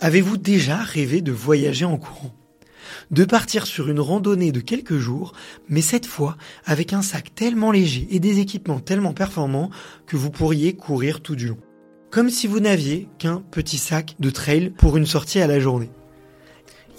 Avez-vous 0.00 0.36
déjà 0.36 0.76
rêvé 0.76 1.22
de 1.22 1.32
voyager 1.32 1.84
en 1.84 1.96
courant? 1.96 2.32
De 3.10 3.24
partir 3.24 3.66
sur 3.66 3.88
une 3.88 3.98
randonnée 3.98 4.52
de 4.52 4.60
quelques 4.60 4.96
jours, 4.96 5.32
mais 5.68 5.80
cette 5.80 6.06
fois 6.06 6.36
avec 6.64 6.92
un 6.92 7.02
sac 7.02 7.34
tellement 7.34 7.72
léger 7.72 8.06
et 8.12 8.20
des 8.20 8.38
équipements 8.38 8.78
tellement 8.78 9.12
performants 9.12 9.70
que 10.06 10.16
vous 10.16 10.30
pourriez 10.30 10.74
courir 10.74 11.20
tout 11.20 11.34
du 11.34 11.48
long. 11.48 11.58
Comme 12.10 12.30
si 12.30 12.46
vous 12.46 12.60
n'aviez 12.60 13.08
qu'un 13.18 13.42
petit 13.50 13.76
sac 13.76 14.14
de 14.20 14.30
trail 14.30 14.70
pour 14.78 14.96
une 14.96 15.06
sortie 15.06 15.40
à 15.40 15.48
la 15.48 15.58
journée. 15.58 15.90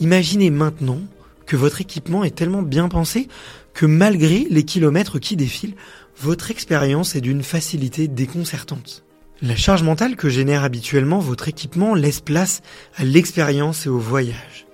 Imaginez 0.02 0.50
maintenant 0.50 1.00
que 1.46 1.56
votre 1.56 1.80
équipement 1.80 2.26
est 2.26 2.36
tellement 2.36 2.64
bien 2.64 2.90
pensé 2.90 3.30
que 3.74 3.86
malgré 3.86 4.46
les 4.50 4.64
kilomètres 4.64 5.20
qui 5.20 5.38
défilent, 5.38 5.76
votre 6.18 6.52
expérience 6.52 7.16
est 7.16 7.22
d'une 7.22 7.44
facilité 7.44 8.10
déconcertante. 8.10 9.06
La 9.42 9.56
charge 9.56 9.84
mentale 9.84 10.18
que 10.18 10.28
génère 10.28 10.66
habituellement 10.66 11.20
votre 11.20 11.48
équipement 11.48 11.96
laisse 11.96 12.20
place 12.20 12.62
à 12.98 13.06
l'expérience 13.06 13.86
et 13.86 13.90
au 13.90 13.98
voyage. 13.98 14.68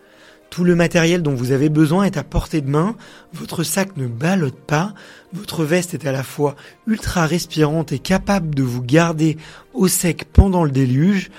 Tout 0.50 0.64
le 0.64 0.74
matériel 0.74 1.22
dont 1.22 1.36
vous 1.36 1.52
avez 1.52 1.70
besoin 1.70 2.06
est 2.06 2.18
à 2.18 2.24
portée 2.24 2.62
de 2.62 2.70
main, 2.70 2.96
votre 3.32 3.62
sac 3.62 3.96
ne 3.96 4.08
ballotte 4.08 4.58
pas, 4.58 4.96
votre 5.34 5.64
veste 5.66 5.94
est 5.94 6.08
à 6.08 6.12
la 6.12 6.24
fois 6.24 6.56
ultra 6.88 7.28
respirante 7.28 7.92
et 7.92 8.00
capable 8.00 8.56
de 8.56 8.64
vous 8.64 8.82
garder 8.82 9.38
au 9.76 9.88
sec 9.88 10.26
pendant 10.34 10.64
le 10.64 10.72
déluge, 10.72 11.30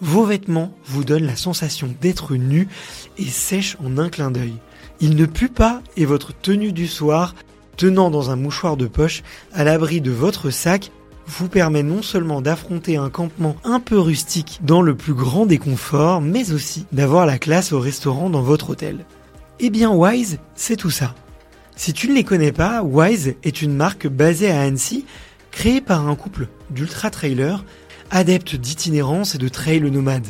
vos 0.00 0.24
vêtements 0.24 0.72
vous 0.84 1.02
donnent 1.02 1.26
la 1.26 1.34
sensation 1.34 1.92
d'être 2.00 2.36
nu 2.36 2.68
et 3.18 3.24
sèche 3.24 3.76
en 3.84 3.98
un 3.98 4.10
clin 4.10 4.30
d'œil. 4.30 4.54
Il 5.00 5.16
ne 5.16 5.26
pue 5.26 5.48
pas 5.48 5.82
et 5.96 6.04
votre 6.04 6.32
tenue 6.32 6.70
du 6.70 6.86
soir, 6.86 7.34
tenant 7.76 8.10
dans 8.10 8.30
un 8.30 8.36
mouchoir 8.36 8.76
de 8.76 8.86
poche 8.86 9.24
à 9.52 9.64
l'abri 9.64 10.00
de 10.00 10.12
votre 10.12 10.50
sac, 10.50 10.92
vous 11.26 11.48
permet 11.48 11.82
non 11.82 12.02
seulement 12.02 12.40
d'affronter 12.40 12.96
un 12.96 13.10
campement 13.10 13.56
un 13.64 13.80
peu 13.80 13.98
rustique 13.98 14.60
dans 14.62 14.82
le 14.82 14.94
plus 14.94 15.14
grand 15.14 15.46
des 15.46 15.58
conforts, 15.58 16.20
mais 16.20 16.52
aussi 16.52 16.86
d'avoir 16.92 17.26
la 17.26 17.38
classe 17.38 17.72
au 17.72 17.80
restaurant 17.80 18.30
dans 18.30 18.42
votre 18.42 18.70
hôtel. 18.70 19.04
Eh 19.58 19.70
bien 19.70 19.90
Wise, 19.90 20.38
c'est 20.54 20.76
tout 20.76 20.90
ça. 20.90 21.14
Si 21.74 21.92
tu 21.92 22.08
ne 22.08 22.14
les 22.14 22.24
connais 22.24 22.52
pas, 22.52 22.82
Wise 22.82 23.34
est 23.42 23.62
une 23.62 23.74
marque 23.74 24.06
basée 24.06 24.50
à 24.50 24.62
Annecy, 24.62 25.04
créée 25.50 25.80
par 25.80 26.08
un 26.08 26.14
couple 26.14 26.48
d'ultra-trailers, 26.70 27.64
adeptes 28.10 28.56
d'itinérance 28.56 29.34
et 29.34 29.38
de 29.38 29.48
trail 29.48 29.80
nomades. 29.80 30.26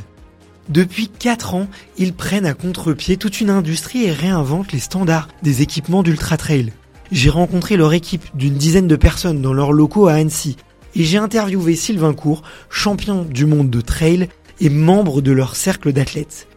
Depuis 0.69 1.09
4 1.09 1.55
ans, 1.55 1.69
ils 1.97 2.13
prennent 2.13 2.47
à 2.47 2.55
contre-pied 2.55 3.17
toute 3.17 3.41
une 3.41 3.51
industrie 3.51 4.05
et 4.05 4.13
réinventent 4.13 4.73
les 4.73 4.81
standards 4.81 5.29
des 5.43 5.63
équipements 5.63 6.03
d'ultra-trail. 6.03 6.73
J'ai 7.13 7.31
rencontré 7.31 7.77
leur 7.77 7.93
équipe 7.93 8.25
d'une 8.35 8.55
dizaine 8.55 8.89
de 8.89 8.97
personnes 8.97 9.41
dans 9.41 9.53
leurs 9.53 9.73
locaux 9.73 10.09
à 10.09 10.15
Annecy 10.15 10.57
et 10.97 11.05
j'ai 11.05 11.19
interviewé 11.19 11.77
Sylvain 11.77 12.15
Court, 12.15 12.43
champion 12.71 13.23
du 13.23 13.45
monde 13.45 13.69
de 13.69 13.83
trail 13.83 14.29
et 14.61 14.71
membre 14.71 15.21
de 15.21 15.31
leur 15.31 15.55
cercle 15.55 15.93
d'athlètes. 15.93 16.49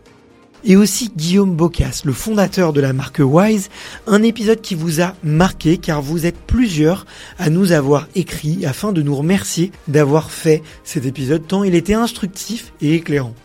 Et 0.64 0.76
aussi 0.76 1.12
Guillaume 1.16 1.56
Bocas, 1.56 2.02
le 2.06 2.14
fondateur 2.14 2.74
de 2.74 2.82
la 2.82 2.94
marque 2.94 3.22
Wise, 3.22 3.70
un 4.08 4.24
épisode 4.24 4.62
qui 4.62 4.76
vous 4.76 5.02
a 5.02 5.14
marqué 5.24 5.78
car 5.78 6.02
vous 6.02 6.26
êtes 6.26 6.38
plusieurs 6.38 7.06
à 7.38 7.50
nous 7.50 7.74
avoir 7.74 8.08
écrit 8.16 8.66
afin 8.66 8.92
de 8.92 9.02
nous 9.02 9.16
remercier 9.16 9.72
d'avoir 9.88 10.32
fait 10.32 10.64
cet 10.84 11.06
épisode 11.06 11.46
tant 11.46 11.64
il 11.64 11.76
était 11.76 11.94
instructif 11.94 12.74
et 12.82 12.96
éclairant. 12.96 13.36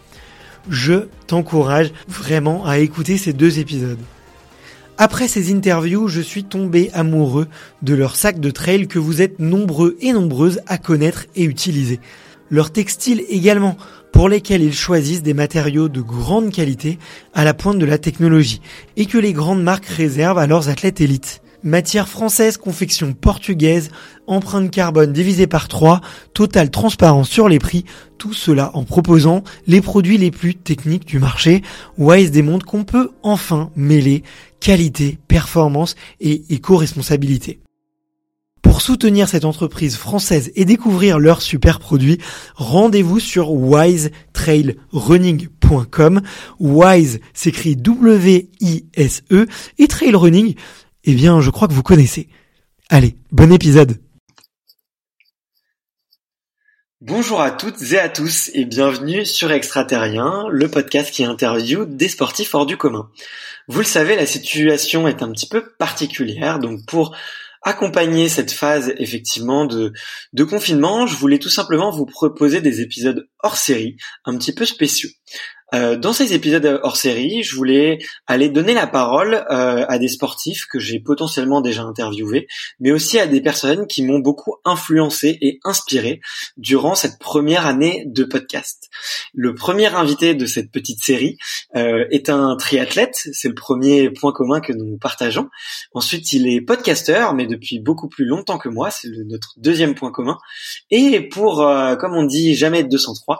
Je 0.71 1.09
t'encourage 1.27 1.93
vraiment 2.09 2.67
à 2.67 2.79
écouter 2.79 3.19
ces 3.19 3.33
deux 3.33 3.59
épisodes. 3.59 3.99
Après 4.97 5.27
ces 5.27 5.53
interviews, 5.53 6.07
je 6.07 6.21
suis 6.21 6.45
tombé 6.45 6.91
amoureux 6.95 7.49
de 7.83 7.95
leur 7.95 8.15
sac 8.15 8.39
de 8.39 8.51
trail 8.51 8.87
que 8.87 9.01
vous 9.01 9.23
êtes 9.23 9.41
nombreux 9.41 9.97
et 10.01 10.13
nombreuses 10.13 10.61
à 10.69 10.79
connaître 10.79 11.27
et 11.35 11.43
utiliser. 11.43 11.99
Leur 12.49 12.71
textile 12.71 13.25
également, 13.29 13.77
pour 14.13 14.29
lesquels 14.29 14.63
ils 14.63 14.75
choisissent 14.75 15.25
des 15.25 15.35
matériaux 15.35 15.89
de 15.89 16.01
grande 16.01 16.53
qualité 16.53 17.01
à 17.35 17.43
la 17.43 17.55
pointe 17.55 17.81
de 17.81 17.87
la 17.87 17.99
technologie 17.99 18.61
et 18.97 19.07
que 19.07 19.19
les 19.19 19.33
grandes 19.33 19.65
marques 19.65 19.87
réservent 19.87 20.39
à 20.39 20.47
leurs 20.47 20.69
athlètes 20.69 21.01
élites. 21.01 21.43
Matière 21.65 22.09
française, 22.11 22.59
confection 22.59 23.15
portugaise, 23.15 23.91
empreinte 24.27 24.71
carbone 24.71 25.15
divisée 25.15 25.47
par 25.47 25.67
3, 25.67 26.03
totale 26.35 26.71
transparence 26.71 27.31
sur 27.31 27.49
les 27.49 27.59
prix, 27.59 27.87
tout 28.19 28.35
cela 28.35 28.71
en 28.75 28.85
proposant 28.85 29.43
les 29.67 29.81
produits 29.81 30.19
les 30.19 30.31
plus 30.31 30.55
techniques 30.55 31.07
du 31.07 31.19
marché. 31.19 31.63
Wise 31.97 32.31
démontre 32.31 32.67
qu'on 32.67 32.85
peut 32.85 33.13
enfin 33.23 33.71
mêler 33.77 34.25
qualité, 34.61 35.17
performance 35.27 35.95
et 36.21 36.43
éco-responsabilité. 36.51 37.61
Pour 38.61 38.83
soutenir 38.83 39.27
cette 39.29 39.47
entreprise 39.47 39.97
française 39.97 40.53
et 40.57 40.67
découvrir 40.67 41.19
leurs 41.19 41.41
super 41.41 41.79
produits, 41.79 42.19
rendez-vous 42.57 43.21
sur 43.21 43.53
wisetrailrunning.com. 43.53 46.21
Wise 46.59 47.21
s'écrit 47.33 47.77
W-I-S-E 47.77 49.47
et 49.79 49.87
trail 49.87 50.15
running 50.15 50.57
eh 51.05 51.15
bien, 51.15 51.41
je 51.41 51.51
crois 51.51 51.69
que 51.69 51.73
vous 51.73 51.83
connaissez. 51.83 52.29
Allez, 52.91 53.17
bon 53.31 53.53
épisode 53.53 54.01
Bonjour 57.01 57.43
à 57.43 57.51
toutes 57.51 57.83
et 57.93 57.99
à 57.99 58.09
tous 58.09 58.51
et 58.55 58.65
bienvenue 58.65 59.27
sur 59.27 59.53
Extraterrien, 59.53 60.47
le 60.51 60.69
podcast 60.69 61.11
qui 61.11 61.23
interviewe 61.23 61.85
des 61.85 62.09
sportifs 62.09 62.55
hors 62.55 62.65
du 62.65 62.79
commun. 62.79 63.11
Vous 63.69 63.81
le 63.81 63.85
savez, 63.85 64.17
la 64.17 64.25
situation 64.25 65.07
est 65.07 65.23
un 65.23 65.31
petit 65.31 65.47
peu 65.47 65.75
particulière, 65.79 66.59
donc 66.59 66.87
pour 66.87 67.15
accompagner 67.61 68.29
cette 68.29 68.53
phase 68.53 68.95
effectivement 68.99 69.67
de, 69.67 69.93
de 70.33 70.45
confinement, 70.45 71.07
je 71.07 71.17
voulais 71.17 71.39
tout 71.39 71.51
simplement 71.51 71.91
vous 71.91 72.07
proposer 72.07 72.61
des 72.61 72.81
épisodes 72.81 73.29
hors 73.43 73.57
série, 73.57 73.97
un 74.25 74.37
petit 74.39 74.55
peu 74.55 74.65
spéciaux. 74.65 75.11
Euh, 75.75 75.97
dans 75.97 76.13
ces 76.13 76.35
épisodes 76.35 76.81
hors 76.83 76.97
série, 76.97 77.43
je 77.43 77.57
voulais 77.57 77.99
aller 78.27 78.49
donner 78.49 78.75
la 78.75 78.87
parole 78.87 79.45
euh, 79.51 79.85
à 79.89 79.99
des 79.99 80.09
sportifs 80.09 80.67
que 80.67 80.79
j'ai 80.79 81.01
potentiellement 81.01 81.61
déjà 81.61 81.83
interviewés, 81.83 82.47
mais 82.79 82.93
aussi 82.93 83.19
à 83.19 83.27
des 83.27 83.41
personnes 83.41 83.87
qui 83.87 84.05
m'ont 84.05 84.21
beaucoup 84.21 84.57
influencé 84.65 85.37
et 85.41 85.59
inspiré 85.65 86.21
durant 86.57 86.95
cette 86.95 87.19
première 87.19 87.67
année 87.67 88.05
de 88.07 88.23
podcast. 88.23 88.89
Le 89.33 89.55
premier 89.55 89.87
invité 89.87 90.35
de 90.35 90.47
cette 90.47 90.71
petite 90.71 91.03
série 91.03 91.39
euh, 91.75 92.05
est 92.11 92.29
un 92.29 92.57
triathlète, 92.57 93.29
c'est 93.33 93.49
le 93.49 93.55
premier 93.55 94.11
point 94.11 94.33
commun 94.33 94.61
que 94.61 94.73
nous 94.73 94.97
partageons. 94.97 95.49
Ensuite, 95.93 96.33
il 96.33 96.47
est 96.47 96.61
podcasteur, 96.61 97.35
mais 97.35 97.47
depuis 97.47 97.81
beaucoup 97.81 98.09
plus 98.09 98.27
longtemps 98.27 98.59
que 98.59 98.69
moi, 98.69 98.91
c'est 98.91 99.09
notre 99.27 99.55
deuxième 99.57 99.95
point 99.95 100.13
commun. 100.13 100.39
Et 100.91 101.21
pour, 101.21 101.57
comme 101.99 102.15
on 102.15 102.25
dit, 102.25 102.55
jamais 102.55 102.85
203, 102.85 103.39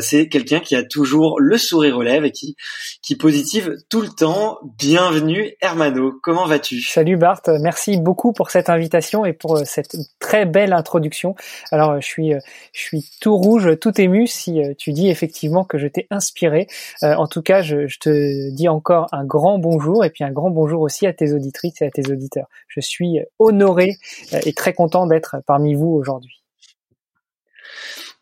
c'est 0.00 0.28
quelqu'un 0.28 0.60
qui 0.60 0.74
a 0.74 0.82
toujours 0.82 1.40
le 1.40 1.57
sourire 1.58 1.96
aux 1.96 2.02
lèvres 2.02 2.26
et 2.26 2.32
qui, 2.32 2.56
qui 3.02 3.16
positive 3.16 3.76
tout 3.88 4.00
le 4.00 4.08
temps. 4.08 4.58
Bienvenue 4.78 5.54
Hermano, 5.60 6.12
comment 6.22 6.46
vas-tu? 6.46 6.80
Salut 6.80 7.16
Bart, 7.16 7.42
merci 7.60 7.98
beaucoup 7.98 8.32
pour 8.32 8.50
cette 8.50 8.70
invitation 8.70 9.24
et 9.24 9.32
pour 9.32 9.56
euh, 9.56 9.64
cette 9.64 9.96
très 10.18 10.46
belle 10.46 10.72
introduction. 10.72 11.34
Alors 11.70 12.00
je 12.00 12.06
suis, 12.06 12.34
euh, 12.34 12.38
je 12.72 12.80
suis 12.80 13.10
tout 13.20 13.36
rouge, 13.36 13.78
tout 13.80 14.00
ému 14.00 14.26
si 14.26 14.62
euh, 14.62 14.74
tu 14.78 14.92
dis 14.92 15.08
effectivement 15.08 15.64
que 15.64 15.78
je 15.78 15.88
t'ai 15.88 16.06
inspiré. 16.10 16.66
En 17.02 17.26
tout 17.26 17.42
cas, 17.42 17.62
je, 17.62 17.86
je 17.86 17.98
te 17.98 18.50
dis 18.54 18.68
encore 18.68 19.06
un 19.12 19.24
grand 19.24 19.58
bonjour 19.58 20.04
et 20.04 20.10
puis 20.10 20.24
un 20.24 20.30
grand 20.30 20.50
bonjour 20.50 20.80
aussi 20.80 21.06
à 21.06 21.12
tes 21.12 21.32
auditrices 21.32 21.80
et 21.82 21.86
à 21.86 21.90
tes 21.90 22.10
auditeurs. 22.10 22.46
Je 22.68 22.80
suis 22.80 23.18
honoré 23.38 23.96
et 24.44 24.52
très 24.52 24.72
content 24.72 25.06
d'être 25.06 25.36
parmi 25.46 25.74
vous 25.74 25.88
aujourd'hui. 25.88 26.42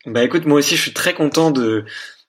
Bah 0.05 0.23
écoute, 0.23 0.45
moi 0.45 0.59
aussi 0.59 0.75
je 0.75 0.81
suis 0.81 0.93
très 0.93 1.13
content 1.13 1.51
de 1.51 1.85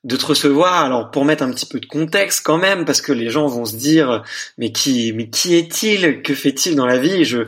de 0.08 0.16
te 0.16 0.26
recevoir. 0.26 0.84
Alors 0.84 1.10
pour 1.10 1.24
mettre 1.24 1.44
un 1.44 1.50
petit 1.50 1.66
peu 1.66 1.78
de 1.78 1.86
contexte 1.86 2.40
quand 2.42 2.56
même, 2.56 2.84
parce 2.84 3.02
que 3.02 3.12
les 3.12 3.28
gens 3.28 3.46
vont 3.46 3.66
se 3.66 3.76
dire 3.76 4.24
mais 4.56 4.72
qui 4.72 5.12
mais 5.12 5.28
qui 5.28 5.54
est-il? 5.54 6.22
Que 6.22 6.34
fait-il 6.34 6.74
dans 6.74 6.86
la 6.86 6.98
vie? 6.98 7.24
Je, 7.24 7.42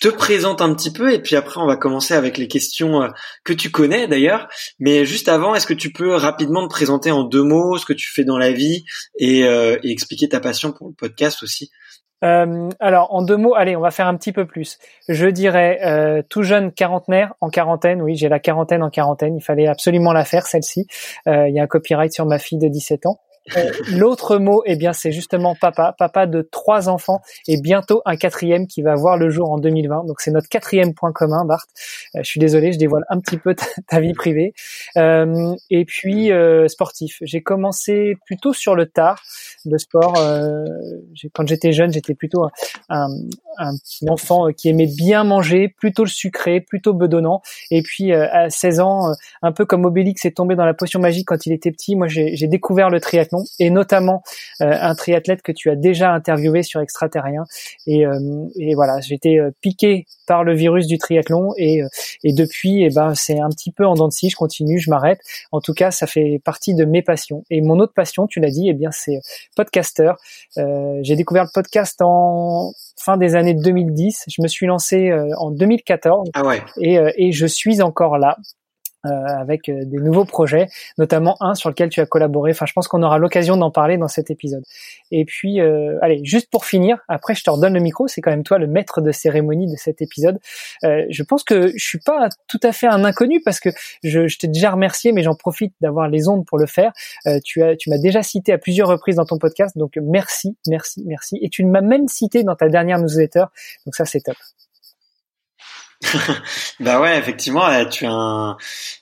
te 0.00 0.08
présente 0.08 0.60
un 0.60 0.74
petit 0.74 0.92
peu 0.92 1.12
et 1.12 1.20
puis 1.20 1.36
après 1.36 1.60
on 1.60 1.66
va 1.66 1.76
commencer 1.76 2.14
avec 2.14 2.36
les 2.36 2.48
questions 2.48 3.02
euh, 3.02 3.08
que 3.44 3.52
tu 3.52 3.70
connais 3.70 4.06
d'ailleurs. 4.08 4.48
Mais 4.78 5.06
juste 5.06 5.28
avant, 5.28 5.54
est-ce 5.54 5.66
que 5.66 5.74
tu 5.74 5.92
peux 5.92 6.14
rapidement 6.14 6.66
te 6.66 6.70
présenter 6.70 7.10
en 7.10 7.24
deux 7.24 7.42
mots 7.42 7.78
ce 7.78 7.86
que 7.86 7.92
tu 7.94 8.12
fais 8.12 8.24
dans 8.24 8.38
la 8.38 8.52
vie 8.52 8.84
et, 9.18 9.44
euh, 9.44 9.78
et 9.82 9.90
expliquer 9.90 10.28
ta 10.28 10.40
passion 10.40 10.72
pour 10.72 10.88
le 10.88 10.94
podcast 10.94 11.42
aussi? 11.42 11.70
Euh, 12.22 12.68
alors, 12.80 13.12
en 13.14 13.22
deux 13.22 13.36
mots, 13.36 13.54
allez, 13.54 13.76
on 13.76 13.80
va 13.80 13.90
faire 13.90 14.06
un 14.06 14.16
petit 14.16 14.32
peu 14.32 14.46
plus. 14.46 14.78
Je 15.08 15.26
dirais 15.26 15.80
euh, 15.84 16.22
tout 16.28 16.42
jeune 16.42 16.72
quarantenaire 16.72 17.34
en 17.40 17.50
quarantaine. 17.50 18.00
Oui, 18.00 18.16
j'ai 18.16 18.28
la 18.28 18.38
quarantaine 18.38 18.82
en 18.82 18.90
quarantaine. 18.90 19.36
Il 19.36 19.42
fallait 19.42 19.66
absolument 19.66 20.12
la 20.12 20.24
faire, 20.24 20.46
celle-ci. 20.46 20.86
Euh, 21.26 21.48
il 21.48 21.54
y 21.54 21.60
a 21.60 21.62
un 21.62 21.66
copyright 21.66 22.12
sur 22.12 22.26
ma 22.26 22.38
fille 22.38 22.58
de 22.58 22.68
17 22.68 23.06
ans. 23.06 23.20
Euh, 23.56 23.70
l'autre 23.90 24.38
mot, 24.38 24.62
eh 24.66 24.76
bien, 24.76 24.92
c'est 24.92 25.12
justement 25.12 25.54
papa, 25.60 25.94
papa 25.98 26.26
de 26.26 26.42
trois 26.42 26.88
enfants 26.88 27.20
et 27.48 27.60
bientôt 27.60 28.00
un 28.04 28.16
quatrième 28.16 28.66
qui 28.66 28.82
va 28.82 28.94
voir 28.94 29.16
le 29.16 29.30
jour 29.30 29.50
en 29.50 29.58
2020. 29.58 30.04
Donc 30.06 30.20
c'est 30.20 30.30
notre 30.30 30.48
quatrième 30.48 30.94
point 30.94 31.12
commun, 31.12 31.44
Bart. 31.44 31.66
Euh, 32.14 32.20
je 32.22 32.28
suis 32.28 32.40
désolé, 32.40 32.72
je 32.72 32.78
dévoile 32.78 33.04
un 33.08 33.20
petit 33.20 33.38
peu 33.38 33.54
ta, 33.88 34.00
vie 34.00 34.12
privée. 34.12 34.54
Euh, 34.96 35.54
et 35.70 35.84
puis 35.84 36.30
sportif. 36.68 37.18
J'ai 37.22 37.42
commencé 37.42 38.16
plutôt 38.26 38.52
sur 38.52 38.74
le 38.74 38.86
tard, 38.86 39.22
le 39.64 39.78
sport. 39.78 40.14
quand 41.32 41.46
j'étais 41.46 41.72
jeune, 41.72 41.92
j'étais 41.92 42.14
plutôt 42.14 42.44
un, 42.88 43.08
un, 43.58 43.72
enfant 44.08 44.48
qui 44.52 44.68
aimait 44.68 44.86
bien 44.86 45.24
manger, 45.24 45.68
plutôt 45.68 46.04
le 46.04 46.08
sucré, 46.08 46.60
plutôt 46.60 46.94
bedonnant. 46.94 47.42
Et 47.70 47.82
puis 47.82 48.12
à 48.12 48.50
16 48.50 48.80
ans, 48.80 49.12
un 49.42 49.52
peu 49.52 49.64
comme 49.64 49.84
Obélix 49.84 50.24
est 50.24 50.36
tombé 50.36 50.54
dans 50.54 50.64
la 50.64 50.74
potion 50.74 51.00
magique 51.00 51.28
quand 51.28 51.46
il 51.46 51.52
était 51.52 51.70
petit, 51.70 51.96
moi 51.96 52.06
j'ai 52.08 52.46
découvert 52.46 52.90
le 52.90 53.00
triathlon 53.00 53.31
triathlon 53.32 53.44
et 53.58 53.70
notamment 53.70 54.22
un 54.60 54.94
triathlète 54.94 55.42
que 55.42 55.52
tu 55.52 55.70
as 55.70 55.76
déjà 55.76 56.12
interviewé 56.12 56.62
sur 56.62 56.80
Extraterrien. 56.80 57.44
Et, 57.86 58.04
et 58.56 58.74
voilà, 58.74 59.00
j'ai 59.00 59.14
été 59.14 59.40
piqué 59.60 60.06
par 60.26 60.44
le 60.44 60.54
virus 60.54 60.86
du 60.86 60.98
triathlon 60.98 61.52
et, 61.56 61.82
et 62.24 62.32
depuis, 62.32 62.84
eh 62.84 62.90
ben, 62.90 63.14
c'est 63.14 63.40
un 63.40 63.48
petit 63.48 63.72
peu 63.72 63.86
en 63.86 63.94
dents 63.94 64.08
de 64.08 64.12
scie. 64.12 64.30
Je 64.30 64.36
continue, 64.36 64.78
je 64.78 64.90
m'arrête. 64.90 65.20
En 65.50 65.60
tout 65.60 65.74
cas, 65.74 65.90
ça 65.90 66.06
fait 66.06 66.40
partie 66.44 66.74
de 66.74 66.84
mes 66.84 67.02
passions. 67.02 67.44
Et 67.50 67.60
mon 67.60 67.78
autre 67.80 67.94
passion, 67.94 68.26
tu 68.26 68.40
l'as 68.40 68.50
dit, 68.50 68.68
eh 68.68 68.74
bien, 68.74 68.90
c'est 68.92 69.20
podcaster. 69.56 70.12
j'ai 70.56 71.16
découvert 71.16 71.44
le 71.44 71.50
podcast 71.52 72.00
en 72.00 72.72
fin 72.98 73.16
des 73.16 73.34
années 73.34 73.54
2010. 73.54 74.24
Je 74.28 74.42
me 74.42 74.48
suis 74.48 74.66
lancé 74.66 75.12
en 75.38 75.50
2014 75.50 76.30
ah 76.34 76.44
ouais. 76.44 76.62
et, 76.80 76.98
et 77.16 77.32
je 77.32 77.46
suis 77.46 77.82
encore 77.82 78.18
là. 78.18 78.36
Euh, 79.04 79.10
avec 79.26 79.68
euh, 79.68 79.84
des 79.84 79.98
nouveaux 79.98 80.24
projets, 80.24 80.68
notamment 80.96 81.36
un 81.40 81.56
sur 81.56 81.68
lequel 81.68 81.88
tu 81.88 82.00
as 82.00 82.06
collaboré. 82.06 82.52
Enfin, 82.52 82.66
je 82.66 82.72
pense 82.72 82.86
qu'on 82.86 83.02
aura 83.02 83.18
l'occasion 83.18 83.56
d'en 83.56 83.72
parler 83.72 83.98
dans 83.98 84.06
cet 84.06 84.30
épisode. 84.30 84.62
Et 85.10 85.24
puis, 85.24 85.60
euh, 85.60 85.98
allez, 86.02 86.20
juste 86.22 86.48
pour 86.52 86.64
finir, 86.66 86.98
après 87.08 87.34
je 87.34 87.42
te 87.42 87.50
redonne 87.50 87.74
le 87.74 87.80
micro. 87.80 88.06
C'est 88.06 88.20
quand 88.20 88.30
même 88.30 88.44
toi 88.44 88.58
le 88.58 88.68
maître 88.68 89.00
de 89.00 89.10
cérémonie 89.10 89.66
de 89.66 89.76
cet 89.76 90.02
épisode. 90.02 90.38
Je 90.84 91.22
pense 91.24 91.42
que 91.42 91.72
je 91.76 91.84
suis 91.84 91.98
pas 91.98 92.28
tout 92.46 92.60
à 92.62 92.70
fait 92.70 92.86
un 92.86 93.04
inconnu 93.04 93.40
parce 93.40 93.58
que 93.58 93.70
je, 94.04 94.38
t'ai 94.38 94.46
déjà 94.46 94.70
remercié, 94.70 95.10
mais 95.10 95.24
j'en 95.24 95.34
profite 95.34 95.74
d'avoir 95.80 96.08
les 96.08 96.28
ondes 96.28 96.46
pour 96.46 96.58
le 96.58 96.66
faire. 96.66 96.92
Tu 97.44 97.60
tu 97.78 97.90
m'as 97.90 97.98
déjà 97.98 98.22
cité 98.22 98.52
à 98.52 98.58
plusieurs 98.58 98.86
reprises 98.86 99.16
dans 99.16 99.24
ton 99.24 99.38
podcast, 99.38 99.76
donc 99.76 99.98
merci, 100.00 100.56
merci, 100.68 101.02
merci. 101.06 101.38
Et 101.42 101.48
tu 101.48 101.64
m'as 101.64 101.80
même 101.80 102.06
cité 102.06 102.44
dans 102.44 102.54
ta 102.54 102.68
dernière 102.68 103.00
newsletter, 103.00 103.46
donc 103.84 103.96
ça 103.96 104.04
c'est 104.04 104.20
top. 104.20 104.36
bah 106.80 107.00
ouais, 107.00 107.18
effectivement, 107.18 107.62
tu 107.90 108.06
as 108.06 108.12
un... 108.12 108.56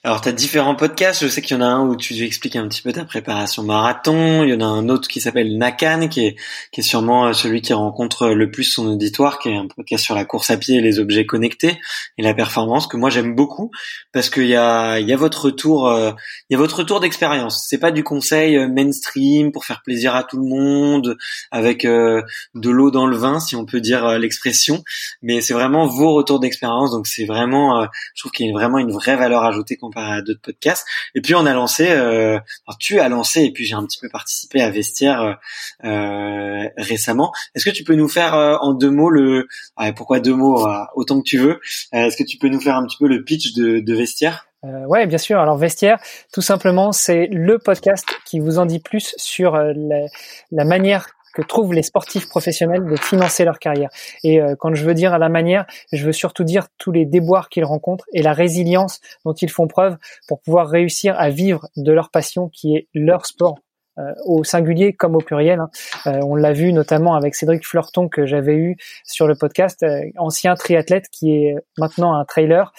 Alors, 0.04 0.20
tu 0.20 0.28
as 0.28 0.32
différents 0.32 0.74
podcasts. 0.74 1.22
Je 1.22 1.28
sais 1.28 1.40
qu'il 1.40 1.56
y 1.56 1.58
en 1.58 1.62
a 1.62 1.66
un 1.66 1.86
où 1.86 1.96
tu 1.96 2.14
expliques 2.24 2.56
un 2.56 2.68
petit 2.68 2.82
peu 2.82 2.92
ta 2.92 3.04
préparation 3.04 3.62
marathon. 3.62 4.44
Il 4.44 4.50
y 4.50 4.54
en 4.54 4.60
a 4.60 4.66
un 4.66 4.88
autre 4.88 5.08
qui 5.08 5.20
s'appelle 5.20 5.56
Nakan, 5.56 6.08
qui 6.08 6.26
est, 6.26 6.36
qui 6.72 6.80
est 6.80 6.84
sûrement 6.84 7.26
euh, 7.26 7.32
celui 7.32 7.62
qui 7.62 7.72
rencontre 7.72 8.28
le 8.28 8.50
plus 8.50 8.64
son 8.64 8.86
auditoire, 8.86 9.38
qui 9.38 9.48
est 9.48 9.56
un 9.56 9.66
podcast 9.66 10.04
sur 10.04 10.14
la 10.14 10.24
course 10.24 10.50
à 10.50 10.56
pied 10.56 10.76
et 10.76 10.80
les 10.80 10.98
objets 10.98 11.26
connectés 11.26 11.78
et 12.18 12.22
la 12.22 12.34
performance, 12.34 12.86
que 12.86 12.96
moi 12.96 13.10
j'aime 13.10 13.34
beaucoup, 13.34 13.70
parce 14.12 14.28
qu'il 14.28 14.46
y 14.46 14.56
a, 14.56 14.98
il 14.98 15.08
y 15.08 15.12
a 15.12 15.16
votre 15.16 15.46
retour, 15.46 15.88
euh, 15.88 16.12
il 16.48 16.54
y 16.54 16.56
a 16.56 16.58
votre 16.58 16.78
retour 16.78 17.00
d'expérience. 17.00 17.64
C'est 17.66 17.78
pas 17.78 17.92
du 17.92 18.04
conseil 18.04 18.56
euh, 18.56 18.68
mainstream 18.68 19.52
pour 19.52 19.64
faire 19.64 19.82
plaisir 19.82 20.14
à 20.14 20.24
tout 20.24 20.36
le 20.36 20.48
monde, 20.48 21.16
avec 21.50 21.84
de 21.84 22.70
l'eau 22.70 22.90
dans 22.90 23.06
le 23.06 23.16
vin, 23.16 23.40
si 23.40 23.56
on 23.56 23.64
peut 23.64 23.80
dire 23.80 24.18
l'expression, 24.18 24.82
mais 25.22 25.40
c'est 25.40 25.54
vraiment 25.54 25.86
vos 25.86 26.14
retours 26.14 26.40
d'expérience 26.40 26.89
donc 26.90 27.06
c'est 27.06 27.24
vraiment, 27.24 27.80
euh, 27.82 27.86
je 28.14 28.22
trouve 28.22 28.32
qu'il 28.32 28.46
y 28.46 28.50
a 28.50 28.52
vraiment 28.52 28.78
une 28.78 28.92
vraie 28.92 29.16
valeur 29.16 29.44
ajoutée 29.44 29.76
comparé 29.76 30.12
à 30.12 30.22
d'autres 30.22 30.40
podcasts. 30.40 30.86
Et 31.14 31.20
puis 31.20 31.34
on 31.34 31.46
a 31.46 31.52
lancé, 31.52 31.90
euh, 31.90 32.38
tu 32.78 33.00
as 33.00 33.08
lancé 33.08 33.42
et 33.42 33.52
puis 33.52 33.64
j'ai 33.64 33.74
un 33.74 33.84
petit 33.84 33.98
peu 34.00 34.08
participé 34.08 34.62
à 34.62 34.70
Vestiaire 34.70 35.38
euh, 35.84 36.68
récemment. 36.76 37.32
Est-ce 37.54 37.64
que 37.64 37.74
tu 37.74 37.84
peux 37.84 37.94
nous 37.94 38.08
faire 38.08 38.34
en 38.34 38.72
deux 38.72 38.90
mots 38.90 39.10
le, 39.10 39.48
pourquoi 39.96 40.20
deux 40.20 40.34
mots 40.34 40.66
autant 40.94 41.20
que 41.20 41.24
tu 41.24 41.38
veux. 41.38 41.60
Est-ce 41.92 42.16
que 42.16 42.24
tu 42.24 42.38
peux 42.38 42.48
nous 42.48 42.60
faire 42.60 42.76
un 42.76 42.86
petit 42.86 42.96
peu 42.98 43.08
le 43.08 43.24
pitch 43.24 43.54
de, 43.54 43.80
de 43.80 43.94
Vestiaire? 43.94 44.46
Euh, 44.64 44.84
ouais, 44.86 45.06
bien 45.06 45.18
sûr. 45.18 45.38
Alors 45.38 45.56
Vestiaire, 45.56 45.98
tout 46.32 46.42
simplement, 46.42 46.92
c'est 46.92 47.26
le 47.26 47.58
podcast 47.58 48.06
qui 48.26 48.40
vous 48.40 48.58
en 48.58 48.66
dit 48.66 48.80
plus 48.80 49.14
sur 49.16 49.56
la 49.56 50.64
manière 50.64 51.08
que 51.34 51.42
trouvent 51.42 51.72
les 51.72 51.82
sportifs 51.82 52.28
professionnels 52.28 52.84
de 52.84 52.96
financer 52.96 53.44
leur 53.44 53.58
carrière. 53.58 53.90
Et 54.24 54.40
euh, 54.40 54.54
quand 54.58 54.74
je 54.74 54.84
veux 54.84 54.94
dire 54.94 55.14
à 55.14 55.18
la 55.18 55.28
manière, 55.28 55.66
je 55.92 56.04
veux 56.04 56.12
surtout 56.12 56.44
dire 56.44 56.68
tous 56.78 56.92
les 56.92 57.06
déboires 57.06 57.48
qu'ils 57.48 57.64
rencontrent 57.64 58.06
et 58.12 58.22
la 58.22 58.32
résilience 58.32 59.00
dont 59.24 59.34
ils 59.34 59.50
font 59.50 59.68
preuve 59.68 59.96
pour 60.28 60.40
pouvoir 60.40 60.68
réussir 60.68 61.18
à 61.18 61.30
vivre 61.30 61.68
de 61.76 61.92
leur 61.92 62.10
passion 62.10 62.48
qui 62.48 62.76
est 62.76 62.88
leur 62.94 63.26
sport. 63.26 63.58
Euh, 63.98 64.12
au 64.24 64.44
singulier 64.44 64.92
comme 64.92 65.16
au 65.16 65.18
pluriel. 65.18 65.58
Hein. 65.58 65.68
Euh, 66.06 66.20
on 66.22 66.36
l'a 66.36 66.52
vu 66.52 66.72
notamment 66.72 67.16
avec 67.16 67.34
Cédric 67.34 67.66
Fleurton 67.66 68.08
que 68.08 68.24
j'avais 68.24 68.54
eu 68.54 68.76
sur 69.04 69.26
le 69.26 69.34
podcast, 69.34 69.84
ancien 70.16 70.54
triathlète 70.54 71.08
qui 71.10 71.32
est 71.32 71.56
maintenant 71.76 72.14
un 72.14 72.24
trailer 72.24 72.72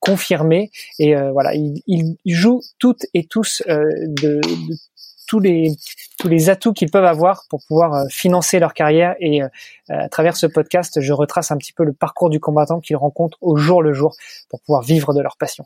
confirmé. 0.00 0.70
Et 0.98 1.14
voilà, 1.32 1.54
il, 1.54 1.82
il, 1.86 2.18
joue 2.26 2.60
toutes 2.78 3.06
et 3.14 3.24
tous 3.24 3.62
de, 3.66 4.40
de 4.40 4.40
tous 5.30 5.38
les 5.38 5.76
tous 6.18 6.26
les 6.26 6.50
atouts 6.50 6.72
qu'ils 6.72 6.90
peuvent 6.90 7.04
avoir 7.04 7.44
pour 7.48 7.60
pouvoir 7.68 7.94
euh, 7.94 8.04
financer 8.10 8.58
leur 8.58 8.74
carrière 8.74 9.14
et 9.20 9.44
euh, 9.44 9.48
à 9.88 10.08
travers 10.08 10.36
ce 10.36 10.46
podcast, 10.46 11.00
je 11.00 11.12
retrace 11.12 11.52
un 11.52 11.56
petit 11.56 11.72
peu 11.72 11.84
le 11.84 11.92
parcours 11.92 12.30
du 12.30 12.40
combattant 12.40 12.80
qu'ils 12.80 12.96
rencontrent 12.96 13.38
au 13.40 13.56
jour 13.56 13.80
le 13.80 13.92
jour 13.92 14.16
pour 14.48 14.60
pouvoir 14.60 14.82
vivre 14.82 15.14
de 15.14 15.20
leur 15.20 15.36
passion. 15.36 15.64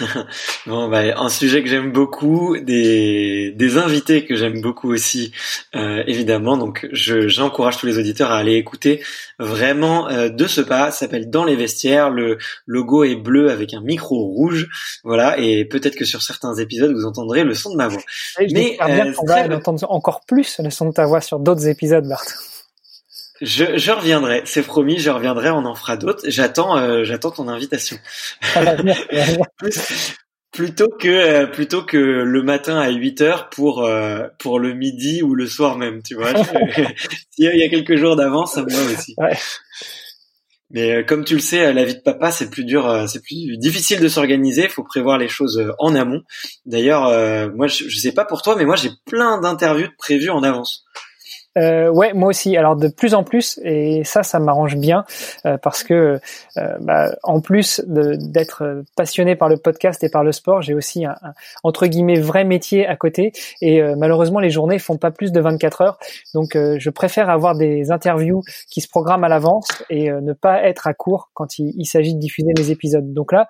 bon, 0.66 0.88
bah, 0.88 1.02
un 1.16 1.28
sujet 1.28 1.62
que 1.62 1.68
j'aime 1.68 1.92
beaucoup, 1.92 2.56
des, 2.58 3.52
des 3.52 3.76
invités 3.76 4.24
que 4.24 4.36
j'aime 4.36 4.60
beaucoup 4.60 4.92
aussi, 4.92 5.32
euh, 5.74 6.02
évidemment. 6.06 6.56
Donc, 6.56 6.88
je, 6.92 7.28
j'encourage 7.28 7.78
tous 7.78 7.86
les 7.86 7.98
auditeurs 7.98 8.30
à 8.30 8.38
aller 8.38 8.54
écouter 8.54 9.02
vraiment 9.38 10.08
euh, 10.08 10.28
de 10.28 10.46
ce 10.46 10.60
pas. 10.60 10.90
Ça 10.90 11.00
s'appelle 11.00 11.30
Dans 11.30 11.44
les 11.44 11.56
vestiaires. 11.56 12.10
Le 12.10 12.38
logo 12.66 13.04
est 13.04 13.16
bleu 13.16 13.50
avec 13.50 13.74
un 13.74 13.80
micro 13.80 14.16
rouge. 14.16 14.68
Voilà. 15.04 15.38
Et 15.38 15.64
peut-être 15.64 15.96
que 15.96 16.04
sur 16.04 16.22
certains 16.22 16.54
épisodes, 16.54 16.92
vous 16.92 17.04
entendrez 17.04 17.44
le 17.44 17.54
son 17.54 17.70
de 17.70 17.76
ma 17.76 17.88
voix. 17.88 18.02
Mais 18.52 18.78
euh, 18.80 19.12
on 19.18 19.26
va 19.26 19.54
entendre 19.54 19.86
encore 19.90 20.24
plus 20.26 20.60
le 20.62 20.70
son 20.70 20.88
de 20.88 20.92
ta 20.92 21.06
voix 21.06 21.20
sur 21.20 21.38
d'autres 21.38 21.68
épisodes, 21.68 22.06
Bart. 22.06 22.24
Je, 23.42 23.76
je 23.76 23.92
reviendrai, 23.92 24.42
c'est 24.46 24.62
promis, 24.62 24.98
je 24.98 25.10
reviendrai, 25.10 25.50
on 25.50 25.66
en 25.66 25.74
fera 25.74 25.96
d'autres. 25.96 26.24
J'attends, 26.26 26.78
euh, 26.78 27.04
j'attends 27.04 27.30
ton 27.30 27.48
invitation. 27.48 27.98
plutôt 30.52 30.88
que 30.88 31.08
euh, 31.08 31.46
plutôt 31.46 31.82
que 31.82 31.98
le 31.98 32.42
matin 32.42 32.78
à 32.78 32.88
8 32.88 33.20
heures 33.20 33.50
pour 33.50 33.84
euh, 33.84 34.26
pour 34.38 34.58
le 34.58 34.72
midi 34.72 35.22
ou 35.22 35.34
le 35.34 35.46
soir 35.46 35.76
même, 35.76 36.02
tu 36.02 36.14
vois. 36.14 36.32
il 37.38 37.44
y 37.44 37.62
a 37.62 37.68
quelques 37.68 37.96
jours 37.96 38.16
d'avance, 38.16 38.54
ça 38.54 38.62
me 38.62 38.70
va 38.70 38.92
aussi. 38.92 39.14
Mais 40.70 41.04
comme 41.04 41.24
tu 41.24 41.34
le 41.34 41.40
sais, 41.40 41.72
la 41.72 41.84
vie 41.84 41.94
de 41.94 42.00
papa, 42.00 42.30
c'est 42.32 42.50
plus 42.50 42.64
dur, 42.64 43.04
c'est 43.06 43.22
plus 43.22 43.56
difficile 43.58 44.00
de 44.00 44.08
s'organiser. 44.08 44.64
Il 44.64 44.70
faut 44.70 44.82
prévoir 44.82 45.16
les 45.16 45.28
choses 45.28 45.62
en 45.78 45.94
amont. 45.94 46.22
D'ailleurs, 46.64 47.52
moi, 47.54 47.68
je, 47.68 47.88
je 47.88 47.98
sais 47.98 48.10
pas 48.10 48.24
pour 48.24 48.42
toi, 48.42 48.56
mais 48.56 48.64
moi, 48.64 48.74
j'ai 48.74 48.90
plein 49.04 49.40
d'interviews 49.40 49.90
prévues 49.96 50.30
en 50.30 50.42
avance. 50.42 50.85
Euh, 51.56 51.88
ouais, 51.88 52.12
moi 52.12 52.28
aussi. 52.28 52.56
Alors 52.56 52.76
de 52.76 52.88
plus 52.88 53.14
en 53.14 53.24
plus, 53.24 53.58
et 53.64 54.02
ça, 54.04 54.22
ça 54.22 54.38
m'arrange 54.38 54.76
bien 54.76 55.04
euh, 55.44 55.56
parce 55.58 55.82
que, 55.82 56.20
euh, 56.56 56.76
bah, 56.80 57.14
en 57.22 57.40
plus 57.40 57.82
d'être 57.86 58.84
passionné 58.96 59.36
par 59.36 59.48
le 59.48 59.56
podcast 59.56 60.02
et 60.04 60.08
par 60.08 60.24
le 60.24 60.32
sport, 60.32 60.62
j'ai 60.62 60.74
aussi 60.74 61.04
un, 61.04 61.16
entre 61.62 61.86
guillemets 61.86 62.20
vrai 62.20 62.44
métier 62.44 62.86
à 62.86 62.96
côté. 62.96 63.32
Et 63.60 63.82
euh, 63.82 63.94
malheureusement, 63.96 64.40
les 64.40 64.50
journées 64.50 64.78
font 64.78 64.96
pas 64.96 65.10
plus 65.10 65.32
de 65.32 65.40
24 65.40 65.80
heures, 65.80 65.98
donc 66.34 66.56
je 66.56 66.90
préfère 66.90 67.30
avoir 67.30 67.56
des 67.56 67.90
interviews 67.90 68.42
qui 68.70 68.80
se 68.80 68.88
programment 68.88 69.24
à 69.24 69.28
l'avance 69.28 69.68
et 69.90 70.10
ne 70.10 70.32
pas 70.32 70.62
être 70.62 70.86
à 70.86 70.94
court 70.94 71.30
quand 71.34 71.58
il, 71.58 71.84
s'agit 71.86 72.14
de 72.14 72.20
diffuser 72.20 72.52
mes 72.56 72.70
épisodes. 72.70 73.12
Donc 73.12 73.32
là, 73.32 73.48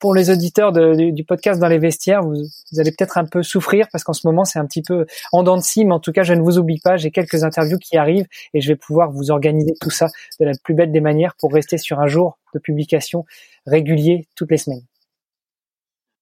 pour 0.00 0.14
les 0.14 0.30
auditeurs 0.30 0.72
du, 0.72 1.24
podcast 1.24 1.60
dans 1.60 1.68
les 1.68 1.78
vestiaires, 1.78 2.22
vous, 2.22 2.34
vous 2.72 2.80
allez 2.80 2.90
peut-être 2.90 3.18
un 3.18 3.24
peu 3.24 3.42
souffrir 3.42 3.86
parce 3.90 4.04
qu'en 4.04 4.12
ce 4.12 4.26
moment 4.26 4.44
c'est 4.44 4.58
un 4.58 4.66
petit 4.66 4.82
peu 4.82 5.06
en 5.32 5.42
dents 5.42 5.56
de 5.56 5.62
scie, 5.62 5.84
mais 5.84 5.94
en 5.94 6.00
tout 6.00 6.12
cas 6.12 6.22
je 6.22 6.34
ne 6.34 6.42
vous 6.42 6.58
oublie 6.58 6.80
pas, 6.82 6.91
j'ai 6.96 7.10
quelques 7.10 7.44
interviews 7.44 7.78
qui 7.78 7.96
arrivent 7.96 8.26
et 8.54 8.60
je 8.60 8.68
vais 8.68 8.76
pouvoir 8.76 9.10
vous 9.10 9.30
organiser 9.30 9.74
tout 9.80 9.90
ça 9.90 10.08
de 10.40 10.44
la 10.44 10.52
plus 10.62 10.74
belle 10.74 10.92
des 10.92 11.00
manières 11.00 11.34
pour 11.36 11.52
rester 11.52 11.78
sur 11.78 12.00
un 12.00 12.06
jour 12.06 12.38
de 12.54 12.58
publication 12.58 13.24
régulier 13.66 14.26
toutes 14.36 14.50
les 14.50 14.58
semaines. 14.58 14.84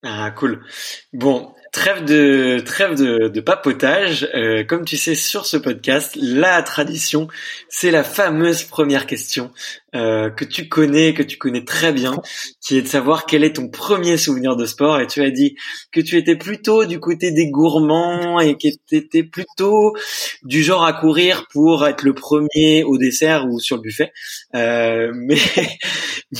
Ah 0.02 0.30
cool. 0.30 0.64
Bon, 1.12 1.52
trêve 1.72 2.04
de 2.04 2.62
trêve 2.64 2.96
de, 2.96 3.28
de 3.28 3.40
papotage. 3.40 4.28
Euh, 4.34 4.64
comme 4.64 4.84
tu 4.84 4.96
sais 4.96 5.14
sur 5.14 5.46
ce 5.46 5.56
podcast, 5.56 6.16
la 6.20 6.62
tradition, 6.62 7.28
c'est 7.68 7.90
la 7.90 8.04
fameuse 8.04 8.64
première 8.64 9.06
question 9.06 9.50
euh, 9.94 10.30
que 10.30 10.44
tu 10.44 10.68
connais, 10.68 11.14
que 11.14 11.22
tu 11.22 11.36
connais 11.36 11.64
très 11.64 11.92
bien, 11.92 12.22
qui 12.60 12.78
est 12.78 12.82
de 12.82 12.86
savoir 12.86 13.26
quel 13.26 13.42
est 13.42 13.56
ton 13.56 13.68
premier 13.68 14.16
souvenir 14.16 14.56
de 14.56 14.64
sport. 14.64 15.00
Et 15.00 15.06
tu 15.06 15.22
as 15.22 15.30
dit 15.30 15.56
que 15.90 16.00
tu 16.00 16.16
étais 16.16 16.36
plutôt 16.36 16.84
du 16.84 17.00
côté 17.00 17.32
des 17.32 17.50
gourmands 17.50 18.38
et 18.40 18.54
que 18.54 18.68
tu 18.86 18.96
étais 18.96 19.24
plutôt 19.24 19.96
du 20.44 20.62
genre 20.62 20.84
à 20.84 20.92
courir 20.92 21.46
pour 21.52 21.86
être 21.86 22.02
le 22.02 22.14
premier 22.14 22.84
au 22.84 22.98
dessert 22.98 23.46
ou 23.46 23.58
sur 23.58 23.76
le 23.76 23.82
buffet. 23.82 24.12
Euh, 24.54 25.10
mais 25.14 25.38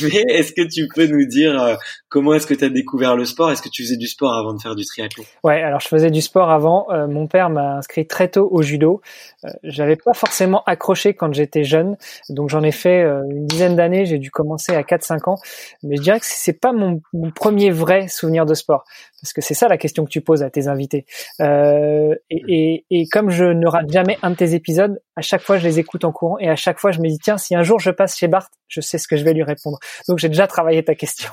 mais 0.02 0.24
est-ce 0.28 0.52
que 0.52 0.62
tu 0.62 0.86
peux 0.94 1.06
nous 1.06 1.26
dire 1.26 1.60
euh, 1.60 1.74
comment 2.08 2.34
est-ce 2.34 2.46
que 2.46 2.54
tu 2.54 2.64
as 2.64 2.68
découvert 2.68 3.16
le 3.16 3.24
sport? 3.24 3.50
Est-ce 3.50 3.62
que 3.62 3.68
tu 3.68 3.82
faisais 3.82 3.96
du 3.96 4.06
sport 4.06 4.32
avant 4.32 4.54
de 4.54 4.60
faire 4.60 4.76
du 4.76 4.84
triathlon? 4.84 5.19
Ouais, 5.44 5.62
alors 5.62 5.80
je 5.80 5.88
faisais 5.88 6.10
du 6.10 6.20
sport 6.20 6.50
avant. 6.50 6.86
Euh, 6.90 7.06
mon 7.06 7.26
père 7.26 7.50
m'a 7.50 7.76
inscrit 7.76 8.06
très 8.06 8.28
tôt 8.28 8.48
au 8.50 8.62
judo. 8.62 9.00
Euh, 9.44 9.48
j'avais 9.62 9.96
pas 9.96 10.14
forcément 10.14 10.62
accroché 10.64 11.14
quand 11.14 11.32
j'étais 11.32 11.64
jeune, 11.64 11.96
donc 12.28 12.50
j'en 12.50 12.62
ai 12.62 12.72
fait 12.72 13.02
une 13.02 13.46
dizaine 13.46 13.76
d'années, 13.76 14.04
j'ai 14.06 14.18
dû 14.18 14.30
commencer 14.30 14.74
à 14.74 14.82
4-5 14.82 15.30
ans, 15.30 15.38
mais 15.82 15.96
je 15.96 16.02
dirais 16.02 16.20
que 16.20 16.26
c'est 16.26 16.60
pas 16.60 16.72
mon, 16.72 17.00
premier 17.34 17.70
vrai 17.70 18.08
souvenir 18.08 18.46
de 18.46 18.54
sport, 18.54 18.84
parce 19.20 19.32
que 19.32 19.40
c'est 19.40 19.54
ça 19.54 19.68
la 19.68 19.78
question 19.78 20.04
que 20.04 20.10
tu 20.10 20.20
poses 20.20 20.42
à 20.42 20.50
tes 20.50 20.68
invités. 20.68 21.06
Euh, 21.40 22.14
et, 22.30 22.84
et, 22.90 23.08
comme 23.08 23.30
je 23.30 23.44
ne 23.44 23.66
rate 23.66 23.90
jamais 23.90 24.18
un 24.22 24.30
de 24.30 24.36
tes 24.36 24.54
épisodes, 24.54 25.00
à 25.16 25.22
chaque 25.22 25.42
fois 25.42 25.58
je 25.58 25.64
les 25.64 25.78
écoute 25.78 26.04
en 26.04 26.12
courant 26.12 26.38
et 26.38 26.48
à 26.48 26.56
chaque 26.56 26.78
fois 26.78 26.92
je 26.92 27.00
me 27.00 27.08
dis 27.08 27.18
tiens 27.18 27.38
si 27.38 27.54
un 27.54 27.62
jour 27.62 27.78
je 27.78 27.90
passe 27.90 28.16
chez 28.16 28.28
Bart, 28.28 28.48
je 28.68 28.80
sais 28.80 28.98
ce 28.98 29.08
que 29.08 29.16
je 29.16 29.24
vais 29.24 29.34
lui 29.34 29.42
répondre. 29.42 29.78
Donc 30.08 30.18
j'ai 30.18 30.28
déjà 30.28 30.46
travaillé 30.46 30.82
ta 30.84 30.94
question. 30.94 31.30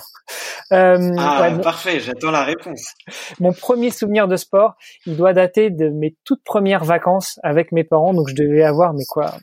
Euh, 0.74 1.16
ah 1.18 1.50
parfait, 1.64 2.02
j'attends 2.02 2.32
la 2.32 2.44
réponse. 2.44 2.94
Mon 3.40 3.54
premier 3.54 3.77
souvenir 3.92 4.28
de 4.28 4.36
sport, 4.36 4.76
il 5.06 5.16
doit 5.16 5.34
dater 5.34 5.70
de 5.70 5.90
mes 5.90 6.16
toutes 6.24 6.44
premières 6.44 6.84
vacances 6.84 7.40
avec 7.44 7.72
mes 7.72 7.84
parents. 7.84 8.14
Donc 8.14 8.30
je 8.30 8.36
devais 8.36 8.64
avoir 8.64 8.94
mais 8.94 9.06
quoi 9.08 9.34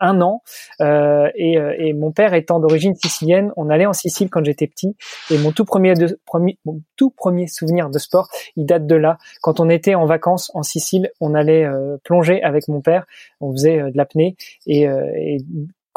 un 0.00 0.20
an. 0.20 0.42
Euh, 0.80 1.28
et, 1.34 1.58
euh, 1.58 1.74
et, 1.78 1.92
mon 1.92 2.10
père 2.10 2.34
étant 2.34 2.58
d'origine 2.58 2.94
sicilienne, 2.94 3.52
on 3.56 3.68
allait 3.68 3.86
en 3.86 3.92
Sicile 3.92 4.30
quand 4.30 4.44
j'étais 4.44 4.66
petit. 4.66 4.96
Et 5.30 5.38
mon 5.38 5.52
tout 5.52 5.64
premier, 5.64 5.94
premier, 6.26 6.58
mon 6.64 6.80
tout 6.96 7.10
premier 7.10 7.46
souvenir 7.46 7.90
de 7.90 7.98
sport, 7.98 8.28
il 8.56 8.66
date 8.66 8.86
de 8.86 8.94
là. 8.96 9.18
Quand 9.42 9.60
on 9.60 9.68
était 9.68 9.94
en 9.94 10.06
vacances 10.06 10.50
en 10.54 10.62
Sicile, 10.62 11.10
on 11.20 11.34
allait 11.34 11.64
euh, 11.64 11.98
plonger 12.02 12.42
avec 12.42 12.66
mon 12.68 12.80
père. 12.80 13.06
On 13.40 13.52
faisait 13.52 13.78
de 13.90 13.96
l'apnée 13.96 14.36
et, 14.66 14.82
et 14.82 15.38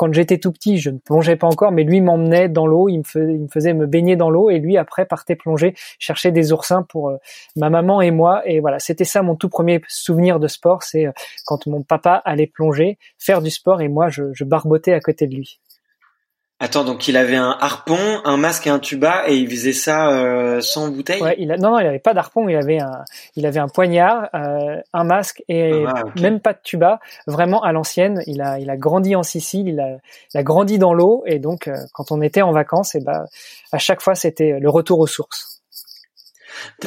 quand 0.03 0.13
j'étais 0.13 0.37
tout 0.37 0.51
petit, 0.51 0.79
je 0.79 0.89
ne 0.89 0.97
plongeais 0.97 1.37
pas 1.37 1.47
encore, 1.47 1.71
mais 1.71 1.85
lui 1.85 2.01
m'emmenait 2.01 2.49
dans 2.49 2.67
l'eau, 2.67 2.89
il, 2.89 2.97
me 2.97 3.47
faisait, 3.47 3.73
me 3.73 3.85
baigner 3.85 4.17
dans 4.17 4.29
l'eau, 4.29 4.49
et 4.49 4.59
lui 4.59 4.75
après 4.75 5.05
partait 5.05 5.37
plonger, 5.37 5.75
chercher 5.97 6.33
des 6.33 6.51
oursins 6.51 6.83
pour 6.83 7.07
euh, 7.07 7.15
ma 7.55 7.69
maman 7.69 8.01
et 8.01 8.11
moi. 8.11 8.41
Et 8.45 8.59
voilà, 8.59 8.79
c'était 8.79 9.05
ça 9.05 9.21
mon 9.21 9.37
tout 9.37 9.47
premier 9.47 9.79
souvenir 9.87 10.41
de 10.41 10.49
sport, 10.49 10.83
c'est 10.83 11.05
euh, 11.05 11.13
quand 11.45 11.67
mon 11.67 11.83
papa 11.83 12.21
allait 12.25 12.47
plonger, 12.47 12.97
faire 13.17 13.41
du 13.41 13.49
sport, 13.49 13.79
et 13.79 13.87
moi 13.87 14.09
je, 14.09 14.33
je 14.33 14.43
barbotais 14.43 14.91
à 14.91 14.99
côté 14.99 15.25
de 15.25 15.35
lui. 15.35 15.61
Attends, 16.63 16.85
donc 16.85 17.09
il 17.09 17.17
avait 17.17 17.35
un 17.35 17.57
harpon, 17.59 18.21
un 18.23 18.37
masque 18.37 18.67
et 18.67 18.69
un 18.69 18.79
tuba 18.79 19.27
et 19.27 19.35
il 19.35 19.49
faisait 19.49 19.73
ça 19.73 20.11
euh, 20.11 20.61
sans 20.61 20.87
bouteille? 20.87 21.21
Ouais, 21.21 21.35
il 21.37 21.51
a, 21.51 21.57
non, 21.57 21.71
non, 21.71 21.79
il 21.79 21.85
avait 21.85 21.99
pas 21.99 22.13
d'harpon, 22.13 22.47
il 22.47 22.55
avait 22.55 22.79
un, 22.79 23.03
il 23.35 23.45
avait 23.45 23.59
un 23.59 23.67
poignard, 23.67 24.29
euh, 24.33 24.77
un 24.93 25.03
masque 25.03 25.43
et 25.49 25.83
ah, 25.85 26.03
même 26.21 26.39
pas 26.39 26.53
de 26.53 26.59
tuba. 26.63 27.01
Vraiment 27.27 27.61
à 27.63 27.73
l'ancienne, 27.73 28.23
il 28.27 28.41
a, 28.41 28.59
il 28.59 28.69
a 28.69 28.77
grandi 28.77 29.13
en 29.13 29.23
Sicile, 29.23 29.67
il 29.67 29.79
a, 29.81 29.97
il 30.33 30.37
a 30.37 30.43
grandi 30.43 30.77
dans 30.77 30.93
l'eau 30.93 31.23
et 31.25 31.37
donc 31.37 31.67
euh, 31.67 31.75
quand 31.91 32.13
on 32.13 32.21
était 32.21 32.43
en 32.43 32.53
vacances, 32.53 32.95
et 32.95 32.99
eh 33.01 33.03
ben 33.03 33.25
à 33.73 33.77
chaque 33.77 34.01
fois 34.01 34.15
c'était 34.15 34.57
le 34.57 34.69
retour 34.69 34.99
aux 34.99 35.07
sources. 35.07 35.53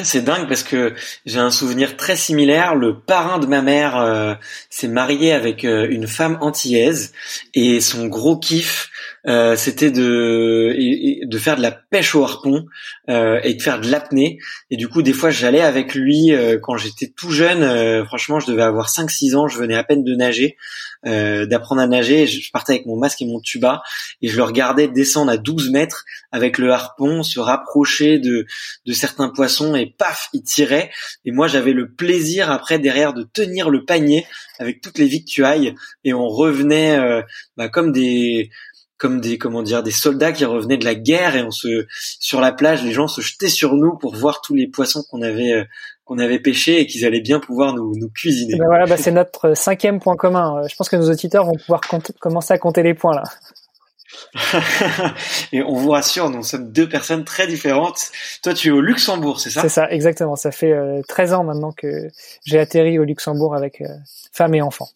C'est 0.03 0.23
dingue 0.23 0.49
parce 0.49 0.63
que 0.63 0.95
j'ai 1.25 1.39
un 1.39 1.51
souvenir 1.51 1.97
très 1.97 2.17
similaire. 2.17 2.75
Le 2.75 2.99
parrain 2.99 3.39
de 3.39 3.47
ma 3.47 3.63
mère 3.63 3.97
euh, 3.97 4.35
s'est 4.71 4.89
marié 4.89 5.33
avec 5.33 5.65
euh, 5.65 5.87
une 5.91 6.07
femme 6.07 6.39
antillaise 6.41 7.13
et 7.55 7.81
son 7.81 8.07
gros 8.07 8.39
kiff 8.39 8.91
euh, 9.29 9.57
c'était 9.57 9.91
de 9.91 11.25
de 11.25 11.39
faire 11.39 11.57
de 11.57 11.63
la 11.63 11.73
pêche 11.73 12.15
au 12.15 12.23
harpon 12.23 12.67
et 13.09 13.55
de 13.55 13.63
faire 13.63 13.81
de 13.81 13.91
l'apnée. 13.91 14.39
Et 14.71 14.77
du 14.77 14.89
coup, 14.89 15.03
des 15.03 15.13
fois, 15.13 15.31
j'allais 15.31 15.61
avec 15.61 15.95
lui 15.95 16.33
quand 16.63 16.77
j'étais 16.77 17.13
tout 17.17 17.31
jeune. 17.31 18.05
franchement, 18.07 18.41
je 18.41 18.47
devais 18.47 18.63
avoir 18.63 18.89
5-6 18.89 19.37
ans. 19.37 19.49
Je 19.49 19.59
venais 19.59 19.77
à 19.77 19.85
peine 19.85 20.05
de 20.05 20.15
nager, 20.15 20.57
d'apprendre 21.05 21.81
à 21.81 21.87
nager. 21.87 22.27
Je 22.27 22.51
partais 22.51 22.75
avec 22.75 22.87
mon 22.87 22.97
masque 22.97 23.23
et 23.23 23.27
mon 23.27 23.41
tuba 23.41 23.83
et 24.23 24.29
je 24.29 24.37
le 24.37 24.43
regardais 24.43 24.89
descendre 24.89 25.31
à 25.31 25.37
12 25.37 25.71
mètres 25.71 26.05
avec 26.33 26.59
le 26.59 26.73
harpon, 26.73 27.23
se 27.23 27.41
rapprocher 27.41 28.19
de 28.19 28.47
de 28.87 28.93
certains 28.93 29.29
poissons 29.29 29.75
et 29.75 29.87
paf, 29.87 30.29
il 30.33 30.43
tirait. 30.43 30.91
Et 31.25 31.33
moi, 31.33 31.49
j'avais 31.49 31.73
le 31.73 31.91
plaisir 31.91 32.51
après 32.51 32.79
derrière 32.79 33.15
de 33.15 33.23
tenir 33.23 33.71
le 33.71 33.85
panier 33.85 34.27
avec 34.59 34.81
toutes 34.81 34.99
les 34.99 35.07
victuailles 35.07 35.75
et 36.05 36.15
on 36.15 36.29
revenait 36.29 36.99
euh, 36.99 37.23
bah, 37.57 37.69
comme 37.69 37.93
des 37.93 38.51
comme 38.99 39.21
des 39.21 39.39
comment 39.39 39.63
dire 39.63 39.83
des 39.83 39.91
soldats 39.91 40.33
qui 40.33 40.45
revenaient 40.45 40.79
de 40.79 40.85
la 40.85 40.95
guerre 40.95 41.37
et 41.37 41.43
on 41.43 41.51
se 41.51 41.87
sur 41.91 42.41
la 42.41 42.53
plage 42.53 42.83
les 42.83 42.93
gens 42.93 43.09
se 43.09 43.21
jetaient 43.21 43.49
sur 43.49 43.75
nous 43.75 43.97
pour 43.97 44.15
voir 44.15 44.41
tous 44.41 44.55
les 44.55 44.67
poissons 44.67 45.03
qu'on 45.11 45.23
avait 45.23 45.53
euh, 45.53 45.65
qu'on 46.05 46.19
avait 46.19 46.39
pêchés 46.39 46.81
et 46.81 46.87
qu'ils 46.87 47.05
allaient 47.05 47.21
bien 47.21 47.41
pouvoir 47.41 47.75
nous, 47.75 47.93
nous 47.97 48.09
cuisiner. 48.09 48.57
Ben 48.57 48.67
voilà, 48.67 48.87
bah 48.87 48.97
c'est 48.97 49.11
notre 49.11 49.55
cinquième 49.55 49.99
point 49.99 50.15
commun. 50.15 50.63
Je 50.71 50.77
pense 50.77 50.89
que 50.89 50.95
nos 50.95 51.11
auditeurs 51.11 51.45
vont 51.45 51.57
pouvoir 51.57 51.81
commencer 52.21 52.55
à 52.55 52.59
compter 52.59 52.85
les 52.85 52.95
points 52.95 53.15
là. 53.15 53.25
et 55.53 55.63
on 55.63 55.75
vous 55.75 55.91
rassure, 55.91 56.31
nous 56.31 56.43
sommes 56.43 56.71
deux 56.73 56.89
personnes 56.89 57.25
très 57.25 57.47
différentes. 57.47 58.11
Toi, 58.43 58.55
tu 58.55 58.69
es 58.69 58.71
au 58.71 58.81
Luxembourg, 58.81 59.41
c'est 59.41 59.51
ça? 59.51 59.63
C'est 59.63 59.69
ça, 59.69 59.91
exactement. 59.91 60.37
Ça 60.37 60.51
fait 60.51 60.75
13 61.09 61.33
euh, 61.33 61.37
ans 61.37 61.45
maintenant 61.45 61.73
que 61.73 62.09
j'ai 62.45 62.59
atterri 62.59 62.99
au 62.99 63.05
Luxembourg 63.05 63.55
avec 63.55 63.81
euh, 63.81 63.89
femme 64.33 64.55
et 64.55 64.63
enfant. 64.63 64.89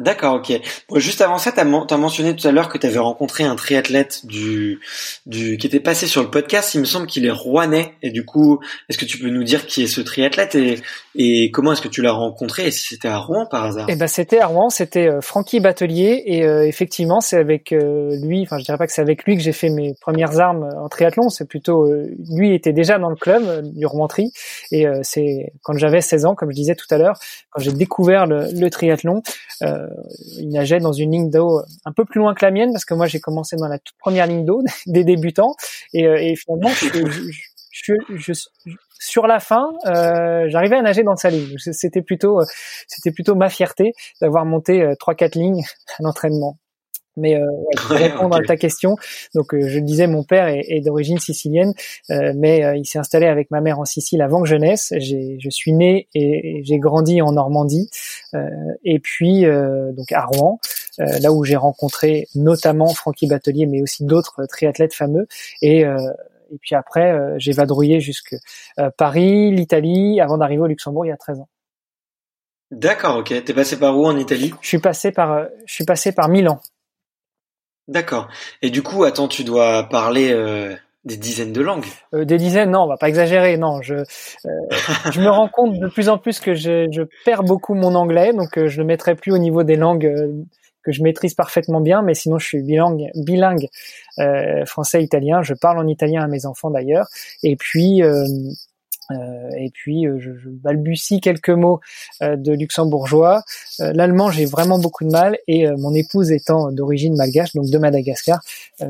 D'accord, 0.00 0.36
ok. 0.36 0.58
juste 0.96 1.20
avant 1.20 1.36
ça, 1.36 1.52
tu 1.52 1.60
as, 1.60 1.64
mentionné 1.64 2.34
tout 2.34 2.48
à 2.48 2.52
l'heure 2.52 2.70
que 2.70 2.78
tu 2.78 2.86
avais 2.86 2.98
rencontré 2.98 3.44
un 3.44 3.54
triathlète 3.54 4.24
du, 4.24 4.80
du, 5.26 5.58
qui 5.58 5.66
était 5.66 5.78
passé 5.78 6.06
sur 6.06 6.22
le 6.22 6.30
podcast. 6.30 6.72
Il 6.74 6.80
me 6.80 6.86
semble 6.86 7.06
qu'il 7.06 7.26
est 7.26 7.30
rouennais. 7.30 7.92
Et 8.00 8.10
du 8.10 8.24
coup, 8.24 8.60
est-ce 8.88 8.96
que 8.96 9.04
tu 9.04 9.18
peux 9.18 9.28
nous 9.28 9.44
dire 9.44 9.66
qui 9.66 9.82
est 9.82 9.86
ce 9.86 10.00
triathlète 10.00 10.54
et, 10.54 10.80
et 11.14 11.50
comment 11.50 11.72
est-ce 11.72 11.82
que 11.82 11.88
tu 11.88 12.00
l'as 12.00 12.12
rencontré 12.12 12.68
Et 12.68 12.70
si 12.70 12.88
c'était 12.88 13.08
à 13.08 13.18
Rouen 13.18 13.44
par 13.44 13.64
hasard? 13.64 13.86
Eh 13.90 13.96
ben, 13.96 14.06
c'était 14.06 14.38
à 14.38 14.46
Rouen. 14.46 14.70
C'était 14.70 15.06
euh, 15.06 15.20
Francky 15.20 15.60
Batelier. 15.60 16.22
Et 16.24 16.46
euh, 16.46 16.66
effectivement, 16.66 17.20
c'est 17.20 17.36
avec 17.36 17.72
euh, 17.72 18.16
lui. 18.22 18.40
Enfin, 18.40 18.56
je 18.56 18.64
dirais 18.64 18.78
pas 18.78 18.86
que 18.86 18.94
c'est 18.94 19.02
avec 19.02 19.24
lui 19.24 19.36
que 19.36 19.42
j'ai 19.42 19.52
fait 19.52 19.68
mes 19.68 19.92
premières 20.00 20.40
armes 20.40 20.66
en 20.78 20.88
triathlon. 20.88 21.28
C'est 21.28 21.46
plutôt 21.46 21.86
lui 22.30 22.54
était 22.54 22.72
déjà 22.72 22.98
dans 22.98 23.10
le 23.10 23.16
club 23.16 23.70
du 23.74 23.84
Rouen 23.84 24.08
Tri. 24.08 24.32
Et 24.72 24.86
c'est 25.02 25.52
quand 25.62 25.76
j'avais 25.76 26.00
16 26.00 26.24
ans, 26.24 26.34
comme 26.34 26.50
je 26.50 26.56
disais 26.56 26.74
tout 26.74 26.86
à 26.90 26.96
l'heure, 26.96 27.18
quand 27.50 27.60
j'ai 27.60 27.72
découvert 27.72 28.24
le, 28.24 28.46
le 28.52 28.70
triathlon. 28.70 29.22
Euh, 29.62 29.86
il 30.38 30.48
nageait 30.48 30.80
dans 30.80 30.92
une 30.92 31.12
ligne 31.12 31.30
d'eau 31.30 31.60
un 31.84 31.92
peu 31.92 32.04
plus 32.04 32.20
loin 32.20 32.34
que 32.34 32.44
la 32.44 32.50
mienne 32.50 32.72
parce 32.72 32.84
que 32.84 32.94
moi 32.94 33.06
j'ai 33.06 33.20
commencé 33.20 33.56
dans 33.56 33.68
la 33.68 33.78
toute 33.78 33.96
première 33.98 34.26
ligne 34.26 34.44
d'eau 34.44 34.62
des 34.86 35.04
débutants 35.04 35.54
et, 35.92 36.06
euh, 36.06 36.16
et 36.16 36.36
finalement 36.36 36.70
je, 36.70 36.86
je, 37.70 37.94
je, 38.16 38.32
sur 38.98 39.26
la 39.26 39.40
fin, 39.40 39.70
euh, 39.86 40.44
j'arrivais 40.48 40.76
à 40.76 40.82
nager 40.82 41.02
dans 41.02 41.16
sa 41.16 41.30
ligne. 41.30 41.56
C'était 41.58 42.02
plutôt, 42.02 42.40
c'était 42.86 43.12
plutôt 43.12 43.34
ma 43.34 43.48
fierté 43.48 43.92
d'avoir 44.20 44.44
monté 44.44 44.92
trois 44.98 45.14
quatre 45.14 45.36
lignes 45.36 45.64
à 45.98 46.02
l'entraînement. 46.02 46.58
Mais 47.20 47.36
euh, 47.36 47.46
pour 47.76 47.96
répondre 47.96 48.36
à 48.36 48.40
ta 48.42 48.56
question, 48.56 48.96
donc 49.34 49.54
euh, 49.54 49.68
je 49.68 49.78
le 49.78 49.84
disais, 49.84 50.06
mon 50.06 50.24
père 50.24 50.48
est, 50.48 50.80
d'origine 50.80 51.18
sicilienne, 51.18 51.74
euh, 52.10 52.32
mais 52.34 52.64
euh, 52.64 52.76
il 52.76 52.86
s'est 52.86 52.98
installé 52.98 53.26
avec 53.26 53.50
ma 53.50 53.60
mère 53.60 53.78
en 53.78 53.84
Sicile 53.84 54.22
avant 54.22 54.42
que 54.42 54.48
je 54.48 54.56
naisse. 54.56 54.92
Je 54.98 55.50
suis 55.50 55.72
né 55.72 56.08
et, 56.14 56.62
j'ai 56.64 56.78
grandi 56.78 57.22
en 57.22 57.32
Normandie, 57.32 57.90
et 58.84 58.98
puis 58.98 59.44
donc 59.44 60.12
à 60.12 60.24
Rouen, 60.24 60.60
là 60.98 61.32
où 61.32 61.44
j'ai 61.44 61.56
rencontré 61.56 62.28
notamment 62.34 62.88
Francky 62.88 63.26
Batelier, 63.26 63.66
mais 63.66 63.82
aussi 63.82 64.04
d'autres 64.04 64.46
triathlètes 64.46 64.94
fameux. 64.94 65.26
Et 65.62 65.80
et 65.82 66.58
puis 66.60 66.74
après, 66.74 67.16
j'ai 67.38 67.52
vadrouillé 67.52 68.00
jusque 68.00 68.34
Paris, 68.96 69.52
l'Italie, 69.52 70.20
avant 70.20 70.38
d'arriver 70.38 70.62
au 70.62 70.66
Luxembourg 70.66 71.04
il 71.04 71.08
y 71.08 71.12
a 71.12 71.16
13 71.16 71.40
ans. 71.40 71.48
D'accord, 72.70 73.16
ok. 73.16 73.44
T'es 73.44 73.54
passé 73.54 73.78
par 73.78 73.98
où 73.98 74.06
en 74.06 74.16
Italie? 74.16 74.54
Je 74.60 74.68
suis 74.68 74.78
passé 74.78 75.10
par, 75.10 75.46
je 75.66 75.74
suis 75.74 75.84
passé 75.84 76.12
par 76.12 76.28
Milan. 76.28 76.60
D'accord. 77.88 78.28
Et 78.62 78.70
du 78.70 78.82
coup, 78.82 79.04
attends, 79.04 79.28
tu 79.28 79.44
dois 79.44 79.84
parler 79.84 80.32
euh, 80.32 80.74
des 81.04 81.16
dizaines 81.16 81.52
de 81.52 81.60
langues. 81.60 81.86
Euh, 82.14 82.24
des 82.24 82.38
dizaines, 82.38 82.70
non, 82.70 82.82
on 82.82 82.86
va 82.86 82.96
pas 82.96 83.08
exagérer. 83.08 83.56
Non, 83.56 83.82
je 83.82 83.94
euh, 83.94 84.50
je 85.10 85.20
me 85.20 85.28
rends 85.28 85.48
compte 85.48 85.78
de 85.78 85.88
plus 85.88 86.08
en 86.08 86.18
plus 86.18 86.38
que 86.40 86.54
je, 86.54 86.88
je 86.90 87.02
perds 87.24 87.42
beaucoup 87.42 87.74
mon 87.74 87.94
anglais, 87.94 88.32
donc 88.32 88.64
je 88.64 88.80
le 88.80 88.84
mettrai 88.84 89.14
plus 89.14 89.32
au 89.32 89.38
niveau 89.38 89.62
des 89.64 89.76
langues 89.76 90.12
que 90.82 90.92
je 90.92 91.02
maîtrise 91.02 91.34
parfaitement 91.34 91.80
bien, 91.80 92.00
mais 92.00 92.14
sinon 92.14 92.38
je 92.38 92.46
suis 92.46 92.62
bilingue, 92.62 93.10
bilingue 93.14 93.68
français-italien. 94.64 95.42
Je 95.42 95.54
parle 95.54 95.78
en 95.78 95.86
italien 95.86 96.22
à 96.22 96.26
mes 96.26 96.46
enfants 96.46 96.70
d'ailleurs, 96.70 97.06
et 97.42 97.56
puis 97.56 98.02
euh, 98.02 98.24
et 99.56 99.70
puis 99.70 100.06
euh, 100.06 100.18
je, 100.18 100.30
balbutie 100.48 101.20
quelques 101.20 101.50
mots 101.50 101.80
euh, 102.22 102.36
de 102.36 102.52
luxembourgeois. 102.52 103.42
L'allemand, 103.78 104.30
j'ai 104.30 104.44
vraiment 104.44 104.78
beaucoup 104.78 105.04
de 105.04 105.10
mal 105.10 105.38
et 105.46 105.66
mon 105.78 105.94
épouse 105.94 106.30
étant 106.32 106.70
d'origine 106.70 107.16
malgache, 107.16 107.54
donc 107.54 107.70
de 107.70 107.78
Madagascar, 107.78 108.40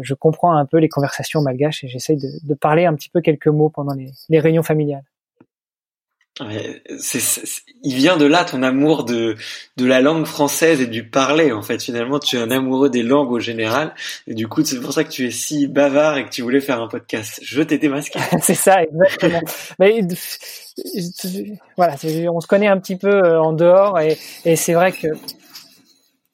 je 0.00 0.14
comprends 0.14 0.56
un 0.56 0.66
peu 0.66 0.78
les 0.78 0.88
conversations 0.88 1.42
malgaches 1.42 1.84
et 1.84 1.88
j'essaye 1.88 2.16
de, 2.16 2.54
parler 2.54 2.86
un 2.86 2.94
petit 2.94 3.08
peu 3.08 3.20
quelques 3.20 3.46
mots 3.46 3.68
pendant 3.68 3.94
les 4.28 4.40
réunions 4.40 4.62
familiales 4.62 5.04
il 6.48 7.94
vient 7.94 8.16
de 8.16 8.24
là 8.24 8.44
ton 8.44 8.62
amour 8.62 9.04
de, 9.04 9.36
la 9.78 10.00
langue 10.00 10.26
française 10.26 10.80
et 10.80 10.86
du 10.86 11.08
parler 11.08 11.52
en 11.52 11.62
fait. 11.62 11.82
Finalement, 11.82 12.18
tu 12.18 12.36
es 12.36 12.40
un 12.40 12.50
amoureux 12.50 12.90
des 12.90 13.02
langues 13.02 13.32
au 13.32 13.40
général 13.40 13.94
et 14.26 14.34
du 14.34 14.48
coup, 14.48 14.64
c'est 14.64 14.80
pour 14.80 14.92
ça 14.92 15.04
que 15.04 15.10
tu 15.10 15.26
es 15.26 15.30
si 15.30 15.66
bavard 15.66 16.18
et 16.18 16.24
que 16.24 16.30
tu 16.30 16.42
voulais 16.42 16.60
faire 16.60 16.80
un 16.80 16.88
podcast. 16.88 17.40
Je 17.42 17.62
t'ai 17.62 17.78
démasqué. 17.78 18.18
c'est 18.42 18.54
ça, 18.54 18.82
exactement. 18.82 19.40
Mais 19.78 20.00
voilà, 21.76 21.96
on 22.32 22.40
se 22.40 22.46
connaît 22.46 22.68
un 22.68 22.78
petit 22.78 22.96
peu 22.96 23.08
euh, 23.08 23.40
en 23.40 23.52
dehors 23.52 23.98
et, 23.98 24.16
c'est 24.56 24.74
vrai 24.74 24.92
que 24.92 25.08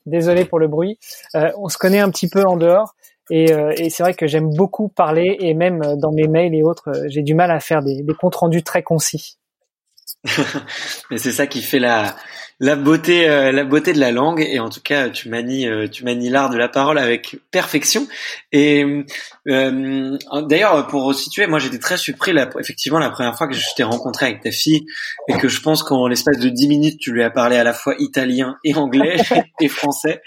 désolé 0.04 0.44
pour 0.44 0.58
le 0.58 0.68
bruit, 0.68 0.98
euh, 1.34 1.50
on 1.58 1.68
se 1.68 1.78
connaît 1.78 2.00
un 2.00 2.10
petit 2.10 2.28
peu 2.28 2.44
en 2.44 2.56
dehors. 2.56 2.94
Et, 3.30 3.52
euh, 3.52 3.72
c'est 3.88 4.02
vrai 4.02 4.14
que 4.14 4.26
j'aime 4.26 4.50
beaucoup 4.50 4.88
parler 4.88 5.36
et 5.40 5.54
même 5.54 5.80
dans 5.96 6.12
mes 6.12 6.28
mails 6.28 6.54
et 6.54 6.62
autres, 6.62 6.92
j'ai 7.08 7.22
du 7.22 7.34
mal 7.34 7.50
à 7.50 7.58
faire 7.58 7.82
des, 7.82 8.02
des 8.02 8.14
comptes 8.14 8.36
rendus 8.36 8.62
très 8.62 8.82
concis. 8.82 9.38
Mais 11.10 11.18
c'est 11.18 11.32
ça 11.32 11.46
qui 11.46 11.62
fait 11.62 11.78
la 11.78 12.16
la 12.58 12.74
beauté, 12.74 13.28
euh, 13.28 13.52
la 13.52 13.64
beauté 13.64 13.92
de 13.92 14.00
la 14.00 14.12
langue. 14.12 14.40
Et 14.40 14.58
en 14.60 14.70
tout 14.70 14.80
cas, 14.80 15.10
tu 15.10 15.28
manies, 15.28 15.66
euh, 15.66 15.88
tu 15.88 16.04
manies 16.04 16.30
l'art 16.30 16.50
de 16.50 16.56
la 16.56 16.68
parole 16.68 16.98
avec 16.98 17.36
perfection. 17.50 18.06
Et 18.52 19.04
euh, 19.48 20.18
d'ailleurs, 20.42 20.86
pour 20.86 21.14
situer, 21.14 21.46
moi, 21.46 21.58
j'étais 21.58 21.78
très 21.78 21.98
surpris, 21.98 22.32
effectivement, 22.58 22.98
la 22.98 23.10
première 23.10 23.36
fois 23.36 23.46
que 23.48 23.54
je 23.54 23.66
t'ai 23.76 23.82
rencontré 23.82 24.26
avec 24.26 24.42
ta 24.42 24.50
fille 24.50 24.86
et 25.28 25.34
que 25.34 25.48
je 25.48 25.60
pense 25.60 25.82
qu'en 25.82 26.06
l'espace 26.06 26.38
de 26.38 26.48
dix 26.48 26.68
minutes, 26.68 26.98
tu 26.98 27.12
lui 27.12 27.22
as 27.22 27.30
parlé 27.30 27.56
à 27.56 27.64
la 27.64 27.74
fois 27.74 27.94
italien 27.98 28.56
et 28.64 28.74
anglais 28.74 29.16
et 29.60 29.68
français. 29.68 30.22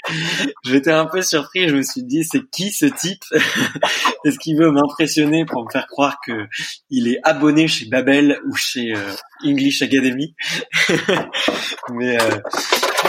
J'étais 0.64 0.92
un 0.92 1.06
peu 1.06 1.22
surpris. 1.22 1.68
Je 1.68 1.76
me 1.76 1.82
suis 1.82 2.04
dit, 2.04 2.24
c'est 2.24 2.48
qui 2.52 2.72
ce 2.72 2.86
type 2.86 3.24
Est-ce 4.26 4.38
qu'il 4.38 4.58
veut 4.58 4.72
m'impressionner 4.72 5.46
pour 5.46 5.66
me 5.66 5.72
faire 5.72 5.88
croire 5.88 6.18
que 6.26 6.48
il 6.90 7.08
est 7.08 7.20
abonné 7.24 7.68
chez 7.68 7.86
Babel 7.86 8.40
ou 8.46 8.56
chez 8.56 8.94
English 9.44 9.82
Academy? 9.82 10.36
Mais 11.92 12.19
euh, 12.19 12.19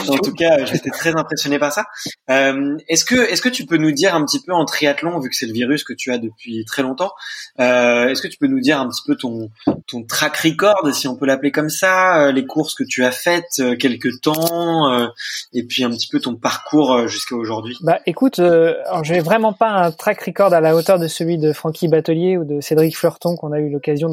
en 0.09 0.17
tout 0.17 0.33
cas, 0.33 0.65
j'étais 0.65 0.89
très 0.89 1.15
impressionné 1.15 1.59
par 1.59 1.71
ça. 1.71 1.85
Euh, 2.29 2.77
est-ce 2.87 3.05
que 3.05 3.15
est-ce 3.15 3.41
que 3.41 3.49
tu 3.49 3.65
peux 3.65 3.77
nous 3.77 3.91
dire 3.91 4.15
un 4.15 4.25
petit 4.25 4.39
peu 4.41 4.53
en 4.53 4.65
triathlon, 4.65 5.19
vu 5.19 5.29
que 5.29 5.35
c'est 5.35 5.45
le 5.45 5.53
virus 5.53 5.83
que 5.83 5.93
tu 5.93 6.11
as 6.11 6.17
depuis 6.17 6.65
très 6.65 6.81
longtemps, 6.81 7.11
euh, 7.59 8.07
est-ce 8.07 8.21
que 8.21 8.27
tu 8.27 8.37
peux 8.37 8.47
nous 8.47 8.59
dire 8.59 8.79
un 8.79 8.87
petit 8.87 9.01
peu 9.05 9.15
ton 9.15 9.49
ton 9.87 10.03
track 10.03 10.37
record, 10.37 10.93
si 10.93 11.07
on 11.07 11.15
peut 11.15 11.25
l'appeler 11.25 11.51
comme 11.51 11.69
ça, 11.69 12.31
les 12.31 12.45
courses 12.45 12.75
que 12.75 12.83
tu 12.83 13.03
as 13.03 13.11
faites, 13.11 13.61
quelques 13.79 14.21
temps, 14.21 15.09
et 15.53 15.63
puis 15.63 15.83
un 15.83 15.89
petit 15.89 16.07
peu 16.07 16.19
ton 16.19 16.35
parcours 16.35 17.07
jusqu'à 17.07 17.35
aujourd'hui? 17.35 17.77
Bah 17.81 17.99
écoute, 18.05 18.39
euh, 18.39 18.75
j'ai 19.03 19.19
vraiment 19.19 19.53
pas 19.53 19.69
un 19.69 19.91
track 19.91 20.21
record 20.23 20.53
à 20.53 20.61
la 20.61 20.75
hauteur 20.75 20.99
de 20.99 21.07
celui 21.07 21.37
de 21.37 21.53
Francky 21.53 21.87
Batelier 21.87 22.37
ou 22.37 22.45
de 22.45 22.61
Cédric 22.61 22.97
Fleurton 22.97 23.35
qu'on 23.35 23.51
a 23.51 23.59
eu 23.59 23.69
l'occasion 23.69 24.09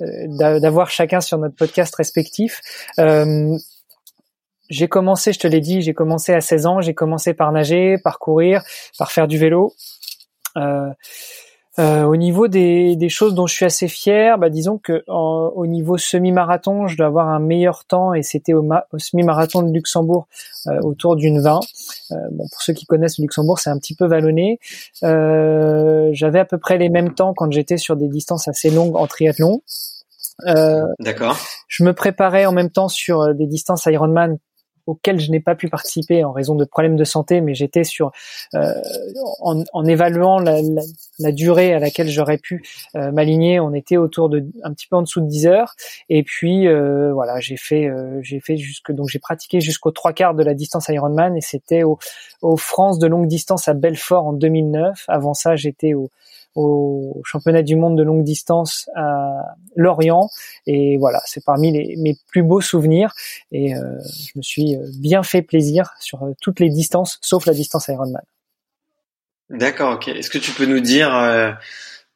d'avoir 0.00 0.90
chacun 0.90 1.20
sur 1.20 1.38
notre 1.38 1.56
podcast 1.56 1.94
respectif. 1.96 2.60
Euh, 4.66 4.70
j'ai 4.70 4.88
commencé, 4.88 5.32
je 5.32 5.38
te 5.38 5.46
l'ai 5.46 5.60
dit, 5.60 5.82
j'ai 5.82 5.94
commencé 5.94 6.32
à 6.32 6.40
16 6.40 6.66
ans, 6.66 6.80
j'ai 6.80 6.94
commencé 6.94 7.34
par 7.34 7.52
nager, 7.52 7.96
par 8.02 8.18
courir, 8.18 8.62
par 8.98 9.12
faire 9.12 9.28
du 9.28 9.38
vélo. 9.38 9.74
Euh, 10.56 10.90
euh, 11.78 12.04
au 12.04 12.16
niveau 12.16 12.48
des, 12.48 12.96
des, 12.96 13.10
choses 13.10 13.34
dont 13.34 13.46
je 13.46 13.54
suis 13.54 13.66
assez 13.66 13.86
fier, 13.86 14.38
bah, 14.38 14.48
disons 14.48 14.78
que 14.78 15.04
au 15.08 15.66
niveau 15.66 15.98
semi-marathon, 15.98 16.86
je 16.86 16.96
dois 16.96 17.06
avoir 17.06 17.28
un 17.28 17.38
meilleur 17.38 17.84
temps 17.84 18.14
et 18.14 18.22
c'était 18.22 18.54
au, 18.54 18.66
au 18.92 18.98
semi-marathon 18.98 19.62
de 19.62 19.70
Luxembourg 19.70 20.26
euh, 20.68 20.80
autour 20.80 21.16
d'une 21.16 21.38
20. 21.38 21.60
Euh, 22.12 22.14
bon, 22.32 22.48
pour 22.50 22.62
ceux 22.62 22.72
qui 22.72 22.86
connaissent 22.86 23.18
le 23.18 23.24
Luxembourg, 23.24 23.58
c'est 23.58 23.68
un 23.68 23.78
petit 23.78 23.94
peu 23.94 24.06
vallonné. 24.06 24.58
Euh, 25.02 26.08
j'avais 26.12 26.38
à 26.38 26.46
peu 26.46 26.56
près 26.56 26.78
les 26.78 26.88
mêmes 26.88 27.12
temps 27.12 27.34
quand 27.34 27.52
j'étais 27.52 27.76
sur 27.76 27.94
des 27.94 28.08
distances 28.08 28.48
assez 28.48 28.70
longues 28.70 28.96
en 28.96 29.06
triathlon. 29.06 29.60
D'accord. 30.98 31.36
Je 31.68 31.84
me 31.84 31.92
préparais 31.92 32.46
en 32.46 32.52
même 32.52 32.70
temps 32.70 32.88
sur 32.88 33.34
des 33.34 33.46
distances 33.46 33.84
Ironman 33.86 34.38
auquel 34.86 35.18
je 35.20 35.30
n'ai 35.30 35.40
pas 35.40 35.54
pu 35.54 35.68
participer 35.68 36.24
en 36.24 36.32
raison 36.32 36.54
de 36.54 36.64
problèmes 36.64 36.96
de 36.96 37.04
santé, 37.04 37.40
mais 37.40 37.54
j'étais 37.54 37.84
sur 37.84 38.12
euh, 38.54 38.72
en, 39.40 39.64
en, 39.72 39.84
évaluant 39.84 40.38
la, 40.38 40.62
la, 40.62 40.82
la, 41.18 41.32
durée 41.32 41.74
à 41.74 41.78
laquelle 41.78 42.08
j'aurais 42.08 42.38
pu 42.38 42.62
euh, 42.94 43.10
m'aligner, 43.10 43.60
on 43.60 43.74
était 43.74 43.96
autour 43.96 44.28
de 44.28 44.44
un 44.62 44.72
petit 44.72 44.86
peu 44.86 44.96
en 44.96 45.02
dessous 45.02 45.20
de 45.20 45.26
10 45.26 45.46
heures. 45.46 45.74
Et 46.08 46.22
puis 46.22 46.68
euh, 46.68 47.12
voilà, 47.12 47.40
j'ai 47.40 47.56
fait 47.56 47.86
euh, 47.86 48.20
j'ai 48.22 48.40
fait 48.40 48.56
jusque 48.56 48.92
donc 48.92 49.08
j'ai 49.08 49.18
pratiqué 49.18 49.60
jusqu'aux 49.60 49.90
trois 49.90 50.12
quarts 50.12 50.34
de 50.34 50.42
la 50.42 50.54
distance 50.54 50.88
Ironman 50.88 51.36
et 51.36 51.40
c'était 51.40 51.82
au, 51.82 51.98
au 52.42 52.56
France 52.56 52.98
de 52.98 53.06
longue 53.06 53.26
distance 53.26 53.68
à 53.68 53.74
Belfort 53.74 54.26
en 54.26 54.32
2009. 54.32 55.04
Avant 55.08 55.34
ça, 55.34 55.56
j'étais 55.56 55.94
au 55.94 56.10
au 56.56 57.20
championnat 57.24 57.62
du 57.62 57.76
monde 57.76 57.96
de 57.96 58.02
longue 58.02 58.24
distance 58.24 58.88
à 58.96 59.54
Lorient. 59.76 60.28
Et 60.66 60.96
voilà, 60.96 61.20
c'est 61.26 61.44
parmi 61.44 61.70
les, 61.70 61.96
mes 61.96 62.16
plus 62.28 62.42
beaux 62.42 62.60
souvenirs. 62.60 63.12
Et 63.52 63.74
euh, 63.74 63.80
je 64.02 64.32
me 64.36 64.42
suis 64.42 64.74
euh, 64.74 64.86
bien 64.98 65.22
fait 65.22 65.42
plaisir 65.42 65.92
sur 66.00 66.24
euh, 66.24 66.32
toutes 66.40 66.58
les 66.60 66.70
distances, 66.70 67.18
sauf 67.20 67.46
la 67.46 67.52
distance 67.52 67.88
Ironman. 67.88 68.22
D'accord, 69.50 69.94
ok. 69.94 70.08
Est-ce 70.08 70.30
que 70.30 70.38
tu 70.38 70.50
peux 70.50 70.66
nous 70.66 70.80
dire 70.80 71.10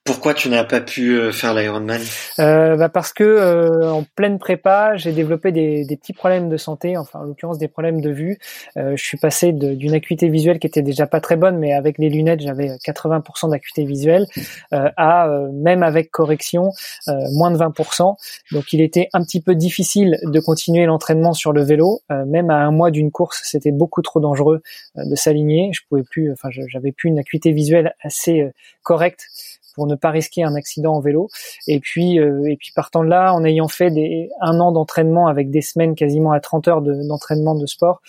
pourquoi 0.05 0.33
tu 0.33 0.49
n'as 0.49 0.65
pas 0.65 0.81
pu 0.81 1.13
euh, 1.13 1.31
faire 1.31 1.53
l'Ironman? 1.53 2.01
Euh, 2.39 2.77
bah 2.77 2.89
Parce 2.89 3.13
que 3.13 3.23
euh, 3.23 3.93
en 3.93 4.03
pleine 4.03 4.39
prépa, 4.39 4.97
j'ai 4.97 5.13
développé 5.13 5.53
des, 5.53 5.85
des, 5.85 5.97
petits 5.97 6.15
problèmes 6.15 6.49
de 6.49 6.57
santé, 6.57 6.97
enfin 6.97 7.21
en 7.21 7.25
l'occurrence 7.25 7.59
des 7.59 7.69
problèmes 7.69 8.01
de 8.01 8.11
vue. 8.11 8.39
Euh, 8.79 8.97
je 8.97 9.05
suis 9.05 9.19
passé 9.19 9.53
d'une 9.53 9.93
acuité 9.93 10.31
visuelle 10.31 10.59
qui 10.59 10.67
était 10.67 10.83
déjà 10.83 11.07
pas 11.07 11.21
très 11.21 11.37
bonne, 11.37 11.59
mais 11.59 11.75
avec 11.75 11.99
les 11.99 12.09
lunettes 12.09 12.41
j'avais 12.41 12.69
80% 12.85 13.51
d'acuité 13.51 13.85
visuelle, 13.85 14.27
euh, 14.73 14.89
à 14.97 15.29
même 15.53 15.83
avec 15.83 16.11
correction 16.11 16.71
moins 17.07 17.51
de 17.51 17.59
20%. 17.59 18.17
Donc 18.53 18.73
il 18.73 18.81
était 18.81 19.09
un 19.13 19.23
petit 19.23 19.43
peu 19.43 19.55
difficile 19.55 20.17
de 20.23 20.41
continuer 20.41 20.87
l'entraînement 20.87 21.35
sur 21.35 21.53
le 21.53 21.63
vélo, 21.63 22.01
même 22.27 22.49
à 22.51 22.57
un 22.57 22.71
mois 22.71 22.91
d'une 22.91 23.11
course, 23.11 23.41
c'était 23.45 23.73
beaucoup 23.73 24.01
trop 24.01 24.21
dangereux 24.21 24.63
de 24.97 25.15
s'aligner. 25.15 25.71
Je 25.75 25.83
pouvais 25.89 26.05
plus, 26.05 26.33
enfin 26.33 26.49
j'avais 26.51 26.93
plus 26.93 27.11
une 27.11 27.19
acuité 27.19 27.53
visuelle 27.53 27.95
assez 28.03 28.51
correcte 28.83 29.27
pour 29.75 29.87
ne 29.87 29.95
pas 29.95 30.11
risquer 30.11 30.43
un 30.43 30.55
accident 30.55 30.95
en 30.95 31.01
vélo. 31.01 31.29
Et 31.67 31.81
puis, 31.81 32.19
euh, 32.19 32.45
et 32.51 32.57
puis 32.57 32.73
partant 32.75 33.05
de 33.05 33.09
là, 33.09 33.33
en 33.35 33.45
ayant 33.45 33.69
fait 33.69 33.91
des, 33.91 34.31
un 34.41 34.61
an 34.61 34.73
d'entraînement 34.73 35.27
avec 35.29 35.51
des 35.51 35.63
semaines 35.63 35.95
quasiment 35.95 36.33
à 36.33 36.41
30 36.41 36.69
heures 36.69 36.83
d'entraînement 36.83 37.55
de, 37.55 37.67
sport, 37.67 38.03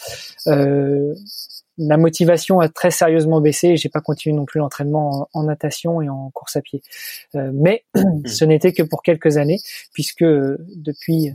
euh, 0.47 1.13
la 1.78 1.97
motivation 1.97 2.60
a 2.60 2.69
très 2.69 2.91
sérieusement 2.91 3.41
baissé 3.41 3.69
et 3.69 3.78
j'ai 3.78 3.89
pas 3.89 4.02
continué 4.02 4.36
non 4.36 4.45
plus 4.45 4.60
l'entraînement 4.60 5.28
en, 5.34 5.43
natation 5.43 6.02
et 6.02 6.10
en 6.10 6.30
course 6.32 6.56
à 6.56 6.62
pied. 6.62 6.82
Euh, 7.36 7.52
mais 7.54 7.86
ce 8.26 8.45
n'était 8.45 8.74
que 8.74 8.84
pour 8.84 9.02
quelques 9.02 9.38
années 9.38 9.60
puisque 9.93 10.24
depuis 10.24 11.30
euh, 11.30 11.34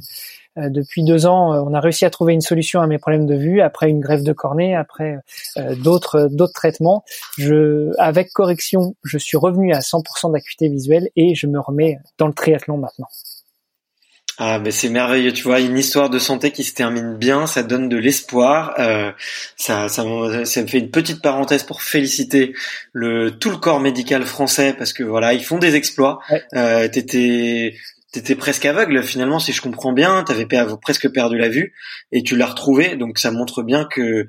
depuis 0.57 1.05
deux 1.05 1.27
ans, 1.27 1.53
euh, 1.53 1.61
on 1.61 1.75
a 1.75 1.81
réussi 1.81 2.05
à 2.05 2.11
trouver 2.11 2.33
une 2.33 2.41
solution 2.41 2.81
à 2.81 2.87
mes 2.87 2.99
problèmes 2.99 3.27
de 3.27 3.35
vue 3.35 3.61
après 3.61 3.89
une 3.89 4.01
greffe 4.01 4.23
de 4.23 4.33
cornée, 4.33 4.75
après 4.75 5.19
euh, 5.57 5.75
d'autres 5.77 6.29
d'autres 6.31 6.55
traitements. 6.55 7.05
Je, 7.39 7.93
avec 7.99 8.33
correction, 8.33 8.97
je 9.05 9.19
suis 9.19 9.37
revenu 9.37 9.73
à 9.73 9.81
100% 9.81 10.33
d'acuité 10.33 10.69
visuelle 10.69 11.09
et 11.17 11.35
je 11.35 11.47
me 11.47 11.61
remets 11.61 11.99
dans 12.19 12.27
le 12.27 12.35
triathlon 12.35 12.79
maintenant. 12.79 13.09
Ah 14.39 14.59
mais 14.59 14.71
c'est 14.71 14.91
merveilleux, 14.91 15.33
tu 15.33 15.45
vois, 15.45 15.61
une 15.61 15.79
histoire 15.79 16.11
de 16.11 16.19
santé 16.19 16.51
qui 16.51 16.63
se 16.63 16.75
termine 16.75 17.17
bien, 17.17 17.47
ça 17.47 17.63
donne 17.63 17.89
de 17.89 17.97
l'espoir. 17.97 18.75
Euh, 18.79 19.11
ça, 19.57 19.89
ça, 19.89 20.05
ça, 20.45 20.63
me 20.63 20.67
fait 20.67 20.79
une 20.79 20.91
petite 20.91 21.23
parenthèse 21.23 21.63
pour 21.63 21.81
féliciter 21.81 22.55
le 22.93 23.31
tout 23.31 23.49
le 23.49 23.57
corps 23.57 23.81
médical 23.81 24.25
français 24.25 24.75
parce 24.77 24.93
que 24.93 25.03
voilà, 25.03 25.33
ils 25.33 25.45
font 25.45 25.59
des 25.59 25.75
exploits. 25.75 26.19
Ouais. 26.31 26.43
Euh, 26.55 26.87
T'étais 26.89 27.77
t'étais 28.13 28.37
presque 28.37 28.65
aveugle 28.65 29.03
finalement 29.03 29.39
si 29.39 29.53
je 29.53 29.61
comprends 29.61 29.93
bien 29.93 30.23
t'avais 30.23 30.47
presque 30.81 31.09
perdu 31.11 31.37
la 31.37 31.49
vue 31.49 31.75
et 32.13 32.23
tu 32.23 32.37
l'as 32.37 32.47
retrouvé 32.47 32.97
donc 32.97 33.19
ça 33.19 33.31
montre 33.31 33.63
bien 33.63 33.85
que 33.85 34.27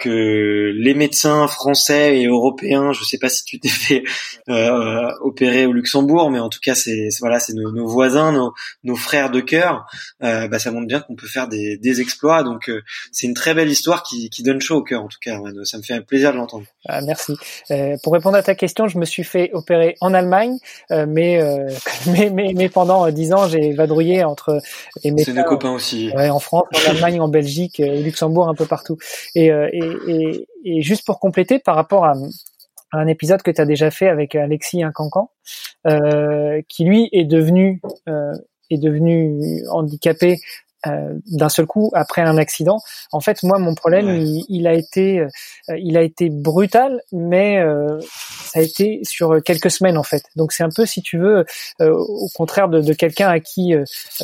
que 0.00 0.72
les 0.74 0.94
médecins 0.94 1.46
français 1.46 2.20
et 2.20 2.26
européens 2.26 2.92
je 2.92 3.04
sais 3.04 3.18
pas 3.18 3.28
si 3.28 3.44
tu 3.44 3.60
t'es 3.60 3.68
fait 3.68 4.02
euh, 4.48 5.08
opérer 5.20 5.66
au 5.66 5.72
Luxembourg 5.72 6.30
mais 6.30 6.40
en 6.40 6.48
tout 6.48 6.58
cas 6.60 6.74
c'est 6.74 7.08
voilà 7.20 7.38
c'est 7.38 7.54
nos, 7.54 7.86
voisins 7.86 8.52
nos, 8.82 8.96
frères 8.96 9.30
de 9.30 9.40
cœur 9.40 9.86
euh, 10.22 10.48
bah, 10.48 10.58
ça 10.58 10.72
montre 10.72 10.88
bien 10.88 11.00
qu'on 11.00 11.14
peut 11.14 11.28
faire 11.28 11.48
des, 11.48 11.76
des 11.76 12.00
exploits 12.00 12.42
donc 12.42 12.68
euh, 12.68 12.82
c'est 13.12 13.26
une 13.26 13.34
très 13.34 13.54
belle 13.54 13.70
histoire 13.70 14.02
qui, 14.02 14.30
qui 14.30 14.42
donne 14.42 14.60
chaud 14.60 14.76
au 14.76 14.82
cœur 14.82 15.02
en 15.02 15.08
tout 15.08 15.18
cas 15.20 15.38
ça 15.64 15.78
me 15.78 15.82
fait 15.82 15.94
un 15.94 16.02
plaisir 16.02 16.32
de 16.32 16.38
l'entendre. 16.38 16.64
Ah, 16.88 17.00
merci. 17.02 17.34
Euh, 17.70 17.96
pour 18.02 18.12
répondre 18.12 18.36
à 18.36 18.42
ta 18.42 18.54
question 18.54 18.88
je 18.88 18.98
me 18.98 19.04
suis 19.04 19.24
fait 19.24 19.50
opérer 19.52 19.94
en 20.00 20.12
Allemagne 20.12 20.58
euh, 20.90 21.06
mais, 21.08 21.40
mais, 22.06 22.30
mais 22.30 22.52
mais 22.54 22.68
pendant 22.68 23.11
dix 23.12 23.32
ans, 23.32 23.48
j'ai 23.48 23.72
vadrouillé 23.72 24.24
entre 24.24 24.60
les 25.04 25.10
médecins. 25.10 25.32
C'est 25.34 25.44
copains 25.44 25.72
aussi. 25.72 26.10
Ouais, 26.14 26.30
en 26.30 26.38
France, 26.38 26.64
en 26.74 26.90
Allemagne, 26.90 27.20
en 27.20 27.28
Belgique, 27.28 27.80
au 27.80 27.88
euh, 27.88 28.02
Luxembourg, 28.02 28.48
un 28.48 28.54
peu 28.54 28.66
partout. 28.66 28.96
Et, 29.34 29.50
euh, 29.50 29.68
et, 29.72 29.90
et, 30.08 30.48
et 30.64 30.82
juste 30.82 31.04
pour 31.04 31.20
compléter, 31.20 31.58
par 31.58 31.76
rapport 31.76 32.04
à, 32.04 32.14
un 32.92 33.06
épisode 33.06 33.42
que 33.42 33.50
tu 33.50 33.60
as 33.60 33.64
déjà 33.64 33.90
fait 33.90 34.08
avec 34.08 34.34
Alexis 34.34 34.82
Incancan, 34.82 35.30
euh, 35.86 36.60
qui 36.68 36.84
lui 36.84 37.08
est 37.12 37.24
devenu 37.24 37.80
euh, 38.08 38.32
est 38.70 38.78
devenu 38.78 39.66
handicapé 39.70 40.38
euh, 40.88 41.14
d'un 41.26 41.48
seul 41.48 41.66
coup 41.66 41.92
après 41.94 42.22
un 42.22 42.36
accident. 42.38 42.80
En 43.12 43.20
fait, 43.20 43.44
moi, 43.44 43.58
mon 43.60 43.72
problème, 43.76 44.08
il, 44.08 44.44
il, 44.48 44.66
a 44.66 44.74
été, 44.74 45.20
euh, 45.20 45.28
il 45.78 45.96
a 45.96 46.02
été 46.02 46.28
brutal, 46.28 47.00
mais 47.12 47.58
euh, 47.58 48.00
ça 48.00 48.58
a 48.58 48.62
été 48.62 49.00
sur 49.04 49.40
quelques 49.44 49.70
semaines 49.70 49.96
en 49.96 50.02
fait. 50.02 50.24
Donc 50.34 50.52
c'est 50.52 50.64
un 50.64 50.70
peu, 50.74 50.84
si 50.84 51.00
tu 51.00 51.18
veux, 51.18 51.44
au 51.80 52.28
contraire 52.34 52.68
de, 52.68 52.80
de 52.80 52.92
quelqu'un 52.94 53.28
à 53.28 53.38
qui 53.38 53.74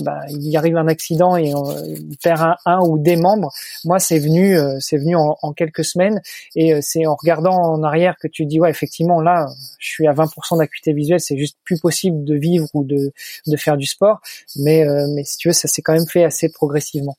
bah, 0.00 0.18
il 0.30 0.56
arrive 0.56 0.76
un 0.76 0.88
accident 0.88 1.36
et 1.36 1.52
il 1.86 2.16
perd 2.22 2.40
un, 2.40 2.56
un, 2.66 2.80
ou 2.80 2.98
des 2.98 3.14
membres. 3.14 3.52
Moi, 3.84 4.00
c'est 4.00 4.18
venu, 4.18 4.58
c'est 4.80 4.96
venu 4.96 5.14
en, 5.14 5.36
en, 5.40 5.52
quelques 5.52 5.84
semaines, 5.84 6.20
et 6.56 6.80
c'est 6.82 7.06
en 7.06 7.14
regardant 7.14 7.56
en 7.56 7.84
arrière 7.84 8.16
que 8.20 8.26
tu 8.26 8.46
dis 8.46 8.58
ouais, 8.58 8.70
effectivement, 8.70 9.20
là, 9.20 9.46
je 9.78 9.88
suis 9.88 10.08
à 10.08 10.12
20% 10.12 10.58
d'acuité 10.58 10.92
visuelle, 10.92 11.20
c'est 11.20 11.38
juste 11.38 11.56
plus 11.64 11.78
possible 11.78 12.24
de 12.24 12.34
vivre 12.34 12.66
ou 12.74 12.82
de, 12.82 13.12
de 13.46 13.56
faire 13.56 13.76
du 13.76 13.86
sport. 13.86 14.20
Mais, 14.56 14.84
mais 15.14 15.24
si 15.24 15.36
tu 15.36 15.48
veux, 15.48 15.54
ça 15.54 15.68
s'est 15.68 15.82
quand 15.82 15.92
même 15.92 16.08
fait 16.08 16.24
assez 16.24 16.47
progressivement. 16.48 17.16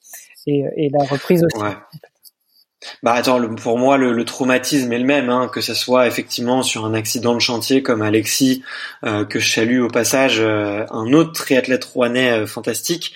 Et, 0.47 0.89
la 0.91 1.05
reprise 1.05 1.43
aussi. 1.43 1.63
bah 3.03 3.21
pour 3.61 3.77
moi 3.77 3.97
le, 3.97 4.25
traumatisme 4.25 4.91
est 4.91 4.97
le 4.97 5.05
même, 5.05 5.29
hein, 5.29 5.49
que 5.51 5.61
ça 5.61 5.75
soit 5.75 6.07
effectivement 6.07 6.63
sur 6.63 6.85
un 6.85 6.93
accident 6.93 7.35
de 7.35 7.39
chantier 7.39 7.83
comme 7.83 8.01
Alexis, 8.01 8.63
euh, 9.05 9.25
que 9.25 9.39
je 9.39 9.51
salue 9.51 9.81
au 9.81 9.89
passage, 9.89 10.39
euh, 10.39 10.85
un 10.89 11.13
autre 11.13 11.33
triathlète 11.33 11.83
rouennais 11.85 12.31
euh, 12.31 12.47
fantastique, 12.47 13.13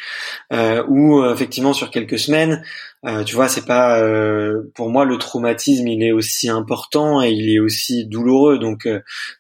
ou 0.52 1.26
effectivement 1.26 1.73
sur 1.73 1.89
quelques 1.89 2.19
semaines, 2.19 2.63
tu 3.26 3.36
vois, 3.36 3.50
c'est 3.50 3.66
pas 3.66 4.02
pour 4.76 4.89
moi 4.89 5.06
le 5.06 5.18
traumatisme, 5.18 5.88
il 5.88 6.04
est 6.04 6.12
aussi 6.12 6.50
important 6.50 7.22
et 7.22 7.32
il 7.32 7.54
est 7.54 7.60
aussi 7.60 8.06
douloureux. 8.06 8.60
Donc 8.60 8.88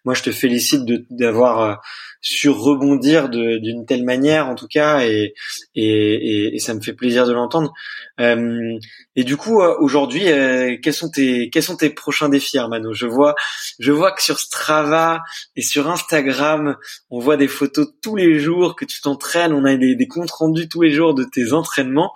moi 0.05 0.13
je 0.13 0.23
te 0.23 0.31
félicite 0.31 0.83
d'avoir 1.09 1.81
sur 2.23 2.57
rebondir 2.57 3.27
d'une 3.29 3.85
telle 3.85 4.05
manière 4.05 4.47
en 4.47 4.55
tout 4.55 4.67
cas 4.67 5.01
et, 5.01 5.33
et, 5.75 6.55
et, 6.55 6.59
ça 6.59 6.73
me 6.73 6.79
fait 6.79 6.93
plaisir 6.93 7.27
de 7.27 7.33
l'entendre. 7.33 7.73
Euh, 8.21 8.79
et 9.17 9.25
du 9.25 9.35
coup 9.35 9.61
euh, 9.61 9.75
aujourd'hui 9.79 10.31
euh, 10.31 10.77
quels 10.81 10.93
sont 10.93 11.09
tes 11.09 11.49
quels 11.49 11.63
sont 11.63 11.75
tes 11.75 11.89
prochains 11.89 12.29
défis 12.29 12.57
Armano? 12.57 12.93
Je 12.93 13.07
vois 13.07 13.35
je 13.77 13.91
vois 13.91 14.13
que 14.13 14.23
sur 14.23 14.39
Strava 14.39 15.21
et 15.57 15.61
sur 15.61 15.89
Instagram 15.89 16.77
on 17.09 17.19
voit 17.19 17.35
des 17.35 17.49
photos 17.49 17.89
tous 18.01 18.15
les 18.15 18.39
jours 18.39 18.77
que 18.77 18.85
tu 18.85 19.01
t'entraînes, 19.01 19.51
on 19.51 19.65
a 19.65 19.75
des, 19.75 19.95
des 19.95 20.07
comptes 20.07 20.31
rendus 20.31 20.69
tous 20.69 20.81
les 20.81 20.91
jours 20.91 21.13
de 21.13 21.25
tes 21.25 21.51
entraînements. 21.51 22.13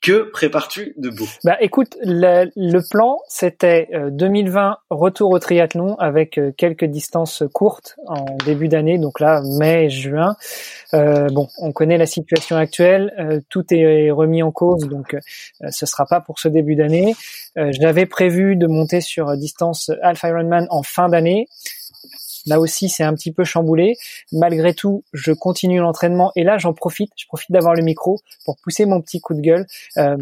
Que 0.00 0.30
prépares-tu 0.30 0.94
de 0.96 1.10
beau? 1.10 1.26
Bah 1.44 1.58
écoute, 1.60 1.98
le, 2.02 2.80
plan 2.88 3.18
c'était 3.28 3.90
2020 4.10 4.70
euh, 4.70 4.74
retour 4.88 5.30
au 5.30 5.38
triathlon 5.38 5.94
avec 5.96 6.38
euh, 6.38 6.52
quelques 6.56 6.86
distances 6.86 7.42
courtes 7.52 7.96
en 8.06 8.24
début 8.46 8.68
d'année, 8.68 8.96
donc 8.96 9.20
là 9.20 9.42
mai 9.58 9.90
juin. 9.90 10.36
Euh, 10.94 11.28
bon, 11.28 11.48
on 11.58 11.72
connaît 11.72 11.98
la 11.98 12.06
situation 12.06 12.56
actuelle, 12.56 13.12
euh, 13.18 13.40
tout 13.50 13.64
est 13.74 14.10
remis 14.10 14.42
en 14.42 14.52
cause, 14.52 14.88
donc 14.88 15.16
ce 15.68 15.84
sera 15.84 16.06
pas 16.06 16.20
pour 16.20 16.38
ce 16.38 16.48
début 16.48 16.76
d'année. 16.76 17.14
J'avais 17.56 18.06
prévu 18.06 18.56
de 18.56 18.66
monter 18.66 19.00
sur 19.02 19.36
distance 19.36 19.90
Alpha 20.02 20.28
Ironman 20.28 20.66
en 20.70 20.82
fin 20.82 21.08
d'année. 21.08 21.46
Là 22.46 22.60
aussi, 22.60 22.88
c'est 22.88 23.02
un 23.02 23.14
petit 23.14 23.32
peu 23.32 23.44
chamboulé. 23.44 23.96
Malgré 24.32 24.74
tout, 24.74 25.04
je 25.12 25.32
continue 25.32 25.78
l'entraînement 25.78 26.32
et 26.36 26.44
là, 26.44 26.58
j'en 26.58 26.72
profite. 26.72 27.10
Je 27.16 27.26
profite 27.26 27.52
d'avoir 27.52 27.74
le 27.74 27.82
micro 27.82 28.18
pour 28.44 28.56
pousser 28.62 28.86
mon 28.86 29.00
petit 29.00 29.20
coup 29.20 29.34
de 29.34 29.40
gueule. 29.40 29.66
Euh, 29.98 30.16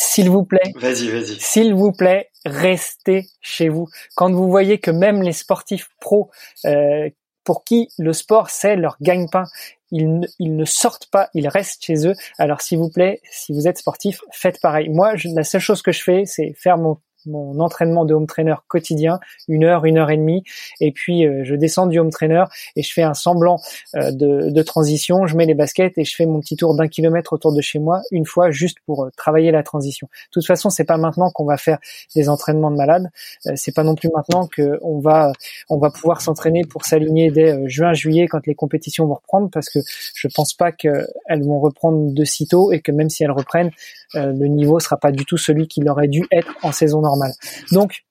s'il 0.00 0.30
vous 0.30 0.44
plaît, 0.44 0.72
vas-y, 0.76 1.08
vas-y. 1.10 1.40
S'il 1.40 1.74
vous 1.74 1.92
plaît, 1.92 2.30
restez 2.44 3.26
chez 3.40 3.68
vous. 3.68 3.88
Quand 4.14 4.32
vous 4.32 4.48
voyez 4.48 4.78
que 4.78 4.92
même 4.92 5.22
les 5.22 5.32
sportifs 5.32 5.90
pros, 6.00 6.30
euh, 6.66 7.08
pour 7.42 7.64
qui 7.64 7.88
le 7.98 8.12
sport 8.12 8.50
c'est 8.50 8.76
leur 8.76 8.96
gagne-pain, 9.00 9.44
ils 9.90 10.20
ne, 10.20 10.26
ils 10.38 10.54
ne, 10.54 10.64
sortent 10.64 11.10
pas, 11.10 11.30
ils 11.34 11.48
restent 11.48 11.84
chez 11.84 12.06
eux. 12.06 12.14
Alors 12.38 12.60
s'il 12.60 12.78
vous 12.78 12.90
plaît, 12.90 13.20
si 13.30 13.52
vous 13.52 13.66
êtes 13.66 13.78
sportif, 13.78 14.20
faites 14.30 14.60
pareil. 14.60 14.88
Moi, 14.88 15.14
la 15.34 15.44
seule 15.44 15.60
chose 15.60 15.82
que 15.82 15.92
je 15.92 16.02
fais, 16.02 16.24
c'est 16.26 16.52
faire 16.52 16.78
mon 16.78 16.98
mon 17.26 17.60
entraînement 17.60 18.04
de 18.04 18.14
home 18.14 18.26
trainer 18.26 18.54
quotidien, 18.68 19.18
une 19.48 19.64
heure, 19.64 19.84
une 19.84 19.98
heure 19.98 20.10
et 20.10 20.16
demie, 20.16 20.42
et 20.80 20.92
puis 20.92 21.26
euh, 21.26 21.42
je 21.44 21.54
descends 21.54 21.86
du 21.86 21.98
home 21.98 22.10
trainer 22.10 22.44
et 22.76 22.82
je 22.82 22.92
fais 22.92 23.02
un 23.02 23.14
semblant 23.14 23.60
euh, 23.94 24.10
de, 24.10 24.50
de, 24.50 24.62
transition, 24.62 25.26
je 25.26 25.36
mets 25.36 25.46
les 25.46 25.54
baskets 25.54 25.98
et 25.98 26.04
je 26.04 26.14
fais 26.14 26.26
mon 26.26 26.40
petit 26.40 26.56
tour 26.56 26.74
d'un 26.74 26.88
kilomètre 26.88 27.32
autour 27.32 27.54
de 27.54 27.60
chez 27.60 27.78
moi 27.78 28.02
une 28.10 28.26
fois 28.26 28.50
juste 28.50 28.78
pour 28.86 29.04
euh, 29.04 29.10
travailler 29.16 29.50
la 29.50 29.62
transition. 29.62 30.06
De 30.06 30.30
toute 30.32 30.46
façon, 30.46 30.70
c'est 30.70 30.84
pas 30.84 30.96
maintenant 30.96 31.30
qu'on 31.30 31.44
va 31.44 31.56
faire 31.56 31.78
des 32.14 32.28
entraînements 32.28 32.70
de 32.70 32.76
malade, 32.76 33.10
c'est 33.54 33.74
pas 33.74 33.84
non 33.84 33.94
plus 33.94 34.10
maintenant 34.14 34.46
que 34.46 34.78
on 34.82 35.00
va 35.00 35.32
on 35.68 35.78
va 35.78 35.90
pouvoir 35.90 36.20
s'entraîner 36.20 36.62
pour 36.64 36.84
s'aligner 36.84 37.30
dès 37.30 37.68
juin 37.68 37.92
juillet 37.92 38.26
quand 38.28 38.46
les 38.46 38.54
compétitions 38.54 39.06
vont 39.06 39.14
reprendre 39.14 39.50
parce 39.50 39.68
que 39.68 39.78
je 40.14 40.28
pense 40.28 40.54
pas 40.54 40.72
qu'elles 40.72 41.06
vont 41.42 41.60
reprendre 41.60 42.12
de 42.12 42.24
sitôt 42.24 42.72
et 42.72 42.80
que 42.80 42.92
même 42.92 43.10
si 43.10 43.24
elles 43.24 43.30
reprennent, 43.30 43.70
le 44.14 44.46
niveau 44.46 44.80
sera 44.80 44.96
pas 44.96 45.12
du 45.12 45.24
tout 45.24 45.36
celui 45.36 45.68
qu'il 45.68 45.88
aurait 45.88 46.08
dû 46.08 46.24
être 46.32 46.54
en 46.62 46.72
saison 46.72 47.00
normale. 47.00 47.32
Donc, 47.72 48.04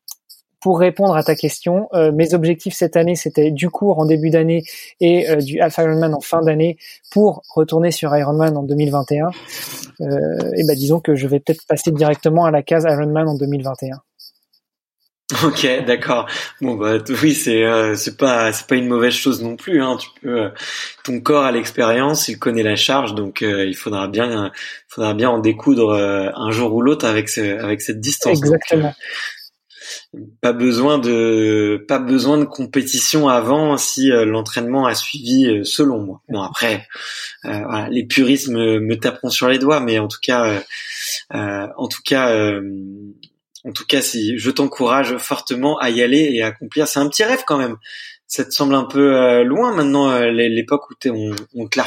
pour 0.59 0.79
répondre 0.79 1.15
à 1.15 1.23
ta 1.23 1.35
question, 1.35 1.87
euh, 1.93 2.11
mes 2.11 2.33
objectifs 2.33 2.73
cette 2.73 2.95
année, 2.97 3.15
c'était 3.15 3.51
du 3.51 3.69
cours 3.69 3.99
en 3.99 4.05
début 4.05 4.29
d'année 4.29 4.63
et 4.99 5.29
euh, 5.29 5.37
du 5.37 5.59
Alpha 5.59 5.83
Ironman 5.83 6.13
en 6.13 6.19
fin 6.19 6.41
d'année 6.41 6.77
pour 7.11 7.43
retourner 7.53 7.91
sur 7.91 8.15
Ironman 8.15 8.57
en 8.57 8.63
2021. 8.63 9.29
Euh, 10.01 10.51
et 10.55 10.65
ben 10.65 10.75
disons 10.75 10.99
que 10.99 11.15
je 11.15 11.27
vais 11.27 11.39
peut-être 11.39 11.65
passer 11.67 11.91
directement 11.91 12.45
à 12.45 12.51
la 12.51 12.63
case 12.63 12.85
Ironman 12.89 13.27
en 13.27 13.35
2021. 13.35 14.01
Ok, 15.43 15.67
d'accord. 15.85 16.25
Bon 16.61 16.75
bah 16.75 16.99
oui, 17.21 17.33
c'est 17.33 17.65
c'est 17.95 18.15
pas 18.15 18.53
c'est 18.53 18.65
pas 18.65 18.75
une 18.75 18.87
mauvaise 18.87 19.13
chose 19.13 19.43
non 19.43 19.57
plus. 19.57 19.83
Hein. 19.83 19.97
Tu 19.99 20.07
peux 20.21 20.51
ton 21.03 21.19
corps 21.19 21.43
a 21.43 21.51
l'expérience, 21.51 22.29
il 22.29 22.39
connaît 22.39 22.63
la 22.63 22.77
charge, 22.77 23.13
donc 23.13 23.41
il 23.41 23.75
faudra 23.75 24.07
bien 24.07 24.53
faudra 24.87 25.13
bien 25.13 25.29
en 25.29 25.39
découdre 25.39 25.93
un 25.93 26.51
jour 26.51 26.73
ou 26.73 26.81
l'autre 26.81 27.05
avec 27.05 27.27
ce, 27.27 27.59
avec 27.59 27.81
cette 27.81 27.99
distance. 27.99 28.37
Exactement 28.37 28.93
pas 30.41 30.53
besoin 30.53 30.97
de 30.97 31.83
pas 31.87 31.99
besoin 31.99 32.37
de 32.37 32.45
compétition 32.45 33.27
avant 33.27 33.77
si 33.77 34.11
euh, 34.11 34.25
l'entraînement 34.25 34.85
a 34.85 34.95
suivi 34.95 35.47
euh, 35.47 35.63
selon 35.63 35.99
moi. 35.99 36.21
Bon 36.29 36.41
après, 36.41 36.87
euh, 37.45 37.63
voilà, 37.63 37.89
les 37.89 38.05
puristes 38.05 38.49
me, 38.49 38.79
me, 38.79 38.97
taperont 38.97 39.29
sur 39.29 39.47
les 39.47 39.59
doigts, 39.59 39.79
mais 39.79 39.99
en 39.99 40.07
tout 40.07 40.19
cas, 40.21 40.61
en 41.31 41.87
tout 41.87 42.01
cas, 42.03 42.51
en 43.67 43.71
tout 43.71 43.85
cas, 43.85 44.01
si 44.01 44.37
je 44.37 44.49
t'encourage 44.49 45.17
fortement 45.17 45.77
à 45.79 45.89
y 45.89 46.01
aller 46.01 46.29
et 46.33 46.41
à 46.41 46.47
accomplir. 46.47 46.87
C'est 46.87 46.99
un 46.99 47.09
petit 47.09 47.23
rêve 47.23 47.43
quand 47.45 47.57
même. 47.57 47.75
Ça 48.25 48.43
te 48.45 48.51
semble 48.51 48.75
un 48.75 48.83
peu 48.83 49.43
loin 49.43 49.73
maintenant 49.73 50.19
l'époque 50.19 50.89
où 50.89 50.93
on, 51.09 51.35
on 51.55 51.67
te 51.67 51.79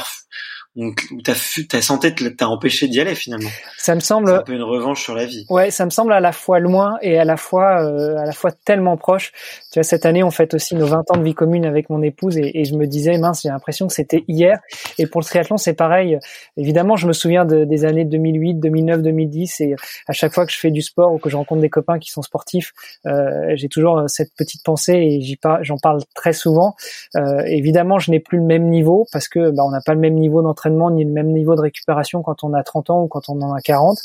où 0.77 0.93
ta, 1.21 1.33
ta 1.67 1.81
santé 1.81 2.15
t'a 2.15 2.47
empêché 2.47 2.87
d'y 2.87 3.01
aller 3.01 3.13
finalement. 3.13 3.49
Ça 3.77 3.93
me 3.93 3.99
semble 3.99 4.29
un 4.31 4.41
peu 4.41 4.53
une 4.53 4.63
revanche 4.63 5.03
sur 5.03 5.13
la 5.13 5.25
vie. 5.25 5.45
Ouais, 5.49 5.69
ça 5.69 5.83
me 5.83 5.89
semble 5.89 6.13
à 6.13 6.21
la 6.21 6.31
fois 6.31 6.59
loin 6.59 6.97
et 7.01 7.19
à 7.19 7.25
la 7.25 7.35
fois 7.35 7.83
euh, 7.83 8.17
à 8.17 8.25
la 8.25 8.31
fois 8.31 8.51
tellement 8.51 8.95
proche. 8.95 9.33
Tu 9.71 9.79
vois, 9.79 9.83
cette 9.83 10.05
année 10.05 10.23
on 10.23 10.31
fête 10.31 10.53
aussi 10.53 10.75
nos 10.75 10.85
20 10.85 11.11
ans 11.11 11.17
de 11.17 11.23
vie 11.23 11.33
commune 11.33 11.65
avec 11.65 11.89
mon 11.89 12.01
épouse 12.01 12.37
et, 12.37 12.61
et 12.61 12.63
je 12.63 12.75
me 12.75 12.87
disais 12.87 13.17
mince, 13.17 13.41
j'ai 13.43 13.49
l'impression 13.49 13.87
que 13.87 13.93
c'était 13.93 14.23
hier. 14.29 14.59
Et 14.97 15.07
pour 15.07 15.19
le 15.19 15.25
triathlon 15.25 15.57
c'est 15.57 15.73
pareil. 15.73 16.17
Évidemment, 16.55 16.95
je 16.95 17.05
me 17.05 17.13
souviens 17.13 17.43
de, 17.43 17.65
des 17.65 17.83
années 17.83 18.05
2008, 18.05 18.55
2009, 18.55 19.01
2010 19.01 19.61
et 19.61 19.75
à 20.07 20.13
chaque 20.13 20.33
fois 20.33 20.45
que 20.45 20.53
je 20.53 20.57
fais 20.57 20.71
du 20.71 20.81
sport 20.81 21.11
ou 21.11 21.17
que 21.17 21.29
je 21.29 21.35
rencontre 21.35 21.61
des 21.61 21.69
copains 21.69 21.99
qui 21.99 22.11
sont 22.11 22.21
sportifs, 22.21 22.71
euh, 23.05 23.53
j'ai 23.55 23.67
toujours 23.67 23.99
euh, 23.99 24.07
cette 24.07 24.33
petite 24.37 24.63
pensée 24.63 24.93
et 24.93 25.21
j'y 25.21 25.37
j'en 25.63 25.77
parle 25.77 25.99
très 26.15 26.33
souvent. 26.33 26.75
Euh, 27.17 27.43
évidemment, 27.45 27.99
je 27.99 28.11
n'ai 28.11 28.21
plus 28.21 28.37
le 28.37 28.45
même 28.45 28.69
niveau 28.69 29.05
parce 29.11 29.27
que 29.27 29.51
bah, 29.51 29.63
on 29.65 29.71
n'a 29.71 29.81
pas 29.85 29.93
le 29.93 29.99
même 29.99 30.15
niveau 30.15 30.41
d'entraînement 30.41 30.60
ni 30.69 31.05
le 31.05 31.11
même 31.11 31.31
niveau 31.31 31.55
de 31.55 31.61
récupération 31.61 32.21
quand 32.21 32.43
on 32.43 32.53
a 32.53 32.63
30 32.63 32.89
ans 32.89 33.01
ou 33.03 33.07
quand 33.07 33.29
on 33.29 33.41
en 33.41 33.53
a 33.53 33.61
40 33.61 33.97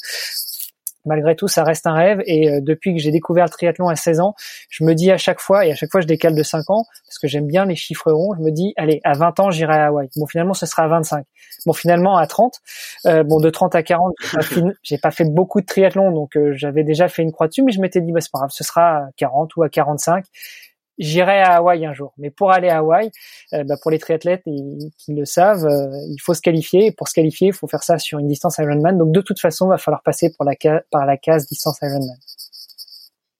malgré 1.07 1.37
tout, 1.37 1.49
ça 1.49 1.65
reste 1.65 1.87
un 1.87 1.95
rêve. 1.95 2.21
Et 2.27 2.51
euh, 2.51 2.61
depuis 2.61 2.95
que 2.95 3.01
j'ai 3.01 3.11
découvert 3.11 3.45
le 3.45 3.51
triathlon 3.51 3.89
à 3.89 3.97
16 3.97 4.21
ans, 4.21 4.35
je 4.69 4.85
me 4.85 4.93
dis 4.93 5.11
à 5.11 5.17
chaque 5.17 5.41
fois, 5.41 5.65
et 5.65 5.71
à 5.71 5.75
chaque 5.75 5.91
fois 5.91 6.01
je 6.01 6.07
décale 6.07 6.35
de 6.35 6.43
5 6.43 6.69
ans, 6.71 6.85
parce 7.07 7.19
que 7.19 7.29
j'aime 7.29 7.47
bien 7.47 7.65
les 7.65 7.77
chiffres 7.77 8.13
ronds, 8.13 8.35
je 8.37 8.43
me 8.43 8.51
dis, 8.51 8.75
allez, 8.77 9.01
à 9.05 9.13
20 9.15 9.41
ans, 9.41 9.51
j'irai 9.51 9.75
à 9.75 9.87
Hawaï. 9.87 10.09
Bon, 10.17 10.27
finalement, 10.27 10.55
ce 10.55 10.67
sera 10.67 10.83
à 10.83 10.89
25. 10.89 11.25
Bon, 11.65 11.73
finalement, 11.73 12.17
à 12.17 12.27
30, 12.27 12.61
euh, 13.07 13.23
bon, 13.23 13.41
de 13.41 13.49
30 13.49 13.75
à 13.75 13.83
40, 13.83 14.15
j'ai 14.83 14.99
pas, 14.99 15.11
fait 15.11 15.25
beaucoup 15.25 15.61
de 15.61 15.67
triathlon, 15.67 16.13
donc 16.13 16.37
euh, 16.37 16.53
j'avais 16.55 16.85
déjà 16.85 17.09
fait 17.09 17.23
une 17.23 17.33
croix 17.33 17.49
dessus, 17.49 17.63
mais 17.63 17.73
je 17.73 17.81
m'étais 17.81 18.01
dit, 18.01 18.13
bah, 18.13 18.21
c'est 18.21 18.31
pas 18.31 18.41
grave, 18.41 18.51
ce 18.53 18.65
sera 18.65 18.99
à 18.99 19.09
40 19.17 19.57
ou 19.57 19.63
à 19.63 19.69
45 19.69 20.25
j'irai 20.99 21.41
à 21.41 21.57
Hawaï 21.57 21.85
un 21.87 21.93
jour. 21.93 22.13
Mais 22.19 22.31
pour 22.31 22.53
aller 22.53 22.69
à 22.69 22.79
Hawaï, 22.79 23.11
euh, 23.53 23.65
bah 23.65 23.77
pour 23.81 23.91
les 23.91 23.99
triathlètes 23.99 24.45
qui 24.99 25.15
le 25.15 25.25
savent, 25.25 25.67
euh, 25.67 25.89
il 26.09 26.19
faut 26.21 26.35
se 26.35 26.41
qualifier. 26.41 26.87
Et 26.87 26.93
pour 26.93 27.09
se 27.09 27.15
qualifier, 27.15 27.49
il 27.49 27.55
faut 27.55 27.69
faire 27.69 27.83
ça 27.83 27.99
sur 27.99 28.19
une 28.19 28.29
distance 28.29 28.59
Ironman. 28.59 28.97
Donc 28.99 29.13
de 29.13 29.21
toute 29.21 29.41
façon, 29.41 29.67
il 29.67 29.71
va 29.71 29.79
falloir 29.79 30.03
passer 30.03 30.33
par 30.91 31.07
la 31.07 31.17
case 31.17 31.47
distance 31.47 31.79
Ironman. 31.83 32.17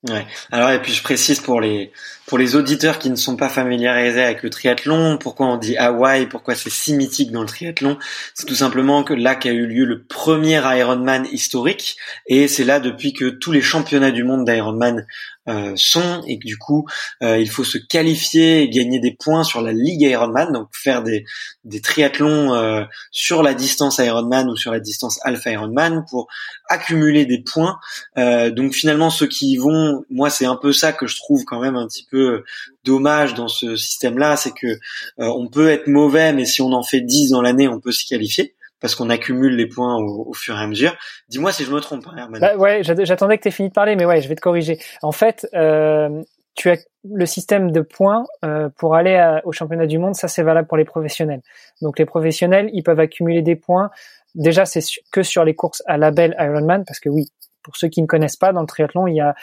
Ouais. 0.09 0.25
Alors 0.53 0.71
et 0.71 0.81
puis 0.81 0.93
je 0.93 1.03
précise 1.03 1.41
pour 1.41 1.61
les 1.61 1.91
pour 2.27 2.39
les 2.39 2.55
auditeurs 2.55 2.99
qui 2.99 3.11
ne 3.11 3.17
sont 3.17 3.35
pas 3.35 3.49
familiarisés 3.49 4.23
avec 4.23 4.43
le 4.43 4.51
triathlon, 4.51 5.19
pourquoi 5.19 5.47
on 5.47 5.57
dit 5.57 5.77
Hawaï, 5.77 6.27
pourquoi 6.27 6.55
c'est 6.55 6.71
si 6.71 6.95
mythique 6.95 7.33
dans 7.33 7.41
le 7.41 7.49
triathlon, 7.49 7.99
c'est 8.35 8.47
tout 8.47 8.55
simplement 8.55 9.03
que 9.03 9.15
là 9.15 9.35
qu'a 9.35 9.51
eu 9.51 9.67
lieu 9.67 9.85
le 9.85 10.05
premier 10.05 10.61
Ironman 10.79 11.27
historique 11.33 11.97
et 12.27 12.47
c'est 12.47 12.65
là 12.65 12.79
depuis 12.79 13.15
que 13.15 13.25
tous 13.31 13.51
les 13.51 13.63
championnats 13.63 14.13
du 14.13 14.23
monde 14.23 14.45
d'Ironman 14.45 15.07
euh, 15.49 15.75
sont 15.77 16.25
et 16.27 16.41
que 16.41 16.45
du 16.45 16.59
coup 16.59 16.87
euh, 17.23 17.39
il 17.39 17.49
faut 17.49 17.63
se 17.63 17.79
qualifier 17.79 18.63
et 18.63 18.69
gagner 18.69 18.99
des 18.99 19.13
points 19.13 19.45
sur 19.45 19.63
la 19.63 19.73
ligue 19.73 20.03
Ironman, 20.03 20.53
donc 20.53 20.69
faire 20.73 21.05
des, 21.05 21.25
des 21.63 21.81
triathlons 21.81 22.53
euh, 22.55 22.83
sur 23.13 23.45
la 23.45 23.55
distance 23.55 23.99
Ironman 23.99 24.49
ou 24.49 24.57
sur 24.57 24.73
la 24.73 24.81
distance 24.81 25.21
Alpha 25.23 25.53
Ironman 25.53 26.05
pour 26.11 26.27
accumuler 26.69 27.27
des 27.27 27.43
points. 27.43 27.79
donc 28.17 28.75
finalement 28.75 29.11
ceux 29.11 29.29
qui 29.29 29.53
y 29.53 29.57
vont, 29.57 30.05
moi 30.11 30.31
c'est 30.31 30.47
un 30.47 30.57
peu 30.57 30.73
ça 30.73 30.93
que 30.93 31.07
je 31.07 31.17
trouve 31.17 31.45
quand 31.45 31.61
même 31.61 31.77
un 31.77 31.87
petit 31.87 32.07
peu 32.11 32.43
dommage 32.85 33.35
dans 33.35 33.49
ce 33.49 33.77
système-là, 33.77 34.37
c'est 34.37 34.53
que 34.53 34.79
on 35.19 35.49
peut 35.49 35.69
être 35.69 35.87
mauvais, 35.87 36.33
mais 36.33 36.45
si 36.45 36.61
on 36.61 36.73
en 36.73 36.83
fait 36.83 37.01
10 37.03 37.31
dans 37.31 37.43
l'année, 37.43 37.69
on 37.69 37.81
peut 37.81 37.93
s'y 37.93 38.07
qualifier 38.07 38.56
parce 38.81 38.95
qu'on 38.95 39.11
accumule 39.11 39.57
les 39.57 39.67
points 39.67 39.97
au, 39.97 40.33
fur 40.33 40.57
et 40.57 40.63
à 40.63 40.67
mesure. 40.67 40.95
Dis-moi 41.29 41.53
si 41.53 41.65
je 41.65 41.73
me 41.73 41.81
trompe, 41.81 42.07
hein, 42.09 42.29
bah, 42.31 42.57
ouais, 42.57 42.83
j'attendais 42.83 43.39
que 43.39 43.43
tu 43.43 43.49
aies 43.49 43.53
fini 43.53 43.69
de 43.69 43.75
parler, 43.75 43.97
mais 43.97 44.05
ouais, 44.05 44.21
je 44.21 44.29
vais 44.29 44.35
te 44.35 44.41
corriger. 44.41 44.79
En 45.03 45.13
fait, 45.13 45.47
euh, 45.55 46.23
tu 46.55 46.71
as 46.71 46.79
le 47.05 47.27
système 47.27 47.71
de 47.71 47.81
points 47.81 48.25
euh, 48.45 48.69
pour 48.77 48.95
aller 48.95 49.39
au 49.45 49.53
championnat 49.53 49.87
du 49.87 49.99
monde, 49.99 50.15
ça 50.15 50.29
c'est 50.29 50.43
valable 50.43 50.69
pour 50.69 50.77
les 50.77 50.85
professionnels. 50.85 51.43
Donc 51.81 51.99
les 51.99 52.07
professionnels, 52.07 52.71
ils 52.73 52.83
peuvent 52.83 53.01
accumuler 53.01 53.43
des 53.43 53.57
points. 53.57 53.91
Déjà, 54.35 54.67
c'est 54.67 54.81
que 55.11 55.23
sur 55.23 55.45
les 55.45 55.55
courses 55.55 55.83
à 55.87 55.97
label 55.97 56.35
Ironman, 56.39 56.85
parce 56.85 57.01
que 57.01 57.09
oui, 57.09 57.29
pour 57.63 57.77
ceux 57.77 57.89
qui 57.89 58.01
ne 58.01 58.07
connaissent 58.07 58.37
pas, 58.37 58.53
dans 58.53 58.61
le 58.61 58.67
triathlon, 58.67 59.07
il 59.07 59.17
y 59.17 59.21
a 59.21 59.35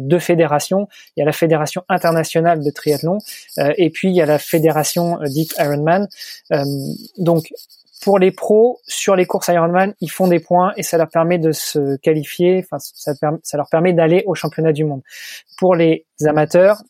deux 0.00 0.18
fédérations. 0.18 0.88
Il 1.16 1.20
y 1.20 1.22
a 1.22 1.26
la 1.26 1.32
fédération 1.32 1.84
internationale 1.88 2.62
de 2.62 2.70
triathlon 2.70 3.18
et 3.56 3.88
puis 3.88 4.08
il 4.08 4.14
y 4.14 4.20
a 4.20 4.26
la 4.26 4.38
fédération 4.38 5.18
dite 5.24 5.54
Ironman. 5.58 6.06
donc 7.16 7.48
pour 8.02 8.18
les 8.18 8.32
pros, 8.32 8.80
sur 8.86 9.14
les 9.14 9.26
courses 9.26 9.48
Ironman, 9.48 9.94
ils 10.00 10.10
font 10.10 10.26
des 10.26 10.40
points 10.40 10.72
et 10.76 10.82
ça 10.82 10.98
leur 10.98 11.08
permet 11.08 11.38
de 11.38 11.52
se 11.52 11.96
qualifier. 11.98 12.64
Enfin, 12.64 12.78
ça, 12.80 13.56
leur 13.56 13.68
permet 13.70 13.92
d'aller 13.92 14.24
au 14.26 14.34
championnat 14.34 14.72
du 14.72 14.84
monde. 14.84 15.02
Pour 15.56 15.76
les 15.76 16.04
amateurs, 16.24 16.82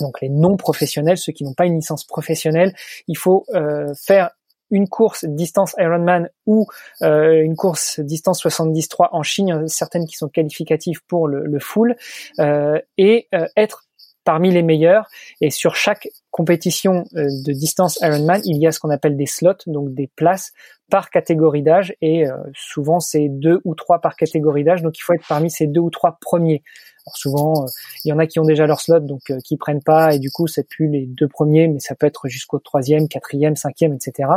donc 0.00 0.20
les 0.20 0.28
non 0.28 0.56
professionnels, 0.56 1.18
ceux 1.18 1.32
qui 1.32 1.44
n'ont 1.44 1.54
pas 1.54 1.66
une 1.66 1.76
licence 1.76 2.04
professionnelle, 2.04 2.74
il 3.06 3.16
faut 3.16 3.44
euh, 3.54 3.94
faire 3.94 4.30
une 4.70 4.88
course 4.88 5.24
distance 5.24 5.74
Ironman 5.78 6.28
ou 6.46 6.66
euh, 7.02 7.42
une 7.42 7.56
course 7.56 8.00
distance 8.00 8.40
73 8.40 9.08
en 9.12 9.22
Chine, 9.22 9.68
certaines 9.68 10.06
qui 10.06 10.16
sont 10.16 10.28
qualificatives 10.28 11.00
pour 11.06 11.28
le, 11.28 11.44
le 11.44 11.58
full, 11.58 11.96
euh, 12.38 12.78
et 12.96 13.28
euh, 13.34 13.46
être 13.56 13.84
parmi 14.24 14.50
les 14.50 14.62
meilleurs. 14.62 15.08
Et 15.40 15.50
sur 15.50 15.74
chaque 15.76 16.08
compétition 16.30 17.04
euh, 17.16 17.26
de 17.44 17.52
distance 17.52 17.98
Ironman, 18.02 18.40
il 18.44 18.58
y 18.58 18.66
a 18.66 18.72
ce 18.72 18.80
qu'on 18.80 18.90
appelle 18.90 19.16
des 19.16 19.26
slots, 19.26 19.54
donc 19.66 19.94
des 19.94 20.08
places 20.08 20.52
par 20.90 21.10
catégorie 21.10 21.62
d'âge. 21.62 21.94
Et 22.00 22.26
euh, 22.26 22.36
souvent, 22.54 23.00
c'est 23.00 23.28
deux 23.28 23.60
ou 23.64 23.74
trois 23.74 24.00
par 24.00 24.16
catégorie 24.16 24.64
d'âge. 24.64 24.82
Donc, 24.82 24.98
il 24.98 25.02
faut 25.02 25.12
être 25.12 25.26
parmi 25.28 25.50
ces 25.50 25.66
deux 25.66 25.80
ou 25.80 25.90
trois 25.90 26.18
premiers. 26.20 26.62
Alors 27.06 27.16
souvent, 27.16 27.62
euh, 27.62 27.66
il 28.04 28.08
y 28.08 28.12
en 28.12 28.18
a 28.18 28.26
qui 28.26 28.38
ont 28.38 28.44
déjà 28.44 28.66
leur 28.66 28.80
slot, 28.80 29.00
donc 29.00 29.32
qui 29.44 29.56
prennent 29.56 29.82
pas, 29.82 30.14
et 30.14 30.18
du 30.18 30.30
coup, 30.30 30.46
c'est 30.46 30.68
plus 30.68 30.88
les 30.88 31.06
deux 31.06 31.28
premiers, 31.28 31.66
mais 31.68 31.80
ça 31.80 31.94
peut 31.94 32.06
être 32.06 32.28
jusqu'au 32.28 32.58
troisième, 32.58 33.08
quatrième, 33.08 33.56
cinquième, 33.56 33.94
etc. 33.94 34.28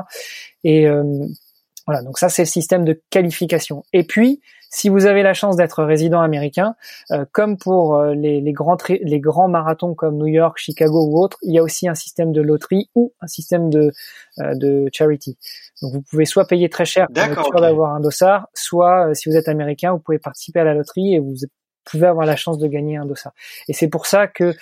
Et 0.64 0.88
voilà, 1.86 2.02
donc 2.02 2.18
ça 2.18 2.30
c'est 2.30 2.44
le 2.44 2.48
système 2.48 2.86
de 2.86 3.02
qualification. 3.10 3.84
Et 3.94 4.04
puis, 4.04 4.42
si 4.70 4.90
vous 4.90 5.06
avez 5.06 5.22
la 5.22 5.34
chance 5.34 5.56
d'être 5.56 5.84
résident 5.84 6.22
américain, 6.22 6.76
euh, 7.12 7.26
comme 7.32 7.58
pour 7.58 7.96
euh, 7.96 8.16
les, 8.16 8.42
les, 8.42 8.54
grands 8.54 8.78
les 8.90 9.20
grands 9.20 9.48
marathons 9.48 9.94
comme 9.94 10.18
New 10.18 10.28
York, 10.28 10.58
Chicago 10.58 11.06
ou 11.06 11.22
autres, 11.22 11.38
il 11.44 11.54
y 11.54 11.60
a 11.60 11.64
aussi 11.64 11.88
un 11.88 11.94
système 11.94 12.32
de 12.32 12.42
loterie 12.42 12.90
ou 12.96 13.14
un 13.22 13.28
système 13.28 13.70
de, 13.70 13.92
euh, 14.40 14.56
de 14.56 14.90
charity. 14.92 15.38
Donc 15.82 15.94
vous 15.94 16.02
pouvez 16.02 16.26
soit 16.26 16.48
payer 16.48 16.70
très 16.70 16.86
cher 16.86 17.08
pour 17.14 17.24
être 17.24 17.46
sûr 17.46 17.62
d'avoir 17.62 17.94
un 17.94 18.00
dossard, 18.00 18.48
soit 18.54 19.14
si 19.14 19.30
vous 19.30 19.36
êtes 19.36 19.48
américain, 19.48 19.92
vous 19.92 20.00
pouvez 20.00 20.20
participer 20.20 20.62
à 20.62 20.64
la 20.64 20.74
loterie 20.74 21.14
et 21.14 21.20
vous 21.20 21.36
pouvez 21.86 22.08
avoir 22.08 22.26
la 22.26 22.36
chance 22.36 22.58
de 22.58 22.68
gagner 22.68 22.98
un 22.98 23.06
dossard. 23.06 23.34
Et 23.68 23.74
c'est 23.74 23.88
pour 23.88 24.06
ça 24.06 24.28
que 24.28 24.54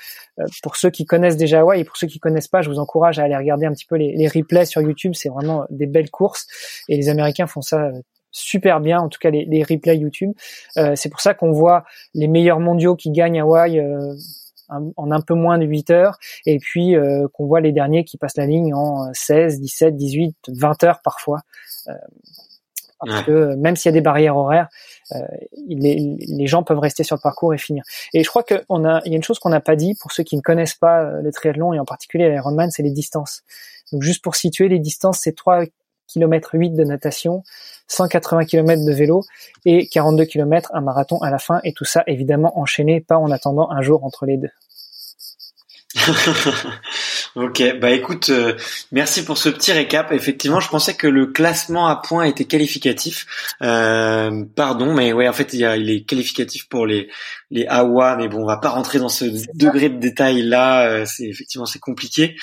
pour 0.63 0.75
ceux 0.75 0.89
qui 0.89 1.05
connaissent 1.05 1.37
déjà 1.37 1.59
Hawaï 1.59 1.81
et 1.81 1.83
pour 1.83 1.97
ceux 1.97 2.07
qui 2.07 2.19
connaissent 2.19 2.47
pas, 2.47 2.61
je 2.61 2.69
vous 2.69 2.79
encourage 2.79 3.19
à 3.19 3.23
aller 3.23 3.35
regarder 3.35 3.65
un 3.65 3.71
petit 3.71 3.85
peu 3.85 3.95
les, 3.95 4.13
les 4.15 4.27
replays 4.27 4.65
sur 4.65 4.81
YouTube. 4.81 5.13
C'est 5.15 5.29
vraiment 5.29 5.65
des 5.69 5.87
belles 5.87 6.09
courses 6.09 6.47
et 6.89 6.97
les 6.97 7.09
Américains 7.09 7.47
font 7.47 7.61
ça 7.61 7.91
super 8.31 8.79
bien, 8.79 8.99
en 8.99 9.09
tout 9.09 9.19
cas 9.19 9.29
les, 9.29 9.45
les 9.45 9.63
replays 9.63 9.97
YouTube. 9.97 10.31
Euh, 10.77 10.93
c'est 10.95 11.09
pour 11.09 11.21
ça 11.21 11.33
qu'on 11.33 11.51
voit 11.51 11.83
les 12.13 12.27
meilleurs 12.27 12.59
mondiaux 12.59 12.95
qui 12.95 13.11
gagnent 13.11 13.41
Hawaï 13.41 13.79
euh, 13.79 14.15
en 14.69 15.11
un 15.11 15.19
peu 15.19 15.33
moins 15.33 15.57
de 15.57 15.65
8 15.65 15.89
heures, 15.89 16.17
et 16.45 16.57
puis 16.57 16.95
euh, 16.95 17.27
qu'on 17.33 17.45
voit 17.45 17.59
les 17.59 17.73
derniers 17.73 18.05
qui 18.05 18.17
passent 18.17 18.37
la 18.37 18.45
ligne 18.45 18.73
en 18.73 19.13
16, 19.13 19.59
17, 19.59 19.97
18, 19.97 20.37
20 20.47 20.83
heures 20.85 21.01
parfois. 21.03 21.39
Euh, 23.03 23.07
parce 23.07 23.23
que 23.23 23.55
même 23.55 23.75
s'il 23.75 23.89
y 23.89 23.93
a 23.93 23.93
des 23.93 24.01
barrières 24.01 24.37
horaires, 24.37 24.67
les, 25.67 26.17
les, 26.19 26.47
gens 26.47 26.63
peuvent 26.63 26.79
rester 26.79 27.03
sur 27.03 27.15
le 27.17 27.21
parcours 27.21 27.53
et 27.53 27.57
finir. 27.57 27.83
Et 28.13 28.23
je 28.23 28.29
crois 28.29 28.43
qu'on 28.43 28.85
a, 28.85 29.01
il 29.05 29.11
y 29.11 29.15
a 29.15 29.17
une 29.17 29.23
chose 29.23 29.39
qu'on 29.39 29.49
n'a 29.49 29.59
pas 29.59 29.75
dit 29.75 29.95
pour 29.99 30.11
ceux 30.11 30.23
qui 30.23 30.37
ne 30.37 30.41
connaissent 30.41 30.75
pas 30.75 31.03
le 31.03 31.31
triathlon 31.31 31.73
et 31.73 31.79
en 31.79 31.85
particulier 31.85 32.29
l'Ironman, 32.29 32.71
c'est 32.71 32.83
les 32.83 32.91
distances. 32.91 33.43
Donc 33.91 34.03
juste 34.03 34.23
pour 34.23 34.35
situer 34.35 34.69
les 34.69 34.79
distances, 34.79 35.19
c'est 35.21 35.35
3 35.35 35.65
km 36.07 36.51
8 36.53 36.71
de 36.71 36.83
natation, 36.83 37.43
180 37.87 38.45
km 38.45 38.85
de 38.85 38.93
vélo 38.93 39.23
et 39.65 39.87
42 39.87 40.25
km 40.25 40.71
un 40.73 40.81
marathon 40.81 41.17
à 41.19 41.29
la 41.29 41.39
fin 41.39 41.59
et 41.63 41.73
tout 41.73 41.85
ça 41.85 42.03
évidemment 42.07 42.57
enchaîné, 42.59 43.01
pas 43.01 43.17
en 43.17 43.31
attendant 43.31 43.69
un 43.71 43.81
jour 43.81 44.03
entre 44.03 44.25
les 44.25 44.37
deux. 44.37 44.51
ok, 47.35 47.79
bah 47.79 47.91
écoute, 47.91 48.29
euh, 48.29 48.55
merci 48.91 49.23
pour 49.23 49.37
ce 49.37 49.49
petit 49.49 49.71
récap. 49.71 50.11
Effectivement, 50.11 50.59
je 50.59 50.69
pensais 50.69 50.95
que 50.95 51.07
le 51.07 51.27
classement 51.27 51.87
à 51.87 51.95
points 51.95 52.25
était 52.25 52.45
qualificatif. 52.45 53.25
Euh, 53.61 54.43
pardon, 54.55 54.93
mais 54.93 55.13
ouais, 55.13 55.27
en 55.27 55.33
fait, 55.33 55.53
il, 55.53 55.59
y 55.59 55.65
a, 55.65 55.77
il 55.77 55.89
est 55.89 56.01
qualificatif 56.01 56.67
pour 56.67 56.85
les 56.85 57.09
les 57.53 57.65
AWA, 57.67 58.15
mais 58.15 58.29
bon, 58.29 58.43
on 58.43 58.45
va 58.45 58.55
pas 58.57 58.69
rentrer 58.69 58.97
dans 58.97 59.09
ce 59.09 59.25
degré 59.53 59.89
de 59.89 59.99
détail 59.99 60.41
là. 60.41 60.87
Euh, 60.87 61.05
c'est 61.05 61.25
effectivement 61.25 61.65
c'est 61.65 61.79
compliqué. 61.79 62.35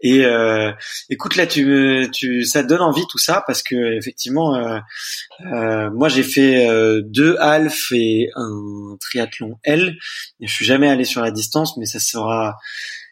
Et 0.00 0.24
euh, 0.24 0.72
écoute, 1.08 1.36
là, 1.36 1.46
tu 1.46 2.08
tu 2.12 2.44
ça 2.44 2.62
donne 2.62 2.80
envie 2.82 3.06
tout 3.08 3.18
ça 3.18 3.44
parce 3.46 3.62
que 3.62 3.96
effectivement, 3.96 4.80
moi 5.40 6.08
j'ai 6.08 6.24
fait 6.24 6.68
deux 7.02 7.36
half 7.38 7.92
et 7.92 8.30
un 8.34 8.96
triathlon 9.00 9.58
L. 9.62 9.96
Je 10.40 10.52
suis 10.52 10.64
jamais 10.64 10.88
allé 10.88 11.04
sur 11.04 11.20
la 11.20 11.30
distance, 11.30 11.76
mais 11.76 11.86
ça 11.86 12.00
sera 12.00 12.56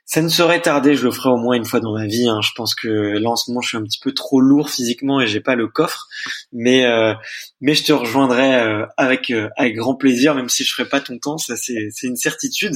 ça 0.07 0.21
ne 0.21 0.29
serait 0.29 0.61
tardé, 0.61 0.97
je 0.97 1.05
le 1.05 1.11
ferai 1.11 1.31
au 1.31 1.37
moins 1.37 1.57
une 1.57 1.65
fois 1.65 1.81
dans 1.81 1.93
ma 1.93 2.07
vie. 2.07 2.29
Hein. 2.29 2.41
Je 2.43 2.51
pense 2.55 2.75
que 2.75 2.89
là 2.89 3.31
en 3.31 3.37
ce 3.37 3.51
moment 3.51 3.61
je 3.63 3.69
suis 3.69 3.79
un 3.79 3.83
petit 3.83 3.99
peu 4.01 4.13
trop 4.13 4.41
lourd 4.41 4.69
physiquement 4.69 5.21
et 5.21 5.27
j'ai 5.27 5.41
pas 5.41 5.55
le 5.55 5.67
coffre, 5.67 6.07
mais 6.53 6.85
euh, 6.85 7.15
mais 7.61 7.75
je 7.75 7.85
te 7.85 7.93
rejoindrai 7.93 8.55
euh, 8.55 8.87
avec 8.97 9.31
euh, 9.31 9.49
avec 9.57 9.77
grand 9.77 9.95
plaisir, 9.95 10.35
même 10.35 10.49
si 10.49 10.65
je 10.65 10.75
ferai 10.75 10.89
pas 10.89 11.01
ton 11.01 11.19
temps, 11.19 11.39
ça 11.39 11.57
c'est 11.57 11.91
une 12.03 12.17
certitude. 12.17 12.75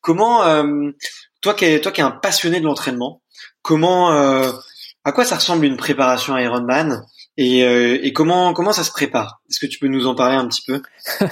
comment 0.00 0.42
toi 1.40 1.54
qui 1.54 1.64
es 1.66 1.80
toi 1.80 1.92
qui 1.92 2.00
es 2.00 2.04
un 2.04 2.10
passionné 2.10 2.60
de 2.60 2.64
l'entraînement, 2.64 3.22
comment 3.62 4.10
à 5.06 5.12
quoi 5.12 5.24
ça 5.26 5.36
ressemble 5.36 5.66
une 5.66 5.76
préparation 5.76 6.36
Ironman? 6.38 7.04
Et, 7.36 7.64
euh, 7.64 7.98
et, 8.02 8.12
comment 8.12 8.52
comment 8.52 8.72
ça 8.72 8.84
se 8.84 8.92
prépare? 8.92 9.40
Est-ce 9.50 9.58
que 9.58 9.66
tu 9.66 9.80
peux 9.80 9.88
nous 9.88 10.06
en 10.06 10.14
parler 10.14 10.36
un 10.36 10.46
petit 10.46 10.62
peu? 10.64 10.82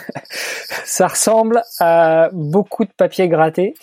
Ça 0.85 1.07
ressemble 1.07 1.63
à 1.79 2.29
beaucoup 2.33 2.85
de 2.85 2.91
papier 2.91 3.29
gratté 3.29 3.75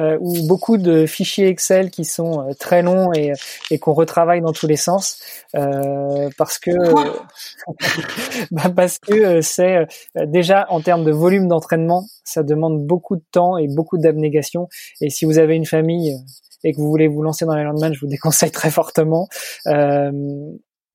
euh, 0.00 0.18
ou 0.20 0.46
beaucoup 0.48 0.76
de 0.76 1.06
fichiers 1.06 1.46
Excel 1.46 1.90
qui 1.90 2.04
sont 2.04 2.40
euh, 2.40 2.52
très 2.58 2.82
longs 2.82 3.12
et, 3.12 3.32
et 3.70 3.78
qu'on 3.78 3.92
retravaille 3.92 4.40
dans 4.40 4.52
tous 4.52 4.66
les 4.66 4.76
sens 4.76 5.20
euh, 5.54 6.28
parce 6.36 6.58
que 6.58 6.70
bah 8.50 8.70
parce 8.74 8.98
que 8.98 9.40
c'est 9.40 9.86
déjà 10.26 10.66
en 10.70 10.80
termes 10.80 11.04
de 11.04 11.12
volume 11.12 11.46
d'entraînement, 11.46 12.06
ça 12.24 12.42
demande 12.42 12.84
beaucoup 12.84 13.16
de 13.16 13.24
temps 13.30 13.56
et 13.56 13.68
beaucoup 13.68 13.98
d'abnégation. 13.98 14.68
Et 15.00 15.10
si 15.10 15.24
vous 15.24 15.38
avez 15.38 15.54
une 15.54 15.66
famille 15.66 16.16
et 16.64 16.72
que 16.72 16.78
vous 16.78 16.88
voulez 16.88 17.08
vous 17.08 17.22
lancer 17.22 17.44
dans 17.44 17.54
les 17.54 17.62
lendemains, 17.62 17.92
je 17.92 18.00
vous 18.00 18.08
déconseille 18.08 18.50
très 18.50 18.70
fortement. 18.70 19.28
Euh, 19.66 20.10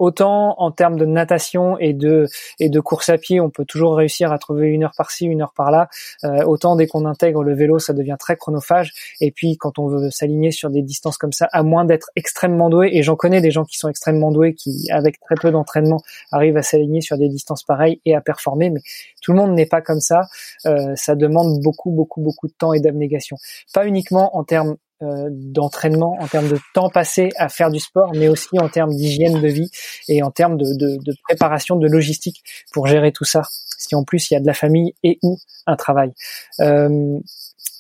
autant 0.04 0.56
en 0.58 0.72
termes 0.72 0.98
de 0.98 1.06
natation 1.06 1.78
et 1.80 1.94
de 1.94 2.28
et 2.60 2.70
de 2.70 2.80
course 2.82 3.08
à 3.08 3.18
pied, 3.18 3.40
on 3.40 3.50
peut 3.50 3.64
toujours 3.64 3.96
réussir 3.96 4.34
à 4.34 4.38
trouver 4.38 4.68
une 4.68 4.84
heure 4.84 4.94
par-ci, 4.98 5.26
une 5.26 5.42
heure 5.42 5.54
par-là. 5.56 5.88
Euh, 6.26 6.44
autant 6.44 6.76
dès 6.76 6.88
qu'on 6.88 7.06
intègre 7.06 7.42
le 7.42 7.56
vélo, 7.56 7.80
ça 7.80 7.94
devient 7.94 8.18
très 8.20 8.36
chronophage. 8.36 8.92
Et 9.22 9.32
puis 9.32 9.56
quand 9.58 9.80
on 9.80 9.88
veut 9.88 10.12
s'aligner 10.12 10.52
sur 10.52 10.70
des 10.70 10.82
distances 10.82 11.18
comme 11.18 11.32
ça, 11.32 11.48
à 11.54 11.64
moins 11.64 11.86
d'être 11.86 12.10
extrêmement 12.18 12.70
doué, 12.70 12.90
et 12.92 13.02
j'en 13.02 13.16
connais 13.16 13.40
des 13.40 13.52
gens 13.52 13.64
qui 13.64 13.78
sont 13.78 13.88
extrêmement 13.88 14.32
doués, 14.32 14.54
qui 14.56 14.92
avec 14.92 15.22
très 15.22 15.36
peu 15.36 15.52
d'entraînement 15.52 16.02
arrivent 16.34 16.58
à 16.58 16.64
s'aligner 16.64 17.00
sur 17.00 17.18
des 17.18 17.30
distances 17.30 17.64
pareilles 17.64 18.02
et 18.06 18.14
à 18.14 18.20
performer. 18.20 18.72
Mais 18.72 18.82
tout 19.22 19.32
le 19.32 19.38
monde 19.38 19.54
n'est 19.54 19.66
pas 19.66 19.82
comme 19.82 20.02
ça. 20.02 20.24
Euh, 20.66 20.94
ça 20.96 21.16
demande 21.16 21.62
beaucoup, 21.62 21.92
beaucoup, 21.92 22.20
beaucoup 22.22 22.48
de 22.48 22.54
temps 22.54 22.74
et 22.74 22.82
d'abnégation. 22.82 23.38
Pas 23.74 23.88
uniquement 23.88 24.36
en 24.36 24.44
termes 24.44 24.76
d'entraînement, 25.02 26.16
en 26.20 26.28
termes 26.28 26.48
de 26.48 26.58
temps 26.74 26.90
passé 26.90 27.30
à 27.38 27.50
faire 27.50 27.70
du 27.70 27.80
sport, 27.80 28.14
mais 28.16 28.30
aussi 28.30 28.58
en 28.60 28.70
termes 28.70 28.96
d'hygiène 28.96 29.42
de 29.42 29.48
vie 29.48 29.70
et 30.08 30.24
en 30.24 30.32
termes 30.32 30.58
de, 30.58 31.14
préparation, 31.24 31.76
de 31.76 31.88
logistique 31.88 32.42
pour 32.72 32.88
gérer 32.88 33.12
tout 33.12 33.26
ça. 33.26 33.42
Si 33.78 33.96
en 33.96 34.04
plus 34.04 34.32
il 34.32 34.36
y 34.36 34.38
a 34.38 34.40
de 34.40 34.48
la 34.48 34.54
famille 34.54 34.94
et 35.04 35.20
ou 35.22 35.38
un 35.68 35.76
travail. 35.76 36.14
Euh, 36.62 37.20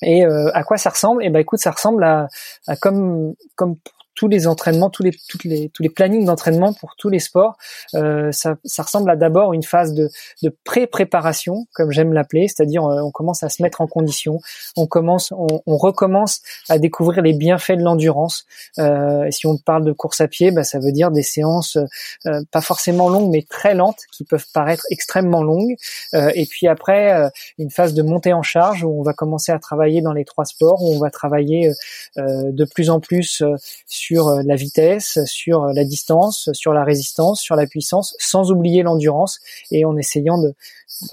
et 0.02 0.26
euh, 0.26 0.52
à 0.54 0.64
quoi 0.64 0.78
ça 0.78 0.90
ressemble? 0.90 1.24
Eh 1.24 1.30
ben 1.30 1.40
écoute, 1.40 1.60
ça 1.60 1.72
ressemble 1.72 2.04
à, 2.04 2.28
à 2.68 2.76
comme 2.76 3.36
comme 3.56 3.78
tous 4.16 4.28
les 4.28 4.48
entraînements, 4.48 4.90
tous 4.90 5.04
les, 5.04 5.12
toutes 5.30 5.44
les, 5.44 5.70
tous 5.70 5.84
les 5.84 5.90
plannings 5.90 6.26
d'entraînement 6.26 6.74
pour 6.74 6.96
tous 6.98 7.10
les 7.10 7.20
sports, 7.20 7.58
euh, 7.96 8.32
ça, 8.32 8.56
ça, 8.64 8.84
ressemble 8.84 9.10
à 9.10 9.16
d'abord 9.16 9.54
une 9.54 9.64
phase 9.64 9.94
de, 9.94 10.10
de 10.42 10.56
pré-préparation, 10.64 11.66
comme 11.74 11.92
j'aime 11.92 12.14
l'appeler, 12.14 12.48
c'est-à-dire 12.48 12.86
euh, 12.86 13.02
on 13.02 13.12
commence 13.12 13.44
à 13.44 13.50
se 13.50 13.62
mettre 13.62 13.82
en 13.82 13.88
condition, 13.88 14.40
on 14.78 14.88
commence, 14.88 15.32
on, 15.32 15.62
on 15.66 15.78
recommence 15.78 16.42
à 16.70 16.78
découvrir 16.78 17.22
les 17.22 17.34
bienfaits 17.34 17.74
de 17.78 17.84
l'endurance. 17.84 18.46
Euh, 18.80 19.30
si 19.32 19.48
on 19.48 19.58
parle 19.58 19.86
de 19.86 19.92
course 19.92 20.22
à 20.22 20.28
pied, 20.28 20.52
bah, 20.52 20.64
ça 20.64 20.80
veut 20.80 20.92
dire 20.92 21.12
des 21.12 21.24
séances 21.24 21.78
euh, 22.26 22.42
pas 22.52 22.62
forcément 22.62 23.10
longues, 23.10 23.32
mais 23.32 23.44
très 23.44 23.74
lentes, 23.74 24.02
qui 24.12 24.24
peuvent 24.24 24.46
paraître 24.54 24.86
extrêmement 24.90 25.44
longues. 25.44 25.76
Euh, 26.14 26.32
et 26.36 26.46
puis 26.46 26.68
après, 26.68 27.14
euh, 27.14 27.30
une 27.58 27.72
phase 27.72 27.94
de 27.94 28.02
montée 28.02 28.34
en 28.34 28.44
charge 28.44 28.84
où 28.84 29.00
on 29.00 29.04
va 29.04 29.14
commencer 29.14 29.52
à 29.52 29.60
travailler 29.60 30.02
dans 30.02 30.14
les 30.14 30.26
trois 30.26 30.46
sports, 30.46 30.82
où 30.84 30.94
on 30.96 31.00
va 31.00 31.10
travailler 31.10 31.72
de 32.18 32.66
plus 32.66 32.90
en 32.90 33.00
plus 33.00 33.44
sur 33.88 34.03
euh, 34.12 34.44
la 34.46 34.56
vitesse, 34.56 35.20
sur 35.26 35.64
euh, 35.64 35.74
la 35.74 35.84
distance, 35.84 36.50
sur 36.54 36.74
la 36.74 36.84
résistance, 36.84 37.42
sur 37.42 37.56
la 37.56 37.68
puissance, 37.68 38.16
sans 38.20 38.52
oublier 38.52 38.84
l'endurance, 38.84 39.40
et 39.72 39.86
en 39.86 39.98
essayant 39.98 40.38
de, 40.38 40.54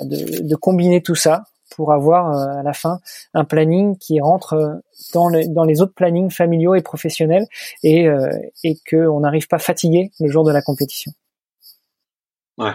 de, 0.01 0.57
combiner 0.57 1.03
tout 1.03 1.15
ça 1.15 1.45
pour 1.71 1.93
avoir 1.93 2.33
euh, 2.33 2.61
à 2.61 2.63
la 2.63 2.73
fin 2.73 3.01
un 3.35 3.45
planning 3.45 3.97
qui 3.97 4.21
rentre 4.21 4.81
dans, 5.15 5.31
dans 5.49 5.65
les 5.65 5.81
autres 5.81 5.95
plannings 5.95 6.31
familiaux 6.31 6.75
et 6.75 6.83
professionnels 6.83 7.47
et, 7.83 8.07
et 8.65 8.77
qu'on 8.89 9.21
n'arrive 9.21 9.49
pas 9.49 9.59
fatigué 9.59 10.11
le 10.21 10.29
jour 10.29 10.45
de 10.45 10.53
la 10.53 10.63
compétition. 10.63 11.13
Ouais. 12.61 12.73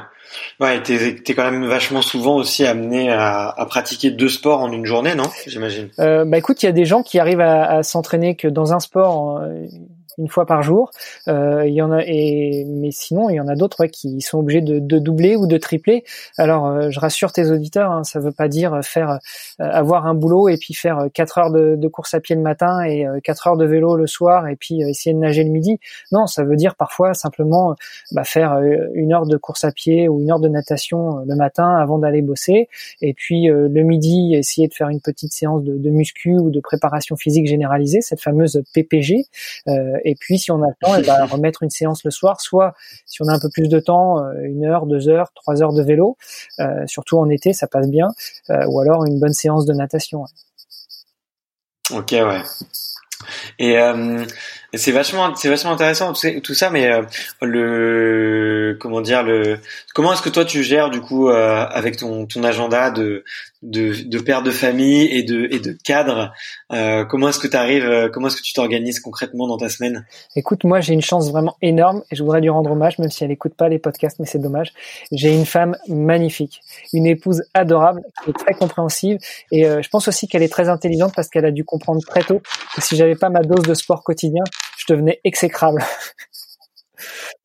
Ouais, 0.59 0.81
t'es 0.81 0.95
es 0.95 1.33
quand 1.35 1.51
même 1.51 1.65
vachement 1.65 2.01
souvent 2.01 2.37
aussi 2.37 2.65
amené 2.65 3.11
à, 3.11 3.49
à, 3.49 3.65
pratiquer 3.67 4.09
deux 4.09 4.29
sports 4.29 4.61
en 4.61 4.71
une 4.71 4.85
journée, 4.85 5.13
non? 5.13 5.29
J'imagine. 5.45 5.89
Euh, 5.99 6.25
bah 6.25 6.39
écoute, 6.39 6.63
il 6.63 6.65
y 6.65 6.69
a 6.69 6.71
des 6.71 6.85
gens 6.85 7.03
qui 7.03 7.19
arrivent 7.19 7.41
à, 7.41 7.65
à 7.65 7.83
s'entraîner 7.83 8.35
que 8.35 8.47
dans 8.47 8.73
un 8.73 8.79
sport 8.79 9.43
une 10.17 10.27
fois 10.27 10.45
par 10.45 10.63
jour. 10.63 10.91
Euh, 11.27 11.65
il 11.67 11.73
y 11.73 11.81
en 11.81 11.91
a, 11.91 12.01
et 12.05 12.65
mais 12.67 12.91
sinon 12.91 13.29
il 13.29 13.35
y 13.35 13.39
en 13.39 13.47
a 13.47 13.55
d'autres 13.55 13.85
qui 13.85 14.21
sont 14.21 14.39
obligés 14.39 14.61
de, 14.61 14.79
de, 14.79 14.99
doubler 14.99 15.35
ou 15.35 15.47
de 15.47 15.57
tripler. 15.57 16.03
Alors 16.37 16.67
euh, 16.67 16.89
je 16.89 16.99
rassure 16.99 17.31
tes 17.31 17.51
auditeurs, 17.51 17.91
hein, 17.91 18.03
ça 18.03 18.19
veut 18.19 18.31
pas 18.31 18.47
dire 18.47 18.79
faire 18.83 19.11
euh, 19.11 19.17
avoir 19.59 20.05
un 20.05 20.13
boulot 20.13 20.49
et 20.49 20.57
puis 20.57 20.73
faire 20.73 21.07
quatre 21.13 21.37
heures 21.37 21.51
de, 21.51 21.75
de, 21.75 21.87
course 21.87 22.13
à 22.13 22.19
pied 22.19 22.35
le 22.35 22.41
matin 22.41 22.83
et 22.83 23.05
quatre 23.23 23.47
heures 23.47 23.57
de 23.57 23.65
vélo 23.65 23.95
le 23.95 24.07
soir 24.07 24.47
et 24.47 24.55
puis 24.55 24.81
essayer 24.81 25.13
de 25.13 25.19
nager 25.19 25.43
le 25.43 25.49
midi. 25.49 25.79
Non, 26.11 26.27
ça 26.27 26.43
veut 26.43 26.55
dire 26.55 26.75
parfois 26.75 27.13
simplement 27.13 27.75
bah, 28.11 28.23
faire 28.23 28.59
une 28.93 29.13
heure 29.13 29.25
de 29.25 29.37
course 29.37 29.63
à 29.63 29.71
pied 29.71 30.09
ou 30.09 30.21
une 30.21 30.31
heure 30.31 30.39
de 30.39 30.49
natation 30.49 31.23
le 31.25 31.35
matin 31.35 31.75
avant 31.77 31.99
d'aller 31.99 32.21
bosser 32.21 32.67
et 33.01 33.13
puis 33.13 33.47
le 33.47 33.83
midi 33.83 34.35
essayer 34.35 34.67
de 34.67 34.73
faire 34.73 34.89
une 34.89 35.01
petite 35.01 35.33
séance 35.33 35.63
de, 35.63 35.77
de 35.77 35.89
muscu 35.89 36.37
ou 36.37 36.49
de 36.49 36.59
préparation 36.59 37.15
physique 37.15 37.47
généralisée, 37.47 38.01
cette 38.01 38.21
fameuse 38.21 38.61
PPG. 38.73 39.25
Euh, 39.67 39.97
et 40.05 40.15
puis, 40.15 40.37
si 40.37 40.51
on 40.51 40.61
a 40.61 40.67
le 40.67 40.75
temps, 40.79 40.95
et 40.95 41.01
ben, 41.01 41.25
remettre 41.31 41.63
une 41.63 41.71
séance 41.71 42.03
le 42.05 42.11
soir, 42.11 42.39
soit 42.39 42.73
si 43.05 43.21
on 43.23 43.27
a 43.27 43.33
un 43.33 43.39
peu 43.39 43.49
plus 43.49 43.67
de 43.67 43.79
temps, 43.79 44.23
euh, 44.23 44.33
une 44.43 44.63
heure, 44.63 44.85
deux 44.85 45.09
heures, 45.09 45.31
trois 45.33 45.61
heures 45.61 45.73
de 45.73 45.81
vélo, 45.81 46.15
euh, 46.59 46.85
surtout 46.85 47.17
en 47.17 47.29
été, 47.29 47.51
ça 47.51 47.67
passe 47.67 47.89
bien, 47.89 48.09
euh, 48.51 48.65
ou 48.67 48.79
alors 48.79 49.03
une 49.05 49.19
bonne 49.19 49.33
séance 49.33 49.65
de 49.65 49.73
natation. 49.73 50.23
Ok, 51.91 52.11
ouais. 52.11 52.41
Et 53.59 53.75
c'est 54.77 54.91
vachement, 54.91 55.35
c'est 55.35 55.49
vachement 55.49 55.71
intéressant 55.71 56.13
tout 56.13 56.53
ça, 56.53 56.69
mais 56.69 56.89
le 57.41 58.77
comment 58.79 59.01
dire 59.01 59.23
le 59.23 59.59
comment 59.93 60.13
est-ce 60.13 60.21
que 60.21 60.29
toi 60.29 60.45
tu 60.45 60.63
gères 60.63 60.89
du 60.89 61.01
coup 61.01 61.29
avec 61.29 61.97
ton 61.97 62.25
ton 62.25 62.43
agenda 62.43 62.91
de 62.91 63.23
de, 63.65 64.07
de 64.07 64.19
père 64.19 64.43
de 64.43 64.51
famille 64.51 65.05
et 65.05 65.23
de, 65.23 65.47
et 65.51 65.59
de 65.59 65.71
cadre. 65.83 66.31
Euh, 66.71 67.03
comment 67.05 67.29
est-ce 67.29 67.39
que 67.39 67.47
tu 67.47 67.57
arrives, 67.57 67.85
euh, 67.85 68.09
comment 68.09 68.27
est-ce 68.27 68.37
que 68.37 68.43
tu 68.43 68.53
t'organises 68.53 68.99
concrètement 68.99 69.47
dans 69.47 69.57
ta 69.57 69.69
semaine? 69.69 70.05
Écoute, 70.35 70.63
moi 70.63 70.81
j'ai 70.81 70.93
une 70.93 71.01
chance 71.01 71.31
vraiment 71.31 71.55
énorme 71.61 72.03
et 72.11 72.15
je 72.15 72.23
voudrais 72.23 72.41
lui 72.41 72.49
rendre 72.49 72.71
hommage, 72.71 72.99
même 72.99 73.09
si 73.09 73.23
elle 73.23 73.31
écoute 73.31 73.55
pas 73.55 73.67
les 73.67 73.79
podcasts, 73.79 74.19
mais 74.19 74.25
c'est 74.25 74.39
dommage. 74.39 74.71
J'ai 75.11 75.33
une 75.33 75.45
femme 75.45 75.75
magnifique, 75.87 76.61
une 76.93 77.07
épouse 77.07 77.43
adorable, 77.53 78.03
qui 78.23 78.29
est 78.29 78.33
très 78.33 78.53
compréhensive 78.53 79.17
et 79.51 79.65
euh, 79.65 79.81
je 79.81 79.89
pense 79.89 80.07
aussi 80.07 80.27
qu'elle 80.27 80.43
est 80.43 80.51
très 80.51 80.69
intelligente 80.69 81.13
parce 81.15 81.29
qu'elle 81.29 81.45
a 81.45 81.51
dû 81.51 81.65
comprendre 81.65 82.01
très 82.05 82.21
tôt 82.21 82.41
que 82.75 82.81
si 82.81 82.95
j'avais 82.95 83.15
pas 83.15 83.29
ma 83.29 83.41
dose 83.41 83.63
de 83.65 83.73
sport 83.73 84.03
quotidien, 84.03 84.43
je 84.87 84.93
devenais 84.93 85.19
exécrable. 85.23 85.83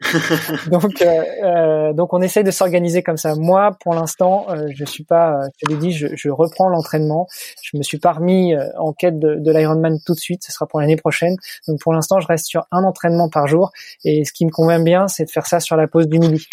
donc, 0.70 1.03
euh, 1.03 1.24
euh, 1.44 1.92
donc 1.92 2.12
on 2.12 2.22
essaye 2.22 2.44
de 2.44 2.50
s'organiser 2.50 3.03
comme 3.03 3.16
ça. 3.16 3.35
Moi, 3.35 3.76
pour 3.81 3.94
l'instant, 3.94 4.46
euh, 4.48 4.68
je 4.74 4.85
suis 4.85 5.05
pas, 5.05 5.40
je 5.59 5.66
te 5.66 5.72
l'ai 5.72 5.79
dit, 5.79 5.92
je, 5.92 6.09
je 6.14 6.31
reprends 6.31 6.68
l'entraînement. 6.68 7.26
Je 7.62 7.76
me 7.76 7.83
suis 7.83 7.98
pas 7.98 8.12
remis 8.12 8.55
en 8.79 8.92
quête 8.92 9.18
de, 9.18 9.37
de 9.37 9.53
l'Ironman 9.53 9.98
tout 10.05 10.14
de 10.14 10.20
suite. 10.20 10.42
Ce 10.44 10.53
sera 10.53 10.66
pour 10.66 10.81
l'année 10.81 10.96
prochaine. 10.96 11.37
Donc 11.68 11.81
pour 11.81 11.92
l'instant, 11.92 12.20
je 12.20 12.26
reste 12.26 12.46
sur 12.46 12.66
un 12.70 12.85
entraînement 12.85 13.29
par 13.29 13.46
jour. 13.46 13.70
Et 14.05 14.24
ce 14.24 14.33
qui 14.33 14.46
me 14.46 14.50
convient 14.50 14.83
bien, 14.83 15.09
c'est 15.09 15.24
de 15.24 15.31
faire 15.31 15.46
ça 15.46 15.61
sur 15.61 15.76
la 15.76 15.87
pause 15.87 16.09
du 16.09 16.18
midi. 16.18 16.46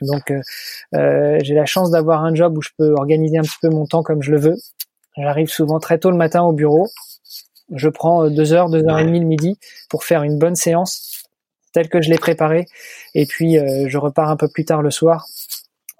Donc 0.00 0.32
euh, 0.94 1.38
j'ai 1.42 1.54
la 1.54 1.66
chance 1.66 1.90
d'avoir 1.90 2.24
un 2.24 2.34
job 2.34 2.56
où 2.56 2.62
je 2.62 2.70
peux 2.78 2.94
organiser 2.94 3.38
un 3.38 3.42
petit 3.42 3.58
peu 3.60 3.68
mon 3.68 3.86
temps 3.86 4.02
comme 4.02 4.22
je 4.22 4.30
le 4.30 4.40
veux. 4.40 4.56
J'arrive 5.16 5.48
souvent 5.48 5.78
très 5.78 5.98
tôt 5.98 6.10
le 6.10 6.16
matin 6.16 6.42
au 6.42 6.52
bureau. 6.52 6.88
Je 7.74 7.88
prends 7.88 8.28
deux 8.28 8.52
heures, 8.52 8.68
deux 8.68 8.84
heures 8.88 8.98
et 8.98 9.04
demie 9.04 9.20
le 9.20 9.26
midi 9.26 9.58
pour 9.88 10.04
faire 10.04 10.22
une 10.22 10.38
bonne 10.38 10.56
séance 10.56 11.20
tel 11.72 11.88
que 11.88 12.02
je 12.02 12.10
l'ai 12.10 12.18
préparé. 12.18 12.66
Et 13.14 13.26
puis 13.26 13.58
euh, 13.58 13.88
je 13.88 13.98
repars 13.98 14.30
un 14.30 14.36
peu 14.36 14.48
plus 14.48 14.64
tard 14.64 14.82
le 14.82 14.90
soir. 14.90 15.26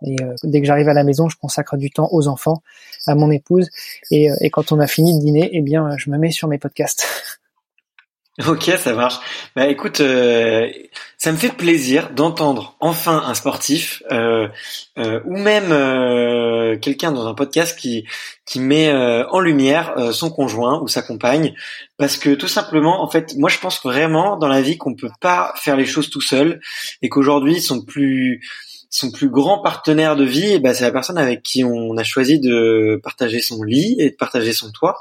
Et 0.02 0.16
euh, 0.22 0.34
dès 0.44 0.60
que 0.60 0.66
j'arrive 0.66 0.88
à 0.88 0.94
la 0.94 1.04
maison, 1.04 1.28
je 1.28 1.36
consacre 1.36 1.76
du 1.76 1.90
temps 1.90 2.08
aux 2.12 2.26
enfants, 2.26 2.62
à 3.06 3.14
mon 3.14 3.30
épouse. 3.30 3.68
Et, 4.10 4.30
euh, 4.30 4.36
et 4.40 4.50
quand 4.50 4.72
on 4.72 4.80
a 4.80 4.86
fini 4.86 5.14
de 5.18 5.22
dîner, 5.22 5.50
eh 5.52 5.60
bien, 5.60 5.96
je 5.98 6.10
me 6.10 6.18
mets 6.18 6.30
sur 6.30 6.48
mes 6.48 6.58
podcasts. 6.58 7.06
Ok, 8.48 8.70
ça 8.78 8.94
marche. 8.94 9.16
Bah 9.56 9.66
écoute, 9.66 10.00
euh, 10.00 10.68
ça 11.18 11.32
me 11.32 11.36
fait 11.36 11.50
plaisir 11.50 12.10
d'entendre 12.10 12.76
enfin 12.80 13.22
un 13.26 13.34
sportif 13.34 14.02
euh, 14.10 14.48
euh, 14.98 15.20
ou 15.24 15.36
même 15.36 15.68
quelqu'un 16.80 17.12
dans 17.12 17.26
un 17.26 17.34
podcast 17.34 17.78
qui 17.78 18.06
qui 18.46 18.60
met 18.60 18.92
en 18.92 19.40
lumière 19.40 20.12
son 20.12 20.30
conjoint 20.30 20.80
ou 20.80 20.88
sa 20.88 21.02
compagne, 21.02 21.54
parce 21.98 22.16
que 22.16 22.34
tout 22.34 22.48
simplement, 22.48 23.02
en 23.02 23.08
fait, 23.08 23.34
moi 23.36 23.50
je 23.50 23.58
pense 23.58 23.82
vraiment 23.82 24.36
dans 24.36 24.48
la 24.48 24.62
vie 24.62 24.76
qu'on 24.78 24.94
peut 24.94 25.10
pas 25.20 25.52
faire 25.56 25.76
les 25.76 25.86
choses 25.86 26.10
tout 26.10 26.20
seul 26.20 26.60
et 27.02 27.08
qu'aujourd'hui 27.08 27.56
ils 27.56 27.62
sont 27.62 27.82
plus 27.82 28.40
son 28.92 29.12
plus 29.12 29.30
grand 29.30 29.60
partenaire 29.60 30.16
de 30.16 30.24
vie, 30.24 30.58
bah, 30.58 30.74
c'est 30.74 30.82
la 30.82 30.90
personne 30.90 31.16
avec 31.16 31.44
qui 31.44 31.62
on 31.62 31.96
a 31.96 32.02
choisi 32.02 32.40
de 32.40 33.00
partager 33.04 33.40
son 33.40 33.62
lit 33.62 33.94
et 34.00 34.10
de 34.10 34.16
partager 34.16 34.52
son 34.52 34.72
toit. 34.72 34.96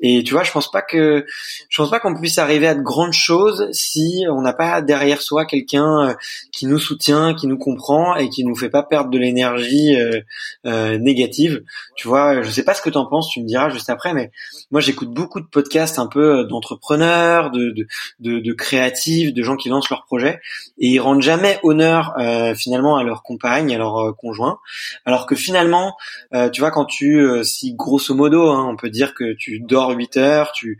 Et 0.00 0.24
tu 0.24 0.34
vois, 0.34 0.42
je 0.42 0.50
pense 0.50 0.68
pas 0.72 0.82
que 0.82 1.24
je 1.68 1.76
pense 1.76 1.88
pas 1.88 2.00
qu'on 2.00 2.18
puisse 2.18 2.38
arriver 2.38 2.66
à 2.66 2.74
de 2.74 2.82
grandes 2.82 3.12
choses 3.12 3.68
si 3.70 4.24
on 4.28 4.42
n'a 4.42 4.52
pas 4.52 4.82
derrière 4.82 5.22
soi 5.22 5.44
quelqu'un 5.44 6.08
euh, 6.08 6.14
qui 6.52 6.66
nous 6.66 6.80
soutient, 6.80 7.34
qui 7.34 7.46
nous 7.46 7.58
comprend 7.58 8.16
et 8.16 8.28
qui 8.28 8.44
nous 8.44 8.56
fait 8.56 8.70
pas 8.70 8.82
perdre 8.82 9.10
de 9.10 9.18
l'énergie 9.18 9.94
euh, 9.94 10.20
euh, 10.66 10.98
négative. 10.98 11.62
Tu 11.96 12.08
vois, 12.08 12.42
je 12.42 12.50
sais 12.50 12.64
pas 12.64 12.74
ce 12.74 12.82
que 12.82 12.90
tu 12.90 12.98
en 12.98 13.06
penses, 13.06 13.30
tu 13.30 13.40
me 13.40 13.46
diras 13.46 13.68
juste 13.68 13.88
après, 13.88 14.14
mais 14.14 14.32
moi 14.72 14.80
j'écoute 14.80 15.12
beaucoup 15.12 15.40
de 15.40 15.46
podcasts 15.46 16.00
un 16.00 16.08
peu 16.08 16.44
d'entrepreneurs, 16.44 17.52
de, 17.52 17.86
de, 18.18 18.40
de, 18.40 18.52
créatifs, 18.52 19.32
de 19.32 19.42
gens 19.44 19.54
qui 19.54 19.68
lancent 19.68 19.90
leurs 19.90 20.04
projets 20.06 20.40
et 20.78 20.88
ils 20.88 20.98
rendent 20.98 21.22
jamais 21.22 21.60
honneur 21.62 22.14
finalement 22.56 22.96
à 22.96 23.04
leur 23.04 23.22
compagne, 23.28 23.76
à 23.76 23.80
euh, 23.80 24.12
conjoint. 24.12 24.58
Alors 25.04 25.26
que 25.26 25.36
finalement, 25.36 25.96
euh, 26.34 26.48
tu 26.48 26.60
vois, 26.60 26.70
quand 26.70 26.86
tu, 26.86 27.20
euh, 27.20 27.44
si 27.44 27.74
grosso 27.74 28.14
modo, 28.14 28.48
hein, 28.48 28.66
on 28.68 28.76
peut 28.76 28.90
dire 28.90 29.14
que 29.14 29.34
tu 29.34 29.60
dors 29.60 29.90
8 29.90 30.16
heures, 30.16 30.52
tu 30.52 30.78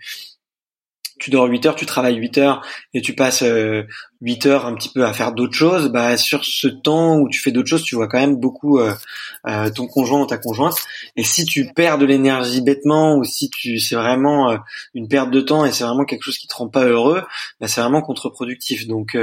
tu 1.19 1.31
dors 1.31 1.47
8 1.47 1.67
heures, 1.67 1.77
tu 1.77 1.87
travailles 1.87 2.17
8 2.17 2.39
heures 2.39 2.63
et 2.95 3.03
tu 3.03 3.15
passes 3.15 3.43
8 4.21 4.47
heures 4.47 4.67
un 4.67 4.75
petit 4.75 4.89
peu 4.89 5.05
à 5.05 5.13
faire 5.13 5.33
d'autres 5.33 5.55
choses, 5.55 5.91
bah 5.91 6.17
sur 6.17 6.45
ce 6.45 6.67
temps 6.67 7.19
où 7.19 7.29
tu 7.29 7.41
fais 7.41 7.53
d'autres 7.53 7.69
choses, 7.69 7.85
tu 7.85 7.95
vois 7.95 8.09
quand 8.09 8.19
même 8.19 8.37
beaucoup 8.37 8.79
euh, 8.79 8.93
euh, 9.47 9.71
ton 9.71 9.87
conjoint 9.87 10.23
ou 10.23 10.27
ta 10.27 10.39
conjointe. 10.39 10.77
Et 11.17 11.23
si 11.23 11.45
tu 11.45 11.73
perds 11.73 11.99
de 11.99 12.07
l'énergie 12.07 12.61
bêtement 12.61 13.17
ou 13.17 13.25
si 13.25 13.49
tu 13.49 13.79
c'est 13.79 13.95
vraiment 13.95 14.51
euh, 14.51 14.57
une 14.95 15.07
perte 15.07 15.31
de 15.31 15.41
temps 15.41 15.65
et 15.65 15.73
c'est 15.73 15.85
vraiment 15.85 16.05
quelque 16.05 16.25
chose 16.25 16.39
qui 16.39 16.49
te 16.49 16.55
rend 16.55 16.69
pas 16.69 16.85
heureux, 16.85 17.23
bah 17.61 17.69
c'est 17.69 17.81
vraiment 17.81 18.03
contre-productif. 18.03 18.89
Donc 18.89 19.17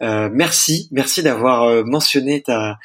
merci, 0.00 0.88
merci 0.90 1.22
d'avoir 1.22 1.84
mentionné 1.84 2.42
ta, 2.42 2.78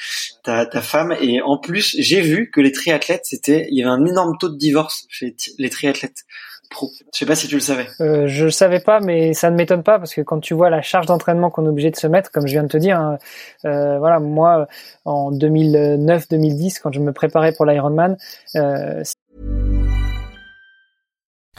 ta 0.43 0.65
ta 0.65 0.81
femme. 0.81 1.15
Et 1.21 1.41
en 1.41 1.57
plus, 1.57 1.95
j'ai 1.99 2.21
vu 2.21 2.51
que 2.51 2.61
les 2.61 2.71
triathlètes, 2.71 3.25
c'était 3.25 3.67
il 3.71 3.77
y 3.77 3.81
avait 3.81 3.91
un 3.91 4.05
énorme 4.05 4.37
taux 4.39 4.49
de 4.49 4.57
divorce 4.57 5.05
chez 5.09 5.35
les 5.57 5.69
triathlètes. 5.69 6.25
Pro. 6.69 6.91
Je 7.13 7.19
sais 7.19 7.25
pas 7.25 7.35
si 7.35 7.47
tu 7.47 7.55
le 7.55 7.61
savais. 7.61 7.87
Euh, 8.01 8.27
je 8.27 8.45
le 8.45 8.51
savais 8.51 8.79
pas, 8.79 8.99
mais 8.99 9.33
ça 9.33 9.49
ne 9.49 9.55
m'étonne 9.55 9.83
pas 9.83 9.99
parce 9.99 10.13
que 10.13 10.21
quand 10.21 10.39
tu 10.39 10.53
vois 10.53 10.69
la 10.69 10.81
charge 10.81 11.05
d'entraînement 11.05 11.49
qu'on 11.49 11.65
est 11.65 11.69
obligé 11.69 11.91
de 11.91 11.95
se 11.95 12.07
mettre, 12.07 12.31
comme 12.31 12.47
je 12.47 12.53
viens 12.53 12.63
de 12.63 12.67
te 12.67 12.77
dire, 12.77 12.99
hein, 12.99 13.17
euh, 13.65 13.97
voilà, 13.99 14.19
moi 14.19 14.67
en 15.05 15.31
2009-2010, 15.31 16.79
quand 16.81 16.91
je 16.91 16.99
me 16.99 17.13
préparais 17.13 17.53
pour 17.53 17.65
l'Ironman. 17.65 18.17
Euh... 18.55 19.03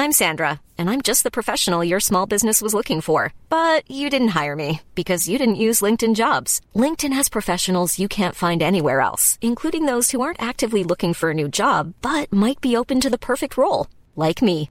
I'm 0.01 0.13
Sandra, 0.13 0.61
and 0.79 0.89
I'm 0.89 1.03
just 1.03 1.25
the 1.25 1.31
professional 1.31 1.83
your 1.83 1.99
small 1.99 2.25
business 2.25 2.63
was 2.63 2.73
looking 2.73 3.01
for, 3.01 3.33
but 3.51 3.83
you 3.91 4.09
didn't 4.09 4.29
hire 4.29 4.55
me 4.55 4.81
because 4.95 5.29
you 5.29 5.39
didn't 5.39 5.65
use 5.67 5.81
LinkedIn 5.81 6.15
Jobs. 6.15 6.61
LinkedIn 6.77 7.13
has 7.13 7.29
professionals 7.29 7.99
you 7.99 8.07
can't 8.07 8.37
find 8.37 8.63
anywhere 8.63 9.01
else, 9.01 9.41
including 9.41 9.87
those 9.87 10.13
who 10.13 10.21
aren't 10.21 10.41
actively 10.41 10.85
looking 10.85 11.15
for 11.15 11.31
a 11.31 11.35
new 11.35 11.49
job 11.49 11.95
but 12.01 12.33
might 12.33 12.61
be 12.61 12.77
open 12.77 13.01
to 13.01 13.11
the 13.11 13.19
perfect 13.19 13.57
role, 13.57 13.89
like 14.15 14.41
me. 14.41 14.71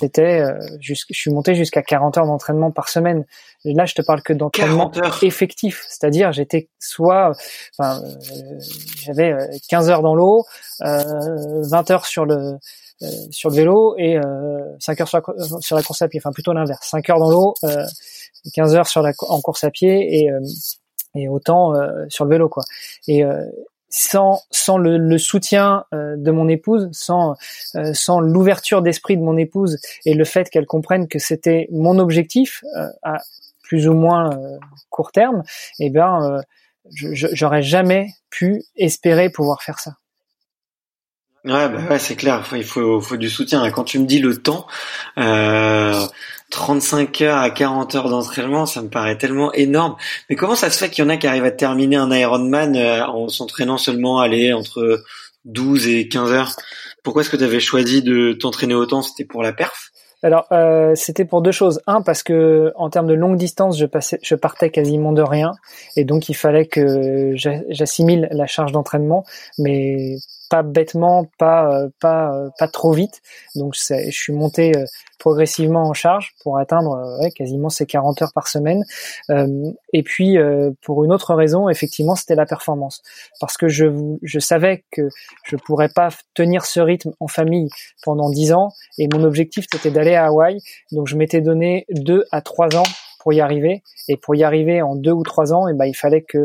C'était 0.00 0.40
euh, 0.40 0.58
je 0.80 0.94
suis 0.94 1.30
monté 1.30 1.54
jusqu'à 1.54 1.82
40 1.82 2.16
heures 2.16 2.26
d'entraînement 2.26 2.70
par 2.70 2.88
semaine. 2.88 3.26
Et 3.66 3.74
là, 3.74 3.84
je 3.84 3.94
te 3.94 4.00
parle 4.00 4.22
que 4.22 4.32
d'entraînement 4.32 4.90
effectif, 5.22 5.84
c'est-à-dire 5.88 6.32
j'étais 6.32 6.70
soit 6.78 7.32
enfin 7.78 8.02
euh, 8.02 8.60
j'avais 9.02 9.34
15 9.68 9.88
euh, 9.88 9.92
heures 9.92 10.02
dans 10.02 10.14
l'eau, 10.14 10.44
euh, 10.82 11.62
20 11.68 11.90
heures 11.90 12.06
sur 12.06 12.24
le 12.24 12.56
euh, 13.02 13.06
sur 13.30 13.50
le 13.50 13.56
vélo 13.56 13.94
et 13.98 14.16
euh, 14.16 14.76
5 14.78 15.00
heures 15.02 15.08
sur 15.08 15.18
la, 15.18 15.60
sur 15.60 15.76
la 15.76 15.82
course 15.82 16.02
à 16.02 16.08
pied, 16.08 16.20
enfin 16.22 16.32
plutôt 16.32 16.52
l'inverse, 16.54 16.88
5 16.88 17.10
heures 17.10 17.18
dans 17.18 17.30
l'eau, 17.30 17.54
euh, 17.64 17.84
15 18.54 18.74
heures 18.74 18.88
sur 18.88 19.02
la, 19.02 19.12
en 19.28 19.40
course 19.40 19.64
à 19.64 19.70
pied 19.70 20.22
et, 20.22 20.30
euh, 20.30 20.40
et 21.14 21.28
autant 21.28 21.74
euh, 21.74 22.06
sur 22.08 22.24
le 22.24 22.30
vélo 22.30 22.48
quoi. 22.48 22.62
Et 23.08 23.22
sans 23.90 24.42
sans 24.50 24.78
le, 24.78 25.18
soutien 25.18 25.84
de 25.92 26.30
mon 26.30 26.48
épouse, 26.48 26.88
sans 26.92 27.34
sans 27.92 28.20
l'ouverture 28.20 28.82
d'esprit 28.82 29.16
de 29.16 29.22
mon 29.22 29.36
épouse 29.36 29.78
et 30.06 30.14
le 30.14 30.24
fait 30.24 30.48
qu'elle 30.48 30.66
comprenne 30.66 31.08
que 31.08 31.18
c'était 31.18 31.68
mon 31.70 31.98
objectif 31.98 32.64
à 33.02 33.18
plus 33.62 33.88
ou 33.88 33.94
moins 33.94 34.30
court 34.88 35.12
terme, 35.12 35.42
eh 35.78 35.90
ben, 35.90 36.40
j'aurais 36.92 37.62
jamais 37.62 38.08
pu 38.30 38.64
espérer 38.76 39.30
pouvoir 39.30 39.62
faire 39.62 39.78
ça. 39.78 39.92
Ouais, 41.44 41.68
bah 41.70 41.80
ouais, 41.88 41.98
c'est 41.98 42.16
clair. 42.16 42.44
Il 42.52 42.64
faut, 42.64 43.00
faut, 43.00 43.16
du 43.16 43.30
soutien. 43.30 43.68
Quand 43.70 43.84
tu 43.84 43.98
me 43.98 44.04
dis 44.04 44.18
le 44.18 44.36
temps, 44.36 44.66
euh, 45.18 45.98
35 46.50 47.22
heures 47.22 47.38
à 47.38 47.50
40 47.50 47.94
heures 47.94 48.10
d'entraînement, 48.10 48.66
ça 48.66 48.82
me 48.82 48.88
paraît 48.88 49.16
tellement 49.16 49.52
énorme. 49.54 49.96
Mais 50.28 50.36
comment 50.36 50.54
ça 50.54 50.68
se 50.68 50.76
fait 50.76 50.90
qu'il 50.90 51.02
y 51.02 51.06
en 51.06 51.10
a 51.10 51.16
qui 51.16 51.26
arrivent 51.26 51.44
à 51.44 51.50
terminer 51.50 51.96
un 51.96 52.10
Ironman 52.10 52.76
euh, 52.76 53.06
en 53.06 53.28
s'entraînant 53.28 53.78
seulement 53.78 54.20
aller 54.20 54.52
entre 54.52 55.02
12 55.46 55.88
et 55.88 56.08
15 56.08 56.32
heures? 56.32 56.52
Pourquoi 57.02 57.22
est-ce 57.22 57.30
que 57.30 57.38
tu 57.38 57.44
avais 57.44 57.60
choisi 57.60 58.02
de 58.02 58.34
t'entraîner 58.34 58.74
autant? 58.74 59.00
C'était 59.00 59.24
pour 59.24 59.42
la 59.42 59.54
perf? 59.54 59.90
Alors, 60.22 60.46
euh, 60.52 60.92
c'était 60.94 61.24
pour 61.24 61.40
deux 61.40 61.52
choses. 61.52 61.80
Un, 61.86 62.02
parce 62.02 62.22
que 62.22 62.72
en 62.76 62.90
termes 62.90 63.06
de 63.06 63.14
longue 63.14 63.38
distance, 63.38 63.78
je, 63.78 63.86
passais, 63.86 64.18
je 64.22 64.34
partais 64.34 64.68
quasiment 64.68 65.12
de 65.12 65.22
rien, 65.22 65.52
et 65.96 66.04
donc 66.04 66.28
il 66.28 66.34
fallait 66.34 66.66
que 66.66 67.32
j'assimile 67.34 68.28
la 68.30 68.46
charge 68.46 68.72
d'entraînement, 68.72 69.24
mais 69.58 70.16
pas 70.50 70.62
bêtement, 70.62 71.26
pas 71.38 71.72
euh, 71.72 71.88
pas 72.00 72.34
euh, 72.34 72.50
pas 72.58 72.68
trop 72.68 72.92
vite. 72.92 73.22
Donc 73.54 73.74
je 73.74 74.10
suis 74.10 74.32
monté 74.32 74.76
euh, 74.76 74.84
progressivement 75.18 75.84
en 75.84 75.94
charge 75.94 76.34
pour 76.42 76.58
atteindre 76.58 77.18
ouais, 77.22 77.30
quasiment 77.30 77.68
ces 77.68 77.86
40 77.86 78.20
heures 78.20 78.32
par 78.34 78.48
semaine. 78.48 78.82
et 79.92 80.02
puis 80.02 80.38
pour 80.82 81.04
une 81.04 81.12
autre 81.12 81.34
raison, 81.34 81.68
effectivement, 81.68 82.14
c'était 82.16 82.34
la 82.34 82.46
performance, 82.46 83.02
parce 83.38 83.58
que 83.58 83.68
je 83.68 83.84
je 84.22 84.38
savais 84.38 84.84
que 84.90 85.02
je 85.44 85.56
pourrais 85.56 85.90
pas 85.90 86.08
tenir 86.34 86.64
ce 86.64 86.80
rythme 86.80 87.12
en 87.20 87.28
famille 87.28 87.68
pendant 88.02 88.30
10 88.30 88.52
ans, 88.54 88.70
et 88.98 89.08
mon 89.12 89.22
objectif 89.24 89.66
c'était 89.70 89.90
d'aller 89.90 90.14
à 90.14 90.26
Hawaï. 90.26 90.58
Donc 90.90 91.06
je 91.06 91.16
m'étais 91.16 91.42
donné 91.42 91.84
deux 91.90 92.24
à 92.32 92.40
trois 92.40 92.74
ans 92.74 92.88
pour 93.20 93.34
y 93.34 93.40
arriver. 93.42 93.82
Et 94.08 94.16
pour 94.16 94.34
y 94.34 94.42
arriver 94.42 94.80
en 94.80 94.96
deux 94.96 95.12
ou 95.12 95.22
trois 95.22 95.52
ans, 95.52 95.68
et 95.68 95.72
eh 95.72 95.76
ben, 95.76 95.84
il 95.84 95.94
fallait 95.94 96.22
que 96.22 96.44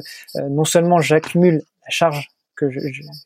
non 0.50 0.66
seulement 0.66 1.00
j'accumule 1.00 1.64
la 1.86 1.90
charge 1.90 2.35
que 2.56 2.66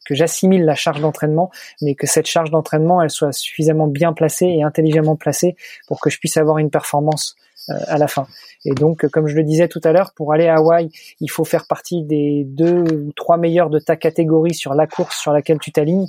que 0.05 0.15
j'assimile 0.15 0.65
la 0.65 0.75
charge 0.75 1.01
d'entraînement, 1.01 1.51
mais 1.81 1.95
que 1.95 2.07
cette 2.07 2.27
charge 2.27 2.51
d'entraînement 2.51 3.01
elle 3.01 3.09
soit 3.09 3.31
suffisamment 3.31 3.87
bien 3.87 4.13
placée 4.13 4.47
et 4.47 4.63
intelligemment 4.63 5.15
placée 5.15 5.55
pour 5.87 5.99
que 5.99 6.09
je 6.09 6.19
puisse 6.19 6.37
avoir 6.37 6.57
une 6.57 6.69
performance 6.69 7.35
euh, 7.69 7.73
à 7.87 7.97
la 7.97 8.07
fin. 8.07 8.27
Et 8.65 8.71
donc, 8.71 9.07
comme 9.07 9.27
je 9.27 9.35
le 9.35 9.43
disais 9.43 9.67
tout 9.67 9.81
à 9.83 9.91
l'heure, 9.91 10.13
pour 10.15 10.33
aller 10.33 10.47
à 10.47 10.55
Hawaï, 10.55 10.89
il 11.19 11.29
faut 11.29 11.45
faire 11.45 11.67
partie 11.67 12.03
des 12.03 12.43
deux 12.45 12.81
ou 12.81 13.11
trois 13.13 13.37
meilleurs 13.37 13.69
de 13.69 13.79
ta 13.79 13.95
catégorie 13.95 14.53
sur 14.53 14.73
la 14.73 14.87
course 14.87 15.17
sur 15.19 15.31
laquelle 15.33 15.59
tu 15.59 15.71
t'alignes. 15.71 16.07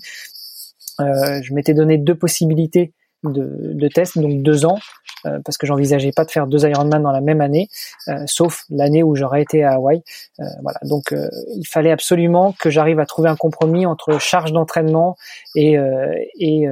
Euh, 1.00 1.40
je 1.42 1.52
m'étais 1.54 1.74
donné 1.74 1.98
deux 1.98 2.14
possibilités 2.14 2.92
de, 3.24 3.74
de 3.74 3.88
tests, 3.88 4.18
donc 4.18 4.42
deux 4.42 4.64
ans, 4.64 4.78
parce 5.44 5.58
que 5.58 5.66
j'envisageais 5.66 6.12
pas 6.12 6.24
de 6.24 6.30
faire 6.30 6.46
deux 6.46 6.66
Ironman 6.66 7.02
dans 7.02 7.12
la 7.12 7.20
même 7.20 7.40
année, 7.40 7.68
euh, 8.08 8.22
sauf 8.26 8.64
l'année 8.70 9.02
où 9.02 9.14
j'aurais 9.14 9.42
été 9.42 9.64
à 9.64 9.74
Hawaï. 9.74 10.02
Euh, 10.40 10.44
voilà, 10.62 10.78
donc 10.82 11.14
il 11.56 11.66
fallait 11.66 11.90
absolument 11.90 12.52
que 12.58 12.70
j'arrive 12.70 13.00
à 13.00 13.06
trouver 13.06 13.28
un 13.28 13.36
compromis 13.36 13.86
entre 13.86 14.18
charge 14.18 14.52
d'entraînement 14.52 15.16
et 15.54 15.76
et, 16.38 16.66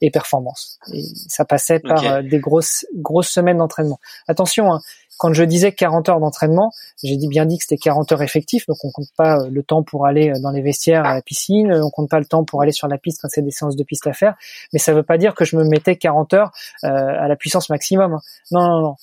et 0.00 0.10
performance. 0.10 0.78
Et 0.92 1.02
ça 1.28 1.44
passait 1.44 1.80
par 1.80 2.22
des 2.22 2.38
grosses 2.38 2.86
grosses 2.94 3.28
semaines 3.28 3.58
d'entraînement. 3.58 3.98
Attention, 4.28 4.72
hein, 4.72 4.80
quand 5.18 5.32
je 5.32 5.44
disais 5.44 5.72
40 5.72 6.08
heures 6.08 6.20
d'entraînement, 6.20 6.72
j'ai 7.02 7.16
dit 7.16 7.28
bien 7.28 7.46
dit 7.46 7.56
que 7.56 7.64
c'était 7.64 7.78
40 7.78 8.12
heures 8.12 8.22
effectives, 8.22 8.64
donc 8.68 8.84
on 8.84 8.90
compte 8.90 9.08
pas 9.16 9.38
euh, 9.38 9.48
le 9.50 9.62
temps 9.62 9.82
pour 9.82 10.06
aller 10.06 10.30
euh, 10.30 10.40
dans 10.40 10.50
les 10.50 10.60
vestiaires 10.60 11.04
à 11.04 11.14
la 11.14 11.22
piscine, 11.22 11.72
on 11.72 11.90
compte 11.90 12.10
pas 12.10 12.18
le 12.18 12.26
temps 12.26 12.44
pour 12.44 12.62
aller 12.62 12.72
sur 12.72 12.88
la 12.88 12.98
piste 12.98 13.20
quand 13.22 13.28
c'est 13.30 13.42
des 13.42 13.50
séances 13.50 13.76
de 13.76 13.84
piste 13.84 14.06
à 14.06 14.12
faire, 14.12 14.34
mais 14.72 14.78
ça 14.78 14.92
veut 14.92 15.02
pas 15.02 15.16
dire 15.16 15.34
que 15.34 15.44
je 15.44 15.56
me 15.56 15.64
mettais 15.64 15.96
40 15.96 16.34
heures 16.34 16.52
euh, 16.84 16.88
à 16.88 17.28
la 17.28 17.36
puissance 17.36 17.70
Hein. 17.94 18.20
Non, 18.50 18.68
non, 18.68 18.80
non. 18.80 18.94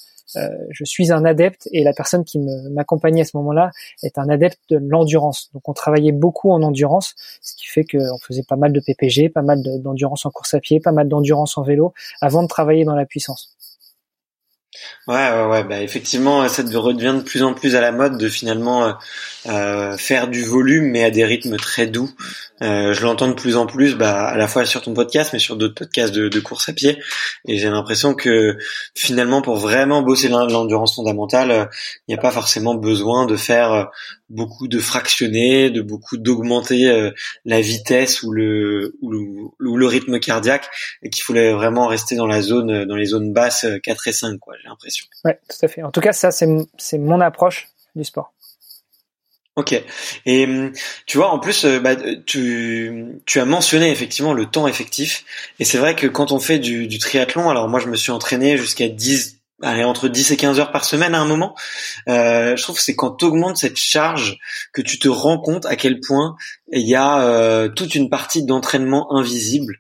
je 0.69 0.83
suis 0.83 1.11
un 1.11 1.25
adepte 1.25 1.67
et 1.71 1.83
la 1.83 1.93
personne 1.93 2.25
qui 2.25 2.39
m'accompagnait 2.39 3.21
à 3.21 3.25
ce 3.25 3.37
moment-là 3.37 3.71
est 4.03 4.17
un 4.17 4.29
adepte 4.29 4.59
de 4.69 4.77
l'endurance. 4.77 5.49
Donc 5.53 5.67
on 5.69 5.73
travaillait 5.73 6.11
beaucoup 6.11 6.51
en 6.51 6.61
endurance, 6.63 7.15
ce 7.41 7.55
qui 7.55 7.67
fait 7.67 7.85
qu'on 7.85 8.19
faisait 8.19 8.43
pas 8.43 8.55
mal 8.55 8.73
de 8.73 8.79
PPG, 8.79 9.29
pas 9.29 9.41
mal 9.41 9.61
d'endurance 9.81 10.25
en 10.25 10.31
course 10.31 10.53
à 10.53 10.59
pied, 10.59 10.79
pas 10.79 10.91
mal 10.91 11.07
d'endurance 11.07 11.57
en 11.57 11.63
vélo 11.63 11.93
avant 12.21 12.43
de 12.43 12.47
travailler 12.47 12.83
dans 12.85 12.95
la 12.95 13.05
puissance. 13.05 13.55
Ouais, 15.07 15.15
ouais, 15.15 15.45
ouais, 15.47 15.63
bah 15.63 15.81
effectivement, 15.81 16.47
ça 16.47 16.63
redevient 16.63 17.15
de 17.17 17.23
plus 17.23 17.43
en 17.43 17.53
plus 17.53 17.75
à 17.75 17.81
la 17.81 17.91
mode 17.91 18.17
de 18.17 18.29
finalement 18.29 18.85
euh, 18.85 18.93
euh, 19.47 19.97
faire 19.97 20.27
du 20.27 20.43
volume, 20.43 20.85
mais 20.85 21.03
à 21.03 21.11
des 21.11 21.25
rythmes 21.25 21.57
très 21.57 21.87
doux. 21.87 22.09
Euh, 22.61 22.93
je 22.93 23.01
l'entends 23.03 23.27
de 23.27 23.33
plus 23.33 23.57
en 23.57 23.65
plus, 23.65 23.95
bah, 23.95 24.27
à 24.27 24.37
la 24.37 24.47
fois 24.47 24.65
sur 24.65 24.81
ton 24.81 24.93
podcast, 24.93 25.31
mais 25.33 25.39
sur 25.39 25.55
d'autres 25.55 25.73
podcasts 25.73 26.13
de, 26.13 26.29
de, 26.29 26.39
course 26.39 26.69
à 26.69 26.73
pied. 26.73 26.97
Et 27.47 27.57
j'ai 27.57 27.69
l'impression 27.69 28.13
que 28.13 28.57
finalement, 28.95 29.41
pour 29.41 29.57
vraiment 29.57 30.01
bosser 30.01 30.29
l'endurance 30.29 30.95
fondamentale, 30.95 31.69
il 32.07 32.13
n'y 32.13 32.19
a 32.19 32.21
pas 32.21 32.31
forcément 32.31 32.75
besoin 32.75 33.25
de 33.25 33.35
faire 33.35 33.73
euh, 33.73 33.83
beaucoup 34.29 34.67
de 34.67 34.79
fractionner, 34.79 35.71
de 35.71 35.81
beaucoup 35.81 36.17
d'augmenter 36.17 36.89
euh, 36.89 37.11
la 37.43 37.59
vitesse 37.59 38.23
ou 38.23 38.31
le, 38.31 38.95
ou 39.01 39.17
le, 39.59 39.87
rythme 39.87 40.19
cardiaque, 40.19 40.69
et 41.01 41.09
qu'il 41.09 41.23
fallait 41.23 41.53
vraiment 41.53 41.87
rester 41.87 42.15
dans 42.15 42.27
la 42.27 42.41
zone, 42.41 42.85
dans 42.85 42.95
les 42.95 43.05
zones 43.05 43.33
basses 43.33 43.65
4 43.83 44.07
et 44.07 44.13
5, 44.13 44.39
quoi. 44.39 44.53
J'ai 44.61 44.69
l'impression. 44.69 45.05
Ouais, 45.25 45.39
tout 45.49 45.65
à 45.65 45.67
fait. 45.67 45.83
En 45.83 45.91
tout 45.91 46.01
cas, 46.01 46.13
ça, 46.13 46.31
c'est 46.31 46.97
mon 46.97 47.19
approche 47.19 47.67
du 47.95 48.03
sport. 48.03 48.33
Ok. 49.55 49.79
Et 50.25 50.45
hum, 50.45 50.71
tu 51.05 51.17
vois, 51.17 51.29
en 51.31 51.39
plus, 51.39 51.65
euh, 51.65 51.79
bah, 51.79 51.95
tu, 52.25 53.21
tu 53.25 53.39
as 53.39 53.45
mentionné 53.45 53.91
effectivement 53.91 54.33
le 54.33 54.47
temps 54.47 54.67
effectif. 54.67 55.25
Et 55.59 55.65
c'est 55.65 55.77
vrai 55.77 55.95
que 55.95 56.07
quand 56.07 56.31
on 56.31 56.39
fait 56.39 56.57
du, 56.57 56.87
du 56.87 56.97
triathlon, 56.97 57.49
alors 57.49 57.69
moi 57.69 57.79
je 57.79 57.87
me 57.87 57.95
suis 57.95 58.11
entraîné 58.11 58.57
jusqu'à 58.57 58.87
10, 58.87 59.42
allez, 59.61 59.83
entre 59.83 60.07
10 60.07 60.31
et 60.31 60.37
15 60.37 60.59
heures 60.59 60.71
par 60.71 60.85
semaine 60.85 61.15
à 61.15 61.19
un 61.19 61.25
moment. 61.25 61.55
Euh, 62.09 62.55
je 62.55 62.63
trouve 62.63 62.75
que 62.75 62.81
c'est 62.81 62.95
quand 62.95 63.11
tu 63.11 63.25
augmentes 63.25 63.57
cette 63.57 63.77
charge 63.77 64.37
que 64.73 64.81
tu 64.81 64.99
te 64.99 65.07
rends 65.07 65.39
compte 65.39 65.65
à 65.65 65.75
quel 65.75 65.99
point 65.99 66.35
il 66.75 66.87
y 66.87 66.95
a 66.95 67.21
euh, 67.21 67.69
toute 67.69 67.95
une 67.95 68.09
partie 68.09 68.43
d'entraînement 68.45 69.15
invisible, 69.15 69.79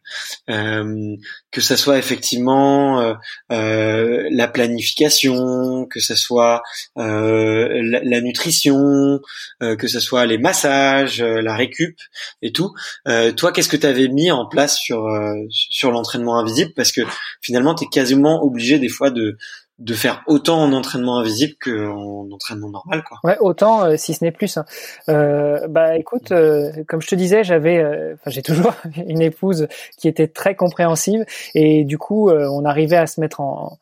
euh, 0.49 1.15
que 1.51 1.61
ça 1.61 1.75
soit 1.75 1.97
effectivement 1.97 3.01
euh, 3.01 3.13
euh 3.51 4.27
la 4.31 4.47
planification, 4.47 5.85
que 5.89 5.99
ça 5.99 6.15
soit 6.15 6.61
euh, 6.97 7.81
la, 7.83 8.03
la, 8.03 8.21
nutrition, 8.21 9.19
que 9.59 9.87
ça 9.87 9.99
soit 9.99 10.25
les 10.25 10.37
massages, 10.37 11.21
la 11.21 11.55
récup 11.55 11.97
et 12.41 12.51
tout. 12.51 12.73
toi, 13.05 13.51
qu'est-ce 13.51 13.69
que 13.69 13.77
tu 13.77 13.87
avais 13.87 14.07
mis 14.07 14.31
en 14.31 14.45
place 14.45 14.77
sur 14.77 15.07
sur 15.49 15.91
l'entraînement 15.91 16.37
invisible? 16.37 16.73
Parce 16.75 16.91
que 16.91 17.01
finalement, 17.41 17.75
tu 17.75 17.85
es 17.85 17.87
quasiment 17.87 18.43
obligé 18.43 18.79
des 18.79 18.89
fois 18.89 19.09
de 19.09 19.37
de 19.83 19.93
faire 19.93 20.23
autant 20.27 20.63
en 20.63 20.71
entraînement 20.71 21.17
invisible 21.17 21.55
qu'en 21.61 22.29
entraînement 22.31 22.69
normal 22.69 23.03
quoi. 23.03 23.19
Ouais, 23.23 23.37
autant 23.41 23.83
euh, 23.83 23.97
si 23.97 24.13
ce 24.13 24.23
n'est 24.23 24.31
plus. 24.31 24.57
Hein. 24.57 24.65
Euh, 25.09 25.67
bah 25.67 25.97
écoute, 25.97 26.31
euh, 26.31 26.71
comme 26.87 27.01
je 27.01 27.07
te 27.07 27.15
disais, 27.15 27.43
j'avais 27.43 27.79
euh, 27.79 28.13
enfin 28.13 28.31
j'ai 28.31 28.41
toujours 28.53 28.73
une 28.95 29.21
épouse 29.21 29.67
qui 29.97 30.07
était 30.07 30.27
très 30.27 30.55
compréhensive 30.55 31.25
et 31.53 31.83
du 31.83 31.97
coup 31.97 32.31
on 32.31 32.65
arrivait 32.65 32.97
à 32.97 33.07
se 33.07 33.19
mettre 33.19 33.41
en 33.41 33.77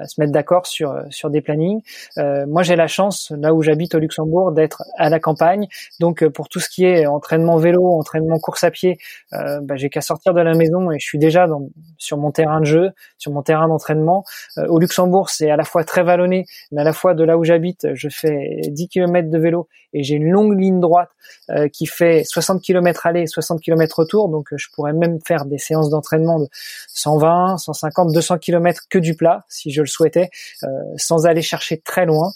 à 0.00 0.06
se 0.06 0.20
mettre 0.20 0.32
d'accord 0.32 0.66
sur 0.66 0.94
sur 1.10 1.30
des 1.30 1.40
plannings. 1.40 1.82
moi 2.16 2.62
j'ai 2.62 2.74
la 2.74 2.88
chance 2.88 3.32
là 3.36 3.54
où 3.54 3.62
j'habite 3.62 3.94
au 3.94 3.98
Luxembourg 3.98 4.52
d'être 4.52 4.82
à 4.96 5.08
la 5.08 5.20
campagne. 5.20 5.68
Donc 6.00 6.26
pour 6.28 6.48
tout 6.48 6.58
ce 6.58 6.68
qui 6.68 6.84
est 6.84 7.06
entraînement 7.06 7.58
vélo, 7.58 7.86
entraînement 7.86 8.38
course 8.38 8.64
à 8.64 8.70
pied, 8.70 8.98
bah, 9.30 9.76
j'ai 9.76 9.90
qu'à 9.90 10.00
sortir 10.00 10.34
de 10.34 10.40
la 10.40 10.54
maison 10.54 10.90
et 10.90 10.98
je 10.98 11.06
suis 11.06 11.18
déjà 11.18 11.46
dans, 11.46 11.68
sur 11.98 12.18
mon 12.18 12.32
terrain 12.32 12.60
de 12.60 12.66
jeu, 12.66 12.90
sur 13.18 13.32
mon 13.32 13.42
terrain 13.42 13.68
d'entraînement. 13.68 14.24
au 14.56 14.78
Luxembourg, 14.78 15.30
c'est 15.30 15.43
à 15.50 15.56
la 15.56 15.64
fois 15.64 15.84
très 15.84 16.02
vallonné, 16.02 16.46
mais 16.72 16.82
à 16.82 16.84
la 16.84 16.92
fois 16.92 17.14
de 17.14 17.24
là 17.24 17.38
où 17.38 17.44
j'habite, 17.44 17.86
je 17.94 18.08
fais 18.08 18.60
10 18.68 18.88
km 18.88 19.30
de 19.30 19.38
vélo 19.38 19.68
et 19.92 20.02
j'ai 20.02 20.16
une 20.16 20.30
longue 20.30 20.58
ligne 20.58 20.80
droite 20.80 21.08
euh, 21.50 21.68
qui 21.68 21.86
fait 21.86 22.24
60 22.24 22.60
km 22.62 23.06
aller, 23.06 23.26
60 23.26 23.60
km 23.60 24.00
retour, 24.00 24.28
donc 24.28 24.52
euh, 24.52 24.56
je 24.58 24.68
pourrais 24.74 24.92
même 24.92 25.18
faire 25.26 25.44
des 25.46 25.58
séances 25.58 25.88
d'entraînement 25.88 26.40
de 26.40 26.48
120, 26.88 27.58
150, 27.58 28.12
200 28.12 28.38
km 28.38 28.82
que 28.90 28.98
du 28.98 29.14
plat, 29.14 29.44
si 29.48 29.70
je 29.70 29.80
le 29.80 29.86
souhaitais, 29.86 30.30
euh, 30.64 30.68
sans 30.96 31.26
aller 31.26 31.42
chercher 31.42 31.78
très 31.78 32.06
loin. 32.06 32.32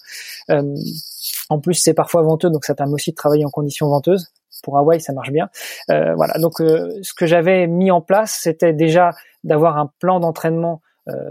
en 1.51 1.59
plus, 1.59 1.75
c'est 1.75 1.95
parfois 1.95 2.23
venteux, 2.23 2.51
donc 2.51 2.65
ça 2.65 2.75
permet 2.75 2.95
aussi 2.95 3.11
de 3.11 3.17
travailler 3.17 3.45
en 3.45 3.51
conditions 3.51 3.89
venteuses 3.89 4.33
pour 4.63 4.77
Hawaï, 4.77 5.01
ça 5.01 5.13
marche 5.13 5.31
bien. 5.31 5.49
voilà. 5.89 6.35
Donc, 6.41 6.55
ce 6.59 7.15
que 7.15 7.27
j'avais 7.27 7.69
mis 7.69 7.93
en 7.93 8.01
place, 8.01 8.41
c'était 8.43 8.73
déjà 8.73 9.13
d'avoir 9.45 9.79
un 9.79 9.91
plan 10.01 10.19
d'entraînement 10.19 10.83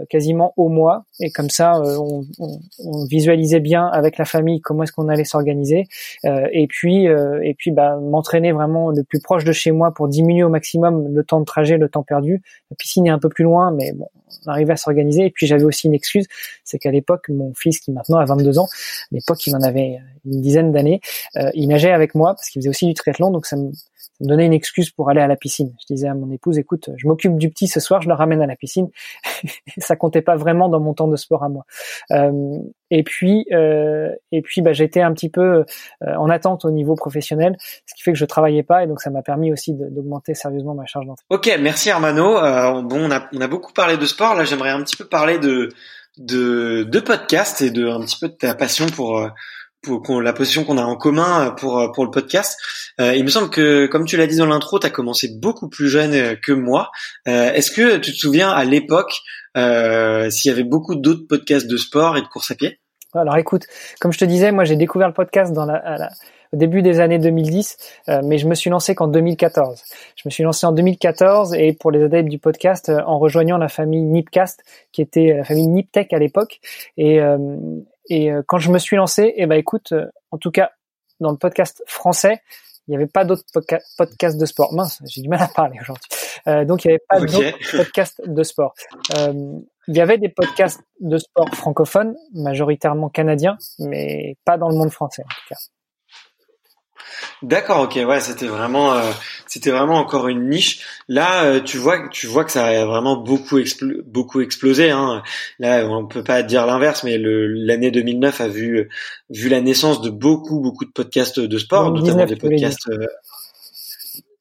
quasiment 0.08 0.52
au 0.56 0.68
mois. 0.68 1.04
Et 1.20 1.30
comme 1.30 1.50
ça 1.50 1.76
euh, 1.76 1.96
on, 1.98 2.26
on, 2.38 2.60
on, 2.84 3.04
visualisait 3.06 3.60
bien 3.60 3.86
avec 3.86 4.18
la 4.18 4.24
famille 4.24 4.60
comment 4.60 4.82
est-ce 4.82 4.92
qu'on 4.92 5.08
allait 5.08 5.24
s'organiser. 5.24 5.86
Euh, 6.24 6.46
et 6.52 6.66
puis 6.66 7.06
et 7.06 7.54
puis 7.54 7.70
bah, 7.70 7.96
m'entraîner 7.96 8.52
vraiment 8.52 8.90
le 8.90 9.04
plus 9.04 9.20
proche 9.20 9.44
de 9.44 9.52
chez 9.52 9.70
moi 9.70 9.92
pour 9.92 10.08
diminuer 10.08 10.42
au 10.42 10.48
maximum 10.48 11.14
le 11.14 11.24
temps 11.24 11.40
de 11.40 11.44
trajet 11.44 11.78
le 11.78 11.88
temps 11.88 12.02
perdu. 12.02 12.42
La 12.70 12.76
piscine 12.76 13.06
est 13.06 13.10
un 13.10 13.18
peu 13.18 13.28
plus 13.28 13.44
loin 13.44 13.72
mais 13.72 13.92
bon 13.92 14.08
on 14.46 14.50
arrivait 14.50 14.74
à 14.74 14.76
s'organiser. 14.76 15.26
Et 15.26 15.30
puis 15.30 15.46
j'avais 15.46 15.64
aussi 15.64 15.86
une 15.86 15.94
excuse 15.94 16.26
c'est 16.64 16.78
qu'à 16.78 16.90
l'époque 16.90 17.28
mon 17.28 17.52
fils 17.54 17.80
qui 17.80 17.92
maintenant 17.92 18.18
a 18.18 18.24
22 18.24 18.58
ans 18.58 18.66
à 18.66 19.14
l'époque 19.14 19.46
il 19.46 19.54
en 19.56 19.62
avait 19.62 19.98
une 20.24 20.40
dizaine 20.40 20.72
d'années 20.72 21.00
il 21.54 21.68
nageait 21.68 21.92
avec 21.92 22.14
moi 22.14 22.34
parce 22.34 22.48
qu'il 22.50 22.60
faisait 22.60 22.70
aussi 22.70 22.86
du 22.86 22.94
triathlon. 22.94 23.30
Donc 23.30 23.46
ça 23.46 23.56
me 23.56 23.70
me 24.20 24.28
donnait 24.28 24.46
une 24.46 24.52
excuse 24.52 24.90
pour 24.90 25.10
aller 25.10 25.20
à 25.20 25.26
la 25.26 25.36
piscine. 25.36 25.74
Je 25.80 25.94
disais 25.94 26.08
à 26.08 26.14
mon 26.14 26.30
épouse, 26.30 26.58
écoute, 26.58 26.90
je 26.96 27.06
m'occupe 27.06 27.36
du 27.36 27.50
petit 27.50 27.68
ce 27.68 27.80
soir, 27.80 28.02
je 28.02 28.08
le 28.08 28.14
ramène 28.14 28.42
à 28.42 28.46
la 28.46 28.56
piscine. 28.56 28.88
ça 29.78 29.96
comptait 29.96 30.22
pas 30.22 30.36
vraiment 30.36 30.68
dans 30.68 30.80
mon 30.80 30.94
temps 30.94 31.08
de 31.08 31.16
sport 31.16 31.44
à 31.44 31.48
moi. 31.48 31.64
Euh, 32.10 32.58
et 32.90 33.02
puis, 33.02 33.46
euh, 33.52 34.10
et 34.32 34.42
puis, 34.42 34.62
bah, 34.62 34.72
j'étais 34.72 35.02
un 35.02 35.12
petit 35.12 35.28
peu 35.28 35.64
euh, 36.02 36.14
en 36.16 36.30
attente 36.30 36.64
au 36.64 36.70
niveau 36.70 36.94
professionnel, 36.94 37.56
ce 37.86 37.94
qui 37.94 38.02
fait 38.02 38.12
que 38.12 38.18
je 38.18 38.24
travaillais 38.24 38.62
pas, 38.62 38.84
et 38.84 38.86
donc 38.86 39.00
ça 39.00 39.10
m'a 39.10 39.22
permis 39.22 39.52
aussi 39.52 39.74
d'augmenter 39.74 40.34
sérieusement 40.34 40.74
ma 40.74 40.86
charge 40.86 41.06
d'entraînement. 41.06 41.28
Ok, 41.30 41.50
merci 41.60 41.90
Armano. 41.90 42.38
Euh, 42.38 42.82
bon, 42.82 43.08
on 43.08 43.10
a, 43.10 43.28
on 43.32 43.40
a 43.40 43.48
beaucoup 43.48 43.72
parlé 43.72 43.96
de 43.96 44.06
sport. 44.06 44.34
Là, 44.34 44.44
j'aimerais 44.44 44.70
un 44.70 44.82
petit 44.82 44.96
peu 44.96 45.04
parler 45.04 45.38
de 45.38 45.68
de, 46.16 46.82
de 46.82 46.98
podcast 46.98 47.62
et 47.62 47.70
de 47.70 47.86
un 47.88 48.00
petit 48.00 48.18
peu 48.18 48.28
de 48.28 48.34
ta 48.34 48.54
passion 48.54 48.86
pour 48.86 49.24
pour, 49.82 50.20
la 50.20 50.32
position 50.32 50.64
qu'on 50.64 50.78
a 50.78 50.82
en 50.82 50.96
commun 50.96 51.54
pour 51.58 51.92
pour 51.92 52.04
le 52.04 52.10
podcast. 52.10 52.58
Euh, 53.00 53.14
il 53.14 53.24
me 53.24 53.28
semble 53.28 53.50
que, 53.50 53.86
comme 53.86 54.04
tu 54.04 54.16
l'as 54.16 54.26
dit 54.26 54.36
dans 54.36 54.46
l'intro, 54.46 54.78
tu 54.78 54.86
as 54.86 54.90
commencé 54.90 55.28
beaucoup 55.40 55.68
plus 55.68 55.88
jeune 55.88 56.36
que 56.40 56.52
moi. 56.52 56.90
Euh, 57.26 57.52
Est-ce 57.52 57.70
que 57.70 57.96
tu 57.98 58.12
te 58.12 58.16
souviens 58.16 58.50
à 58.50 58.64
l'époque 58.64 59.20
euh, 59.56 60.30
s'il 60.30 60.50
y 60.50 60.52
avait 60.52 60.64
beaucoup 60.64 60.94
d'autres 60.94 61.26
podcasts 61.28 61.66
de 61.66 61.76
sport 61.76 62.16
et 62.16 62.22
de 62.22 62.26
course 62.26 62.50
à 62.50 62.54
pied? 62.54 62.80
Alors 63.14 63.38
écoute, 63.38 63.66
comme 64.00 64.12
je 64.12 64.18
te 64.18 64.24
disais, 64.24 64.52
moi 64.52 64.64
j'ai 64.64 64.76
découvert 64.76 65.08
le 65.08 65.14
podcast 65.14 65.52
dans 65.52 65.64
la, 65.64 66.10
au 66.52 66.56
début 66.56 66.82
des 66.82 67.00
années 67.00 67.18
2010, 67.18 67.76
euh, 68.08 68.20
mais 68.24 68.38
je 68.38 68.46
me 68.46 68.54
suis 68.54 68.70
lancé 68.70 68.94
qu'en 68.94 69.08
2014. 69.08 69.82
Je 70.16 70.22
me 70.26 70.30
suis 70.30 70.42
lancé 70.42 70.66
en 70.66 70.72
2014 70.72 71.54
et 71.54 71.72
pour 71.72 71.90
les 71.90 72.02
adeptes 72.02 72.28
du 72.28 72.38
podcast, 72.38 72.88
euh, 72.88 73.00
en 73.06 73.18
rejoignant 73.18 73.58
la 73.58 73.68
famille 73.68 74.02
Nipcast, 74.02 74.62
qui 74.92 75.02
était 75.02 75.34
la 75.36 75.44
famille 75.44 75.68
Niptech 75.68 76.12
à 76.12 76.18
l'époque. 76.18 76.60
Et, 76.96 77.20
euh, 77.20 77.38
et 78.08 78.30
quand 78.46 78.58
je 78.58 78.70
me 78.70 78.78
suis 78.78 78.96
lancé, 78.96 79.32
eh 79.36 79.46
ben 79.46 79.56
écoute, 79.56 79.94
en 80.30 80.38
tout 80.38 80.50
cas 80.50 80.70
dans 81.20 81.30
le 81.30 81.36
podcast 81.36 81.82
français, 81.86 82.40
il 82.88 82.92
n'y 82.92 82.96
avait 82.96 83.06
pas 83.06 83.24
d'autres 83.24 83.44
podcasts 83.98 84.40
de 84.40 84.46
sport. 84.46 84.72
Mince, 84.72 85.02
j'ai 85.04 85.20
du 85.20 85.28
mal 85.28 85.42
à 85.42 85.48
parler 85.48 85.78
aujourd'hui. 85.80 86.08
Euh, 86.46 86.64
donc 86.64 86.84
il 86.84 86.88
n'y 86.88 86.94
avait 86.94 87.04
pas 87.06 87.20
d'autres 87.20 87.76
podcasts 87.76 88.22
de 88.26 88.42
sport. 88.42 88.74
Euh, 89.18 89.60
il 89.88 89.96
y 89.96 90.00
avait 90.00 90.18
des 90.18 90.30
podcasts 90.30 90.80
de 91.00 91.18
sport 91.18 91.48
francophones, 91.54 92.16
majoritairement 92.34 93.10
canadiens, 93.10 93.58
mais 93.78 94.36
pas 94.44 94.56
dans 94.56 94.68
le 94.68 94.74
monde 94.74 94.90
français 94.90 95.22
en 95.22 95.28
tout 95.28 95.54
cas. 95.54 95.56
D'accord, 97.42 97.82
ok, 97.82 97.98
ouais, 98.06 98.20
c'était 98.20 98.46
vraiment, 98.46 98.94
euh, 98.94 99.10
c'était 99.46 99.70
vraiment 99.70 99.96
encore 99.96 100.28
une 100.28 100.48
niche. 100.48 100.80
Là, 101.08 101.44
euh, 101.44 101.60
tu 101.60 101.78
vois, 101.78 102.08
tu 102.08 102.26
vois 102.26 102.44
que 102.44 102.50
ça 102.50 102.66
a 102.66 102.84
vraiment 102.84 103.16
beaucoup, 103.16 103.58
beaucoup 104.06 104.40
explosé. 104.40 104.90
Hein. 104.90 105.22
Là, 105.58 105.86
on 105.88 106.06
peut 106.06 106.24
pas 106.24 106.42
dire 106.42 106.66
l'inverse, 106.66 107.04
mais 107.04 107.16
l'année 107.18 107.90
2009 107.90 108.40
a 108.40 108.48
vu, 108.48 108.88
vu 109.30 109.48
la 109.48 109.60
naissance 109.60 110.00
de 110.00 110.10
beaucoup, 110.10 110.60
beaucoup 110.60 110.84
de 110.84 110.90
podcasts 110.90 111.40
de 111.40 111.58
sport, 111.58 111.92
notamment 111.92 112.26
des 112.26 112.36
podcasts. 112.36 112.88
Euh, 112.88 113.06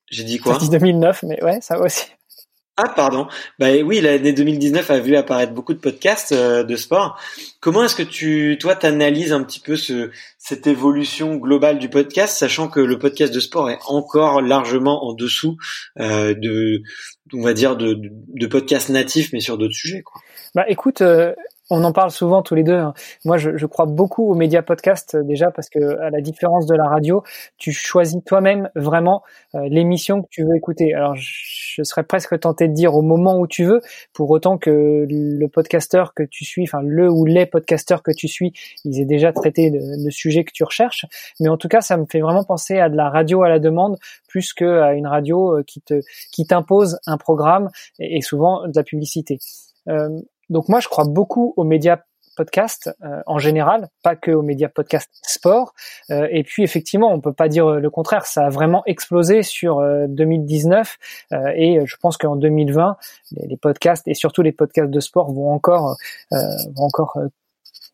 j'ai 0.10 0.24
dit 0.24 0.40
quoi? 0.40 0.54
J'ai 0.54 0.68
dit 0.68 0.70
2009, 0.70 1.24
mais 1.24 1.44
ouais, 1.44 1.60
ça 1.62 1.80
aussi. 1.80 2.08
Ah 2.80 2.90
pardon. 2.96 3.28
Bah 3.58 3.70
oui, 3.84 4.02
l'année 4.02 4.34
2019 4.34 4.92
a 4.92 5.00
vu 5.00 5.16
apparaître 5.16 5.52
beaucoup 5.52 5.74
de 5.74 5.80
podcasts 5.80 6.32
euh, 6.32 6.64
de 6.64 6.76
sport. 6.76 7.20
Comment 7.60 7.84
est-ce 7.84 7.96
que 7.96 8.04
tu, 8.04 8.56
toi, 8.62 8.76
t'analyses 8.76 9.34
un 9.34 9.44
petit 9.44 9.60
peu 9.60 9.76
ce, 9.76 10.12
cette 10.38 10.68
évolution 10.68 11.38
globale 11.38 11.80
du 11.80 11.90
podcast, 11.90 12.38
sachant 12.38 12.68
que 12.68 12.80
le 12.80 13.00
podcast 13.00 13.34
de 13.34 13.40
sport 13.40 13.72
est 13.72 13.80
encore 13.88 14.44
largement 14.44 15.06
en 15.06 15.14
dessous 15.14 15.58
euh, 16.00 16.36
de, 16.36 16.84
on 17.34 17.42
va 17.42 17.56
dire, 17.56 17.78
de, 17.78 17.98
de, 18.00 18.46
podcasts 18.46 18.90
natifs, 18.90 19.34
mais 19.34 19.40
sur 19.40 19.58
d'autres 19.58 19.74
sujets. 19.74 20.04
Quoi? 20.04 20.22
Bah 20.54 20.66
écoute, 20.68 21.02
euh, 21.02 21.34
on 21.70 21.84
en 21.84 21.92
parle 21.92 22.12
souvent 22.12 22.42
tous 22.42 22.56
les 22.56 22.64
deux. 22.64 22.78
Hein. 22.78 22.94
Moi, 23.26 23.38
je, 23.38 23.66
crois 23.66 23.86
beaucoup 23.86 24.32
aux 24.32 24.36
médias 24.36 24.62
podcast 24.62 25.16
euh, 25.16 25.24
déjà 25.24 25.52
parce 25.52 25.70
que, 25.70 26.00
à 26.00 26.10
la 26.10 26.22
différence 26.22 26.66
de 26.66 26.76
la 26.76 26.88
radio, 26.88 27.24
tu 27.58 27.72
choisis 27.72 28.24
toi-même 28.26 28.70
vraiment 28.76 29.24
euh, 29.56 29.68
l'émission 29.70 30.22
que 30.22 30.28
tu 30.30 30.44
veux 30.44 30.56
écouter. 30.56 30.94
Alors, 30.94 31.16
je, 31.16 31.84
serais 31.84 32.04
presque 32.04 32.40
tenté 32.40 32.68
de 32.68 32.74
dire 32.74 32.96
au 32.96 33.02
moment 33.02 33.38
où 33.40 33.48
tu 33.48 33.64
veux, 33.66 33.82
pour 34.14 34.30
autant 34.30 34.58
que 34.58 35.06
le 35.10 35.48
podcasteur 35.48 36.14
que 36.14 36.24
tu 36.24 36.46
suis, 36.46 36.64
enfin 36.64 36.82
le 36.82 37.10
ou 37.10 37.26
les 37.26 37.46
podcasteurs 37.46 38.02
que 38.02 38.12
tu 38.12 38.28
suis, 38.28 38.54
ils 38.84 39.00
aient 39.00 39.06
déjà 39.06 39.32
traité 39.34 39.70
le, 39.70 40.10
sujet 40.10 40.44
que 40.44 40.52
tu 40.54 40.64
recherches. 40.64 41.06
Mais 41.40 41.50
en 41.50 41.58
tout 41.58 41.68
cas, 41.68 41.82
ça 41.82 41.98
me 41.98 42.06
fait 42.06 42.22
vraiment 42.22 42.44
penser 42.44 42.80
à 42.80 42.90
de 42.90 42.96
la 42.96 43.10
radio 43.10 43.44
à 43.44 43.50
la 43.50 43.60
demande 43.60 43.98
plus 44.28 44.54
qu'à 44.54 44.94
une 44.94 45.08
radio 45.08 45.58
euh, 45.58 45.64
qui 45.64 45.82
te 45.82 46.02
qui 46.32 46.46
t'impose 46.46 47.00
un 47.06 47.18
programme 47.18 47.70
et, 48.00 48.22
souvent 48.22 48.68
de 48.68 48.74
la 48.76 48.84
publicité. 48.84 49.40
Donc 50.50 50.70
moi, 50.70 50.80
je 50.80 50.88
crois 50.88 51.06
beaucoup 51.06 51.54
aux 51.58 51.64
médias 51.64 51.98
podcast 52.38 52.90
euh, 53.04 53.22
en 53.26 53.40
général, 53.40 53.90
pas 54.04 54.16
que 54.16 54.32
aux 54.32 54.44
médias 54.44 54.70
podcast 54.70 55.10
sport. 55.24 55.74
Euh, 56.12 56.28
et 56.32 56.44
puis 56.44 56.64
effectivement, 56.64 57.12
on 57.12 57.20
peut 57.20 57.34
pas 57.34 57.50
dire 57.50 57.68
le 57.72 57.90
contraire. 57.90 58.26
Ça 58.26 58.46
a 58.46 58.50
vraiment 58.50 58.84
explosé 58.86 59.44
sur 59.44 59.84
2019 60.08 60.98
euh, 61.34 61.52
et 61.56 61.86
je 61.86 61.96
pense 61.98 62.16
qu'en 62.16 62.38
2020, 62.38 62.96
les, 63.32 63.58
podcasts 63.58 64.08
et 64.08 64.14
surtout 64.14 64.44
les 64.44 64.52
podcasts 64.54 64.92
de 64.92 65.00
sport 65.00 65.34
vont 65.34 65.52
encore 65.52 65.98
vont 66.32 66.84
encore 66.84 67.18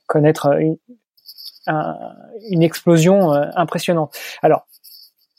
connaître 0.08 0.60
une, 0.60 0.78
une 2.50 2.62
explosion 2.62 3.32
impressionnante. 3.32 4.14
Alors 4.42 4.68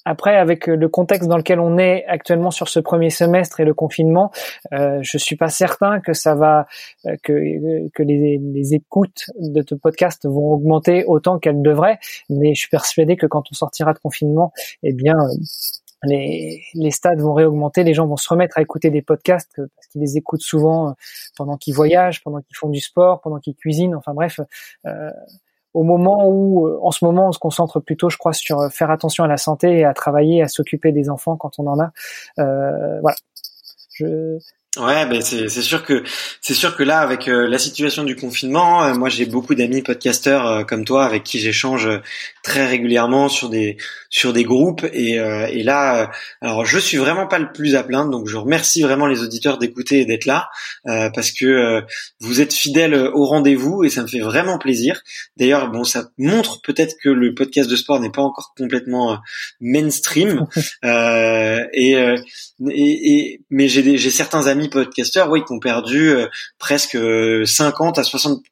après, 0.05 0.37
avec 0.37 0.67
le 0.67 0.89
contexte 0.89 1.29
dans 1.29 1.37
lequel 1.37 1.61
on 1.61 1.79
est 1.79 2.05
actuellement 2.07 2.51
sur 2.51 2.69
ce 2.69 2.81
premier 2.81 3.11
semestre 3.11 3.61
et 3.61 3.65
le 3.65 3.75
confinement, 3.75 4.31
euh, 4.73 4.99
je 5.03 5.19
suis 5.19 5.37
pas 5.37 5.49
certain 5.49 6.01
que 6.01 6.13
ça 6.13 6.35
va, 6.35 6.67
euh, 7.07 7.17
que 7.23 7.89
que 7.95 8.03
les, 8.03 8.39
les 8.39 8.75
écoutes 8.75 9.31
de 9.39 9.65
ce 9.67 9.75
podcast 9.75 10.27
vont 10.27 10.53
augmenter 10.53 11.05
autant 11.05 11.39
qu'elles 11.39 11.63
devraient. 11.63 11.99
Mais 12.29 12.55
je 12.55 12.61
suis 12.61 12.71
persuadé 12.71 13.17
que 13.17 13.27
quand 13.27 13.45
on 13.51 13.55
sortira 13.55 13.93
de 13.93 13.99
confinement, 13.99 14.53
eh 14.83 14.93
bien 14.93 15.15
euh, 15.15 15.35
les, 16.07 16.63
les 16.75 16.91
stades 16.91 17.21
vont 17.21 17.35
réaugmenter, 17.35 17.85
les 17.85 17.95
gens 17.95 18.07
vont 18.07 18.17
se 18.17 18.29
remettre 18.29 18.59
à 18.59 18.63
écouter 18.63 18.91
des 18.91 19.03
podcasts 19.03 19.57
parce 19.57 19.87
qu'ils 19.89 20.01
les 20.01 20.17
écoutent 20.17 20.43
souvent 20.43 20.91
euh, 20.91 20.93
pendant 21.37 21.57
qu'ils 21.57 21.75
voyagent, 21.75 22.23
pendant 22.23 22.41
qu'ils 22.41 22.57
font 22.57 22.69
du 22.69 22.81
sport, 22.81 23.21
pendant 23.21 23.39
qu'ils 23.39 23.55
cuisinent. 23.55 23.95
Enfin 23.95 24.15
bref, 24.15 24.41
euh, 24.87 25.11
au 25.75 25.83
moment 25.83 26.29
où, 26.29 26.67
euh, 26.67 26.79
en 26.83 26.93
ce 26.93 27.05
moment, 27.05 27.29
on 27.29 27.33
se 27.33 27.39
concentre 27.39 27.81
plutôt, 27.81 28.09
je 28.09 28.17
crois, 28.17 28.33
sur 28.33 28.61
euh, 28.61 28.69
faire 28.69 28.91
attention 28.91 29.25
à 29.25 29.27
la 29.27 29.37
santé 29.37 29.79
et 29.79 29.85
à 29.85 29.93
travailler, 29.93 30.43
à 30.43 30.49
s'occuper 30.49 30.93
des 30.93 31.11
enfants 31.11 31.37
quand 31.37 31.59
on 31.59 31.67
en 31.67 31.81
a. 31.81 31.93
Euh, 32.39 33.01
voilà. 33.01 33.17
Je, 33.93 34.39
Ouais, 34.77 35.07
ben 35.07 35.23
c'est 35.23 35.49
c'est 35.49 35.63
sûr 35.63 35.85
que 35.85 36.03
c'est 36.41 36.53
sûr 36.53 36.75
que 36.75 36.83
là 36.83 36.99
avec 36.99 37.29
euh, 37.29 37.47
la 37.47 37.59
situation 37.59 38.03
du 38.03 38.17
confinement, 38.17 38.83
euh, 38.83 38.95
moi 38.95 39.09
j'ai 39.09 39.25
beaucoup 39.25 39.55
d'amis 39.55 39.83
podcasteurs 39.83 40.47
euh, 40.49 40.65
comme 40.65 40.85
toi 40.85 41.05
avec 41.05 41.23
qui 41.23 41.39
j'échange 41.39 41.89
très 42.43 42.67
régulièrement 42.67 43.29
sur 43.29 43.51
des 43.51 43.77
sur 44.11 44.33
des 44.33 44.43
groupes 44.43 44.85
et 44.93 45.13
et 45.15 45.63
là 45.63 46.11
alors 46.41 46.65
je 46.67 46.79
suis 46.79 46.99
vraiment 46.99 47.27
pas 47.27 47.39
le 47.39 47.53
plus 47.53 47.75
à 47.75 47.83
plaindre 47.83 48.11
donc 48.11 48.29
je 48.29 48.37
remercie 48.37 48.83
vraiment 48.83 49.07
les 49.07 49.23
auditeurs 49.23 49.59
d'écouter 49.59 50.01
et 50.01 50.05
d'être 50.05 50.27
là 50.27 50.51
parce 50.85 51.31
que 51.33 51.83
vous 52.21 52.41
êtes 52.41 52.53
fidèles 52.53 52.95
au 52.95 53.25
rendez-vous 53.25 53.83
et 53.83 53.91
ça 53.91 54.03
me 54.03 54.07
fait 54.07 54.21
vraiment 54.21 54.59
plaisir. 54.59 55.03
D'ailleurs 55.39 55.71
bon 55.71 55.85
ça 55.85 56.11
montre 56.19 56.61
peut-être 56.61 56.97
que 57.03 57.09
le 57.09 57.35
podcast 57.35 57.69
de 57.69 57.77
sport 57.77 57.99
n'est 57.99 58.11
pas 58.11 58.23
encore 58.23 58.53
complètement 58.57 59.19
mainstream 59.61 60.47
et, 60.85 61.93
et, 61.93 62.13
et 62.71 63.41
mais 63.51 63.69
j'ai 63.69 63.97
j'ai 63.97 64.11
certains 64.11 64.47
amis 64.47 64.64
podcasteurs, 64.69 65.31
oui, 65.31 65.45
qui 65.45 65.53
ont 65.53 65.59
perdu 65.59 66.11
euh, 66.11 66.27
presque 66.59 66.97
50 66.97 67.99
euh, 67.99 68.01
à 68.01 68.05
60 68.05 68.43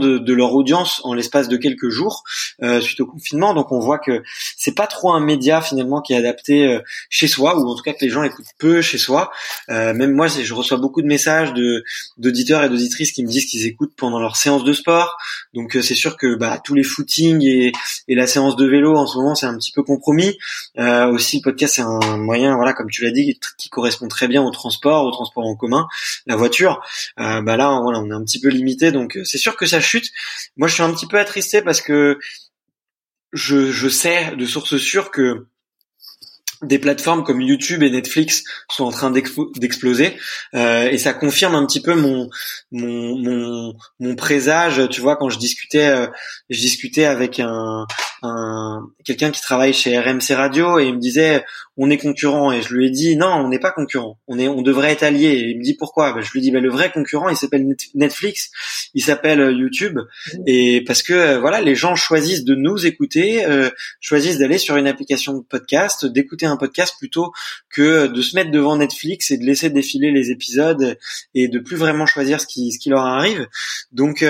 de, 0.00 0.18
de, 0.18 0.34
leur 0.34 0.52
audience 0.54 1.00
en 1.04 1.14
l'espace 1.14 1.48
de 1.48 1.56
quelques 1.56 1.88
jours 1.88 2.24
euh, 2.62 2.80
suite 2.80 3.00
au 3.00 3.06
confinement. 3.06 3.54
Donc 3.54 3.72
on 3.72 3.78
voit 3.78 3.98
que 3.98 4.22
c'est 4.56 4.74
pas 4.74 4.86
trop 4.86 5.12
un 5.12 5.20
média 5.20 5.62
finalement 5.62 6.00
qui 6.00 6.12
est 6.12 6.16
adapté 6.16 6.78
chez 7.08 7.26
soi, 7.26 7.58
ou 7.58 7.66
en 7.66 7.74
tout 7.74 7.82
cas 7.82 7.92
que 7.92 8.04
les 8.04 8.10
gens 8.10 8.22
écoutent 8.22 8.46
peu 8.58 8.82
chez 8.82 8.98
soi. 8.98 9.30
même 9.68 10.12
moi, 10.12 10.28
je 10.28 10.54
reçois 10.54 10.78
beaucoup 10.78 11.02
de 11.02 11.06
messages 11.06 11.54
de 11.54 11.84
d'auditeurs 12.18 12.62
et 12.64 12.68
d'auditrices 12.68 13.12
qui 13.12 13.22
me 13.22 13.28
disent 13.28 13.46
qu'ils 13.46 13.66
écoutent 13.66 13.94
pendant 13.96 14.18
leur 14.18 14.36
séance 14.36 14.64
de 14.64 14.72
sport. 14.72 15.16
Donc 15.54 15.76
c'est 15.80 15.94
sûr 15.94 16.16
que 16.16 16.34
bah, 16.34 16.60
tous 16.62 16.74
les 16.74 16.82
footings 16.82 17.42
et, 17.44 17.72
et 18.08 18.14
la 18.14 18.26
séance 18.26 18.56
de 18.56 18.66
vélo 18.66 18.96
en 18.96 19.06
ce 19.06 19.16
moment 19.16 19.34
c'est 19.34 19.46
un 19.46 19.56
petit 19.56 19.72
peu 19.72 19.82
compromis. 19.82 20.36
aussi 20.76 21.38
le 21.38 21.42
podcast 21.42 21.76
c'est 21.76 21.82
un 21.82 22.16
moyen, 22.18 22.56
voilà, 22.56 22.72
comme 22.72 22.90
tu 22.90 23.02
l'as 23.02 23.10
dit, 23.10 23.38
qui 23.58 23.68
correspond 23.68 24.08
très 24.08 24.28
bien 24.28 24.42
au 24.42 24.50
transport, 24.50 25.04
au 25.04 25.10
transport 25.10 25.45
en 25.46 25.56
commun, 25.56 25.86
la 26.26 26.36
voiture, 26.36 26.80
euh, 27.20 27.42
bah 27.42 27.56
là, 27.56 27.80
voilà, 27.82 28.00
on 28.00 28.10
est 28.10 28.14
un 28.14 28.24
petit 28.24 28.40
peu 28.40 28.48
limité. 28.48 28.92
Donc, 28.92 29.16
euh, 29.16 29.24
c'est 29.24 29.38
sûr 29.38 29.56
que 29.56 29.66
ça 29.66 29.80
chute. 29.80 30.10
Moi, 30.56 30.68
je 30.68 30.74
suis 30.74 30.82
un 30.82 30.92
petit 30.92 31.06
peu 31.06 31.18
attristé 31.18 31.62
parce 31.62 31.80
que 31.80 32.18
je, 33.32 33.88
sais 33.88 34.34
de 34.36 34.46
sources 34.46 34.76
sûres 34.76 35.10
que 35.10 35.46
des 36.62 36.78
plateformes 36.78 37.22
comme 37.22 37.42
YouTube 37.42 37.82
et 37.82 37.90
Netflix 37.90 38.42
sont 38.70 38.84
en 38.84 38.90
train 38.90 39.10
d'exploser 39.10 40.16
euh, 40.54 40.88
et 40.88 40.96
ça 40.96 41.12
confirme 41.12 41.54
un 41.54 41.66
petit 41.66 41.82
peu 41.82 41.94
mon 41.94 42.30
mon 42.72 44.16
présage 44.16 44.88
tu 44.88 45.02
vois 45.02 45.16
quand 45.16 45.28
je 45.28 45.38
discutais 45.38 46.08
je 46.48 46.58
discutais 46.58 47.04
avec 47.04 47.40
un 47.40 47.84
quelqu'un 49.04 49.30
qui 49.32 49.42
travaille 49.42 49.74
chez 49.74 49.98
RMC 49.98 50.34
Radio 50.34 50.78
et 50.78 50.86
il 50.86 50.94
me 50.94 51.00
disait 51.00 51.44
on 51.78 51.90
est 51.90 51.98
concurrent 51.98 52.52
et 52.52 52.62
je 52.62 52.74
lui 52.74 52.86
ai 52.86 52.90
dit 52.90 53.16
non, 53.16 53.28
on 53.28 53.48
n'est 53.48 53.58
pas 53.58 53.70
concurrent. 53.70 54.18
On 54.26 54.38
est, 54.38 54.48
on 54.48 54.62
devrait 54.62 54.92
être 54.92 55.02
alliés. 55.02 55.28
Et 55.28 55.50
il 55.50 55.58
me 55.58 55.62
dit 55.62 55.74
pourquoi? 55.74 56.12
Ben, 56.12 56.22
Je 56.22 56.32
lui 56.32 56.40
dis 56.40 56.50
ben, 56.50 56.62
le 56.62 56.70
vrai 56.70 56.90
concurrent, 56.90 57.28
il 57.28 57.36
s'appelle 57.36 57.66
Netflix, 57.94 58.50
il 58.94 59.02
s'appelle 59.02 59.40
euh, 59.40 59.52
YouTube 59.52 59.98
et 60.46 60.82
parce 60.86 61.02
que 61.02 61.12
euh, 61.12 61.38
voilà, 61.38 61.60
les 61.60 61.74
gens 61.74 61.94
choisissent 61.94 62.44
de 62.44 62.54
nous 62.54 62.86
écouter, 62.86 63.44
euh, 63.44 63.68
choisissent 64.00 64.38
d'aller 64.38 64.58
sur 64.58 64.76
une 64.76 64.86
application 64.86 65.34
de 65.34 65.42
podcast, 65.42 66.06
d'écouter 66.06 66.46
un 66.46 66.56
podcast 66.56 66.94
plutôt 66.98 67.32
que 67.70 68.06
de 68.06 68.22
se 68.22 68.36
mettre 68.36 68.50
devant 68.50 68.76
Netflix 68.76 69.30
et 69.30 69.36
de 69.36 69.44
laisser 69.44 69.68
défiler 69.68 70.10
les 70.10 70.30
épisodes 70.30 70.96
et 71.34 71.48
de 71.48 71.58
plus 71.58 71.76
vraiment 71.76 72.06
choisir 72.06 72.40
ce 72.40 72.46
qui, 72.46 72.72
ce 72.72 72.78
qui 72.78 72.88
leur 72.88 73.04
arrive. 73.04 73.46
Donc, 73.92 74.24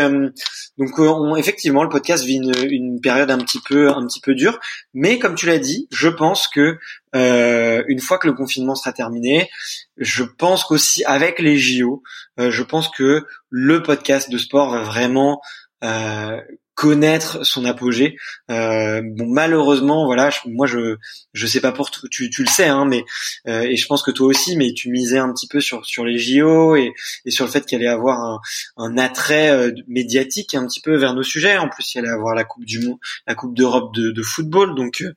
donc 0.79 1.39
effectivement, 1.39 1.83
le 1.83 1.89
podcast 1.89 2.25
vit 2.25 2.37
une, 2.37 2.53
une 2.69 3.01
période 3.01 3.31
un 3.31 3.39
petit 3.39 3.61
peu, 3.67 3.91
un 3.91 4.07
petit 4.07 4.21
peu 4.21 4.35
dure, 4.35 4.59
mais 4.95 5.19
comme 5.19 5.35
tu 5.35 5.47
l'as 5.47 5.59
dit, 5.59 5.89
je 5.93 6.09
pense 6.09 6.49
que 6.49 6.79
euh, 7.15 7.83
une 7.89 8.01
fois 8.01 8.19
que 8.19 8.27
le 8.27 8.35
confinement 8.35 8.75
sera 8.75 8.93
terminé, 8.93 9.49
je 9.97 10.25
pense 10.25 10.65
qu'aussi 10.65 11.05
avec 11.05 11.39
les 11.39 11.59
JO, 11.59 12.03
euh, 12.39 12.51
je 12.51 12.63
pense 12.63 12.89
que 12.89 13.27
le 13.51 13.83
podcast 13.83 14.31
de 14.31 14.39
sport 14.39 14.71
va 14.71 14.83
vraiment 14.83 15.41
euh, 15.85 16.41
connaître 16.77 17.45
son 17.45 17.65
apogée. 17.65 18.17
Euh, 18.51 19.01
bon, 19.03 19.27
malheureusement, 19.27 20.05
voilà, 20.05 20.29
moi 20.45 20.67
je 20.67 20.97
je 21.33 21.47
sais 21.47 21.61
pas 21.61 21.73
pour 21.73 21.91
tu 21.91 22.31
tu 22.31 22.43
le 22.43 22.49
sais, 22.49 22.67
hein, 22.67 22.85
mais 22.85 23.03
euh, 23.49 23.63
et 23.63 23.77
je 23.77 23.87
pense 23.87 24.03
que 24.03 24.11
toi 24.11 24.27
aussi, 24.29 24.57
mais 24.57 24.73
tu 24.75 24.91
misais 24.91 25.19
un 25.19 25.33
petit 25.33 25.49
peu 25.49 25.61
sur 25.61 25.87
sur 25.87 26.05
les 26.05 26.19
JO 26.19 26.77
et 26.77 26.93
et 27.25 27.31
sur 27.31 27.47
le 27.47 27.51
fait 27.51 27.65
qu'il 27.65 27.79
allait 27.79 27.89
avoir 27.89 28.21
un 28.21 28.41
un 28.77 28.99
attrait 28.99 29.51
euh, 29.51 29.73
médiatique 29.89 30.55
un 30.55 30.67
petit 30.67 30.83
peu 30.83 30.97
vers 30.97 31.15
nos 31.15 31.23
sujets. 31.23 31.57
En 31.57 31.69
plus, 31.71 31.95
il 31.95 32.01
allait 32.01 32.11
avoir 32.11 32.35
la 32.35 32.45
coupe 32.45 32.67
du 32.67 32.81
monde, 32.87 32.99
la 33.27 33.35
coupe 33.35 33.57
d'Europe 33.57 33.95
de, 33.95 34.11
de 34.11 34.23
football, 34.23 34.75
donc 34.75 35.01
euh, 35.01 35.15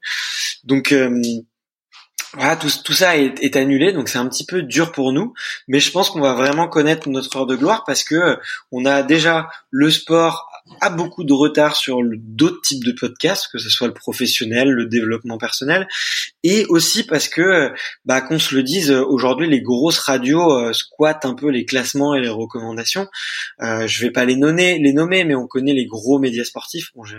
donc 0.64 0.94
voilà, 2.34 2.56
tout, 2.56 2.70
tout 2.84 2.94
ça 2.94 3.18
est, 3.18 3.36
est 3.42 3.56
annulé, 3.56 3.92
donc 3.92 4.10
c'est 4.10 4.18
un 4.18 4.28
petit 4.28 4.46
peu 4.46 4.62
dur 4.62 4.92
pour 4.92 5.12
nous, 5.12 5.34
mais 5.68 5.80
je 5.80 5.92
pense 5.92 6.10
qu'on 6.10 6.22
va 6.22 6.34
vraiment 6.34 6.68
connaître 6.68 7.10
notre 7.10 7.36
heure 7.38 7.46
de 7.46 7.56
gloire 7.56 7.84
parce 7.86 8.04
que 8.04 8.38
on 8.72 8.86
a 8.86 9.04
déjà 9.04 9.50
le 9.72 9.90
sport 9.90 10.49
a 10.82 10.90
beaucoup 10.90 11.24
de 11.24 11.34
retard 11.34 11.76
sur 11.76 12.00
d'autres 12.04 12.62
types 12.62 12.84
de 12.84 12.92
podcasts, 12.92 13.48
que 13.52 13.58
ce 13.58 13.70
soit 13.70 13.88
le 13.88 13.94
professionnel, 13.94 14.70
le 14.70 14.86
développement 14.86 15.38
personnel, 15.38 15.88
et 16.44 16.66
aussi 16.70 17.04
parce 17.04 17.28
que, 17.28 17.72
bah, 18.06 18.22
qu'on 18.22 18.40
se 18.40 18.56
le 18.56 18.64
dise, 18.64 18.92
aujourd'hui 18.92 19.50
les 19.50 19.62
grosses 19.62 20.00
radios 20.00 20.52
euh, 20.52 20.74
squattent 20.74 21.26
un 21.26 21.34
peu 21.34 21.50
les 21.50 21.66
classements 21.66 22.16
et 22.16 22.22
les 22.22 22.30
recommandations. 22.30 23.08
Euh, 23.62 23.88
je 23.88 24.02
vais 24.02 24.12
pas 24.12 24.26
les 24.26 24.36
nommer, 24.36 24.80
les 24.80 24.94
nommer, 24.94 25.24
mais 25.24 25.36
on 25.36 25.48
connaît 25.48 25.74
les 25.74 25.86
gros 25.86 26.20
médias 26.20 26.44
sportifs. 26.44 26.92
Bon, 26.96 27.04
j'ai 27.04 27.18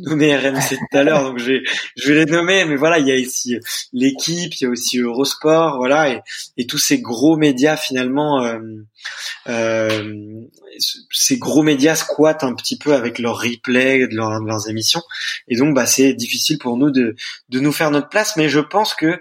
nommé 0.00 0.36
RMC 0.36 0.68
tout 0.70 0.96
à 0.96 1.02
l'heure, 1.02 1.22
donc 1.22 1.38
je 1.38 1.44
vais, 1.44 1.62
je 1.96 2.12
vais 2.12 2.24
les 2.24 2.30
nommer, 2.30 2.64
mais 2.64 2.76
voilà, 2.76 2.98
il 2.98 3.06
y 3.06 3.12
a 3.12 3.16
ici 3.16 3.56
l'équipe, 3.92 4.54
il 4.54 4.64
y 4.64 4.66
a 4.66 4.70
aussi 4.70 4.98
Eurosport, 4.98 5.76
voilà, 5.78 6.10
et, 6.10 6.20
et 6.56 6.66
tous 6.66 6.78
ces 6.78 7.00
gros 7.00 7.36
médias 7.36 7.76
finalement. 7.76 8.44
Euh, 8.44 8.58
euh, 9.48 10.04
ces 11.10 11.38
gros 11.38 11.62
médias 11.62 11.96
squattent 11.96 12.44
un 12.44 12.54
petit 12.54 12.78
peu 12.78 12.94
avec 12.94 13.18
leurs 13.18 13.38
replays 13.38 14.06
de, 14.06 14.16
leurs 14.16 14.68
émissions. 14.68 15.02
Et 15.48 15.56
donc 15.56 15.74
bah 15.74 15.86
c'est 15.86 16.14
difficile 16.14 16.58
pour 16.58 16.76
nous 16.76 16.90
de 16.90 17.16
de 17.48 17.60
nous 17.60 17.72
faire 17.72 17.90
notre 17.90 18.08
place. 18.08 18.36
Mais 18.36 18.48
je 18.48 18.60
pense 18.60 18.94
que 18.94 19.20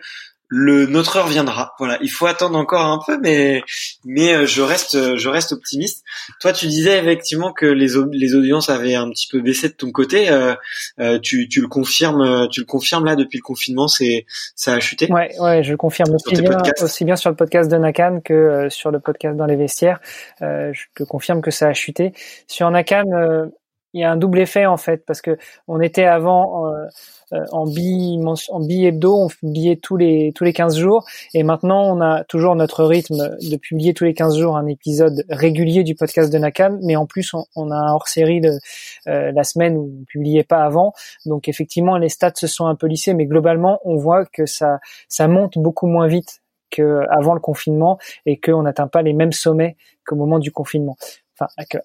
le 0.49 0.87
notre 0.87 1.17
heure 1.17 1.27
viendra. 1.27 1.75
Voilà, 1.77 1.97
il 2.01 2.09
faut 2.09 2.25
attendre 2.25 2.57
encore 2.57 2.81
un 2.81 2.99
peu, 3.05 3.19
mais 3.21 3.61
mais 4.03 4.33
euh, 4.33 4.45
je 4.47 4.61
reste 4.61 5.15
je 5.15 5.29
reste 5.29 5.51
optimiste. 5.51 6.03
Toi, 6.41 6.53
tu 6.53 6.65
disais 6.67 6.97
effectivement 6.97 7.53
que 7.53 7.67
les 7.67 7.93
les 8.11 8.35
audiences 8.35 8.69
avaient 8.69 8.95
un 8.95 9.09
petit 9.09 9.27
peu 9.27 9.41
baissé 9.41 9.69
de 9.69 9.73
ton 9.73 9.91
côté. 9.91 10.29
Euh, 10.29 10.55
euh, 10.99 11.19
tu 11.19 11.47
tu 11.47 11.61
le 11.61 11.67
confirmes 11.67 12.47
tu 12.49 12.61
le 12.61 12.65
confirmes 12.65 13.05
là 13.05 13.15
depuis 13.15 13.37
le 13.37 13.43
confinement, 13.43 13.87
c'est 13.87 14.25
ça 14.55 14.73
a 14.73 14.79
chuté. 14.79 15.11
Ouais 15.11 15.29
ouais, 15.39 15.63
je 15.63 15.71
le 15.71 15.77
confirme 15.77 16.15
aussi 16.15 16.41
bien 16.41 16.57
aussi 16.81 17.05
bien 17.05 17.15
sur 17.15 17.29
le 17.29 17.35
podcast 17.35 17.71
de 17.71 17.77
Nakan 17.77 18.21
que 18.21 18.67
sur 18.69 18.89
le 18.89 18.99
podcast 18.99 19.37
dans 19.37 19.45
les 19.45 19.55
vestiaires. 19.55 19.99
je 20.41 20.83
te 20.95 21.03
confirme 21.03 21.41
que 21.41 21.51
ça 21.51 21.67
a 21.67 21.73
chuté. 21.73 22.13
Sur 22.47 22.71
Nakan, 22.71 23.51
il 23.93 24.01
y 24.01 24.03
a 24.03 24.11
un 24.11 24.17
double 24.17 24.39
effet 24.39 24.65
en 24.65 24.77
fait 24.77 25.03
parce 25.05 25.21
que 25.21 25.37
on 25.67 25.81
était 25.81 26.05
avant 26.05 26.67
euh, 26.67 26.85
euh 27.33 27.45
en 27.51 27.65
bi 27.65 28.19
en 28.49 28.59
bi 28.59 28.85
hebdo, 28.85 29.15
on 29.15 29.27
publiait 29.27 29.77
tous 29.77 29.97
les 29.97 30.31
tous 30.35 30.43
les 30.43 30.53
15 30.53 30.77
jours. 30.77 31.05
Et 31.33 31.43
maintenant 31.43 31.81
on 31.95 32.01
a 32.01 32.23
toujours 32.23 32.55
notre 32.55 32.83
rythme 32.85 33.37
de 33.41 33.57
publier 33.57 33.93
tous 33.93 34.03
les 34.03 34.13
15 34.13 34.37
jours 34.37 34.57
un 34.57 34.67
épisode 34.67 35.25
régulier 35.29 35.83
du 35.83 35.95
podcast 35.95 36.31
de 36.31 36.37
Nakam. 36.37 36.79
Mais 36.83 36.95
en 36.95 37.05
plus 37.05 37.33
on, 37.33 37.45
on 37.55 37.71
a 37.71 37.75
un 37.75 37.93
hors-série 37.93 38.41
de 38.41 38.59
euh, 39.07 39.31
la 39.31 39.43
semaine 39.43 39.77
où 39.77 39.91
on 40.01 40.05
publiait 40.05 40.43
pas 40.43 40.63
avant. 40.63 40.93
Donc 41.25 41.47
effectivement 41.47 41.97
les 41.97 42.09
stats 42.09 42.33
se 42.35 42.47
sont 42.47 42.67
un 42.67 42.75
peu 42.75 42.87
lissés. 42.87 43.13
Mais 43.13 43.25
globalement 43.25 43.79
on 43.85 43.95
voit 43.95 44.25
que 44.25 44.45
ça 44.45 44.79
ça 45.07 45.27
monte 45.27 45.57
beaucoup 45.57 45.87
moins 45.87 46.07
vite 46.07 46.41
qu'avant 46.69 47.33
le 47.33 47.39
confinement 47.39 47.97
et 48.27 48.39
qu'on 48.39 48.61
n'atteint 48.61 48.87
pas 48.87 49.01
les 49.01 49.13
mêmes 49.13 49.31
sommets 49.31 49.75
qu'au 50.05 50.15
moment 50.15 50.37
du 50.37 50.51
confinement 50.51 50.97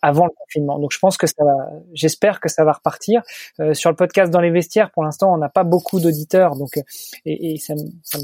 avant 0.03 0.27
le 0.27 0.33
confinement. 0.37 0.79
Donc 0.79 0.93
je 0.93 0.99
pense 0.99 1.17
que 1.17 1.27
ça 1.27 1.45
va, 1.45 1.55
j'espère 1.93 2.41
que 2.41 2.49
ça 2.49 2.65
va 2.65 2.73
repartir. 2.73 3.23
Euh, 3.61 3.75
sur 3.75 3.91
le 3.91 3.97
podcast 3.97 4.33
dans 4.33 4.41
les 4.41 4.51
vestiaires, 4.51 4.91
pour 4.91 5.05
l'instant, 5.05 5.33
on 5.33 5.39
n'a 5.39 5.49
pas 5.49 5.65
beaucoup 5.65 6.01
d'auditeurs, 6.01 6.57
donc 6.57 6.77
et, 7.25 7.55
et 7.55 7.57
ça, 7.59 7.75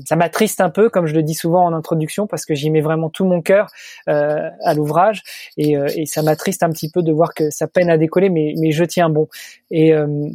ça, 0.07 0.17
m'attriste 0.17 0.61
un 0.61 0.71
peu, 0.71 0.89
comme 0.89 1.07
je 1.07 1.15
le 1.15 1.23
dis 1.23 1.35
souvent 1.35 1.65
en 1.65 1.73
introduction, 1.73 2.27
parce 2.27 2.45
que 2.45 2.55
j'y 2.55 2.71
mets 2.71 2.81
vraiment 2.81 3.11
tout 3.11 3.25
mon 3.25 3.43
cœur 3.43 3.69
euh, 4.09 4.49
à 4.65 4.75
l'ouvrage 4.75 5.23
et, 5.57 5.77
euh, 5.77 5.89
ça 6.07 6.23
m'attriste 6.23 6.63
un 6.63 6.71
petit 6.71 6.91
peu 6.91 7.03
de 7.03 7.13
voir 7.13 7.35
que 7.35 7.51
ça 7.51 7.67
peine 7.67 7.91
à 7.91 7.99
décoller, 7.99 8.31
mais 8.31 8.55
mais 8.59 8.73
je 8.73 8.85
tiens 8.85 9.09
bon. 9.09 9.29
Et 9.71 9.93
euh, 9.93 10.29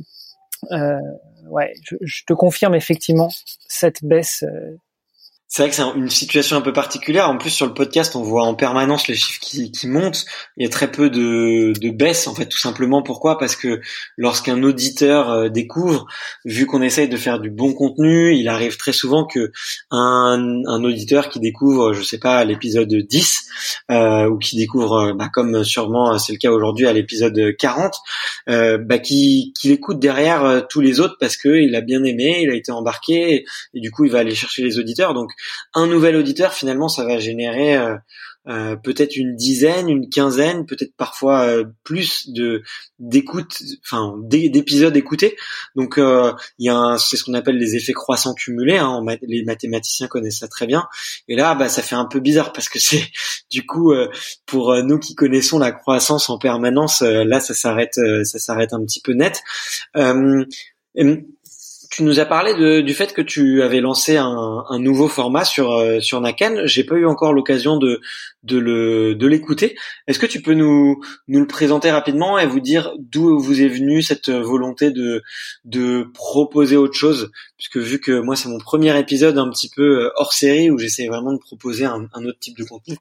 euh, 0.71 0.99
ouais, 1.49 1.73
je, 2.01 2.23
te 2.25 2.33
confirme 2.33 2.75
effectivement 2.75 3.29
cette 3.67 4.03
baisse 4.03 4.43
c'est 5.47 5.61
vrai 5.61 5.69
que 5.69 5.75
c'est 5.75 5.83
une 5.95 6.09
situation 6.09 6.57
un 6.57 6.61
peu 6.61 6.73
particulière. 6.73 7.29
En 7.29 7.37
plus, 7.37 7.51
sur 7.51 7.65
le 7.65 7.73
podcast, 7.73 8.15
on 8.15 8.23
voit 8.23 8.43
en 8.43 8.55
permanence 8.55 9.07
les 9.07 9.15
chiffres 9.15 9.39
qui, 9.39 9.71
qui 9.71 9.87
montent. 9.87 10.25
Il 10.57 10.63
y 10.63 10.65
a 10.65 10.69
très 10.69 10.91
peu 10.91 11.09
de, 11.09 11.73
de 11.79 11.89
baisse, 11.91 12.27
en 12.27 12.35
fait, 12.35 12.47
tout 12.47 12.57
simplement. 12.57 13.03
Pourquoi? 13.03 13.37
Parce 13.37 13.55
que 13.55 13.79
lorsqu'un 14.17 14.61
auditeur 14.63 15.29
euh, 15.29 15.49
découvre, 15.49 16.07
vu 16.45 16.65
qu'on 16.65 16.81
essaye 16.81 17.07
de 17.07 17.17
faire 17.17 17.39
du 17.39 17.51
bon 17.51 17.73
contenu, 17.73 18.35
il 18.35 18.47
arrive 18.49 18.77
très 18.77 18.91
souvent 18.91 19.25
que 19.25 19.51
un, 19.91 20.61
un 20.67 20.83
auditeur 20.83 21.29
qui 21.29 21.39
découvre, 21.39 21.93
je 21.93 22.01
sais 22.01 22.19
pas, 22.19 22.43
l'épisode 22.43 22.93
10, 22.93 23.45
euh, 23.91 24.27
ou 24.27 24.37
qui 24.37 24.57
découvre, 24.57 24.93
euh, 24.93 25.13
bah, 25.13 25.29
comme 25.31 25.63
sûrement 25.63 26.17
c'est 26.17 26.33
le 26.33 26.37
cas 26.37 26.51
aujourd'hui, 26.51 26.87
à 26.87 26.93
l'épisode 26.93 27.55
40, 27.57 27.93
euh, 28.49 28.77
bah, 28.77 28.99
qui, 28.99 29.53
qui 29.59 29.69
l'écoute 29.69 29.99
derrière 29.99 30.43
euh, 30.43 30.61
tous 30.67 30.81
les 30.81 30.99
autres 30.99 31.17
parce 31.19 31.37
que 31.37 31.49
il 31.49 31.75
a 31.75 31.81
bien 31.81 32.03
aimé, 32.03 32.39
il 32.41 32.49
a 32.49 32.55
été 32.55 32.71
embarqué, 32.71 33.35
et, 33.35 33.45
et 33.73 33.79
du 33.79 33.91
coup, 33.91 34.05
il 34.05 34.11
va 34.11 34.19
aller 34.19 34.35
chercher 34.35 34.63
les 34.63 34.79
auditeurs. 34.79 35.13
Donc, 35.13 35.31
un 35.73 35.87
nouvel 35.87 36.15
auditeur, 36.15 36.53
finalement, 36.53 36.87
ça 36.87 37.05
va 37.05 37.19
générer 37.19 37.77
euh, 37.77 37.95
euh, 38.47 38.75
peut-être 38.75 39.15
une 39.15 39.35
dizaine, 39.35 39.89
une 39.89 40.07
quinzaine, 40.07 40.67
peut-être 40.67 40.95
parfois 40.95 41.47
euh, 41.47 41.63
plus 41.83 42.29
de 42.29 42.61
d'écoute, 42.99 43.57
enfin 43.83 44.15
d'épisodes 44.23 44.95
écoutés. 44.95 45.35
Donc 45.75 45.95
il 45.97 46.65
y 46.65 46.69
a 46.69 46.97
c'est 46.99 47.17
ce 47.17 47.23
qu'on 47.23 47.33
appelle 47.33 47.57
les 47.57 47.75
effets 47.75 47.93
croissants 47.93 48.35
cumulés. 48.35 48.77
Hein, 48.77 49.03
les 49.23 49.43
mathématiciens 49.43 50.07
connaissent 50.07 50.39
ça 50.39 50.47
très 50.47 50.67
bien. 50.67 50.87
Et 51.27 51.35
là, 51.35 51.55
bah 51.55 51.69
ça 51.69 51.81
fait 51.81 51.95
un 51.95 52.05
peu 52.05 52.19
bizarre 52.19 52.53
parce 52.53 52.69
que 52.69 52.79
c'est 52.79 53.03
du 53.49 53.65
coup 53.65 53.93
pour 54.45 54.75
nous 54.83 54.99
qui 54.99 55.15
connaissons 55.15 55.57
la 55.57 55.71
croissance 55.71 56.29
en 56.29 56.37
permanence, 56.37 57.01
là 57.01 57.39
ça 57.39 57.55
s'arrête, 57.55 57.95
ça 57.95 58.37
s'arrête 58.37 58.73
un 58.73 58.85
petit 58.85 59.01
peu 59.01 59.13
net. 59.13 59.41
Tu 61.95 62.03
nous 62.03 62.19
as 62.19 62.25
parlé 62.25 62.53
de, 62.53 62.81
du 62.81 62.93
fait 62.93 63.13
que 63.13 63.21
tu 63.21 63.61
avais 63.61 63.79
lancé 63.79 64.17
un, 64.17 64.65
un 64.69 64.79
nouveau 64.79 65.07
format 65.07 65.45
sur 65.45 65.71
euh, 65.71 66.01
sur 66.01 66.19
Nakan. 66.19 66.63
J'ai 66.65 66.83
pas 66.83 66.95
eu 66.95 67.05
encore 67.05 67.31
l'occasion 67.31 67.77
de 67.77 68.01
de 68.43 68.57
le 68.57 69.15
de 69.15 69.27
l'écouter. 69.27 69.77
Est-ce 70.05 70.19
que 70.19 70.25
tu 70.25 70.41
peux 70.41 70.55
nous 70.55 70.99
nous 71.29 71.39
le 71.39 71.47
présenter 71.47 71.91
rapidement 71.91 72.37
et 72.37 72.47
vous 72.47 72.59
dire 72.59 72.91
d'où 72.99 73.39
vous 73.39 73.61
est 73.61 73.69
venue 73.69 74.01
cette 74.01 74.29
volonté 74.29 74.91
de 74.91 75.23
de 75.63 76.05
proposer 76.13 76.75
autre 76.75 76.95
chose? 76.95 77.31
Puisque 77.55 77.77
vu 77.77 78.01
que 78.01 78.19
moi 78.19 78.35
c'est 78.35 78.49
mon 78.49 78.57
premier 78.59 78.99
épisode 78.99 79.37
un 79.37 79.49
petit 79.49 79.69
peu 79.73 80.01
euh, 80.03 80.11
hors 80.17 80.33
série 80.33 80.71
où 80.71 80.77
j'essaie 80.77 81.07
vraiment 81.07 81.31
de 81.31 81.39
proposer 81.39 81.85
un, 81.85 82.09
un 82.13 82.25
autre 82.25 82.39
type 82.39 82.57
de 82.57 82.65
contenu. 82.65 82.97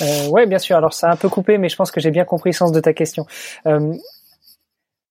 Euh, 0.00 0.26
ouais, 0.26 0.46
bien 0.46 0.58
sûr. 0.58 0.76
Alors 0.76 0.92
ça 0.92 1.08
a 1.08 1.12
un 1.12 1.16
peu 1.16 1.28
coupé, 1.28 1.56
mais 1.56 1.68
je 1.68 1.76
pense 1.76 1.92
que 1.92 2.00
j'ai 2.00 2.10
bien 2.10 2.24
compris 2.24 2.50
le 2.50 2.56
sens 2.56 2.72
de 2.72 2.80
ta 2.80 2.92
question. 2.92 3.26
Euh, 3.66 3.94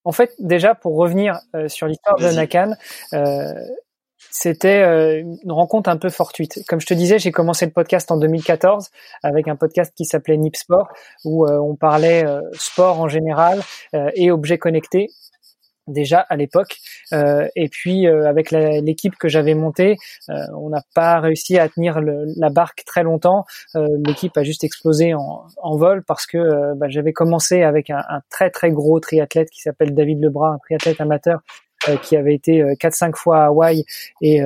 en 0.08 0.14
fait, 0.14 0.34
déjà 0.40 0.74
pour 0.74 0.96
revenir 0.96 1.42
euh, 1.54 1.68
sur 1.68 1.86
l'histoire 1.86 2.16
de 2.16 2.30
Nakan, 2.32 2.76
euh, 3.12 3.54
c'était 4.32 4.82
euh, 4.82 5.22
une 5.44 5.52
rencontre 5.52 5.90
un 5.90 5.98
peu 5.98 6.10
fortuite. 6.10 6.64
Comme 6.66 6.80
je 6.80 6.86
te 6.86 6.94
disais, 6.94 7.20
j'ai 7.20 7.34
commencé 7.34 7.66
le 7.66 7.74
podcast 7.74 8.10
en 8.10 8.16
2014 8.16 8.88
avec 9.22 9.50
un 9.50 9.58
podcast 9.58 9.92
qui 9.98 10.06
s'appelait 10.06 10.38
Nip 10.38 10.56
Sport, 10.56 10.88
où 11.26 11.46
on 11.46 11.76
parlait 11.76 12.26
sport 12.54 13.02
en 13.02 13.10
général 13.10 13.62
et 14.16 14.32
objets 14.32 14.58
connectés 14.58 15.10
déjà 15.88 16.20
à 16.20 16.36
l'époque. 16.36 16.78
Euh, 17.14 17.48
et 17.56 17.70
puis 17.70 18.08
euh, 18.08 18.28
avec 18.28 18.52
l'équipe 18.52 19.16
que 19.16 19.28
j'avais 19.28 19.54
montée, 19.54 19.98
euh, 20.30 20.34
on 20.56 20.70
n'a 20.70 20.84
pas 20.94 21.20
réussi 21.20 21.58
à 21.58 21.70
tenir 21.70 22.00
le, 22.00 22.26
la 22.36 22.50
barque 22.50 22.84
très 22.86 23.04
longtemps. 23.04 23.46
l'équipe 23.76 24.38
a 24.38 24.44
juste 24.44 24.64
explosé 24.64 25.14
en, 25.14 25.46
en 25.58 25.78
vol 25.78 26.04
parce 26.04 26.26
que 26.26 26.74
bah, 26.76 26.88
j'avais 26.90 27.14
commencé 27.14 27.64
avec 27.64 27.90
un, 27.90 28.04
un, 28.10 28.22
très 28.30 28.50
très 28.50 28.72
gros 28.72 29.00
triathlète 29.00 29.50
qui 29.50 29.62
s'appelle 29.62 29.94
David 29.94 30.22
Lebras, 30.22 30.54
un 30.54 30.58
triathlète 30.58 31.02
amateur 31.02 31.42
qui 32.04 32.16
avait 32.16 32.36
été 32.36 32.64
quatre 32.80 32.96
cinq 32.96 33.16
fois 33.16 33.44
à 33.44 33.46
Hawaï 33.48 33.86
et 34.22 34.42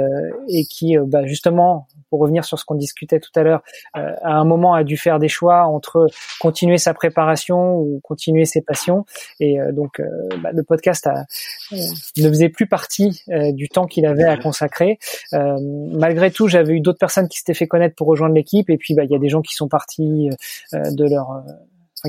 et 0.50 0.66
qui 0.66 0.98
bah, 0.98 1.26
justement 1.26 1.88
pour 2.12 2.20
revenir 2.20 2.46
sur 2.46 2.60
ce 2.60 2.66
qu'on 2.66 2.76
discutait 2.76 3.20
tout 3.20 3.32
à 3.36 3.42
l'heure, 3.42 3.64
euh, 3.96 4.14
à 4.22 4.34
un 4.34 4.44
moment 4.44 4.74
a 4.74 4.84
dû 4.84 4.98
faire 4.98 5.18
des 5.18 5.30
choix 5.30 5.66
entre 5.66 6.08
continuer 6.40 6.78
sa 6.78 6.94
préparation 6.94 7.78
ou 7.78 8.02
continuer 8.04 8.46
ses 8.46 8.62
passions. 8.62 9.06
Et 9.40 9.60
euh, 9.60 9.72
donc 9.72 10.00
euh, 10.00 10.06
bah, 10.44 10.52
le 10.54 10.62
podcast 10.62 11.08
a, 11.08 11.26
ne 11.72 12.28
faisait 12.28 12.50
plus 12.50 12.68
partie 12.68 13.24
du 13.54 13.70
temps 13.70 13.88
qu'il 13.88 14.06
avait 14.06 14.26
à 14.26 14.36
consacrer. 14.36 15.00
malgré 15.32 16.32
tout, 16.32 16.50
j'avais 16.50 16.74
eu 16.74 16.82
d'autres 16.82 17.00
personnes 17.00 17.30
qui 17.30 17.38
s'étaient 17.38 17.54
fait 17.54 17.68
connaître 17.68 17.96
pour 17.96 18.08
rejoindre 18.08 18.36
l'équipe. 18.36 18.70
Et 18.70 18.78
puis 18.78 18.94
bah, 18.94 19.06
il 19.06 19.12
y 19.12 19.16
a 19.16 19.20
des 19.20 19.30
gens 19.30 19.42
qui 19.42 19.56
sont 19.56 19.70
partis 19.70 20.30
de 20.74 21.06
leur 21.06 21.44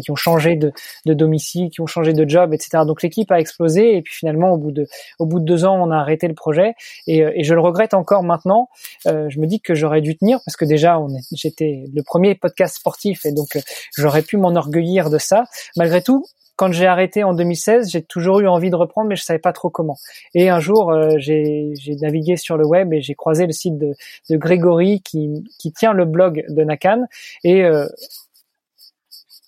qui 0.00 0.10
ont 0.10 0.16
changé 0.16 0.56
de, 0.56 0.72
de, 1.06 1.14
domicile, 1.14 1.70
qui 1.70 1.80
ont 1.80 1.86
changé 1.86 2.12
de 2.12 2.28
job, 2.28 2.54
etc. 2.54 2.84
Donc 2.86 3.02
l'équipe 3.02 3.30
a 3.30 3.38
explosé 3.38 3.96
et 3.96 4.02
puis 4.02 4.14
finalement 4.14 4.52
au 4.52 4.56
bout 4.56 4.72
de 4.72 4.86
au 5.18 5.26
bout 5.26 5.40
de 5.40 5.44
deux 5.44 5.64
ans 5.64 5.76
on 5.80 5.90
a 5.90 5.96
arrêté 5.96 6.28
le 6.28 6.34
projet 6.34 6.74
et, 7.06 7.24
euh, 7.24 7.32
et 7.34 7.44
je 7.44 7.54
le 7.54 7.60
regrette 7.60 7.94
encore 7.94 8.22
maintenant. 8.22 8.68
Euh, 9.06 9.28
je 9.28 9.38
me 9.40 9.46
dis 9.46 9.60
que 9.60 9.74
j'aurais 9.74 10.00
dû 10.00 10.16
tenir 10.16 10.40
parce 10.44 10.56
que 10.56 10.64
déjà 10.64 10.98
j'étais 11.32 11.84
le 11.94 12.02
premier 12.02 12.34
podcast 12.34 12.76
sportif 12.76 13.26
et 13.26 13.32
donc 13.32 13.56
euh, 13.56 13.60
j'aurais 13.96 14.22
pu 14.22 14.36
m'enorgueillir 14.36 15.10
de 15.10 15.18
ça. 15.18 15.44
Malgré 15.76 16.02
tout, 16.02 16.24
quand 16.56 16.70
j'ai 16.72 16.86
arrêté 16.86 17.24
en 17.24 17.32
2016, 17.34 17.90
j'ai 17.90 18.02
toujours 18.02 18.40
eu 18.40 18.46
envie 18.46 18.70
de 18.70 18.76
reprendre, 18.76 19.08
mais 19.08 19.16
je 19.16 19.22
savais 19.22 19.38
pas 19.38 19.52
trop 19.52 19.70
comment. 19.70 19.96
Et 20.34 20.48
un 20.48 20.60
jour, 20.60 20.92
euh, 20.92 21.16
j'ai 21.18 21.72
navigué 22.00 22.36
sur 22.36 22.56
le 22.56 22.66
web 22.66 22.92
et 22.92 23.00
j'ai 23.00 23.14
croisé 23.14 23.46
le 23.46 23.52
site 23.52 23.78
de, 23.78 23.94
de 24.30 24.36
Grégory 24.36 25.00
qui, 25.00 25.44
qui, 25.58 25.72
tient 25.72 25.92
le 25.92 26.04
blog 26.04 26.44
de 26.48 26.62
Nakan. 26.62 27.06
Et 27.42 27.64
euh, 27.64 27.88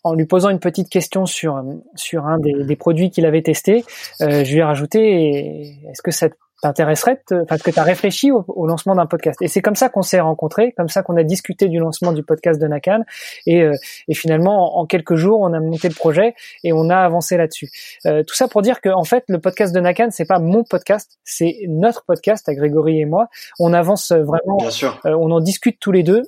en 0.04 0.14
lui 0.14 0.26
posant 0.26 0.50
une 0.50 0.60
petite 0.60 0.88
question 0.88 1.26
sur 1.26 1.62
sur 1.94 2.26
un 2.26 2.38
des, 2.38 2.64
des 2.64 2.76
produits 2.76 3.10
qu'il 3.10 3.26
avait 3.26 3.42
testé, 3.42 3.84
euh, 4.20 4.44
je 4.44 4.52
lui 4.52 4.60
ai 4.60 4.62
rajouté 4.62 5.78
est-ce 5.90 6.02
que 6.02 6.10
ça 6.10 6.28
t'intéresserait, 6.64 7.20
enfin 7.30 7.58
que 7.58 7.70
tu 7.70 7.78
as 7.78 7.82
réfléchi 7.82 8.30
au, 8.30 8.66
lancement 8.66 8.94
d'un 8.94 9.04
podcast? 9.04 9.40
Et 9.42 9.48
c'est 9.48 9.60
comme 9.60 9.74
ça 9.74 9.90
qu'on 9.90 10.02
s'est 10.02 10.20
rencontrés, 10.20 10.72
comme 10.72 10.88
ça 10.88 11.02
qu'on 11.02 11.16
a 11.16 11.22
discuté 11.22 11.68
du 11.68 11.78
lancement 11.78 12.12
du 12.12 12.22
podcast 12.22 12.58
de 12.58 12.66
Nakan 12.66 13.02
et, 13.46 13.62
euh, 13.62 13.74
et 14.08 14.14
finalement 14.14 14.78
en, 14.78 14.86
quelques 14.86 15.14
jours 15.14 15.40
on 15.40 15.52
a 15.52 15.60
monté 15.60 15.88
le 15.88 15.94
projet 15.94 16.34
et 16.62 16.72
on 16.72 16.88
a 16.88 16.96
avancé 16.96 17.36
là-dessus. 17.36 17.70
Euh, 18.06 18.22
tout 18.22 18.34
ça 18.34 18.48
pour 18.48 18.62
dire 18.62 18.80
que 18.80 18.88
en 18.88 19.04
fait 19.04 19.24
le 19.28 19.40
podcast 19.40 19.74
de 19.74 19.80
Nakan 19.80 20.08
c'est 20.10 20.24
pas 20.24 20.38
mon 20.38 20.64
podcast, 20.64 21.18
c'est 21.22 21.54
notre 21.68 22.04
podcast 22.06 22.48
à 22.48 22.54
Grégory 22.54 22.98
et 22.98 23.04
moi. 23.04 23.28
On 23.58 23.74
avance 23.74 24.12
vraiment, 24.12 24.56
Bien 24.58 24.70
sûr. 24.70 25.00
Euh, 25.04 25.14
on 25.18 25.30
en 25.32 25.40
discute 25.40 25.78
tous 25.80 25.92
les 25.92 26.02
deux, 26.02 26.22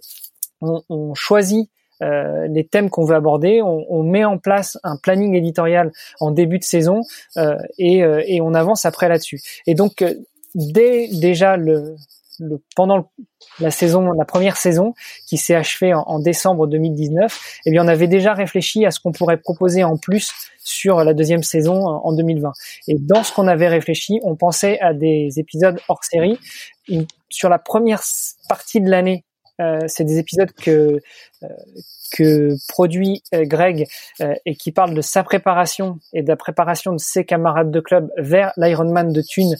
on, 0.60 0.82
on 0.90 1.14
choisit 1.14 1.70
euh, 2.02 2.46
les 2.48 2.66
thèmes 2.66 2.90
qu'on 2.90 3.04
veut 3.04 3.16
aborder, 3.16 3.62
on, 3.62 3.86
on, 3.88 4.02
met 4.02 4.24
en 4.24 4.38
place 4.38 4.78
un 4.82 4.96
planning 4.96 5.34
éditorial 5.34 5.92
en 6.20 6.30
début 6.30 6.58
de 6.58 6.64
saison 6.64 7.00
euh, 7.36 7.56
et, 7.78 8.02
euh, 8.02 8.22
et, 8.26 8.40
on 8.40 8.54
avance 8.54 8.84
après 8.84 9.08
là-dessus. 9.08 9.40
Et 9.66 9.74
donc 9.74 10.02
euh, 10.02 10.14
dès 10.54 11.08
déjà 11.08 11.56
le, 11.56 11.96
le 12.38 12.60
pendant 12.74 13.10
la 13.60 13.70
saison, 13.70 14.12
la 14.12 14.26
première 14.26 14.58
saison 14.58 14.92
qui 15.26 15.38
s'est 15.38 15.54
achevée 15.54 15.94
en, 15.94 16.02
en, 16.02 16.18
décembre 16.18 16.66
2019, 16.66 17.60
eh 17.64 17.70
bien 17.70 17.82
on 17.82 17.88
avait 17.88 18.08
déjà 18.08 18.34
réfléchi 18.34 18.84
à 18.84 18.90
ce 18.90 19.00
qu'on 19.00 19.12
pourrait 19.12 19.38
proposer 19.38 19.82
en 19.82 19.96
plus 19.96 20.32
sur 20.62 21.02
la 21.02 21.14
deuxième 21.14 21.42
saison 21.42 21.86
en 21.86 22.12
2020. 22.12 22.52
Et 22.88 22.96
dans 22.98 23.22
ce 23.22 23.32
qu'on 23.32 23.48
avait 23.48 23.68
réfléchi, 23.68 24.20
on 24.22 24.36
pensait 24.36 24.78
à 24.80 24.92
des 24.92 25.38
épisodes 25.38 25.80
hors 25.88 26.04
série. 26.04 26.38
Sur 27.30 27.48
la 27.48 27.58
première 27.58 28.02
partie 28.48 28.80
de 28.80 28.90
l'année, 28.90 29.24
euh, 29.60 29.78
c'est 29.86 30.04
des 30.04 30.18
épisodes 30.18 30.52
que 30.52 31.00
que 32.12 32.54
produit 32.68 33.22
euh, 33.34 33.44
Greg 33.44 33.86
et 34.44 34.54
qui 34.54 34.72
parle 34.72 34.94
de 34.94 35.00
sa 35.00 35.22
préparation 35.22 35.98
et 36.12 36.22
de 36.22 36.28
la 36.28 36.36
préparation 36.36 36.92
de 36.92 36.98
ses 36.98 37.24
camarades 37.24 37.70
de 37.70 37.80
club 37.80 38.10
vers 38.16 38.52
l'Ironman 38.56 39.12
de 39.12 39.22
Thun 39.22 39.50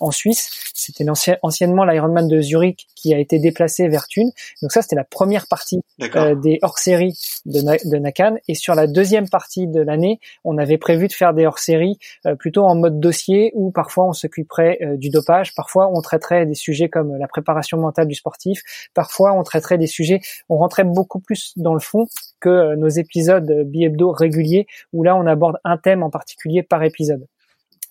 en 0.00 0.10
Suisse. 0.10 0.50
C'était 0.74 1.04
anciennement 1.42 1.84
l'Ironman 1.84 2.26
de 2.26 2.40
Zurich 2.40 2.86
qui 2.96 3.14
a 3.14 3.18
été 3.18 3.38
déplacé 3.38 3.88
vers 3.88 4.06
Thun. 4.08 4.30
Donc 4.62 4.72
ça, 4.72 4.82
c'était 4.82 4.96
la 4.96 5.04
première 5.04 5.46
partie 5.46 5.82
des 5.98 6.58
hors-séries 6.62 7.16
de, 7.46 7.60
de, 7.60 7.96
Nakan. 7.98 8.36
Et 8.48 8.54
sur 8.54 8.74
la 8.74 8.86
deuxième 8.86 9.28
partie 9.28 9.66
de 9.66 9.80
l'année, 9.80 10.20
on 10.44 10.58
avait 10.58 10.78
prévu 10.78 11.06
de 11.06 11.12
faire 11.12 11.34
des 11.34 11.46
hors-séries 11.46 11.98
plutôt 12.38 12.64
en 12.64 12.74
mode 12.74 12.98
dossier 13.00 13.52
où 13.54 13.70
parfois 13.70 14.08
on 14.08 14.12
s'occuperait 14.12 14.78
du 14.96 15.10
dopage, 15.10 15.54
parfois 15.54 15.90
on 15.92 16.00
traiterait 16.00 16.46
des 16.46 16.54
sujets 16.54 16.88
comme 16.88 17.16
la 17.16 17.28
préparation 17.28 17.78
mentale 17.78 18.06
du 18.06 18.14
sportif, 18.14 18.62
parfois 18.94 19.32
on 19.34 19.42
traiterait 19.42 19.78
des 19.78 19.86
sujets, 19.86 20.20
on 20.48 20.56
rentrait 20.56 20.84
beaucoup 20.84 21.20
plus 21.20 21.29
dans 21.56 21.74
le 21.74 21.80
fond 21.80 22.06
que 22.40 22.48
euh, 22.48 22.76
nos 22.76 22.88
épisodes 22.88 23.50
bi-hebdo 23.66 24.10
réguliers 24.12 24.66
où 24.92 25.02
là 25.02 25.16
on 25.16 25.26
aborde 25.26 25.58
un 25.64 25.76
thème 25.76 26.02
en 26.02 26.10
particulier 26.10 26.62
par 26.62 26.82
épisode. 26.82 27.26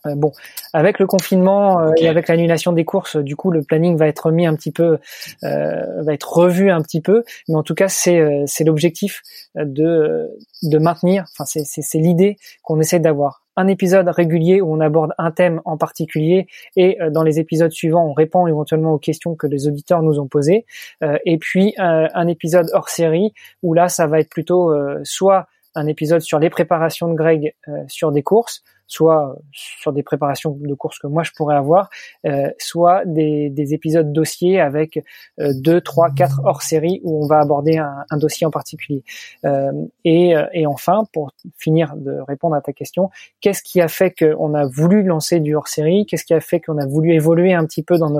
Euh, 0.05 0.15
bon, 0.15 0.31
avec 0.71 0.97
le 0.99 1.07
confinement 1.07 1.81
euh, 1.81 1.91
et 1.97 2.07
avec 2.07 2.29
l'annulation 2.29 2.71
des 2.71 2.85
courses, 2.85 3.17
du 3.17 3.35
coup, 3.35 3.51
le 3.51 3.63
planning 3.63 3.97
va 3.97 4.07
être 4.07 4.31
mis 4.31 4.45
un 4.45 4.55
petit 4.55 4.71
peu, 4.71 4.97
va 5.41 6.13
être 6.13 6.31
revu 6.31 6.71
un 6.71 6.81
petit 6.81 7.01
peu. 7.01 7.23
Mais 7.49 7.55
en 7.55 7.63
tout 7.63 7.75
cas, 7.75 7.89
c'est 7.89 8.39
l'objectif 8.65 9.21
de 9.55 10.29
de 10.63 10.77
maintenir. 10.77 11.25
Enfin, 11.37 11.43
c'est 11.45 11.97
l'idée 11.97 12.37
qu'on 12.63 12.79
essaie 12.79 13.01
d'avoir 13.01 13.43
un 13.59 13.67
épisode 13.67 14.07
régulier 14.07 14.61
où 14.61 14.73
on 14.73 14.79
aborde 14.79 15.13
un 15.17 15.31
thème 15.31 15.61
en 15.65 15.75
particulier 15.75 16.47
et 16.77 17.01
euh, 17.01 17.09
dans 17.09 17.23
les 17.23 17.39
épisodes 17.39 17.71
suivants 17.71 18.05
on 18.05 18.13
répond 18.13 18.47
éventuellement 18.47 18.93
aux 18.93 18.99
questions 18.99 19.35
que 19.35 19.47
les 19.47 19.67
auditeurs 19.67 20.01
nous 20.01 20.17
ont 20.17 20.27
posées. 20.27 20.65
Euh, 21.03 21.17
et 21.25 21.37
puis 21.37 21.75
euh, 21.77 22.07
un 22.13 22.27
épisode 22.27 22.69
hors 22.73 22.87
série 22.87 23.33
où 23.61 23.73
là 23.73 23.89
ça 23.89 24.07
va 24.07 24.19
être 24.21 24.29
plutôt 24.29 24.73
soit 25.03 25.47
un 25.75 25.87
épisode 25.87 26.21
sur 26.21 26.39
les 26.39 26.49
préparations 26.49 27.09
de 27.09 27.15
Greg 27.15 27.53
sur 27.87 28.11
des 28.11 28.23
courses 28.23 28.63
soit 28.89 29.37
sur 29.51 29.93
des 29.93 30.03
préparations 30.03 30.57
de 30.59 30.73
courses 30.73 30.99
que 30.99 31.07
moi 31.07 31.23
je 31.23 31.31
pourrais 31.31 31.55
avoir, 31.55 31.89
euh, 32.25 32.49
soit 32.57 33.05
des, 33.05 33.49
des, 33.49 33.73
épisodes 33.73 34.11
dossiers 34.11 34.59
avec 34.59 34.99
euh, 35.39 35.53
deux, 35.55 35.79
trois, 35.79 36.09
quatre 36.09 36.41
hors 36.43 36.63
série 36.63 36.99
où 37.03 37.23
on 37.23 37.27
va 37.27 37.39
aborder 37.39 37.77
un, 37.77 38.17
dossier 38.17 38.47
en 38.47 38.51
particulier. 38.51 39.03
Euh, 39.45 39.71
et, 40.03 40.33
et, 40.53 40.65
enfin, 40.65 41.03
pour 41.13 41.31
finir 41.57 41.95
de 41.95 42.17
répondre 42.27 42.55
à 42.55 42.61
ta 42.61 42.73
question, 42.73 43.11
qu'est-ce 43.41 43.61
qui 43.61 43.79
a 43.79 43.87
fait 43.87 44.11
qu'on 44.11 44.55
a 44.55 44.65
voulu 44.65 45.03
lancer 45.03 45.39
du 45.39 45.55
hors 45.55 45.67
série 45.67 46.07
Qu'est-ce 46.07 46.25
qui 46.25 46.33
a 46.33 46.41
fait 46.41 46.59
qu'on 46.59 46.79
a 46.79 46.87
voulu 46.87 47.13
évoluer 47.13 47.53
un 47.53 47.65
petit 47.65 47.83
peu 47.83 47.97
dans 47.97 48.11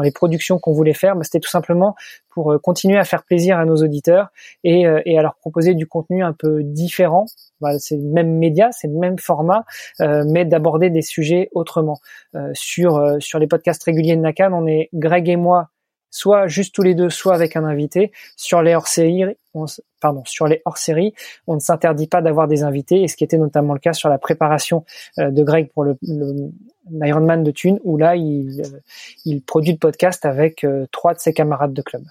les 0.00 0.12
productions 0.12 0.58
qu'on 0.60 0.72
voulait 0.72 0.94
faire? 0.94 1.16
Ben, 1.16 1.24
C'était 1.24 1.40
tout 1.40 1.50
simplement 1.50 1.96
pour 2.38 2.60
continuer 2.62 2.98
à 2.98 3.04
faire 3.04 3.24
plaisir 3.24 3.58
à 3.58 3.64
nos 3.64 3.76
auditeurs 3.76 4.28
et, 4.64 4.84
et 5.04 5.18
à 5.18 5.22
leur 5.22 5.34
proposer 5.36 5.74
du 5.74 5.86
contenu 5.86 6.22
un 6.22 6.32
peu 6.32 6.62
différent 6.62 7.26
c'est 7.78 7.96
le 7.96 8.02
même 8.02 8.38
média, 8.38 8.70
c'est 8.72 8.88
le 8.88 8.98
même 8.98 9.18
format, 9.18 9.64
euh, 10.00 10.24
mais 10.26 10.44
d'aborder 10.44 10.90
des 10.90 11.02
sujets 11.02 11.48
autrement. 11.52 11.98
Euh, 12.34 12.50
sur 12.54 12.96
euh, 12.96 13.18
sur 13.20 13.38
les 13.38 13.46
podcasts 13.46 13.82
réguliers 13.82 14.16
de 14.16 14.20
Nakan, 14.20 14.52
on 14.52 14.66
est 14.66 14.88
Greg 14.92 15.28
et 15.28 15.36
moi, 15.36 15.70
soit 16.10 16.46
juste 16.46 16.74
tous 16.74 16.82
les 16.82 16.94
deux, 16.94 17.10
soit 17.10 17.34
avec 17.34 17.56
un 17.56 17.64
invité. 17.64 18.12
Sur 18.36 18.62
les 18.62 18.74
hors-séries, 18.74 19.24
pardon, 20.00 20.22
sur 20.24 20.46
les 20.46 20.62
hors-séries, 20.64 21.14
on 21.46 21.54
ne 21.54 21.60
s'interdit 21.60 22.06
pas 22.06 22.22
d'avoir 22.22 22.48
des 22.48 22.62
invités, 22.62 23.02
et 23.02 23.08
ce 23.08 23.16
qui 23.16 23.24
était 23.24 23.38
notamment 23.38 23.74
le 23.74 23.80
cas 23.80 23.92
sur 23.92 24.08
la 24.08 24.18
préparation 24.18 24.84
de 25.18 25.42
Greg 25.42 25.70
pour 25.72 25.84
le, 25.84 25.96
le 26.02 26.50
l'Ironman 26.90 27.44
de 27.44 27.50
Thune, 27.50 27.78
où 27.84 27.98
là, 27.98 28.16
il, 28.16 28.62
il 29.26 29.42
produit 29.42 29.72
le 29.72 29.78
podcast 29.78 30.24
avec 30.24 30.66
trois 30.90 31.12
de 31.12 31.18
ses 31.18 31.34
camarades 31.34 31.74
de 31.74 31.82
club. 31.82 32.04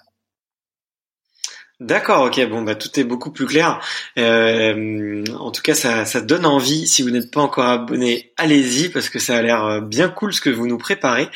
D'accord, 1.80 2.24
ok, 2.24 2.44
bon 2.48 2.62
bah 2.62 2.74
tout 2.74 2.98
est 2.98 3.04
beaucoup 3.04 3.30
plus 3.30 3.46
clair. 3.46 3.78
Euh, 4.18 5.22
en 5.38 5.52
tout 5.52 5.62
cas, 5.62 5.74
ça, 5.74 6.04
ça 6.06 6.20
donne 6.20 6.44
envie. 6.44 6.88
Si 6.88 7.02
vous 7.02 7.10
n'êtes 7.10 7.30
pas 7.30 7.40
encore 7.40 7.66
abonné, 7.66 8.32
allez-y 8.36 8.88
parce 8.88 9.08
que 9.08 9.20
ça 9.20 9.36
a 9.36 9.42
l'air 9.42 9.64
euh, 9.64 9.80
bien 9.80 10.08
cool 10.08 10.34
ce 10.34 10.40
que 10.40 10.50
vous 10.50 10.66
nous 10.66 10.76
préparez. 10.76 11.28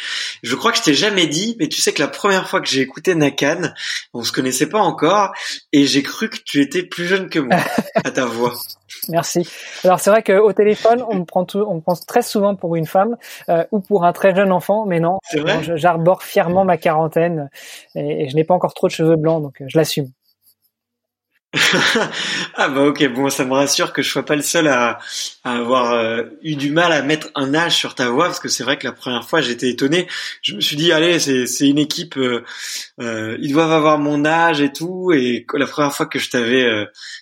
Je 0.43 0.57
crois 0.57 0.73
que 0.73 0.79
je 0.79 0.83
t'ai 0.83 0.95
jamais 0.95 1.29
dit, 1.29 1.57
mais 1.61 1.69
tu 1.69 1.81
sais 1.81 1.93
que 1.93 2.03
la 2.03 2.09
première 2.09 2.49
fois 2.49 2.61
que 2.61 2.67
j'ai 2.67 2.81
écouté 2.81 3.15
Nakan, 3.15 3.73
on 4.15 4.25
se 4.25 4.33
connaissait 4.33 4.69
pas 4.69 4.81
encore 4.81 5.33
et 5.73 5.87
j'ai 5.87 6.03
cru 6.03 6.29
que 6.29 6.39
tu 6.45 6.61
étais 6.61 6.83
plus 6.83 7.07
jeune 7.07 7.29
que 7.29 7.39
moi 7.39 7.61
à 8.05 8.11
ta 8.11 8.25
voix. 8.25 8.55
Merci. 9.11 9.49
Alors 9.85 10.01
c'est 10.01 10.11
vrai 10.11 10.25
qu'au 10.25 10.53
téléphone, 10.53 11.05
on 11.09 11.21
me 11.21 11.25
prend 11.25 11.45
tout, 11.45 11.65
on 11.69 11.77
me 11.77 11.81
pense 11.81 12.05
très 12.05 12.23
souvent 12.23 12.57
pour 12.57 12.75
une 12.75 12.87
femme 12.87 13.17
euh, 13.49 13.65
ou 13.71 13.79
pour 13.79 14.05
un 14.05 14.13
très 14.13 14.35
jeune 14.35 14.51
enfant, 14.51 14.87
mais 14.87 14.99
non. 14.99 15.19
J'arbore 15.77 16.25
fièrement 16.25 16.65
ma 16.65 16.79
quarantaine 16.79 17.49
et, 17.95 18.25
et 18.25 18.29
je 18.29 18.35
n'ai 18.35 18.43
pas 18.43 18.55
encore 18.55 18.75
trop 18.75 18.89
de 18.89 18.93
cheveux 18.93 19.15
blancs, 19.15 19.41
donc 19.41 19.63
je 19.69 19.79
l'assume. 19.79 20.11
Ah 22.55 22.69
bah 22.69 22.85
ok 22.87 23.07
bon 23.13 23.29
ça 23.29 23.45
me 23.45 23.53
rassure 23.53 23.93
que 23.93 24.01
je 24.01 24.09
sois 24.09 24.25
pas 24.25 24.37
le 24.37 24.43
seul 24.43 24.69
à, 24.69 24.99
à 25.45 25.59
avoir 25.59 25.93
euh, 25.93 26.23
eu 26.43 26.57
du 26.57 26.71
mal 26.71 26.93
à 26.93 27.03
mettre 27.03 27.29
un 27.35 27.53
âge 27.55 27.77
sur 27.77 27.95
ta 27.95 28.09
voix 28.09 28.25
parce 28.27 28.41
que 28.41 28.49
c'est 28.49 28.65
vrai 28.65 28.79
que 28.79 28.87
la 28.87 28.93
première 28.93 29.29
fois 29.29 29.43
j'étais 29.43 29.69
étonné. 29.69 30.09
Je 30.41 30.55
me 30.55 30.63
suis 30.63 30.77
dit 30.77 30.93
allez 30.93 31.19
c'est 31.19 31.47
c'est 31.47 31.69
une 31.69 31.79
équipe 31.79 32.17
euh, 32.17 32.43
euh, 33.01 33.37
ils 33.39 33.53
doivent 33.53 33.73
avoir 33.73 33.99
mon 33.99 34.25
âge 34.25 34.63
et 34.63 34.73
tout 34.73 35.13
et 35.13 35.45
la 35.53 35.67
première 35.67 35.93
fois 35.95 36.07
que 36.07 36.19
je 36.19 36.31
t'avais 36.31 36.67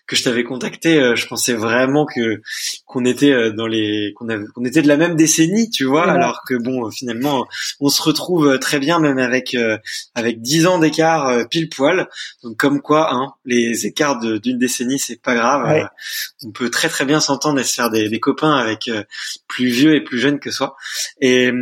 que 0.07 0.15
je 0.15 0.23
t'avais 0.23 0.45
contacté 0.45 1.17
je 1.17 1.27
pensais 1.27 1.55
vraiment 1.55 2.07
que 2.07 2.41
qu'on 2.85 3.05
était 3.05 3.51
dans 3.53 3.67
les 3.67 4.13
qu'on 4.15 4.29
avait 4.29 4.45
qu'on 4.55 4.65
était 4.65 4.83
de 4.83 4.89
la 4.89 4.97
même 4.97 5.17
décennie 5.17 5.71
tu 5.71 5.85
vois 5.85 6.09
alors 6.09 6.43
que 6.47 6.55
bon 6.55 6.89
finalement 6.93 7.47
on 7.81 7.89
se 7.89 8.01
retrouve 8.01 8.61
très 8.61 8.79
bien 8.79 9.01
même 9.01 9.19
avec 9.19 9.57
avec 10.15 10.41
dix 10.41 10.67
ans 10.67 10.79
d'écart 10.79 11.49
pile 11.49 11.69
poil. 11.69 12.09
Donc 12.45 12.57
comme 12.57 12.81
quoi 12.81 13.13
hein 13.13 13.33
les 13.45 13.87
écarts 13.87 14.20
d'une 14.21 14.59
décennie, 14.59 14.99
c'est 14.99 15.21
pas 15.21 15.35
grave. 15.35 15.89
on 16.45 16.53
peut 16.53 16.71
très 16.71 16.89
très 16.89 17.05
bien 17.05 17.21
s'entendre 17.21 17.61
et 17.61 17.65
se 17.65 17.75
faire 17.75 17.91
des, 17.91 18.09
des 18.09 18.21
copains 18.21 18.55
avec 18.55 18.91
plus 19.49 19.69
vieux 19.69 19.95
et 19.95 20.01
plus 20.03 20.19
jeunes 20.19 20.41
que 20.41 20.51
soi. 20.51 20.77
Et 21.21 21.53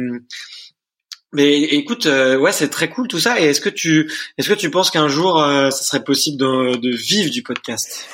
mais 1.32 1.60
écoute, 1.60 2.06
ouais, 2.06 2.52
c'est 2.52 2.68
très 2.68 2.88
cool 2.88 3.06
tout 3.06 3.18
ça. 3.18 3.40
Et 3.40 3.44
est-ce 3.44 3.60
que 3.60 3.68
tu, 3.68 4.10
est-ce 4.38 4.48
que 4.48 4.54
tu 4.54 4.70
penses 4.70 4.90
qu'un 4.90 5.08
jour, 5.08 5.38
ça 5.38 5.70
serait 5.70 6.04
possible 6.04 6.38
de, 6.38 6.76
de 6.76 6.96
vivre 6.96 7.30
du 7.30 7.42
podcast? 7.42 8.06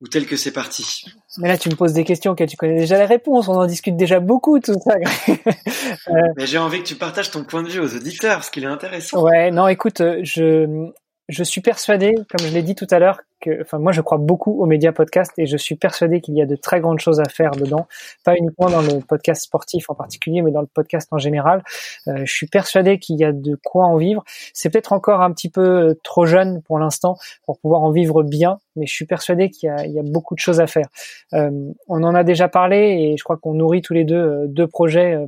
Ou 0.00 0.06
tel 0.06 0.26
que 0.26 0.36
c'est 0.36 0.52
parti? 0.52 1.04
Mais 1.38 1.48
là, 1.48 1.58
tu 1.58 1.68
me 1.68 1.74
poses 1.74 1.92
des 1.92 2.04
questions 2.04 2.36
que 2.36 2.44
tu 2.44 2.56
connais 2.56 2.78
déjà 2.78 2.96
les 2.98 3.04
réponses. 3.04 3.48
On 3.48 3.54
en 3.54 3.66
discute 3.66 3.96
déjà 3.96 4.20
beaucoup, 4.20 4.60
tout 4.60 4.74
ça. 4.84 4.94
euh... 5.28 6.12
Mais 6.36 6.46
j'ai 6.46 6.58
envie 6.58 6.78
que 6.78 6.86
tu 6.86 6.94
partages 6.94 7.32
ton 7.32 7.42
point 7.42 7.64
de 7.64 7.68
vue 7.68 7.80
aux 7.80 7.96
auditeurs, 7.96 8.36
parce 8.36 8.50
qu'il 8.50 8.62
est 8.62 8.68
intéressant. 8.68 9.22
Ouais, 9.22 9.50
non, 9.50 9.66
écoute, 9.66 10.00
je 10.22 10.88
je 11.28 11.42
suis 11.42 11.60
persuadé, 11.60 12.14
comme 12.14 12.46
je 12.46 12.54
l'ai 12.54 12.62
dit 12.62 12.74
tout 12.74 12.86
à 12.90 12.98
l'heure, 12.98 13.20
que, 13.40 13.62
enfin, 13.62 13.78
moi, 13.78 13.92
je 13.92 14.00
crois 14.00 14.18
beaucoup 14.18 14.62
aux 14.62 14.66
médias 14.66 14.92
podcast 14.92 15.32
et 15.38 15.46
je 15.46 15.56
suis 15.56 15.76
persuadé 15.76 16.20
qu'il 16.20 16.34
y 16.34 16.42
a 16.42 16.46
de 16.46 16.56
très 16.56 16.80
grandes 16.80 17.00
choses 17.00 17.20
à 17.20 17.28
faire 17.28 17.52
dedans, 17.52 17.86
pas 18.24 18.34
uniquement 18.36 18.70
dans 18.70 18.82
le 18.82 19.00
podcast 19.00 19.42
sportif 19.42 19.90
en 19.90 19.94
particulier, 19.94 20.42
mais 20.42 20.50
dans 20.50 20.60
le 20.60 20.66
podcast 20.66 21.08
en 21.12 21.18
général. 21.18 21.62
Euh, 22.08 22.24
je 22.24 22.32
suis 22.32 22.46
persuadé 22.46 22.98
qu'il 22.98 23.18
y 23.18 23.24
a 23.24 23.32
de 23.32 23.58
quoi 23.64 23.86
en 23.86 23.96
vivre. 23.96 24.24
C'est 24.52 24.70
peut-être 24.70 24.92
encore 24.92 25.22
un 25.22 25.32
petit 25.32 25.50
peu 25.50 25.96
trop 26.02 26.26
jeune 26.26 26.62
pour 26.62 26.78
l'instant 26.78 27.16
pour 27.44 27.58
pouvoir 27.58 27.82
en 27.82 27.90
vivre 27.90 28.22
bien, 28.22 28.58
mais 28.76 28.86
je 28.86 28.92
suis 28.92 29.06
persuadé 29.06 29.50
qu'il 29.50 29.68
y, 29.68 29.98
a, 29.98 30.02
beaucoup 30.02 30.34
de 30.34 30.40
choses 30.40 30.60
à 30.60 30.66
faire. 30.66 30.88
Euh, 31.34 31.50
on 31.88 32.02
en 32.04 32.14
a 32.14 32.24
déjà 32.24 32.48
parlé 32.48 32.76
et 32.78 33.16
je 33.16 33.24
crois 33.24 33.36
qu'on 33.36 33.54
nourrit 33.54 33.82
tous 33.82 33.94
les 33.94 34.04
deux 34.04 34.16
euh, 34.16 34.46
deux 34.46 34.66
projets 34.66 35.14
euh, 35.14 35.26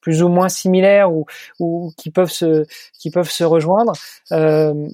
plus 0.00 0.22
ou 0.22 0.28
moins 0.28 0.48
similaires 0.48 1.10
ou, 1.12 1.92
qui 1.96 2.10
peuvent 2.10 2.30
se 2.30 2.64
qui 2.98 3.10
peuvent 3.10 3.30
se 3.30 3.44
rejoindre. 3.44 3.92
Euh, 4.32 4.88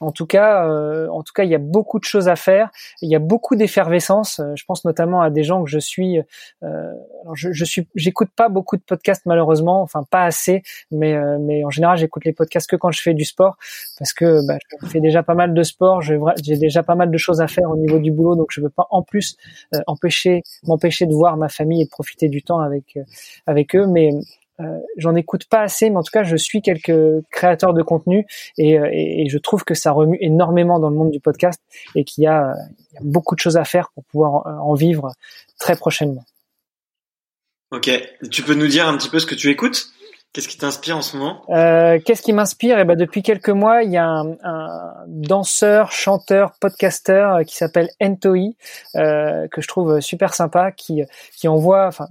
en 0.00 0.12
tout 0.12 0.26
cas, 0.26 0.68
euh, 0.68 1.08
en 1.08 1.22
tout 1.22 1.32
cas, 1.32 1.44
il 1.44 1.50
y 1.50 1.54
a 1.54 1.58
beaucoup 1.58 1.98
de 1.98 2.04
choses 2.04 2.28
à 2.28 2.36
faire. 2.36 2.70
Il 3.00 3.10
y 3.10 3.16
a 3.16 3.18
beaucoup 3.18 3.56
d'effervescence. 3.56 4.40
Euh, 4.40 4.52
je 4.54 4.64
pense 4.66 4.84
notamment 4.84 5.22
à 5.22 5.30
des 5.30 5.42
gens 5.42 5.64
que 5.64 5.70
je 5.70 5.78
suis. 5.78 6.18
Euh, 6.62 6.92
je, 7.34 7.64
suis, 7.64 7.88
j'écoute 7.94 8.28
pas 8.36 8.48
beaucoup 8.48 8.76
de 8.76 8.82
podcasts 8.82 9.24
malheureusement, 9.26 9.82
enfin 9.82 10.04
pas 10.10 10.24
assez, 10.24 10.62
mais 10.90 11.14
euh, 11.14 11.38
mais 11.40 11.64
en 11.64 11.70
général, 11.70 11.96
j'écoute 11.96 12.24
les 12.24 12.32
podcasts 12.32 12.68
que 12.68 12.76
quand 12.76 12.90
je 12.90 13.00
fais 13.00 13.14
du 13.14 13.24
sport, 13.24 13.56
parce 13.98 14.12
que 14.12 14.46
bah, 14.46 14.58
je 14.82 14.88
fais 14.88 15.00
déjà 15.00 15.22
pas 15.22 15.34
mal 15.34 15.54
de 15.54 15.62
sport. 15.62 16.02
J'ai 16.02 16.56
déjà 16.56 16.82
pas 16.82 16.94
mal 16.94 17.10
de 17.10 17.18
choses 17.18 17.40
à 17.40 17.48
faire 17.48 17.70
au 17.70 17.76
niveau 17.76 17.98
du 17.98 18.12
boulot, 18.12 18.36
donc 18.36 18.48
je 18.50 18.60
veux 18.60 18.70
pas 18.70 18.86
en 18.90 19.02
plus 19.02 19.36
euh, 19.74 19.80
empêcher 19.86 20.42
m'empêcher 20.64 21.06
de 21.06 21.14
voir 21.14 21.36
ma 21.36 21.48
famille 21.48 21.82
et 21.82 21.84
de 21.84 21.90
profiter 21.90 22.28
du 22.28 22.42
temps 22.42 22.60
avec 22.60 22.98
avec 23.46 23.74
eux, 23.74 23.86
mais 23.86 24.10
euh, 24.60 24.80
j'en 24.96 25.14
écoute 25.14 25.46
pas 25.48 25.60
assez, 25.60 25.90
mais 25.90 25.96
en 25.96 26.02
tout 26.02 26.12
cas, 26.12 26.22
je 26.22 26.36
suis 26.36 26.62
quelques 26.62 27.24
créateurs 27.30 27.74
de 27.74 27.82
contenu 27.82 28.26
et, 28.58 28.78
euh, 28.78 28.88
et, 28.90 29.22
et 29.22 29.28
je 29.28 29.38
trouve 29.38 29.64
que 29.64 29.74
ça 29.74 29.92
remue 29.92 30.18
énormément 30.20 30.78
dans 30.78 30.90
le 30.90 30.96
monde 30.96 31.10
du 31.10 31.20
podcast 31.20 31.60
et 31.94 32.04
qu'il 32.04 32.24
y, 32.24 32.26
a, 32.26 32.54
il 32.92 32.94
y 32.94 32.98
a 32.98 33.02
beaucoup 33.02 33.34
de 33.34 33.40
choses 33.40 33.56
à 33.56 33.64
faire 33.64 33.90
pour 33.94 34.04
pouvoir 34.04 34.46
en, 34.46 34.70
en 34.70 34.74
vivre 34.74 35.12
très 35.58 35.76
prochainement. 35.76 36.24
Ok, 37.72 37.90
tu 38.30 38.42
peux 38.42 38.54
nous 38.54 38.68
dire 38.68 38.86
un 38.86 38.96
petit 38.96 39.08
peu 39.08 39.18
ce 39.18 39.26
que 39.26 39.34
tu 39.34 39.50
écoutes? 39.50 39.88
Qu'est-ce 40.32 40.48
qui 40.48 40.58
t'inspire 40.58 40.98
en 40.98 41.02
ce 41.02 41.16
moment? 41.16 41.42
Euh, 41.48 41.98
Qu'est-ce 42.04 42.20
qui 42.20 42.34
m'inspire? 42.34 42.78
Eh 42.78 42.84
ben 42.84 42.94
depuis 42.94 43.22
quelques 43.22 43.48
mois, 43.48 43.84
il 43.84 43.90
y 43.90 43.96
a 43.96 44.06
un, 44.06 44.36
un 44.42 44.92
danseur, 45.06 45.92
chanteur, 45.92 46.52
podcasteur 46.60 47.40
qui 47.46 47.56
s'appelle 47.56 47.88
Entoi, 48.02 48.54
euh, 48.96 49.48
que 49.48 49.62
je 49.62 49.66
trouve 49.68 50.00
super 50.00 50.34
sympa, 50.34 50.72
qui 50.72 51.02
qui 51.36 51.48
envoie, 51.48 51.86
enfin 51.86 52.06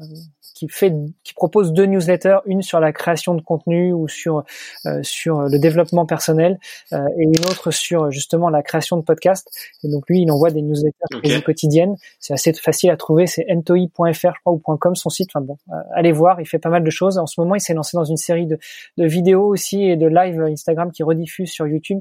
qui 0.56 0.70
fait, 0.70 0.94
qui 1.24 1.34
propose 1.34 1.74
deux 1.74 1.86
newsletters, 1.86 2.38
une 2.46 2.62
sur 2.62 2.80
la 2.80 2.94
création 2.94 3.36
de 3.36 3.42
contenu 3.42 3.92
ou 3.94 4.08
sur 4.08 4.44
euh, 4.86 5.00
sur 5.04 5.42
le 5.42 5.60
développement 5.60 6.06
personnel 6.06 6.58
euh, 6.94 7.06
et 7.20 7.24
une 7.24 7.46
autre 7.46 7.72
sur 7.72 8.10
justement 8.10 8.50
la 8.50 8.64
création 8.64 8.96
de 8.98 9.04
podcasts. 9.04 9.50
Et 9.84 9.90
donc 9.90 10.06
lui, 10.10 10.22
il 10.22 10.32
envoie 10.32 10.52
des 10.52 10.62
newsletters 10.62 11.14
okay. 11.14 11.42
quotidiennes. 11.42 11.96
C'est 12.20 12.34
assez 12.34 12.54
facile 12.54 12.90
à 12.90 12.98
trouver. 12.98 13.28
C'est 13.28 13.46
entoi.fr 13.52 14.14
je 14.14 14.40
crois 14.42 14.54
ou 14.54 14.78
.com 14.78 14.96
son 14.96 15.10
site. 15.10 15.30
Enfin 15.34 15.46
bon, 15.46 15.58
euh, 15.70 15.76
allez 15.94 16.14
voir. 16.14 16.40
Il 16.40 16.48
fait 16.48 16.60
pas 16.60 16.70
mal 16.70 16.84
de 16.84 16.90
choses. 16.90 17.18
En 17.18 17.28
ce 17.28 17.40
moment, 17.40 17.56
il 17.56 17.62
s'est 17.62 17.74
lancé 17.74 17.98
dans 17.98 18.06
une 18.06 18.18
série 18.18 18.48
de, 18.48 18.58
de 18.98 19.06
vidéos 19.06 19.46
aussi 19.46 19.84
et 19.84 19.98
de 19.98 20.08
live 20.08 20.42
Instagram 20.42 20.92
qui 20.92 21.04
rediffusent 21.04 21.52
sur 21.52 21.68
YouTube, 21.68 22.00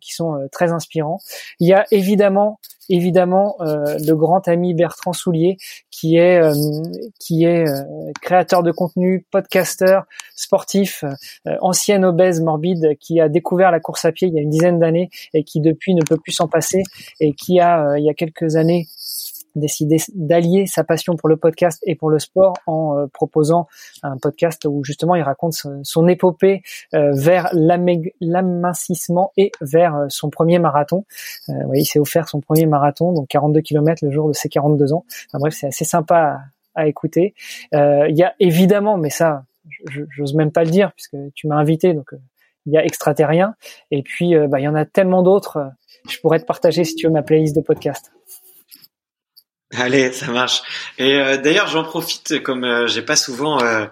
qui 0.00 0.14
sont 0.14 0.48
très 0.50 0.72
inspirants. 0.72 1.20
Il 1.58 1.68
y 1.68 1.74
a 1.74 1.84
évidemment 1.90 2.58
évidemment 2.90 3.56
euh, 3.60 3.96
le 4.06 4.14
grand 4.14 4.46
ami 4.48 4.74
Bertrand 4.74 5.12
Soulier 5.12 5.56
qui 5.90 6.16
est 6.16 6.40
euh, 6.40 6.52
qui 7.18 7.44
est 7.44 7.66
euh, 7.66 8.12
créateur 8.20 8.62
de 8.62 8.72
contenu, 8.72 9.24
podcasteur, 9.30 10.04
sportif, 10.34 11.04
ancien 11.60 12.02
obèse 12.02 12.40
morbide 12.40 12.96
qui 12.98 13.20
a 13.20 13.28
découvert 13.28 13.70
la 13.70 13.80
course 13.80 14.04
à 14.04 14.12
pied 14.12 14.28
il 14.28 14.34
y 14.34 14.38
a 14.38 14.42
une 14.42 14.50
dizaine 14.50 14.78
d'années 14.78 15.08
et 15.34 15.44
qui 15.44 15.60
depuis 15.60 15.94
ne 15.94 16.02
peut 16.02 16.16
plus 16.16 16.32
s'en 16.32 16.48
passer 16.48 16.82
et 17.20 17.32
qui 17.32 17.60
a 17.60 17.96
il 17.96 18.04
y 18.04 18.10
a 18.10 18.14
quelques 18.14 18.56
années 18.56 18.88
décidé 19.56 19.98
d'allier 20.14 20.66
sa 20.66 20.84
passion 20.84 21.16
pour 21.16 21.28
le 21.28 21.36
podcast 21.36 21.82
et 21.86 21.94
pour 21.94 22.10
le 22.10 22.18
sport 22.18 22.54
en 22.66 22.98
euh, 22.98 23.06
proposant 23.06 23.66
un 24.02 24.16
podcast 24.16 24.64
où 24.66 24.84
justement 24.84 25.14
il 25.14 25.22
raconte 25.22 25.54
son, 25.82 26.08
épopée 26.08 26.62
euh, 26.94 27.12
vers 27.12 27.50
l'amincissement 27.52 29.32
et 29.36 29.52
vers 29.60 29.94
euh, 29.94 30.06
son 30.08 30.30
premier 30.30 30.58
marathon. 30.58 31.04
oui, 31.48 31.80
il 31.80 31.84
s'est 31.84 31.98
offert 31.98 32.28
son 32.28 32.40
premier 32.40 32.66
marathon, 32.66 33.12
donc 33.12 33.28
42 33.28 33.60
km 33.60 34.04
le 34.04 34.10
jour 34.10 34.28
de 34.28 34.32
ses 34.32 34.48
42 34.48 34.92
ans. 34.92 35.04
Bref, 35.34 35.54
c'est 35.54 35.68
assez 35.68 35.84
sympa 35.84 36.16
à, 36.74 36.82
à 36.82 36.86
écouter. 36.86 37.34
Il 37.72 38.16
y 38.16 38.22
a 38.22 38.34
évidemment, 38.40 38.96
mais 38.96 39.10
ça, 39.10 39.44
j'ose 39.86 40.34
même 40.34 40.50
pas 40.50 40.64
le 40.64 40.70
dire 40.70 40.92
puisque 40.92 41.16
tu 41.34 41.46
m'as 41.46 41.56
invité, 41.56 41.94
donc 41.94 42.10
il 42.66 42.72
y 42.72 42.78
a 42.78 42.84
extraterrien. 42.84 43.54
Et 43.90 44.02
puis, 44.02 44.34
bah, 44.48 44.60
il 44.60 44.64
y 44.64 44.68
en 44.68 44.74
a 44.74 44.84
tellement 44.84 45.22
d'autres. 45.22 45.70
Je 46.08 46.18
pourrais 46.20 46.40
te 46.40 46.46
partager 46.46 46.84
si 46.84 46.94
tu 46.94 47.06
veux 47.06 47.12
ma 47.12 47.22
playlist 47.22 47.54
de 47.54 47.60
podcast. 47.60 48.12
Allez, 49.76 50.12
ça 50.12 50.26
marche. 50.26 50.62
Et 50.98 51.14
euh, 51.14 51.36
d'ailleurs, 51.36 51.68
j'en 51.68 51.84
profite, 51.84 52.42
comme 52.42 52.64
euh, 52.64 52.88
j'ai 52.88 53.02
pas 53.02 53.14
souvent 53.14 53.62
euh, 53.62 53.86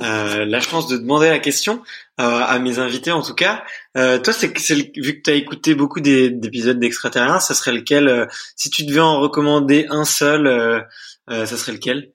la 0.00 0.60
chance 0.60 0.88
de 0.88 0.96
demander 0.96 1.28
la 1.28 1.38
question 1.38 1.82
à 2.18 2.58
mes 2.58 2.78
invités, 2.78 3.12
en 3.12 3.22
tout 3.22 3.34
cas. 3.34 3.64
toi, 3.94 4.32
c'est 4.34 4.48
vu 4.48 5.16
que 5.16 5.22
tu 5.22 5.30
as 5.30 5.32
écouté 5.32 5.74
beaucoup 5.74 6.00
d'épisodes 6.00 6.78
d'extraterriens, 6.78 7.40
ça 7.40 7.54
serait 7.54 7.72
lequel 7.72 8.28
Si 8.56 8.68
tu 8.68 8.84
devais 8.84 9.00
en 9.00 9.20
recommander 9.20 9.86
un 9.88 10.04
seul, 10.04 10.86
ça 11.26 11.46
serait 11.46 11.72
lequel? 11.72 12.12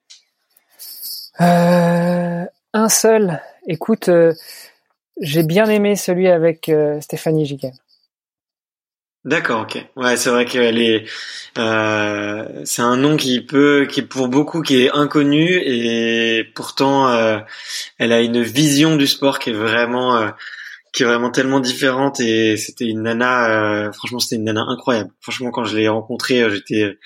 Un 1.39 2.89
seul. 2.89 3.41
Écoute, 3.67 4.11
j'ai 5.19 5.41
bien 5.41 5.65
aimé 5.65 5.95
celui 5.95 6.27
avec 6.27 6.71
Stéphanie 7.01 7.47
Giquel. 7.47 7.73
D'accord, 9.25 9.61
ok. 9.61 9.83
Ouais, 9.95 10.17
c'est 10.17 10.29
vrai 10.29 10.45
qu'elle 10.45 10.79
est, 10.79 11.05
euh, 11.57 12.61
c'est 12.63 12.83
un 12.83 12.95
nom 12.95 13.17
qui 13.17 13.41
peut, 13.41 13.87
qui 13.89 14.03
pour 14.03 14.27
beaucoup 14.27 14.61
qui 14.61 14.83
est 14.83 14.91
inconnu 14.91 15.61
et 15.65 16.43
pourtant 16.53 17.09
euh, 17.09 17.39
elle 17.97 18.11
a 18.11 18.21
une 18.21 18.43
vision 18.43 18.97
du 18.97 19.07
sport 19.07 19.39
qui 19.39 19.49
est 19.49 19.53
vraiment, 19.53 20.15
euh, 20.17 20.29
qui 20.93 21.01
est 21.03 21.07
vraiment 21.07 21.31
tellement 21.31 21.59
différente 21.59 22.19
et 22.19 22.55
c'était 22.57 22.85
une 22.85 23.03
nana, 23.03 23.87
euh, 23.87 23.91
franchement 23.93 24.19
c'était 24.19 24.35
une 24.35 24.43
nana 24.45 24.63
incroyable. 24.67 25.09
Franchement 25.21 25.49
quand 25.51 25.65
je 25.65 25.75
l'ai 25.77 25.87
rencontrée, 25.87 26.43
euh, 26.43 26.51
j'étais, 26.51 26.99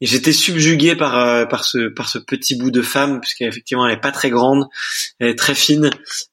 j'étais 0.00 0.32
subjugué 0.32 0.96
par 0.96 1.18
euh, 1.18 1.44
par 1.46 1.64
ce 1.64 1.88
par 1.88 2.08
ce 2.08 2.18
petit 2.18 2.56
bout 2.56 2.70
de 2.70 2.82
femme 2.82 3.20
puisqu'effectivement 3.20 3.86
elle 3.86 3.94
est 3.94 4.00
pas 4.00 4.12
très 4.12 4.30
grande, 4.30 4.66
elle 5.18 5.28
est 5.28 5.38
très 5.38 5.54
fine 5.54 5.90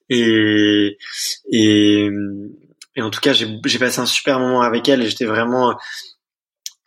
et 0.09 0.97
et 1.51 2.09
et 2.97 3.01
en 3.03 3.11
tout 3.11 3.19
cas, 3.21 3.31
j'ai 3.31 3.79
passé 3.79 3.99
un 3.99 4.07
super 4.07 4.39
moment 4.39 4.61
avec 4.61 4.89
elle 4.89 5.03
et 5.03 5.09
j'étais 5.09 5.25
vraiment 5.25 5.77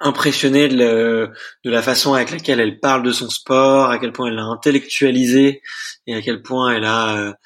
impressionné 0.00 0.66
de, 0.66 1.30
la 1.62 1.82
façon 1.82 2.14
avec 2.14 2.32
laquelle 2.32 2.58
elle 2.58 2.80
parle 2.80 3.04
de 3.04 3.12
son 3.12 3.30
sport, 3.30 3.90
à 3.90 3.98
quel 3.98 4.12
point 4.12 4.26
elle 4.26 4.34
l'a 4.34 4.44
intellectualisé 4.44 5.62
et 6.08 6.14
à 6.16 6.20
quel 6.20 6.42
point 6.42 6.72
elle 6.72 6.84
a 6.84 7.36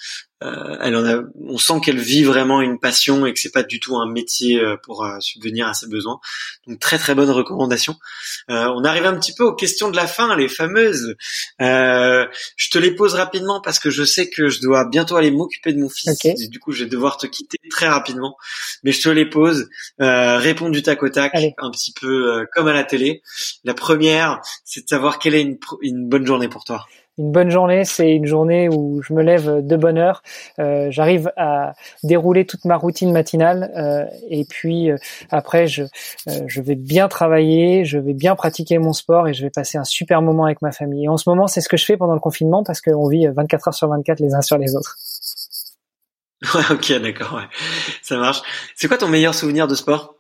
euh, 0.45 0.77
elle 0.81 0.97
en 0.97 1.07
a, 1.07 1.23
on 1.41 1.59
sent 1.59 1.81
qu'elle 1.83 1.99
vit 1.99 2.25
vraiment 2.25 2.61
une 2.61 2.79
passion 2.79 3.27
et 3.27 3.33
que 3.33 3.41
c'est 3.41 3.53
pas 3.53 3.63
du 3.63 3.81
tout 3.81 3.97
un 3.97 4.11
métier 4.11 4.61
euh, 4.61 4.77
pour 4.83 5.05
euh, 5.05 5.19
subvenir 5.21 5.67
à 5.67 5.75
ses 5.75 5.89
besoins. 5.89 6.21
Donc 6.67 6.79
très 6.81 6.99
très 6.99 7.15
bonne 7.15 7.31
recommandation. 7.31 7.97
Euh, 8.51 8.67
on 8.75 8.85
arrive 8.85 9.07
un 9.07 9.19
petit 9.19 9.35
peu 9.35 9.45
aux 9.45 9.55
questions 9.55 9.91
de 9.91 9.97
la 9.97 10.07
fin, 10.07 10.37
les 10.37 10.49
fameuses. 10.49 11.17
Euh, 11.61 12.27
je 12.57 12.71
te 12.71 12.79
les 12.79 12.91
pose 12.91 13.15
rapidement 13.15 13.61
parce 13.61 13.79
que 13.79 13.91
je 13.91 14.05
sais 14.05 14.29
que 14.29 14.49
je 14.49 14.61
dois 14.61 14.85
bientôt 14.89 15.17
aller 15.17 15.31
m'occuper 15.31 15.73
de 15.73 15.81
mon 15.81 15.89
fils. 15.89 16.11
Okay. 16.13 16.35
Et 16.39 16.49
du 16.49 16.59
coup, 16.59 16.73
je 16.73 16.85
vais 16.85 16.91
devoir 16.91 17.17
te 17.17 17.27
quitter 17.27 17.59
très 17.71 17.89
rapidement. 17.89 18.37
Mais 18.83 18.93
je 18.93 19.03
te 19.03 19.09
les 19.09 19.27
pose. 19.27 19.69
réponds 19.99 20.69
du 20.69 20.83
tac 20.83 21.03
au 21.03 21.09
tac, 21.09 21.33
Allez. 21.35 21.55
un 21.59 21.71
petit 21.71 21.93
peu 21.93 22.47
comme 22.53 22.69
à 22.69 22.73
la 22.73 22.85
télé. 22.85 23.23
La 23.65 23.75
première, 23.75 24.41
c'est 24.65 24.85
de 24.85 24.89
savoir 24.89 25.19
quelle 25.19 25.35
est 25.35 25.43
une, 25.43 25.59
une 25.81 26.09
bonne 26.09 26.27
journée 26.27 26.49
pour 26.49 26.65
toi 26.65 26.87
une 27.19 27.31
bonne 27.31 27.51
journée, 27.51 27.85
c'est 27.85 28.11
une 28.11 28.27
journée 28.27 28.69
où 28.69 29.01
je 29.03 29.13
me 29.13 29.23
lève 29.23 29.65
de 29.65 29.77
bonne 29.77 29.99
heure, 29.99 30.23
euh, 30.59 30.89
j'arrive 30.91 31.31
à 31.37 31.75
dérouler 32.03 32.45
toute 32.45 32.65
ma 32.65 32.77
routine 32.77 33.13
matinale 33.13 33.71
euh, 33.77 34.05
et 34.29 34.45
puis 34.45 34.91
euh, 34.91 34.97
après 35.31 35.67
je, 35.69 35.85
vais 36.61 36.75
bien 36.75 37.09
travailler, 37.09 37.85
je 37.85 37.99
vais 37.99 38.15
bien 38.15 38.35
pratiquer 38.35 38.79
mon 38.79 38.93
sport 38.93 39.29
et 39.29 39.35
je 39.35 39.43
vais 39.43 39.51
passer 39.51 39.79
un 39.79 39.85
super 39.85 40.23
moment 40.23 40.45
avec 40.45 40.61
ma 40.63 40.73
famille. 40.73 41.05
Et 41.05 41.09
en 41.09 41.17
ce 41.17 41.29
moment, 41.29 41.47
c'est 41.47 41.61
ce 41.61 41.69
que 41.69 41.77
je 41.77 41.85
fais 41.85 41.97
pendant 41.97 42.15
le 42.15 42.21
confinement 42.21 42.65
parce 42.65 42.81
qu'on 42.81 43.09
vit 43.09 43.27
24 43.27 43.69
heures 43.69 43.75
sur 43.75 43.89
24 43.89 44.21
les 44.21 44.35
uns 44.35 44.43
sur 44.43 44.59
les 44.59 44.75
autres. 44.75 44.97
Ouais, 46.55 46.61
ok, 46.71 47.01
d'accord, 47.01 47.41
ça 48.03 48.19
marche. 48.19 48.43
C'est 48.75 48.87
quoi 48.87 48.99
ton 48.99 49.09
meilleur 49.09 49.35
souvenir 49.35 49.67
de 49.67 49.75
sport? 49.75 50.17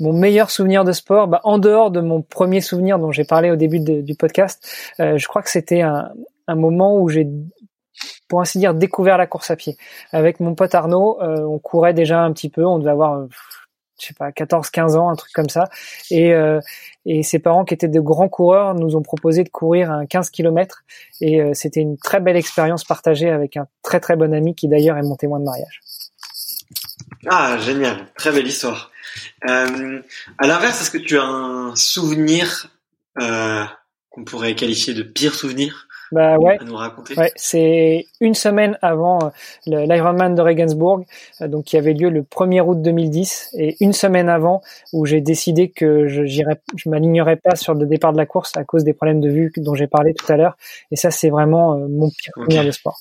Mon 0.00 0.12
meilleur 0.12 0.50
souvenir 0.50 0.84
de 0.84 0.92
sport, 0.92 1.28
bah, 1.28 1.40
en 1.44 1.58
dehors 1.58 1.90
de 1.90 2.00
mon 2.00 2.22
premier 2.22 2.60
souvenir 2.60 2.98
dont 2.98 3.12
j'ai 3.12 3.24
parlé 3.24 3.50
au 3.50 3.56
début 3.56 3.80
du 3.80 4.14
podcast, 4.14 4.66
je 4.98 5.26
crois 5.26 5.42
que 5.42 5.50
c'était 5.50 5.82
un, 5.82 6.10
un 6.46 6.54
moment 6.54 6.98
où 7.00 7.08
j'ai 7.08 7.26
pour 8.28 8.40
ainsi 8.40 8.58
dire 8.58 8.74
découvert 8.74 9.18
la 9.18 9.26
course 9.26 9.50
à 9.50 9.56
pied. 9.56 9.76
Avec 10.12 10.38
mon 10.38 10.54
pote 10.54 10.74
Arnaud, 10.74 11.18
on 11.20 11.58
courait 11.58 11.94
déjà 11.94 12.20
un 12.20 12.32
petit 12.32 12.48
peu, 12.48 12.64
on 12.64 12.78
devait 12.78 12.90
avoir 12.90 13.26
je 14.00 14.06
sais 14.06 14.14
pas 14.14 14.32
14 14.32 14.70
15 14.70 14.96
ans 14.96 15.10
un 15.10 15.16
truc 15.16 15.32
comme 15.32 15.48
ça 15.48 15.68
et 16.10 16.32
euh, 16.32 16.60
et 17.04 17.22
ses 17.22 17.38
parents 17.38 17.64
qui 17.64 17.74
étaient 17.74 17.88
de 17.88 18.00
grands 18.00 18.28
coureurs 18.28 18.74
nous 18.74 18.96
ont 18.96 19.02
proposé 19.02 19.44
de 19.44 19.48
courir 19.48 19.90
un 19.90 20.06
15 20.06 20.30
km 20.30 20.84
et 21.20 21.40
euh, 21.40 21.50
c'était 21.54 21.80
une 21.80 21.96
très 21.98 22.20
belle 22.20 22.36
expérience 22.36 22.84
partagée 22.84 23.30
avec 23.30 23.56
un 23.56 23.66
très 23.82 24.00
très 24.00 24.16
bon 24.16 24.32
ami 24.32 24.54
qui 24.54 24.68
d'ailleurs 24.68 24.96
est 24.96 25.02
mon 25.02 25.16
témoin 25.16 25.40
de 25.40 25.44
mariage. 25.44 25.80
Ah 27.26 27.56
génial, 27.58 28.06
très 28.16 28.30
belle 28.30 28.46
histoire. 28.46 28.90
Euh, 29.48 30.00
à 30.38 30.46
l'inverse, 30.46 30.80
est-ce 30.80 30.90
que 30.90 30.98
tu 30.98 31.18
as 31.18 31.24
un 31.24 31.76
souvenir 31.76 32.68
euh, 33.20 33.64
qu'on 34.10 34.24
pourrait 34.24 34.54
qualifier 34.54 34.94
de 34.94 35.02
pire 35.02 35.34
souvenir 35.34 35.86
bah 36.10 36.38
ouais. 36.38 36.56
à 36.58 36.64
nous 36.64 36.76
raconter 36.76 37.14
Ouais, 37.18 37.32
c'est 37.36 38.06
une 38.20 38.34
semaine 38.34 38.78
avant 38.80 39.18
euh, 39.26 39.30
l'Ironman 39.66 40.34
de 40.34 40.40
Regensburg, 40.40 41.04
euh, 41.42 41.48
donc 41.48 41.66
qui 41.66 41.76
avait 41.76 41.92
lieu 41.92 42.08
le 42.08 42.22
1er 42.22 42.62
août 42.62 42.80
2010, 42.80 43.50
et 43.58 43.76
une 43.80 43.92
semaine 43.92 44.28
avant 44.28 44.62
où 44.92 45.04
j'ai 45.04 45.20
décidé 45.20 45.70
que 45.70 46.08
je 46.08 46.24
je 46.24 46.88
m'alignerais 46.88 47.36
pas 47.36 47.56
sur 47.56 47.74
le 47.74 47.84
départ 47.86 48.12
de 48.12 48.18
la 48.18 48.26
course 48.26 48.56
à 48.56 48.64
cause 48.64 48.84
des 48.84 48.94
problèmes 48.94 49.20
de 49.20 49.28
vue 49.28 49.52
dont 49.58 49.74
j'ai 49.74 49.86
parlé 49.86 50.14
tout 50.14 50.30
à 50.32 50.36
l'heure. 50.36 50.56
Et 50.90 50.96
ça, 50.96 51.10
c'est 51.10 51.28
vraiment 51.28 51.76
mon 51.76 52.08
pire 52.10 52.32
souvenir 52.34 52.64
de 52.64 52.70
sport. 52.70 53.00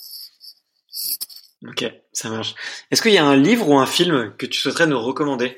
Ok, 1.66 1.86
ça 2.12 2.30
marche. 2.30 2.56
Est-ce 2.92 3.02
qu'il 3.02 3.14
y 3.14 3.18
a 3.18 3.26
un 3.26 3.36
livre 3.36 3.70
ou 3.70 3.78
un 3.78 3.86
film 3.86 4.34
que 4.38 4.46
tu 4.46 4.60
souhaiterais 4.60 4.88
nous 4.88 5.00
recommander? 5.00 5.58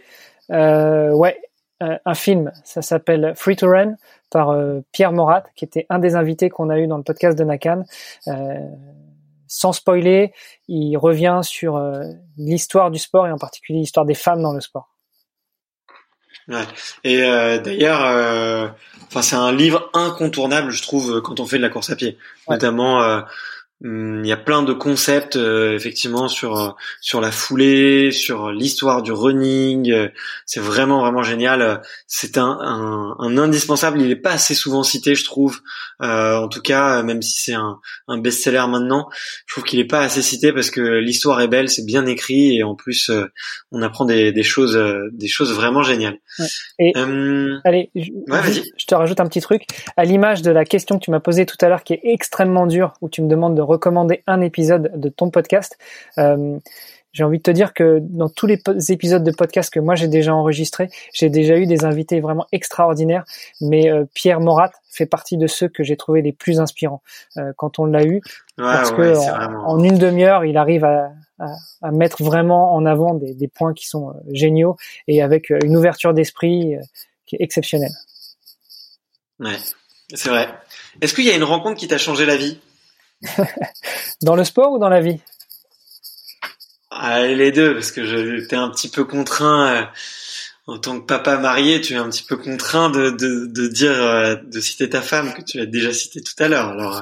Euh, 0.52 1.12
Ouais, 1.12 1.40
un 1.82 2.14
film. 2.14 2.52
Ça 2.66 2.82
s'appelle 2.82 3.34
Free 3.36 3.56
to 3.56 3.68
Run 3.68 3.96
par 4.30 4.50
euh, 4.50 4.82
Pierre 4.92 5.12
Morat, 5.12 5.44
qui 5.56 5.66
était 5.66 5.86
un 5.90 6.00
des 6.00 6.16
invités 6.16 6.50
qu'on 6.50 6.70
a 6.70 6.78
eu 6.80 6.88
dans 6.88 6.98
le 6.98 7.04
podcast 7.04 7.38
de 7.38 7.44
Nakan. 7.44 7.84
Euh, 8.28 8.60
sans 9.48 9.74
spoiler, 9.74 10.34
il 10.68 10.96
revient 10.98 11.40
sur 11.44 11.78
euh, 11.78 12.04
l'histoire 12.38 12.92
du 12.92 13.00
sport 13.00 13.28
et 13.28 13.32
en 13.32 13.38
particulier 13.38 13.80
l'histoire 13.80 14.06
des 14.06 14.14
femmes 14.14 14.42
dans 14.42 14.54
le 14.54 14.62
sport. 14.62 14.96
Ouais. 16.48 16.64
Et 17.04 17.18
d'ailleurs, 17.60 18.74
enfin 19.06 19.22
c'est 19.22 19.36
un 19.36 19.52
livre 19.52 19.88
incontournable, 19.94 20.72
je 20.72 20.82
trouve, 20.82 21.22
quand 21.22 21.40
on 21.40 21.46
fait 21.46 21.58
de 21.58 21.62
la 21.62 21.70
course 21.70 21.92
à 21.92 21.96
pied, 21.96 22.18
notamment 22.50 23.00
Hum, 23.00 23.26
il 23.82 24.26
y 24.26 24.34
a 24.34 24.38
plein 24.38 24.62
de 24.62 24.74
concepts 24.74 25.38
euh, 25.38 25.74
effectivement 25.74 26.28
sur 26.28 26.60
euh, 26.60 26.70
sur 27.00 27.22
la 27.22 27.32
foulée, 27.32 28.12
sur 28.12 28.52
l'histoire 28.52 29.02
du 29.02 29.14
running. 29.14 29.90
Euh, 29.90 30.10
c'est 30.46 30.60
vraiment 30.60 31.00
vraiment 31.00 31.24
génial. 31.24 31.82
C'est 32.06 32.38
un, 32.38 32.58
un, 32.62 33.16
un, 33.20 33.38
indispensable. 33.38 34.02
Il 34.02 34.12
est 34.12 34.18
pas 34.18 34.32
assez 34.32 34.54
souvent 34.54 34.84
cité, 34.84 35.16
je 35.16 35.24
trouve. 35.24 35.62
en 36.02 36.50
tout 36.50 36.62
cas, 36.62 37.04
même 37.04 37.22
si 37.22 37.42
c'est 37.42 37.54
un, 37.54 37.80
un 38.10 38.18
best-seller 38.18 38.66
maintenant, 38.68 39.08
je 39.46 39.54
trouve 39.54 39.64
qu'il 39.64 39.80
est 39.80 39.88
pas 39.88 40.02
assez 40.02 40.22
cité 40.22 40.52
parce 40.52 40.72
que 40.72 40.82
l'histoire 40.82 41.40
est 41.40 41.48
belle, 41.48 41.70
c'est 41.70 41.86
bien 41.86 42.06
écrit 42.06 42.58
et 42.58 42.64
en 42.64 42.76
plus 42.76 43.10
on 43.72 43.82
apprend 43.82 44.04
des, 44.04 44.34
des 44.34 44.44
choses 44.44 44.78
des 45.14 45.28
choses 45.30 45.54
vraiment 45.54 45.84
géniales. 45.84 46.20
Ouais. 46.40 46.48
Et 46.80 46.98
hum, 46.98 47.62
allez, 47.64 47.92
je, 47.96 48.12
je 48.78 48.86
te 48.86 48.96
rajoute 48.96 49.22
un 49.22 49.28
petit 49.28 49.42
truc 49.42 49.64
à 49.96 50.04
l'image 50.04 50.42
de 50.42 50.52
la 50.52 50.66
question 50.66 51.00
que 51.00 51.06
tu 51.06 51.12
m'as 51.12 51.20
posée 51.22 51.46
tout 51.46 51.58
à 51.62 51.70
l'heure 51.70 51.84
qui 51.84 51.94
est 51.94 52.02
extrêmement 52.04 52.68
dure 52.68 52.94
où 53.02 53.10
tu 53.10 53.22
me 53.22 53.30
demandes 53.30 53.56
de 53.56 53.62
recommander 53.70 54.24
un 54.28 54.42
épisode 54.42 54.92
de 54.96 55.10
ton 55.10 55.30
podcast. 55.30 55.78
Euh, 56.18 56.60
j'ai 57.12 57.24
envie 57.24 57.40
de 57.40 57.44
te 57.44 57.52
dire 57.52 57.74
que 57.74 58.00
dans 58.02 58.30
tous 58.30 58.46
les 58.46 58.62
épisodes 58.90 59.24
de 59.24 59.32
podcast 59.32 59.74
que 59.74 59.80
moi 59.80 59.96
j'ai 59.96 60.08
déjà 60.08 60.34
enregistrés, 60.36 60.90
j'ai 61.12 61.30
déjà 61.30 61.58
eu 61.58 61.66
des 61.66 61.84
invités 61.84 62.20
vraiment 62.20 62.46
extraordinaires, 62.52 63.26
mais 63.62 63.90
euh, 63.90 64.06
Pierre 64.14 64.40
Morat 64.40 64.72
fait 64.92 65.08
partie 65.08 65.38
de 65.38 65.48
ceux 65.48 65.70
que 65.70 65.84
j'ai 65.84 65.98
trouvé 65.98 66.22
les 66.22 66.34
plus 66.34 66.60
inspirants 66.60 67.02
euh, 67.38 67.52
quand 67.58 67.80
on 67.80 67.86
l'a 67.86 68.04
eu, 68.04 68.22
parce 68.58 68.92
que 68.92 69.16
en, 69.66 69.84
une 69.84 69.98
demi-heure, 69.98 70.46
il 70.46 70.58
arrive 70.58 70.84
à, 70.84 71.12
mettre 71.92 72.22
vraiment 72.22 72.76
en 72.76 72.86
avant 72.86 73.14
des, 73.14 73.34
des 73.34 73.48
points 73.48 73.74
qui 73.74 73.88
sont 73.88 74.14
géniaux 74.32 74.76
et 75.08 75.22
avec 75.22 75.50
une 75.50 75.78
ouverture 75.78 76.14
d'esprit 76.14 76.76
qui 77.26 77.38
est 77.38 77.42
exceptionnelle. 77.42 77.94
Ouais, 79.40 79.58
c'est 80.14 80.30
vrai. 80.30 80.50
Est-ce 81.02 81.14
qu'il 81.14 81.26
y 81.26 81.32
a 81.32 81.36
une 81.36 81.44
rencontre 81.44 81.80
qui 81.80 81.88
t'a 81.88 81.98
changé 81.98 82.26
la 82.26 82.36
vie? 82.36 82.60
Dans 84.22 84.36
le 84.36 84.44
sport 84.44 84.74
ou 84.74 84.80
dans 84.80 84.90
la 84.90 85.02
vie? 85.02 85.20
Ah, 86.92 87.26
Les 87.26 87.52
deux, 87.52 87.74
parce 87.74 87.92
que 87.92 88.04
j'étais 88.04 88.56
un 88.56 88.70
petit 88.70 88.90
peu 88.90 89.06
contraint. 89.06 89.68
Euh, 89.68 89.84
en 90.68 90.78
tant 90.78 91.00
que 91.00 91.06
papa 91.06 91.38
marié, 91.38 91.82
tu 91.82 91.94
es 91.94 91.98
un 91.98 92.10
petit 92.10 92.24
peu 92.24 92.38
contraint 92.38 92.92
de, 92.92 93.10
de, 93.10 93.48
de 93.48 93.68
dire, 93.68 93.92
euh, 93.92 94.36
de 94.36 94.60
citer 94.60 94.88
ta 94.88 95.02
femme 95.02 95.34
que 95.34 95.42
tu 95.42 95.58
l'as 95.58 95.66
déjà 95.66 95.92
cité 95.92 96.22
tout 96.22 96.44
à 96.44 96.48
l'heure. 96.48 96.70
Alors, 96.70 96.98
euh, 96.98 97.02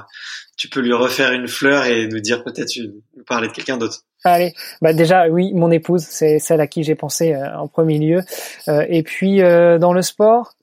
tu 0.55 0.69
peux 0.69 0.79
lui 0.79 0.93
refaire 0.93 1.33
une 1.33 1.47
fleur 1.47 1.85
et 1.85 2.07
nous 2.07 2.19
dire 2.21 2.43
peut-être 2.43 2.71
nous 2.77 3.23
parler 3.25 3.47
de 3.49 3.53
quelqu'un 3.53 3.77
d'autre. 3.77 4.03
Allez, 4.23 4.53
bah 4.81 4.93
déjà 4.93 5.27
oui, 5.29 5.53
mon 5.53 5.69
épouse, 5.69 6.05
c'est 6.09 6.39
celle 6.39 6.61
à 6.61 6.67
qui 6.67 6.83
j'ai 6.83 6.95
pensé 6.95 7.35
en 7.35 7.67
premier 7.67 7.99
lieu. 7.99 8.21
et 8.67 9.03
puis 9.03 9.39
dans 9.39 9.93
le 9.93 10.01
sport, 10.01 10.53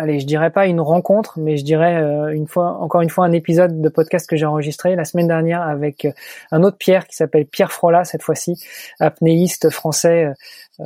allez, 0.00 0.18
je 0.18 0.26
dirais 0.26 0.50
pas 0.50 0.66
une 0.66 0.80
rencontre, 0.80 1.38
mais 1.38 1.56
je 1.58 1.64
dirais 1.64 1.96
euh, 1.96 2.34
une 2.34 2.48
fois, 2.48 2.78
encore 2.80 3.02
une 3.02 3.10
fois, 3.10 3.26
un 3.26 3.32
épisode 3.32 3.82
de 3.82 3.88
podcast 3.88 4.28
que 4.28 4.36
j'ai 4.36 4.46
enregistré 4.46 4.96
la 4.96 5.04
semaine 5.04 5.28
dernière 5.28 5.62
avec 5.62 6.06
euh, 6.06 6.12
un 6.50 6.62
autre 6.62 6.78
Pierre 6.78 7.06
qui 7.06 7.14
s'appelle 7.14 7.46
Pierre 7.46 7.70
Frola 7.70 8.04
cette 8.04 8.22
fois-ci, 8.22 8.56
apnéiste 8.98 9.68
français, 9.68 10.32
euh, 10.80 10.84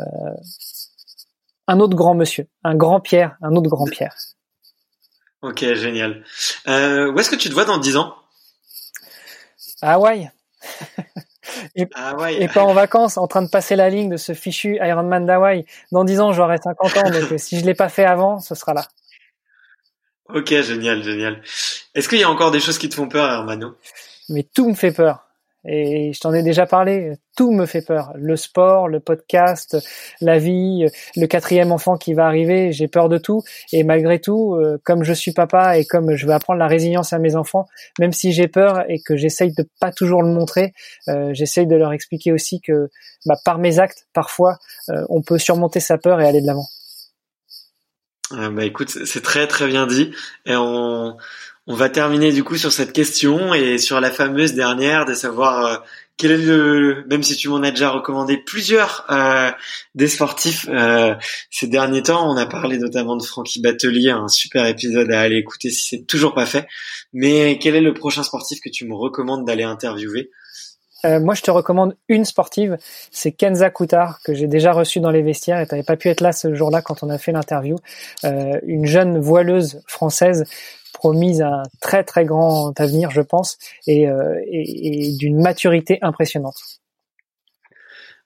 un 1.69 1.79
autre 1.79 1.95
grand 1.95 2.15
monsieur, 2.15 2.47
un 2.65 2.75
grand 2.75 3.01
Pierre, 3.01 3.37
un 3.41 3.55
autre 3.55 3.71
grand 3.71 3.87
Pierre. 3.87 4.17
Ok, 5.43 5.61
génial. 5.75 6.25
où 6.67 7.19
est-ce 7.19 7.31
que 7.31 7.37
tu 7.37 7.49
te 7.49 7.55
vois 7.55 7.65
dans 7.65 7.79
10 7.79 7.97
ans? 7.97 8.15
À 9.81 9.95
Hawaï. 9.95 10.31
et, 11.77 11.83
et, 11.83 12.49
pas 12.49 12.63
en 12.63 12.73
vacances, 12.73 13.17
en 13.19 13.27
train 13.27 13.43
de 13.43 13.51
passer 13.51 13.77
la 13.77 13.91
ligne 13.91 14.09
de 14.09 14.17
ce 14.17 14.33
fichu 14.33 14.79
Ironman 14.81 15.25
d'Hawaï. 15.27 15.67
Dans 15.93 16.05
10 16.05 16.21
ans, 16.21 16.33
j'aurai 16.33 16.57
50 16.59 16.97
ans, 16.97 17.11
donc 17.11 17.39
si 17.39 17.61
je 17.61 17.65
l'ai 17.67 17.75
pas 17.75 17.91
fait 17.91 18.07
avant, 18.07 18.41
ce 18.41 18.55
sera 18.55 18.75
là. 18.75 18.87
Ok, 20.29 20.49
génial, 20.49 21.03
génial. 21.03 21.43
Est-ce 21.95 22.09
qu'il 22.09 22.19
y 22.19 22.25
a 22.25 22.31
encore 22.31 22.51
des 22.51 22.61
choses 22.61 22.79
qui 22.79 22.89
te 22.89 22.95
font 22.95 23.09
peur, 23.09 23.31
Hermano? 23.31 23.77
Mais 24.29 24.43
tout 24.43 24.69
me 24.69 24.75
fait 24.75 24.93
peur. 24.93 25.25
Et 25.67 26.13
je 26.13 26.21
t'en 26.21 26.35
ai 26.35 26.43
déjà 26.43 26.67
parlé, 26.67 27.15
tout 27.37 27.51
me 27.51 27.65
fait 27.65 27.81
peur. 27.81 28.13
Le 28.17 28.37
sport, 28.37 28.87
le 28.87 29.01
podcast, 29.01 29.79
la 30.21 30.39
vie, 30.39 30.87
le 31.17 31.27
quatrième 31.27 31.73
enfant 31.73 31.97
qui 31.97 32.13
va 32.13 32.27
arriver, 32.27 32.71
j'ai 32.73 32.87
peur 32.87 33.09
de 33.09 33.17
tout. 33.17 33.43
Et 33.73 33.83
malgré 33.83 34.21
tout, 34.21 34.55
euh, 34.55 34.79
comme 34.85 35.05
je 35.05 35.15
suis 35.15 35.33
papa 35.33 35.79
et 35.79 35.87
comme 35.87 36.17
je 36.17 36.27
veux 36.27 36.35
apprendre 36.35 36.59
la 36.59 36.67
résilience 36.67 37.15
à 37.15 37.19
mes 37.19 37.35
enfants, 37.35 37.67
même 37.99 38.13
si 38.13 38.33
j'ai 38.33 38.47
peur 38.47 38.85
et 38.89 39.01
que 39.01 39.17
j'essaye 39.17 39.55
de 39.55 39.67
pas 39.81 39.91
toujours 39.91 40.23
le 40.23 40.33
montrer, 40.35 40.75
euh, 41.09 41.31
j'essaye 41.33 41.67
de 41.67 41.77
leur 41.77 41.93
expliquer 41.93 42.33
aussi 42.33 42.61
que 42.61 42.91
bah, 43.25 43.37
par 43.43 43.59
mes 43.59 43.79
actes, 43.79 44.07
parfois, 44.13 44.59
euh, 44.91 45.07
on 45.09 45.23
peut 45.23 45.39
surmonter 45.39 45.81
sa 45.81 45.97
peur 45.97 46.21
et 46.21 46.27
aller 46.27 46.43
de 46.43 46.47
l'avant. 46.47 46.67
Ah, 48.37 48.51
bah 48.51 48.65
écoute, 48.65 48.91
c'est 48.91 49.23
très 49.23 49.47
très 49.47 49.67
bien 49.67 49.87
dit. 49.87 50.13
Et 50.47 50.57
on, 50.57 51.17
on 51.67 51.75
va 51.75 51.89
terminer 51.89 52.33
du 52.33 52.45
coup 52.45 52.57
sur 52.57 52.73
cette 52.73 52.93
question 52.93 53.55
et 53.55 53.79
sur 53.79 54.01
la 54.01 54.11
fameuse 54.11 54.53
dernière 54.53 55.07
de 55.07 55.15
savoir 55.15 55.67
euh, 55.67 55.77
quel 56.17 56.33
est 56.33 56.37
le, 56.37 57.05
même 57.09 57.23
si 57.23 57.37
tu 57.37 57.49
m'en 57.49 57.63
as 57.63 57.71
déjà 57.71 57.91
recommandé 57.91 58.37
plusieurs 58.37 59.07
euh, 59.11 59.51
des 59.95 60.09
sportifs 60.09 60.67
euh, 60.69 61.15
ces 61.51 61.67
derniers 61.67 62.03
temps, 62.03 62.31
on 62.31 62.37
a 62.37 62.47
parlé 62.47 62.79
notamment 62.79 63.17
de 63.17 63.25
Francky 63.25 63.61
Batelier, 63.61 64.11
un 64.11 64.29
super 64.29 64.67
épisode 64.67 65.11
à 65.11 65.21
aller 65.21 65.37
écouter 65.37 65.71
si 65.71 65.89
c'est 65.89 66.07
toujours 66.07 66.35
pas 66.35 66.47
fait. 66.47 66.67
Mais 67.13 67.59
quel 67.61 67.77
est 67.77 67.81
le 67.81 67.95
prochain 67.95 68.23
sportif 68.23 68.61
que 68.61 68.71
tu 68.71 68.87
me 68.87 68.95
recommandes 68.95 69.47
d'aller 69.47 69.65
interviewer? 69.65 70.31
Euh, 71.05 71.21
moi, 71.21 71.35
je 71.35 71.43
te 71.43 71.51
recommande 71.51 71.97
une 72.09 72.25
sportive, 72.25 72.77
c'est 73.11 73.33
Kenza 73.33 73.71
Koutard, 73.71 74.21
que 74.25 74.35
j'ai 74.35 74.47
déjà 74.47 74.73
reçue 74.73 75.01
dans 75.01 75.11
les 75.11 75.23
vestiaires 75.23 75.61
et 75.61 75.67
tu 75.67 75.75
n'avais 75.75 75.85
pas 75.85 75.97
pu 75.97 76.09
être 76.09 76.21
là 76.21 76.33
ce 76.33 76.55
jour-là 76.55 76.83
quand 76.83 77.03
on 77.03 77.11
a 77.11 77.19
fait 77.19 77.33
l'interview. 77.33 77.77
Euh, 78.25 78.59
une 78.65 78.87
jeune 78.87 79.19
voileuse 79.19 79.83
française 79.87 80.45
promise 80.93 81.43
un 81.43 81.65
très 81.81 82.05
très 82.05 82.25
grand 82.25 82.79
avenir, 82.81 83.11
je 83.11 83.21
pense, 83.21 83.59
et, 83.87 84.09
euh, 84.09 84.41
d'une 85.19 85.41
maturité 85.41 85.99
impressionnante. 86.03 86.57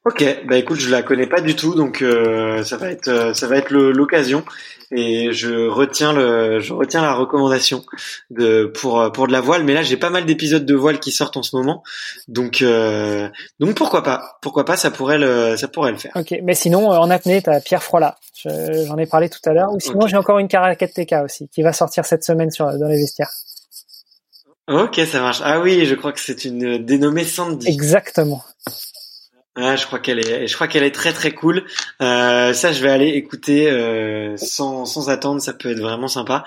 Ok, 0.08 0.24
bah 0.46 0.56
écoute, 0.56 0.80
je 0.80 0.88
la 0.88 1.02
connais 1.02 1.26
pas 1.26 1.42
du 1.42 1.54
tout, 1.54 1.74
donc 1.74 2.00
euh, 2.00 2.64
ça 2.64 2.78
va 2.78 2.90
être 2.90 3.08
euh, 3.08 3.34
ça 3.34 3.46
va 3.46 3.58
être 3.58 3.70
l'occasion 3.70 4.42
et 4.90 5.32
je 5.32 5.68
retiens 5.68 6.14
le 6.14 6.60
je 6.60 6.72
retiens 6.72 7.02
la 7.02 7.12
recommandation 7.12 7.84
de 8.30 8.64
pour 8.64 9.12
pour 9.12 9.26
de 9.26 9.32
la 9.32 9.42
voile. 9.42 9.64
Mais 9.64 9.74
là, 9.74 9.82
j'ai 9.82 9.98
pas 9.98 10.08
mal 10.08 10.24
d'épisodes 10.24 10.64
de 10.64 10.74
voile 10.74 10.98
qui 10.98 11.10
sortent 11.10 11.36
en 11.36 11.42
ce 11.42 11.54
moment, 11.54 11.82
donc 12.26 12.62
euh, 12.62 13.28
donc 13.60 13.74
pourquoi 13.74 14.02
pas 14.02 14.38
pourquoi 14.40 14.64
pas 14.64 14.78
ça 14.78 14.90
pourrait 14.90 15.18
le 15.18 15.58
ça 15.58 15.68
pourrait 15.68 15.92
le 15.92 15.98
faire. 15.98 16.12
Ok, 16.14 16.34
mais 16.42 16.54
sinon 16.54 16.88
en 16.88 17.10
apnée, 17.10 17.42
t'as 17.42 17.60
Pierre 17.60 17.82
Frola. 17.82 18.16
J'en 18.46 18.96
ai 18.96 19.06
parlé 19.06 19.28
tout 19.28 19.40
à 19.44 19.52
l'heure. 19.52 19.74
Ou 19.74 19.80
sinon, 19.80 20.06
j'ai 20.06 20.16
encore 20.16 20.38
une 20.38 20.48
Caracat 20.48 20.88
TK 20.88 21.16
aussi 21.22 21.50
qui 21.50 21.60
va 21.60 21.74
sortir 21.74 22.06
cette 22.06 22.24
semaine 22.24 22.50
sur 22.50 22.66
dans 22.78 22.88
les 22.88 22.96
vestiaires. 22.96 23.32
Ok, 24.68 25.00
ça 25.10 25.20
marche. 25.20 25.40
Ah 25.44 25.60
oui, 25.60 25.84
je 25.84 25.94
crois 25.94 26.12
que 26.12 26.20
c'est 26.20 26.46
une 26.46 26.78
dénommée 26.78 27.24
Sandy. 27.24 27.68
Exactement. 27.68 28.42
Ah, 29.60 29.74
je 29.74 29.86
crois 29.86 29.98
qu'elle 29.98 30.20
est, 30.20 30.46
je 30.46 30.54
crois 30.54 30.68
qu'elle 30.68 30.84
est 30.84 30.94
très 30.94 31.12
très 31.12 31.32
cool. 31.32 31.64
Euh, 32.00 32.52
ça, 32.52 32.72
je 32.72 32.80
vais 32.80 32.90
aller 32.90 33.08
écouter 33.08 33.68
euh, 33.68 34.36
sans 34.36 34.84
sans 34.84 35.10
attendre. 35.10 35.42
Ça 35.42 35.52
peut 35.52 35.72
être 35.72 35.80
vraiment 35.80 36.06
sympa. 36.06 36.44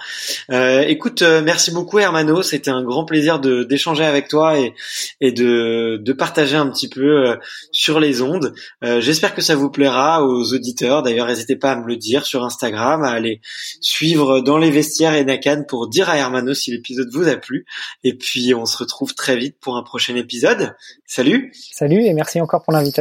Euh, 0.50 0.84
écoute, 0.88 1.22
euh, 1.22 1.42
merci 1.42 1.72
beaucoup 1.72 2.00
Hermano. 2.00 2.42
C'était 2.42 2.72
un 2.72 2.84
grand 2.84 3.04
plaisir 3.04 3.42
de 3.42 3.64
d'échanger 3.64 4.06
avec 4.06 4.30
toi 4.30 4.58
et 4.58 4.74
et 5.20 5.34
de 5.34 5.98
de 6.02 6.14
partager 6.14 6.56
un 6.56 6.68
petit 6.68 6.88
peu 6.88 7.28
euh, 7.28 7.36
sur 7.74 8.00
les 8.00 8.22
ondes. 8.22 8.54
Euh, 8.86 9.02
j'espère 9.02 9.36
que 9.36 9.42
ça 9.42 9.56
vous 9.58 9.70
plaira 9.70 10.26
aux 10.26 10.54
auditeurs. 10.54 11.04
D'ailleurs, 11.04 11.28
n'hésitez 11.28 11.58
pas 11.58 11.74
à 11.74 11.76
me 11.76 11.88
le 11.88 11.98
dire 11.98 12.26
sur 12.26 12.46
Instagram, 12.46 13.04
à 13.04 13.10
aller 13.12 13.42
suivre 13.82 14.40
dans 14.40 14.58
les 14.58 14.72
vestiaires 14.72 15.16
et 15.16 15.26
Nakan 15.26 15.66
pour 15.68 15.90
dire 15.90 16.10
à 16.10 16.18
Hermano 16.18 16.54
si 16.54 16.72
l'épisode 16.72 17.10
vous 17.12 17.28
a 17.28 17.36
plu. 17.36 17.66
Et 18.06 18.14
puis, 18.14 18.54
on 18.54 18.66
se 18.66 18.78
retrouve 18.78 19.16
très 19.16 19.36
vite 19.36 19.58
pour 19.60 19.76
un 19.76 19.84
prochain 19.84 20.16
épisode. 20.16 20.76
Salut. 21.06 21.52
Salut 21.74 22.06
et 22.06 22.14
merci 22.14 22.40
encore 22.40 22.64
pour 22.64 22.72
l'invitation. 22.72 23.01